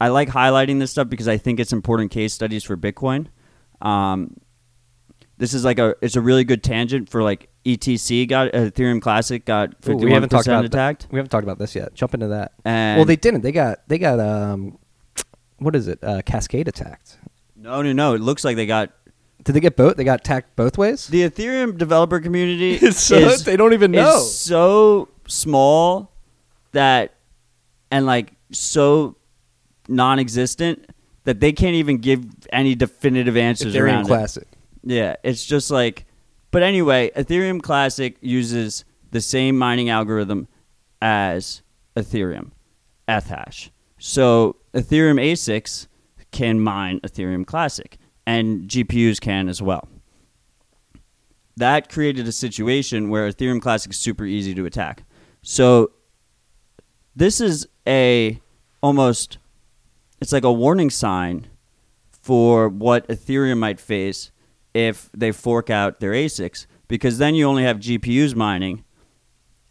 I 0.00 0.08
like 0.08 0.28
highlighting 0.28 0.78
this 0.78 0.90
stuff 0.90 1.08
because 1.08 1.28
I 1.28 1.36
think 1.36 1.60
it's 1.60 1.72
important 1.72 2.10
case 2.10 2.32
studies 2.32 2.64
for 2.64 2.76
Bitcoin. 2.76 3.26
Um, 3.82 4.36
this 5.36 5.54
is 5.54 5.64
like 5.64 5.78
a 5.78 5.94
it's 6.00 6.16
a 6.16 6.20
really 6.20 6.44
good 6.44 6.62
tangent 6.62 7.08
for 7.08 7.22
like 7.22 7.48
ETC 7.64 8.28
got 8.28 8.52
Ethereum 8.52 9.02
Classic 9.02 9.44
got 9.44 9.74
fifty 9.82 10.04
we 10.04 10.12
haven't 10.12 10.28
talked 10.28 10.46
percent 10.46 10.66
attacked. 10.66 11.08
We 11.10 11.18
haven't 11.18 11.30
talked 11.30 11.44
about 11.44 11.58
this 11.58 11.74
yet. 11.74 11.94
Jump 11.94 12.14
into 12.14 12.28
that. 12.28 12.52
And 12.64 12.98
well, 12.98 13.06
they 13.06 13.16
didn't. 13.16 13.40
They 13.40 13.52
got 13.52 13.80
they 13.88 13.98
got 13.98 14.20
um, 14.20 14.78
what 15.58 15.74
is 15.74 15.88
it? 15.88 15.98
Uh, 16.02 16.22
Cascade 16.22 16.68
attacked. 16.68 17.18
no 17.56 17.82
no 17.82 17.92
no. 17.92 18.14
It 18.14 18.20
looks 18.20 18.44
like 18.44 18.56
they 18.56 18.66
got 18.66 18.92
Did 19.44 19.52
they 19.54 19.60
get 19.60 19.76
both? 19.76 19.96
They 19.96 20.04
got 20.04 20.20
attacked 20.20 20.54
both 20.56 20.76
ways. 20.78 21.06
the 21.08 21.28
Ethereum 21.28 21.76
developer 21.78 22.20
community. 22.20 22.74
It's 22.82 23.00
so- 23.00 23.16
is, 23.16 23.44
they 23.44 23.56
don't 23.56 23.72
even 23.72 23.94
is 23.94 24.04
know. 24.04 24.18
so 24.20 25.08
small 25.28 26.12
that 26.72 27.14
and 27.90 28.06
like 28.06 28.32
so 28.52 29.16
non-existent 29.88 30.86
that 31.24 31.40
they 31.40 31.52
can't 31.52 31.74
even 31.74 31.98
give 31.98 32.24
any 32.52 32.74
definitive 32.74 33.36
answers 33.36 33.74
Ethereum 33.74 33.82
around 33.82 34.04
it. 34.04 34.08
Classic. 34.08 34.48
Yeah, 34.82 35.16
it's 35.22 35.44
just 35.44 35.70
like, 35.70 36.06
but 36.50 36.62
anyway, 36.62 37.10
Ethereum 37.16 37.62
Classic 37.62 38.16
uses 38.20 38.84
the 39.10 39.20
same 39.20 39.58
mining 39.58 39.88
algorithm 39.90 40.48
as 41.02 41.62
Ethereum, 41.96 42.50
Ethash. 43.08 43.70
So 43.98 44.56
Ethereum 44.72 45.20
ASICs 45.20 45.86
can 46.30 46.60
mine 46.60 47.00
Ethereum 47.00 47.44
Classic, 47.46 47.98
and 48.30 48.68
GPUs 48.68 49.20
can 49.20 49.48
as 49.48 49.60
well. 49.60 49.88
That 51.56 51.90
created 51.90 52.26
a 52.28 52.32
situation 52.32 53.10
where 53.10 53.28
Ethereum 53.30 53.60
Classic 53.60 53.90
is 53.92 53.98
super 53.98 54.24
easy 54.24 54.54
to 54.54 54.64
attack. 54.66 55.02
So 55.42 55.90
this 57.14 57.40
is 57.40 57.66
a 57.86 58.40
almost 58.82 59.38
it's 60.20 60.32
like 60.32 60.44
a 60.44 60.52
warning 60.52 60.90
sign 60.90 61.48
for 62.10 62.68
what 62.68 63.08
Ethereum 63.08 63.58
might 63.58 63.80
face 63.80 64.30
if 64.74 65.10
they 65.12 65.32
fork 65.32 65.68
out 65.70 65.98
their 66.00 66.12
ASICs 66.12 66.66
because 66.88 67.18
then 67.18 67.34
you 67.34 67.46
only 67.46 67.64
have 67.64 67.78
GPUs 67.78 68.34
mining 68.36 68.84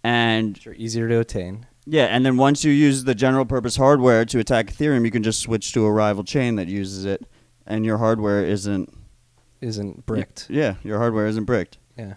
and 0.04 0.58
Which 0.58 0.68
are 0.68 0.74
easier 0.74 1.08
to 1.08 1.20
attain. 1.20 1.66
yeah 1.86 2.06
and 2.06 2.26
then 2.26 2.36
once 2.38 2.64
you 2.66 2.72
use 2.72 3.04
the 3.06 3.16
general 3.16 3.46
purpose 3.46 3.78
hardware 3.78 4.26
to 4.26 4.40
attack 4.40 4.68
Ethereum 4.68 5.06
you 5.06 5.12
can 5.12 5.24
just 5.24 5.40
switch 5.40 5.72
to 5.74 5.86
a 5.86 5.92
rival 5.92 6.24
chain 6.24 6.56
that 6.58 6.68
uses 6.68 7.06
it 7.06 7.26
and 7.70 7.86
your 7.86 7.98
hardware 8.00 8.44
isn't 8.44 8.94
Isn't 9.62 10.06
bricked. 10.06 10.48
yeah 10.50 10.76
your 10.84 10.98
hardware 10.98 11.28
isn't 11.28 11.46
bricked 11.46 11.78
Yeah. 11.98 12.16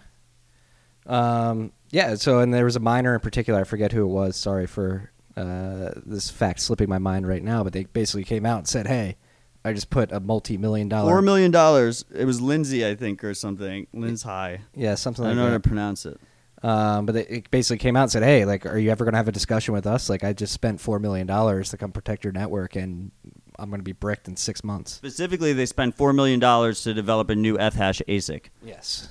Um. 1.05 1.71
Yeah. 1.91 2.15
So, 2.15 2.39
and 2.39 2.53
there 2.53 2.65
was 2.65 2.75
a 2.75 2.79
miner 2.79 3.13
in 3.13 3.19
particular. 3.19 3.59
I 3.59 3.63
forget 3.65 3.91
who 3.91 4.03
it 4.03 4.07
was. 4.09 4.35
Sorry 4.35 4.65
for 4.65 5.11
uh, 5.35 5.91
this 6.05 6.29
fact 6.31 6.59
slipping 6.61 6.89
my 6.89 6.97
mind 6.97 7.27
right 7.27 7.43
now. 7.43 7.63
But 7.63 7.73
they 7.73 7.83
basically 7.85 8.23
came 8.23 8.45
out 8.45 8.59
and 8.59 8.67
said, 8.67 8.87
"Hey, 8.87 9.17
I 9.65 9.73
just 9.73 9.89
put 9.89 10.11
a 10.11 10.19
multi-million 10.19 10.87
dollar, 10.89 11.11
Four 11.11 11.21
million 11.21 11.51
dollars. 11.51 12.05
It 12.15 12.25
was 12.25 12.39
Lindsay, 12.41 12.85
I 12.85 12.95
think, 12.95 13.23
or 13.23 13.33
something. 13.33 13.87
Linzhi. 13.93 14.59
yeah, 14.75 14.95
something 14.95 15.25
like 15.25 15.35
that. 15.35 15.39
I 15.41 15.43
like 15.43 15.43
don't 15.43 15.45
know 15.45 15.51
how 15.51 15.57
to 15.57 15.67
pronounce 15.69 16.05
it. 16.05 16.19
Um, 16.63 17.05
but 17.05 17.11
they, 17.15 17.25
it 17.25 17.51
basically 17.51 17.79
came 17.79 17.97
out 17.97 18.03
and 18.03 18.11
said, 18.11 18.23
"Hey, 18.23 18.45
like, 18.45 18.65
are 18.65 18.77
you 18.77 18.89
ever 18.89 19.03
going 19.03 19.11
to 19.13 19.17
have 19.17 19.27
a 19.27 19.33
discussion 19.33 19.73
with 19.73 19.85
us? 19.85 20.09
Like, 20.09 20.23
I 20.23 20.31
just 20.31 20.53
spent 20.53 20.79
four 20.79 20.97
million 20.99 21.27
dollars 21.27 21.69
to 21.71 21.77
come 21.77 21.91
protect 21.91 22.23
your 22.23 22.31
network, 22.31 22.77
and 22.77 23.11
I'm 23.59 23.69
going 23.69 23.79
to 23.79 23.83
be 23.83 23.91
bricked 23.93 24.27
in 24.27 24.35
six 24.35 24.63
months." 24.63 24.91
Specifically, 24.93 25.53
they 25.53 25.65
spent 25.65 25.95
four 25.95 26.13
million 26.13 26.39
dollars 26.39 26.83
to 26.83 26.93
develop 26.93 27.29
a 27.29 27.35
new 27.35 27.57
Ethash 27.57 28.01
ASIC, 28.07 28.45
Yes. 28.63 29.09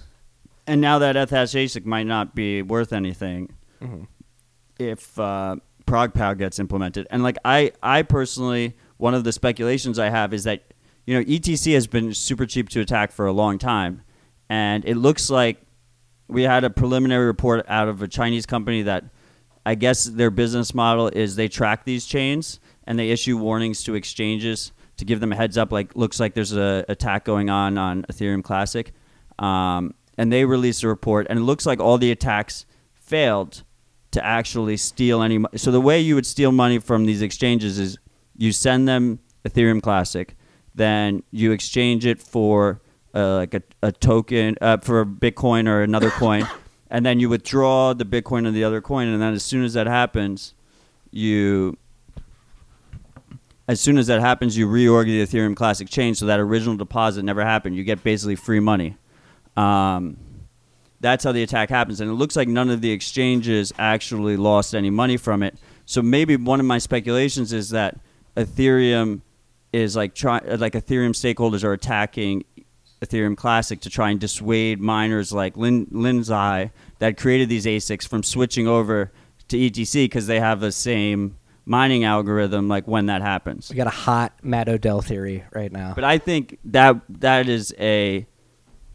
and 0.66 0.80
now 0.80 0.98
that 0.98 1.16
Ethash 1.16 1.54
ASIC 1.54 1.84
might 1.84 2.06
not 2.06 2.34
be 2.34 2.62
worth 2.62 2.92
anything 2.92 3.52
hmm 3.80 4.02
if 4.78 5.18
uh, 5.18 5.56
ProgPoW 5.86 6.36
gets 6.38 6.58
implemented. 6.58 7.06
And 7.10 7.22
like 7.22 7.36
I, 7.44 7.72
I 7.82 8.02
personally, 8.02 8.74
one 8.96 9.14
of 9.14 9.22
the 9.22 9.30
speculations 9.32 9.98
I 9.98 10.08
have 10.08 10.32
is 10.34 10.44
that 10.44 10.72
you 11.06 11.14
know 11.18 11.24
ETC 11.24 11.74
has 11.74 11.86
been 11.86 12.14
super 12.14 12.46
cheap 12.46 12.68
to 12.70 12.80
attack 12.80 13.12
for 13.12 13.26
a 13.26 13.32
long 13.32 13.58
time, 13.58 14.02
and 14.48 14.84
it 14.84 14.96
looks 14.96 15.30
like 15.30 15.60
we 16.28 16.42
had 16.44 16.64
a 16.64 16.70
preliminary 16.70 17.26
report 17.26 17.64
out 17.68 17.88
of 17.88 18.00
a 18.02 18.08
Chinese 18.08 18.46
company 18.46 18.82
that 18.82 19.04
I 19.64 19.74
guess 19.74 20.04
their 20.04 20.30
business 20.30 20.74
model 20.74 21.08
is 21.08 21.36
they 21.36 21.48
track 21.48 21.84
these 21.84 22.06
chains 22.06 22.60
and 22.84 22.98
they 22.98 23.10
issue 23.10 23.36
warnings 23.36 23.84
to 23.84 23.94
exchanges 23.94 24.72
to 24.96 25.04
give 25.04 25.20
them 25.20 25.32
a 25.32 25.36
heads 25.36 25.56
up. 25.56 25.72
Like 25.72 25.94
looks 25.96 26.20
like 26.20 26.34
there's 26.34 26.52
a 26.52 26.84
attack 26.88 27.24
going 27.24 27.50
on 27.50 27.78
on 27.78 28.04
Ethereum 28.04 28.42
Classic, 28.42 28.92
um, 29.38 29.94
and 30.18 30.32
they 30.32 30.44
release 30.44 30.82
a 30.82 30.88
report, 30.88 31.26
and 31.30 31.38
it 31.38 31.42
looks 31.42 31.66
like 31.66 31.80
all 31.80 31.98
the 31.98 32.10
attacks 32.10 32.66
failed 32.94 33.62
to 34.12 34.24
actually 34.24 34.76
steal 34.76 35.22
any. 35.22 35.42
So 35.56 35.70
the 35.70 35.80
way 35.80 36.00
you 36.00 36.14
would 36.14 36.26
steal 36.26 36.52
money 36.52 36.78
from 36.78 37.06
these 37.06 37.22
exchanges 37.22 37.78
is 37.78 37.98
you 38.36 38.52
send 38.52 38.88
them 38.88 39.20
Ethereum 39.44 39.82
Classic, 39.82 40.36
then 40.74 41.22
you 41.30 41.52
exchange 41.52 42.06
it 42.06 42.20
for 42.20 42.80
uh, 43.14 43.36
like 43.36 43.54
a, 43.54 43.62
a 43.82 43.92
token 43.92 44.56
uh, 44.60 44.78
for 44.78 45.04
Bitcoin 45.04 45.68
or 45.68 45.82
another 45.82 46.10
coin, 46.10 46.46
and 46.92 47.06
then 47.06 47.18
you 47.18 47.30
withdraw 47.30 47.94
the 47.94 48.04
Bitcoin 48.04 48.46
and 48.46 48.54
the 48.54 48.62
other 48.62 48.82
coin, 48.82 49.08
and 49.08 49.20
then 49.20 49.32
as 49.32 49.42
soon 49.42 49.64
as 49.64 49.72
that 49.72 49.86
happens, 49.86 50.52
you 51.10 51.78
as 53.66 53.80
soon 53.80 53.96
as 53.96 54.08
that 54.08 54.20
happens, 54.20 54.58
you 54.58 54.68
reorg 54.68 55.06
the 55.06 55.22
Ethereum 55.22 55.56
Classic 55.56 55.88
chain, 55.88 56.14
so 56.14 56.26
that 56.26 56.38
original 56.38 56.76
deposit 56.76 57.22
never 57.22 57.42
happened. 57.42 57.76
You 57.76 57.84
get 57.84 58.04
basically 58.04 58.36
free 58.36 58.60
money. 58.60 58.96
Um, 59.56 60.18
that's 61.00 61.24
how 61.24 61.32
the 61.32 61.42
attack 61.42 61.70
happens, 61.70 62.02
and 62.02 62.10
it 62.10 62.14
looks 62.14 62.36
like 62.36 62.46
none 62.46 62.68
of 62.68 62.82
the 62.82 62.90
exchanges 62.90 63.72
actually 63.78 64.36
lost 64.36 64.74
any 64.74 64.90
money 64.90 65.16
from 65.16 65.42
it. 65.42 65.56
So 65.86 66.02
maybe 66.02 66.36
one 66.36 66.60
of 66.60 66.66
my 66.66 66.76
speculations 66.76 67.54
is 67.54 67.70
that 67.70 67.98
Ethereum 68.36 69.22
is 69.72 69.96
like 69.96 70.14
try 70.14 70.40
like 70.40 70.74
Ethereum 70.74 71.12
stakeholders 71.12 71.64
are 71.64 71.72
attacking 71.72 72.44
Ethereum 73.02 73.36
Classic 73.36 73.80
to 73.80 73.90
try 73.90 74.10
and 74.10 74.20
dissuade 74.20 74.80
miners 74.80 75.32
like 75.32 75.56
Lin 75.56 75.86
Linzhi 75.86 76.70
that 77.00 77.16
created 77.16 77.48
these 77.48 77.66
ASICs 77.66 78.06
from 78.08 78.22
switching 78.22 78.68
over 78.68 79.12
to 79.48 79.56
ETC 79.56 80.04
because 80.04 80.26
they 80.28 80.38
have 80.40 80.60
the 80.60 80.72
same 80.72 81.36
mining 81.66 82.04
algorithm. 82.04 82.68
Like 82.68 82.86
when 82.86 83.06
that 83.06 83.20
happens, 83.20 83.68
We 83.70 83.76
got 83.76 83.86
a 83.88 83.90
hot 83.90 84.32
Matt 84.42 84.68
Odell 84.68 85.02
theory 85.02 85.44
right 85.52 85.72
now. 85.72 85.92
but 85.94 86.04
I 86.04 86.18
think 86.18 86.58
that 86.66 86.96
that 87.08 87.48
is 87.48 87.74
a 87.78 88.26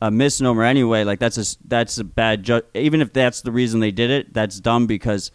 a 0.01 0.11
misnomer 0.11 0.63
anyway. 0.63 1.03
Like 1.03 1.19
that's 1.19 1.37
a 1.37 1.57
that's 1.67 1.97
a 1.97 2.03
bad 2.03 2.43
ju- 2.43 2.61
even 2.73 3.01
if 3.01 3.11
that's 3.13 3.41
the 3.41 3.51
reason 3.51 3.79
they 3.81 3.91
did 3.91 4.09
it, 4.09 4.33
that's 4.33 4.59
dumb 4.59 4.87
because 4.87 5.31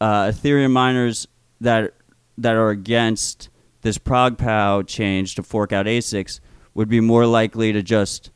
uh, 0.00 0.24
Ethereum 0.32 0.72
miners 0.72 1.28
that 1.60 1.94
that 2.38 2.56
are 2.56 2.70
against 2.70 3.48
this 3.82 3.98
ProgPoW 3.98 4.86
change 4.86 5.34
to 5.36 5.42
fork 5.42 5.72
out 5.72 5.86
ASICs 5.86 6.40
would 6.74 6.88
be 6.88 7.00
more 7.00 7.26
likely 7.26 7.72
to 7.72 7.82
just 7.82 8.30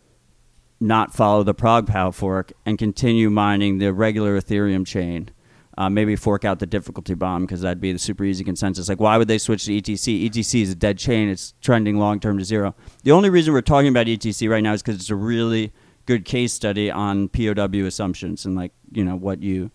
not 0.79 1.15
follow 1.15 1.43
the 1.43 1.55
ProgPoW 1.55 2.13
fork 2.13 2.53
and 2.65 2.79
continue 2.79 3.31
mining 3.31 3.79
the 3.79 3.93
regular 3.93 4.39
Ethereum 4.41 4.87
chain. 4.87 5.31
Uh, 5.79 5.91
maybe 5.91 6.17
fork 6.17 6.43
out 6.43 6.59
the 6.59 6.67
difficulty 6.67 7.13
bomb 7.13 7.45
because 7.45 7.61
that'd 7.61 7.83
be 7.83 7.93
the 7.93 7.99
super 7.99 8.25
easy 8.25 8.43
consensus. 8.43 8.89
Like, 8.89 8.99
why 8.99 9.19
would 9.19 9.29
they 9.29 9.37
switch 9.37 9.67
to 9.67 9.73
ETC? 9.73 10.25
ETC 10.27 10.63
is 10.63 10.71
a 10.71 10.75
dead 10.75 10.97
chain. 10.97 11.29
It's 11.29 11.53
trending 11.61 11.99
long 11.99 12.19
term 12.19 12.39
to 12.39 12.45
zero. 12.45 12.75
The 13.03 13.13
only 13.13 13.29
reason 13.29 13.53
we're 13.53 13.61
talking 13.61 13.89
about 13.89 14.07
ETC 14.07 14.49
right 14.49 14.63
now 14.63 14.73
is 14.73 14.83
because 14.83 14.99
it's 14.99 15.11
a 15.11 15.17
really 15.17 15.75
good 16.07 16.25
case 16.25 16.55
study 16.55 16.91
on 16.91 17.29
POW 17.29 17.85
assumptions 17.85 18.47
and 18.47 18.57
like 18.57 18.73
you 18.93 19.05
know 19.05 19.17
what 19.17 19.43
you 19.43 19.71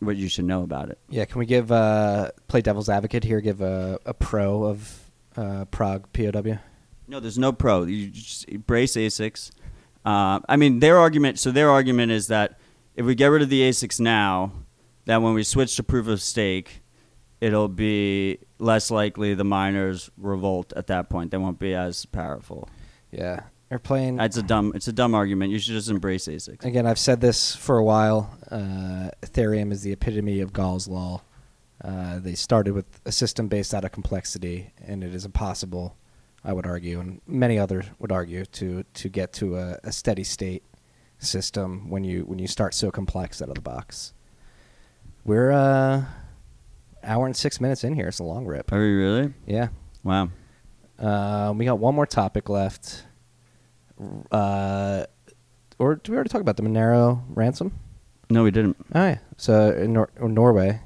what 0.00 0.16
you 0.16 0.28
should 0.28 0.44
know 0.44 0.62
about 0.62 0.90
it. 0.90 0.98
yeah, 1.08 1.24
can 1.24 1.38
we 1.38 1.46
give 1.46 1.72
uh, 1.72 2.30
play 2.46 2.60
devil's 2.60 2.88
advocate 2.88 3.24
here? 3.24 3.40
Give 3.40 3.60
a, 3.60 3.98
a 4.04 4.14
pro 4.14 4.64
of 4.64 5.10
uh, 5.36 5.64
ProgPoW. 5.66 6.60
No, 7.08 7.20
there's 7.20 7.38
no 7.38 7.52
pro. 7.52 7.84
You 7.84 8.08
just 8.08 8.48
embrace 8.48 8.94
ASICs. 8.94 9.50
Uh, 10.04 10.40
I 10.48 10.56
mean, 10.56 10.80
their 10.80 10.98
argument. 10.98 11.38
So 11.38 11.50
their 11.50 11.70
argument 11.70 12.12
is 12.12 12.28
that 12.28 12.58
if 12.94 13.06
we 13.06 13.14
get 13.14 13.28
rid 13.28 13.42
of 13.42 13.48
the 13.48 13.62
ASICs 13.62 13.98
now, 13.98 14.52
that 15.06 15.22
when 15.22 15.34
we 15.34 15.42
switch 15.42 15.76
to 15.76 15.82
proof 15.82 16.06
of 16.06 16.20
stake, 16.20 16.82
it'll 17.40 17.68
be 17.68 18.38
less 18.58 18.90
likely 18.90 19.34
the 19.34 19.44
miners 19.44 20.10
revolt 20.16 20.72
at 20.76 20.88
that 20.88 21.08
point. 21.08 21.30
They 21.30 21.38
won't 21.38 21.58
be 21.58 21.74
as 21.74 22.04
powerful. 22.06 22.68
Yeah, 23.10 23.40
they're 23.68 23.78
playing. 23.78 24.16
That's 24.16 24.36
a 24.36 24.42
dumb. 24.42 24.72
It's 24.74 24.88
a 24.88 24.92
dumb 24.92 25.14
argument. 25.14 25.52
You 25.52 25.58
should 25.58 25.74
just 25.74 25.88
embrace 25.88 26.26
ASICs. 26.26 26.64
Again, 26.64 26.86
I've 26.86 26.98
said 26.98 27.20
this 27.20 27.54
for 27.56 27.78
a 27.78 27.84
while. 27.84 28.36
Uh, 28.50 29.10
Ethereum 29.22 29.72
is 29.72 29.82
the 29.82 29.92
epitome 29.92 30.40
of 30.40 30.52
Gall's 30.52 30.88
law. 30.88 31.22
Uh, 31.82 32.18
they 32.18 32.34
started 32.34 32.74
with 32.74 33.00
a 33.04 33.12
system 33.12 33.48
based 33.48 33.72
out 33.72 33.84
of 33.84 33.92
complexity, 33.92 34.72
and 34.84 35.04
it 35.04 35.14
is 35.14 35.24
impossible, 35.24 35.96
I 36.44 36.52
would 36.52 36.66
argue, 36.66 37.00
and 37.00 37.20
many 37.26 37.58
others 37.58 37.86
would 37.98 38.12
argue, 38.12 38.44
to 38.44 38.84
to 38.94 39.08
get 39.08 39.32
to 39.34 39.56
a, 39.56 39.78
a 39.84 39.92
steady 39.92 40.24
state 40.24 40.62
system 41.18 41.90
when 41.90 42.04
you 42.04 42.22
when 42.22 42.38
you 42.38 42.46
start 42.46 42.74
so 42.74 42.90
complex 42.90 43.42
out 43.42 43.48
of 43.48 43.54
the 43.54 43.60
box. 43.60 44.12
We're 45.24 45.52
uh, 45.52 46.04
hour 47.02 47.26
and 47.26 47.36
six 47.36 47.60
minutes 47.60 47.84
in 47.84 47.94
here. 47.94 48.08
It's 48.08 48.18
a 48.18 48.24
long 48.24 48.46
rip. 48.46 48.72
Are 48.72 48.78
we 48.78 48.92
really? 48.92 49.34
Yeah. 49.46 49.68
Wow. 50.04 50.30
Um, 50.98 51.58
we 51.58 51.64
got 51.64 51.78
one 51.78 51.94
more 51.94 52.06
topic 52.06 52.48
left. 52.48 53.04
Uh, 54.30 55.04
or 55.78 55.96
did 55.96 56.08
we 56.08 56.14
already 56.14 56.30
talk 56.30 56.40
about 56.40 56.56
the 56.56 56.62
Monero 56.62 57.22
ransom? 57.28 57.72
No, 58.30 58.44
we 58.44 58.50
didn't. 58.50 58.76
Oh 58.94 59.04
yeah. 59.04 59.18
So 59.36 59.72
in 59.72 59.92
Nor- 59.92 60.10
Norway, 60.20 60.80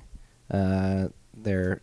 uh, 0.50 1.08
there's 1.34 1.80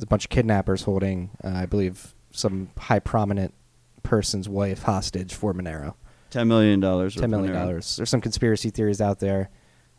a 0.00 0.06
bunch 0.06 0.24
of 0.24 0.30
kidnappers 0.30 0.82
holding, 0.82 1.30
uh, 1.42 1.48
I 1.54 1.66
believe, 1.66 2.13
some 2.34 2.70
high 2.78 2.98
prominent 2.98 3.54
person's 4.02 4.48
wife 4.48 4.82
hostage 4.82 5.34
for 5.34 5.54
Monero. 5.54 5.94
Ten 6.30 6.48
million 6.48 6.80
dollars. 6.80 7.14
Ten 7.14 7.30
million 7.30 7.52
dollars. 7.52 7.96
There's 7.96 8.10
some 8.10 8.20
conspiracy 8.20 8.70
theories 8.70 9.00
out 9.00 9.20
there 9.20 9.50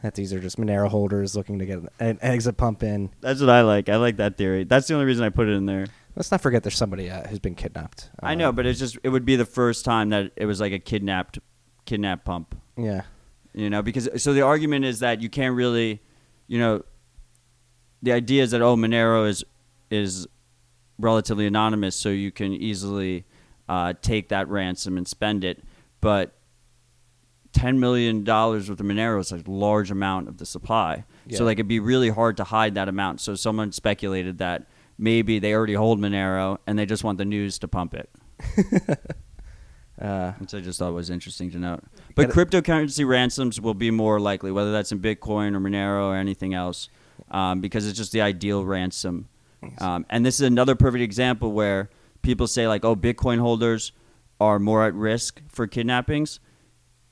that 0.01 0.15
these 0.15 0.33
are 0.33 0.39
just 0.39 0.57
Monero 0.57 0.89
holders 0.89 1.35
looking 1.35 1.59
to 1.59 1.65
get 1.65 1.79
an, 1.99 2.19
exit 2.21 2.57
pump 2.57 2.83
in. 2.83 3.09
That's 3.21 3.39
what 3.39 3.49
I 3.49 3.61
like. 3.61 3.89
I 3.89 3.95
like 3.95 4.17
that 4.17 4.37
theory. 4.37 4.63
That's 4.65 4.87
the 4.87 4.93
only 4.93 5.05
reason 5.05 5.23
I 5.23 5.29
put 5.29 5.47
it 5.47 5.53
in 5.53 5.65
there. 5.65 5.87
Let's 6.15 6.31
not 6.31 6.41
forget 6.41 6.63
there's 6.63 6.77
somebody 6.77 7.09
uh, 7.09 7.27
who's 7.27 7.39
been 7.39 7.55
kidnapped. 7.55 8.09
I 8.21 8.35
know, 8.35 8.49
Uh, 8.49 8.51
but 8.51 8.65
it's 8.65 8.79
just 8.79 8.97
it 9.03 9.09
would 9.09 9.25
be 9.25 9.35
the 9.35 9.45
first 9.45 9.83
time 9.85 10.09
that 10.09 10.31
it 10.35 10.45
was 10.45 10.59
like 10.61 10.71
a 10.73 10.79
kidnapped 10.79 11.39
kidnap 11.85 12.25
pump. 12.25 12.55
yeah, 12.77 13.03
You 13.53 13.69
know, 13.69 13.81
because 13.81 14.09
so 14.21 14.33
the 14.33 14.41
argument 14.41 14.85
is 14.85 14.99
that 14.99 15.21
you 15.21 15.29
can't 15.29 15.55
really, 15.55 16.01
you 16.47 16.59
know, 16.59 16.83
the 18.01 18.11
idea 18.11 18.43
is 18.43 18.51
that 18.51 18.61
oh 18.61 18.75
Monero 18.75 19.27
is 19.27 19.43
is 19.89 20.27
relatively 20.99 21.45
anonymous, 21.47 21.95
so 21.95 22.09
you 22.09 22.31
can 22.31 22.53
easily 22.53 23.25
uh, 23.69 23.93
take 24.01 24.29
that 24.29 24.47
ransom 24.47 24.97
and 24.97 25.07
spend 25.07 25.43
it, 25.43 25.63
but. 26.01 26.33
Ten 27.53 27.79
million 27.79 28.25
dollars 28.25 28.69
worth 28.69 28.81
of 28.81 28.85
Monero 28.85 29.17
is 29.21 29.31
a 29.31 29.41
large 29.49 29.89
amount 29.89 30.27
of 30.27 30.39
the 30.39 30.45
supply, 30.45 31.05
Yeah. 31.25 31.37
so 31.37 31.45
like 31.45 31.55
it'd 31.55 31.69
be 31.69 31.79
really 31.79 32.09
hard 32.09 32.35
to 32.35 32.43
hide 32.43 32.75
that 32.75 32.89
amount. 32.89 33.21
So 33.21 33.33
someone 33.35 33.71
speculated 33.71 34.39
that 34.39 34.67
maybe 34.97 35.39
they 35.39 35.53
already 35.53 35.75
hold 35.75 35.97
Monero 35.97 36.57
and 36.67 36.77
they 36.77 36.85
just 36.85 37.05
want 37.05 37.17
the 37.17 37.23
news 37.23 37.57
to 37.59 37.69
pump 37.69 37.93
it. 37.93 38.09
uh, 40.01 40.33
Which 40.33 40.53
I 40.53 40.59
just 40.59 40.79
thought 40.79 40.93
was 40.93 41.09
interesting 41.09 41.49
to 41.51 41.57
note. 41.57 41.83
But 42.13 42.29
cryptocurrency 42.29 43.07
ransoms 43.07 43.61
will 43.61 43.73
be 43.73 43.89
more 43.91 44.19
likely, 44.19 44.51
whether 44.51 44.71
that's 44.73 44.91
in 44.91 44.99
Bitcoin 44.99 45.55
or 45.55 45.59
Monero 45.61 46.07
or 46.09 46.15
anything 46.17 46.53
else, 46.53 46.89
um, 47.31 47.61
because 47.61 47.87
it's 47.87 47.97
just 47.97 48.11
the 48.11 48.21
ideal 48.21 48.65
ransom. 48.65 49.29
Um, 49.79 50.05
and 50.09 50.25
this 50.25 50.35
is 50.35 50.41
another 50.41 50.75
perfect 50.75 51.01
example 51.01 51.51
where 51.51 51.89
people 52.21 52.47
say, 52.47 52.67
like, 52.67 52.83
oh, 52.85 52.95
Bitcoin 52.95 53.39
holders 53.39 53.91
are 54.39 54.59
more 54.59 54.85
at 54.85 54.93
risk 54.93 55.41
for 55.47 55.67
kidnappings. 55.67 56.39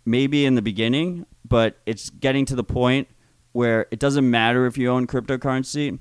Maybe 0.05 0.45
in 0.45 0.55
the 0.55 0.61
beginning, 0.61 1.25
but 1.47 1.77
it's 1.85 2.09
getting 2.09 2.45
to 2.45 2.55
the 2.55 2.63
point 2.63 3.07
where 3.53 3.85
it 3.91 3.99
doesn't 3.99 4.29
matter 4.29 4.65
if 4.65 4.77
you 4.77 4.89
own 4.89 5.07
cryptocurrency. 5.07 5.99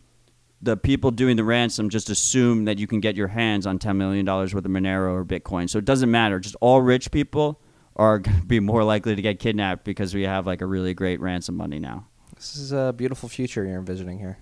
The 0.61 0.77
people 0.77 1.11
doing 1.11 1.37
the 1.37 1.45
ransom 1.45 1.89
just 1.89 2.11
assume 2.11 2.65
that 2.65 2.79
you 2.79 2.87
can 2.87 3.01
get 3.01 3.17
your 3.17 3.29
hands 3.29 3.67
on 3.67 3.79
$10 3.79 3.97
million 3.97 4.27
worth 4.27 4.55
of 4.55 4.65
Monero 4.65 5.13
or 5.13 5.25
Bitcoin. 5.25 5.69
So 5.69 5.79
it 5.79 5.85
doesn't 5.85 6.11
matter. 6.11 6.41
Just 6.41 6.57
all 6.61 6.81
rich 6.81 7.11
people 7.11 7.61
are 7.97 8.19
going 8.21 8.41
to 8.41 8.47
be 8.47 8.61
more 8.61 8.83
likely 8.83 9.15
to 9.15 9.23
get 9.23 9.39
kidnapped 9.39 9.85
because 9.85 10.15
we 10.15 10.23
have 10.23 10.47
like 10.47 10.61
a 10.61 10.67
really 10.67 10.95
great 10.95 11.21
ransom 11.21 11.57
money 11.57 11.79
now. 11.79 12.07
this 12.37 12.57
is 12.57 12.73
a 12.73 12.93
beautiful 12.97 13.29
future 13.29 13.65
you're 13.65 13.79
envisioning 13.79 14.19
here. 14.19 14.39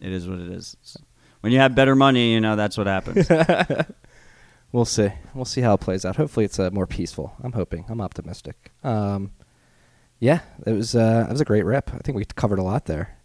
It 0.00 0.12
is 0.12 0.28
what 0.28 0.38
it 0.38 0.48
is. 0.48 0.76
When 1.40 1.52
you 1.52 1.58
have 1.60 1.74
better 1.74 1.94
money, 1.94 2.32
you 2.32 2.40
know, 2.40 2.56
that's 2.56 2.76
what 2.76 2.86
happens. 2.86 3.28
We'll 4.70 4.84
see. 4.84 5.08
We'll 5.34 5.46
see 5.46 5.62
how 5.62 5.74
it 5.74 5.80
plays 5.80 6.04
out. 6.04 6.16
Hopefully, 6.16 6.44
it's 6.44 6.58
uh, 6.58 6.70
more 6.70 6.86
peaceful. 6.86 7.34
I'm 7.42 7.52
hoping. 7.52 7.86
I'm 7.88 8.00
optimistic. 8.00 8.70
Um, 8.84 9.32
yeah, 10.20 10.40
it 10.66 10.72
was. 10.72 10.94
Uh, 10.94 11.26
it 11.28 11.32
was 11.32 11.40
a 11.40 11.46
great 11.46 11.64
rip. 11.64 11.90
I 11.94 11.98
think 11.98 12.16
we 12.16 12.24
covered 12.24 12.58
a 12.58 12.62
lot 12.62 12.84
there. 12.84 13.16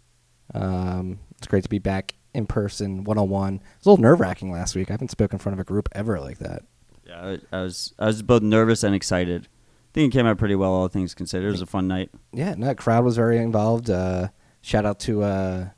Um, 0.54 1.18
it's 1.36 1.46
great 1.46 1.64
to 1.64 1.68
be 1.68 1.78
back 1.78 2.14
in 2.32 2.46
person, 2.46 3.04
one 3.04 3.18
on 3.18 3.28
one. 3.28 3.56
It 3.56 3.60
was 3.80 3.86
a 3.86 3.90
little 3.90 4.02
nerve 4.02 4.20
wracking 4.20 4.50
last 4.50 4.74
week. 4.74 4.90
I 4.90 4.94
haven't 4.94 5.10
spoken 5.10 5.36
in 5.36 5.38
front 5.38 5.54
of 5.54 5.60
a 5.60 5.64
group 5.64 5.88
ever 5.92 6.18
like 6.18 6.38
that. 6.38 6.62
yeah, 7.06 7.36
I, 7.52 7.56
I 7.56 7.62
was 7.62 7.92
I 7.98 8.06
was 8.06 8.22
both 8.22 8.42
nervous 8.42 8.82
and 8.82 8.94
excited. 8.94 9.46
I 9.46 9.92
think 9.92 10.12
it 10.14 10.16
came 10.16 10.26
out 10.26 10.38
pretty 10.38 10.56
well, 10.56 10.72
all 10.72 10.88
things 10.88 11.14
considered. 11.14 11.48
It 11.48 11.52
was 11.52 11.60
a 11.62 11.66
fun 11.66 11.88
night. 11.88 12.10
Yeah, 12.32 12.54
no, 12.56 12.74
crowd 12.74 13.04
was 13.04 13.16
very 13.16 13.36
involved. 13.38 13.90
Uh, 13.90 14.28
shout 14.62 14.86
out 14.86 14.98
to 15.00 15.22
uh, 15.22 15.68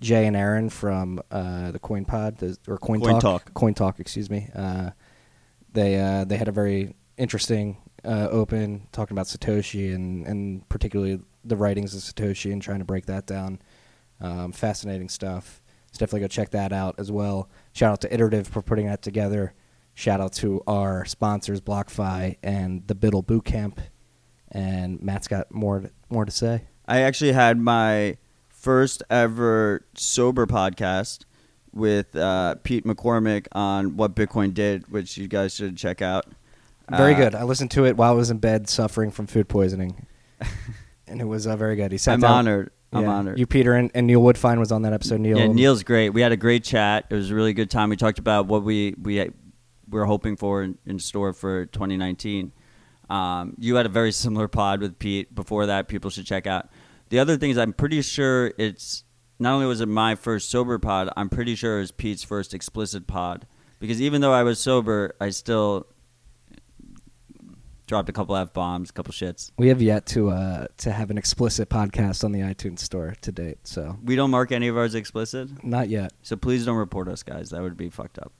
Jay 0.00 0.26
and 0.26 0.36
Aaron 0.36 0.70
from 0.70 1.20
uh, 1.30 1.70
the 1.70 1.78
Coin 1.78 2.04
Pod 2.04 2.38
the, 2.38 2.56
or 2.66 2.78
Coin, 2.78 3.00
Coin 3.00 3.12
Talk. 3.12 3.22
Talk. 3.22 3.54
Coin 3.54 3.74
Talk, 3.74 4.00
excuse 4.00 4.30
me. 4.30 4.48
Uh, 4.54 4.90
they 5.72 6.00
uh, 6.00 6.24
they 6.24 6.36
had 6.36 6.48
a 6.48 6.52
very 6.52 6.94
interesting 7.16 7.76
uh, 8.04 8.28
open 8.30 8.88
talking 8.92 9.14
about 9.14 9.26
Satoshi 9.26 9.94
and 9.94 10.26
and 10.26 10.68
particularly 10.68 11.20
the 11.44 11.56
writings 11.56 11.94
of 11.94 12.00
Satoshi 12.00 12.52
and 12.52 12.60
trying 12.60 12.80
to 12.80 12.84
break 12.84 13.06
that 13.06 13.26
down. 13.26 13.60
Um, 14.20 14.52
fascinating 14.52 15.08
stuff. 15.08 15.62
So 15.92 15.98
definitely 15.98 16.20
go 16.20 16.28
check 16.28 16.50
that 16.50 16.72
out 16.72 16.96
as 16.98 17.10
well. 17.10 17.48
Shout 17.72 17.92
out 17.92 18.00
to 18.02 18.12
Iterative 18.12 18.46
for 18.46 18.62
putting 18.62 18.86
that 18.86 19.02
together. 19.02 19.54
Shout 19.94 20.20
out 20.20 20.32
to 20.34 20.62
our 20.66 21.04
sponsors 21.04 21.60
BlockFi 21.60 22.36
and 22.42 22.86
the 22.86 22.94
Buidl 22.94 23.24
Bootcamp. 23.24 23.78
And 24.52 25.00
Matt's 25.02 25.28
got 25.28 25.52
more 25.52 25.80
to, 25.80 25.90
more 26.08 26.24
to 26.24 26.30
say. 26.30 26.64
I 26.86 27.00
actually 27.00 27.32
had 27.32 27.58
my 27.58 28.16
first 28.60 29.02
ever 29.10 29.84
sober 29.94 30.46
podcast 30.46 31.24
with 31.72 32.14
uh, 32.16 32.56
Pete 32.62 32.84
McCormack 32.84 33.46
on 33.52 33.96
what 33.96 34.14
Bitcoin 34.14 34.52
did, 34.52 34.90
which 34.90 35.16
you 35.16 35.28
guys 35.28 35.54
should 35.54 35.76
check 35.76 36.02
out. 36.02 36.26
Very 36.90 37.14
Uh, 37.14 37.18
good. 37.18 37.34
I 37.34 37.44
listened 37.44 37.70
to 37.72 37.86
it 37.86 37.96
while 37.96 38.10
I 38.10 38.14
was 38.14 38.30
in 38.30 38.38
bed 38.38 38.68
suffering 38.68 39.10
from 39.10 39.26
food 39.28 39.48
poisoning, 39.48 40.06
and 41.06 41.20
it 41.20 41.24
was 41.26 41.46
uh, 41.46 41.56
very 41.56 41.76
good. 41.76 41.92
He 41.92 41.98
sat 41.98 42.14
I'm 42.14 42.20
down. 42.20 42.32
honored. 42.32 42.70
I'm 42.92 43.02
Yeah. 43.04 43.08
honored. 43.10 43.38
You, 43.38 43.46
Peter, 43.46 43.74
and, 43.74 43.90
and 43.94 44.06
Neil 44.08 44.20
Woodfine 44.20 44.58
was 44.58 44.72
on 44.72 44.82
that 44.82 44.92
episode. 44.92 45.20
Neil, 45.20 45.38
Yeah, 45.38 45.46
Neil's 45.46 45.84
great. 45.84 46.10
We 46.10 46.20
had 46.20 46.32
a 46.32 46.36
great 46.36 46.64
chat. 46.64 47.06
It 47.08 47.14
was 47.14 47.30
a 47.30 47.34
really 47.36 47.52
good 47.52 47.70
time. 47.70 47.88
We 47.88 47.96
talked 47.96 48.18
about 48.18 48.46
what 48.46 48.64
we 48.64 48.94
we 49.00 49.30
were 49.88 50.04
hoping 50.06 50.36
for 50.36 50.62
in, 50.64 50.76
in 50.84 50.98
store 50.98 51.32
for 51.32 51.66
2019. 51.66 52.52
Um, 53.08 53.54
you 53.58 53.76
had 53.76 53.86
a 53.86 53.88
very 53.88 54.10
similar 54.12 54.48
pod 54.48 54.80
with 54.80 54.98
Pete 54.98 55.32
before 55.34 55.66
that. 55.66 55.86
People 55.88 56.10
should 56.10 56.26
check 56.26 56.46
out. 56.48 56.68
The 57.10 57.18
other 57.18 57.36
thing 57.36 57.50
is, 57.50 57.58
I'm 57.58 57.72
pretty 57.72 58.02
sure 58.02 58.52
it's 58.58 59.04
not 59.38 59.52
only 59.54 59.66
was 59.66 59.80
it 59.80 59.86
my 59.86 60.14
first 60.14 60.50
sober 60.50 60.78
pod. 60.78 61.10
I'm 61.16 61.28
pretty 61.28 61.54
sure 61.54 61.76
it 61.78 61.80
was 61.80 61.92
Pete's 61.92 62.22
first 62.24 62.54
explicit 62.54 63.06
pod 63.06 63.46
because 63.78 64.00
even 64.00 64.20
though 64.20 64.32
I 64.32 64.42
was 64.42 64.58
sober, 64.58 65.14
I 65.20 65.30
still 65.30 65.86
dropped 67.86 68.08
a 68.08 68.12
couple 68.12 68.36
f 68.36 68.52
bombs, 68.52 68.90
a 68.90 68.92
couple 68.92 69.12
shits. 69.12 69.50
We 69.58 69.68
have 69.68 69.82
yet 69.82 70.06
to 70.06 70.30
uh, 70.30 70.66
to 70.78 70.92
have 70.92 71.10
an 71.10 71.18
explicit 71.18 71.68
podcast 71.68 72.22
on 72.22 72.30
the 72.32 72.40
iTunes 72.40 72.78
store 72.80 73.14
to 73.22 73.32
date, 73.32 73.58
so 73.64 73.98
We 74.04 74.14
don't 74.14 74.30
mark 74.30 74.52
any 74.52 74.68
of 74.68 74.76
ours 74.76 74.94
explicit, 74.94 75.64
not 75.64 75.88
yet. 75.88 76.12
so 76.22 76.36
please 76.36 76.64
don't 76.64 76.76
report 76.76 77.08
us, 77.08 77.22
guys. 77.24 77.50
That 77.50 77.62
would 77.62 77.76
be 77.76 77.90
fucked 77.90 78.18
up. 78.20 78.32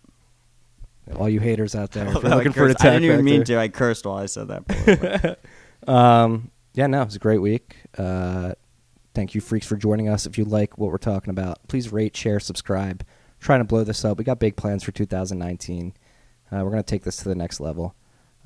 All 1.16 1.28
you 1.28 1.40
haters 1.40 1.74
out 1.74 1.90
there, 1.90 2.06
if 2.06 2.14
you're 2.22 2.32
I 2.32 2.36
looking 2.36 2.52
for 2.52 2.66
an 2.66 2.74
cursed. 2.74 2.84
I 2.84 2.90
didn't 2.90 3.05
even 3.05 3.24
mean 3.24 3.42
to. 3.44 3.59
I 3.59 3.66
cursed 3.68 4.06
while 4.06 4.18
I 4.18 4.26
said 4.26 4.47
that. 4.48 5.38
Um, 5.88 6.51
yeah, 6.74 6.86
no, 6.86 7.02
it 7.02 7.06
was 7.06 7.16
a 7.16 7.20
great 7.20 7.40
week. 7.40 7.76
Uh, 7.97 8.52
thank 9.14 9.34
you, 9.34 9.40
freaks, 9.40 9.66
for 9.66 9.76
joining 9.76 10.09
us. 10.09 10.26
If 10.26 10.38
you 10.38 10.44
like 10.44 10.78
what 10.78 10.90
we're 10.90 10.98
talking 10.98 11.30
about, 11.30 11.66
please 11.68 11.92
rate, 11.92 12.16
share, 12.16 12.40
subscribe. 12.40 13.05
trying 13.40 13.60
to 13.60 13.64
blow 13.64 13.84
this 13.84 14.05
up. 14.05 14.18
We 14.18 14.24
got 14.24 14.38
big 14.38 14.56
plans 14.56 14.82
for 14.84 14.92
2019. 14.92 15.94
Uh, 16.52 16.56
we're 16.64 16.70
going 16.70 16.76
to 16.76 16.82
take 16.82 17.05
this 17.05 17.16
to 17.18 17.28
the 17.28 17.34
next 17.34 17.60
level. 17.60 17.94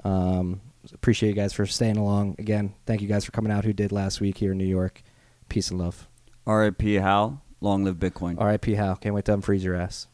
Um, 0.04 0.60
appreciate 0.92 1.30
you 1.30 1.34
guys 1.34 1.52
for 1.52 1.66
staying 1.66 1.96
along. 1.96 2.36
Again, 2.38 2.74
thank 2.86 3.00
you 3.00 3.08
guys 3.08 3.24
for 3.24 3.32
coming 3.32 3.52
out 3.52 3.64
who 3.64 3.72
did 3.72 3.92
last 3.92 4.20
week 4.20 4.38
here 4.38 4.52
in 4.52 4.58
New 4.58 4.66
York. 4.66 5.02
Peace 5.48 5.70
and 5.70 5.80
love. 5.80 6.08
R.I.P. 6.46 6.94
Hal. 6.94 7.42
Long 7.60 7.84
live 7.84 7.96
Bitcoin. 7.96 8.38
R.I.P. 8.38 8.74
Hal. 8.74 8.96
Can't 8.96 9.14
wait 9.14 9.24
to 9.24 9.36
unfreeze 9.36 9.62
your 9.62 9.74
ass. 9.74 10.06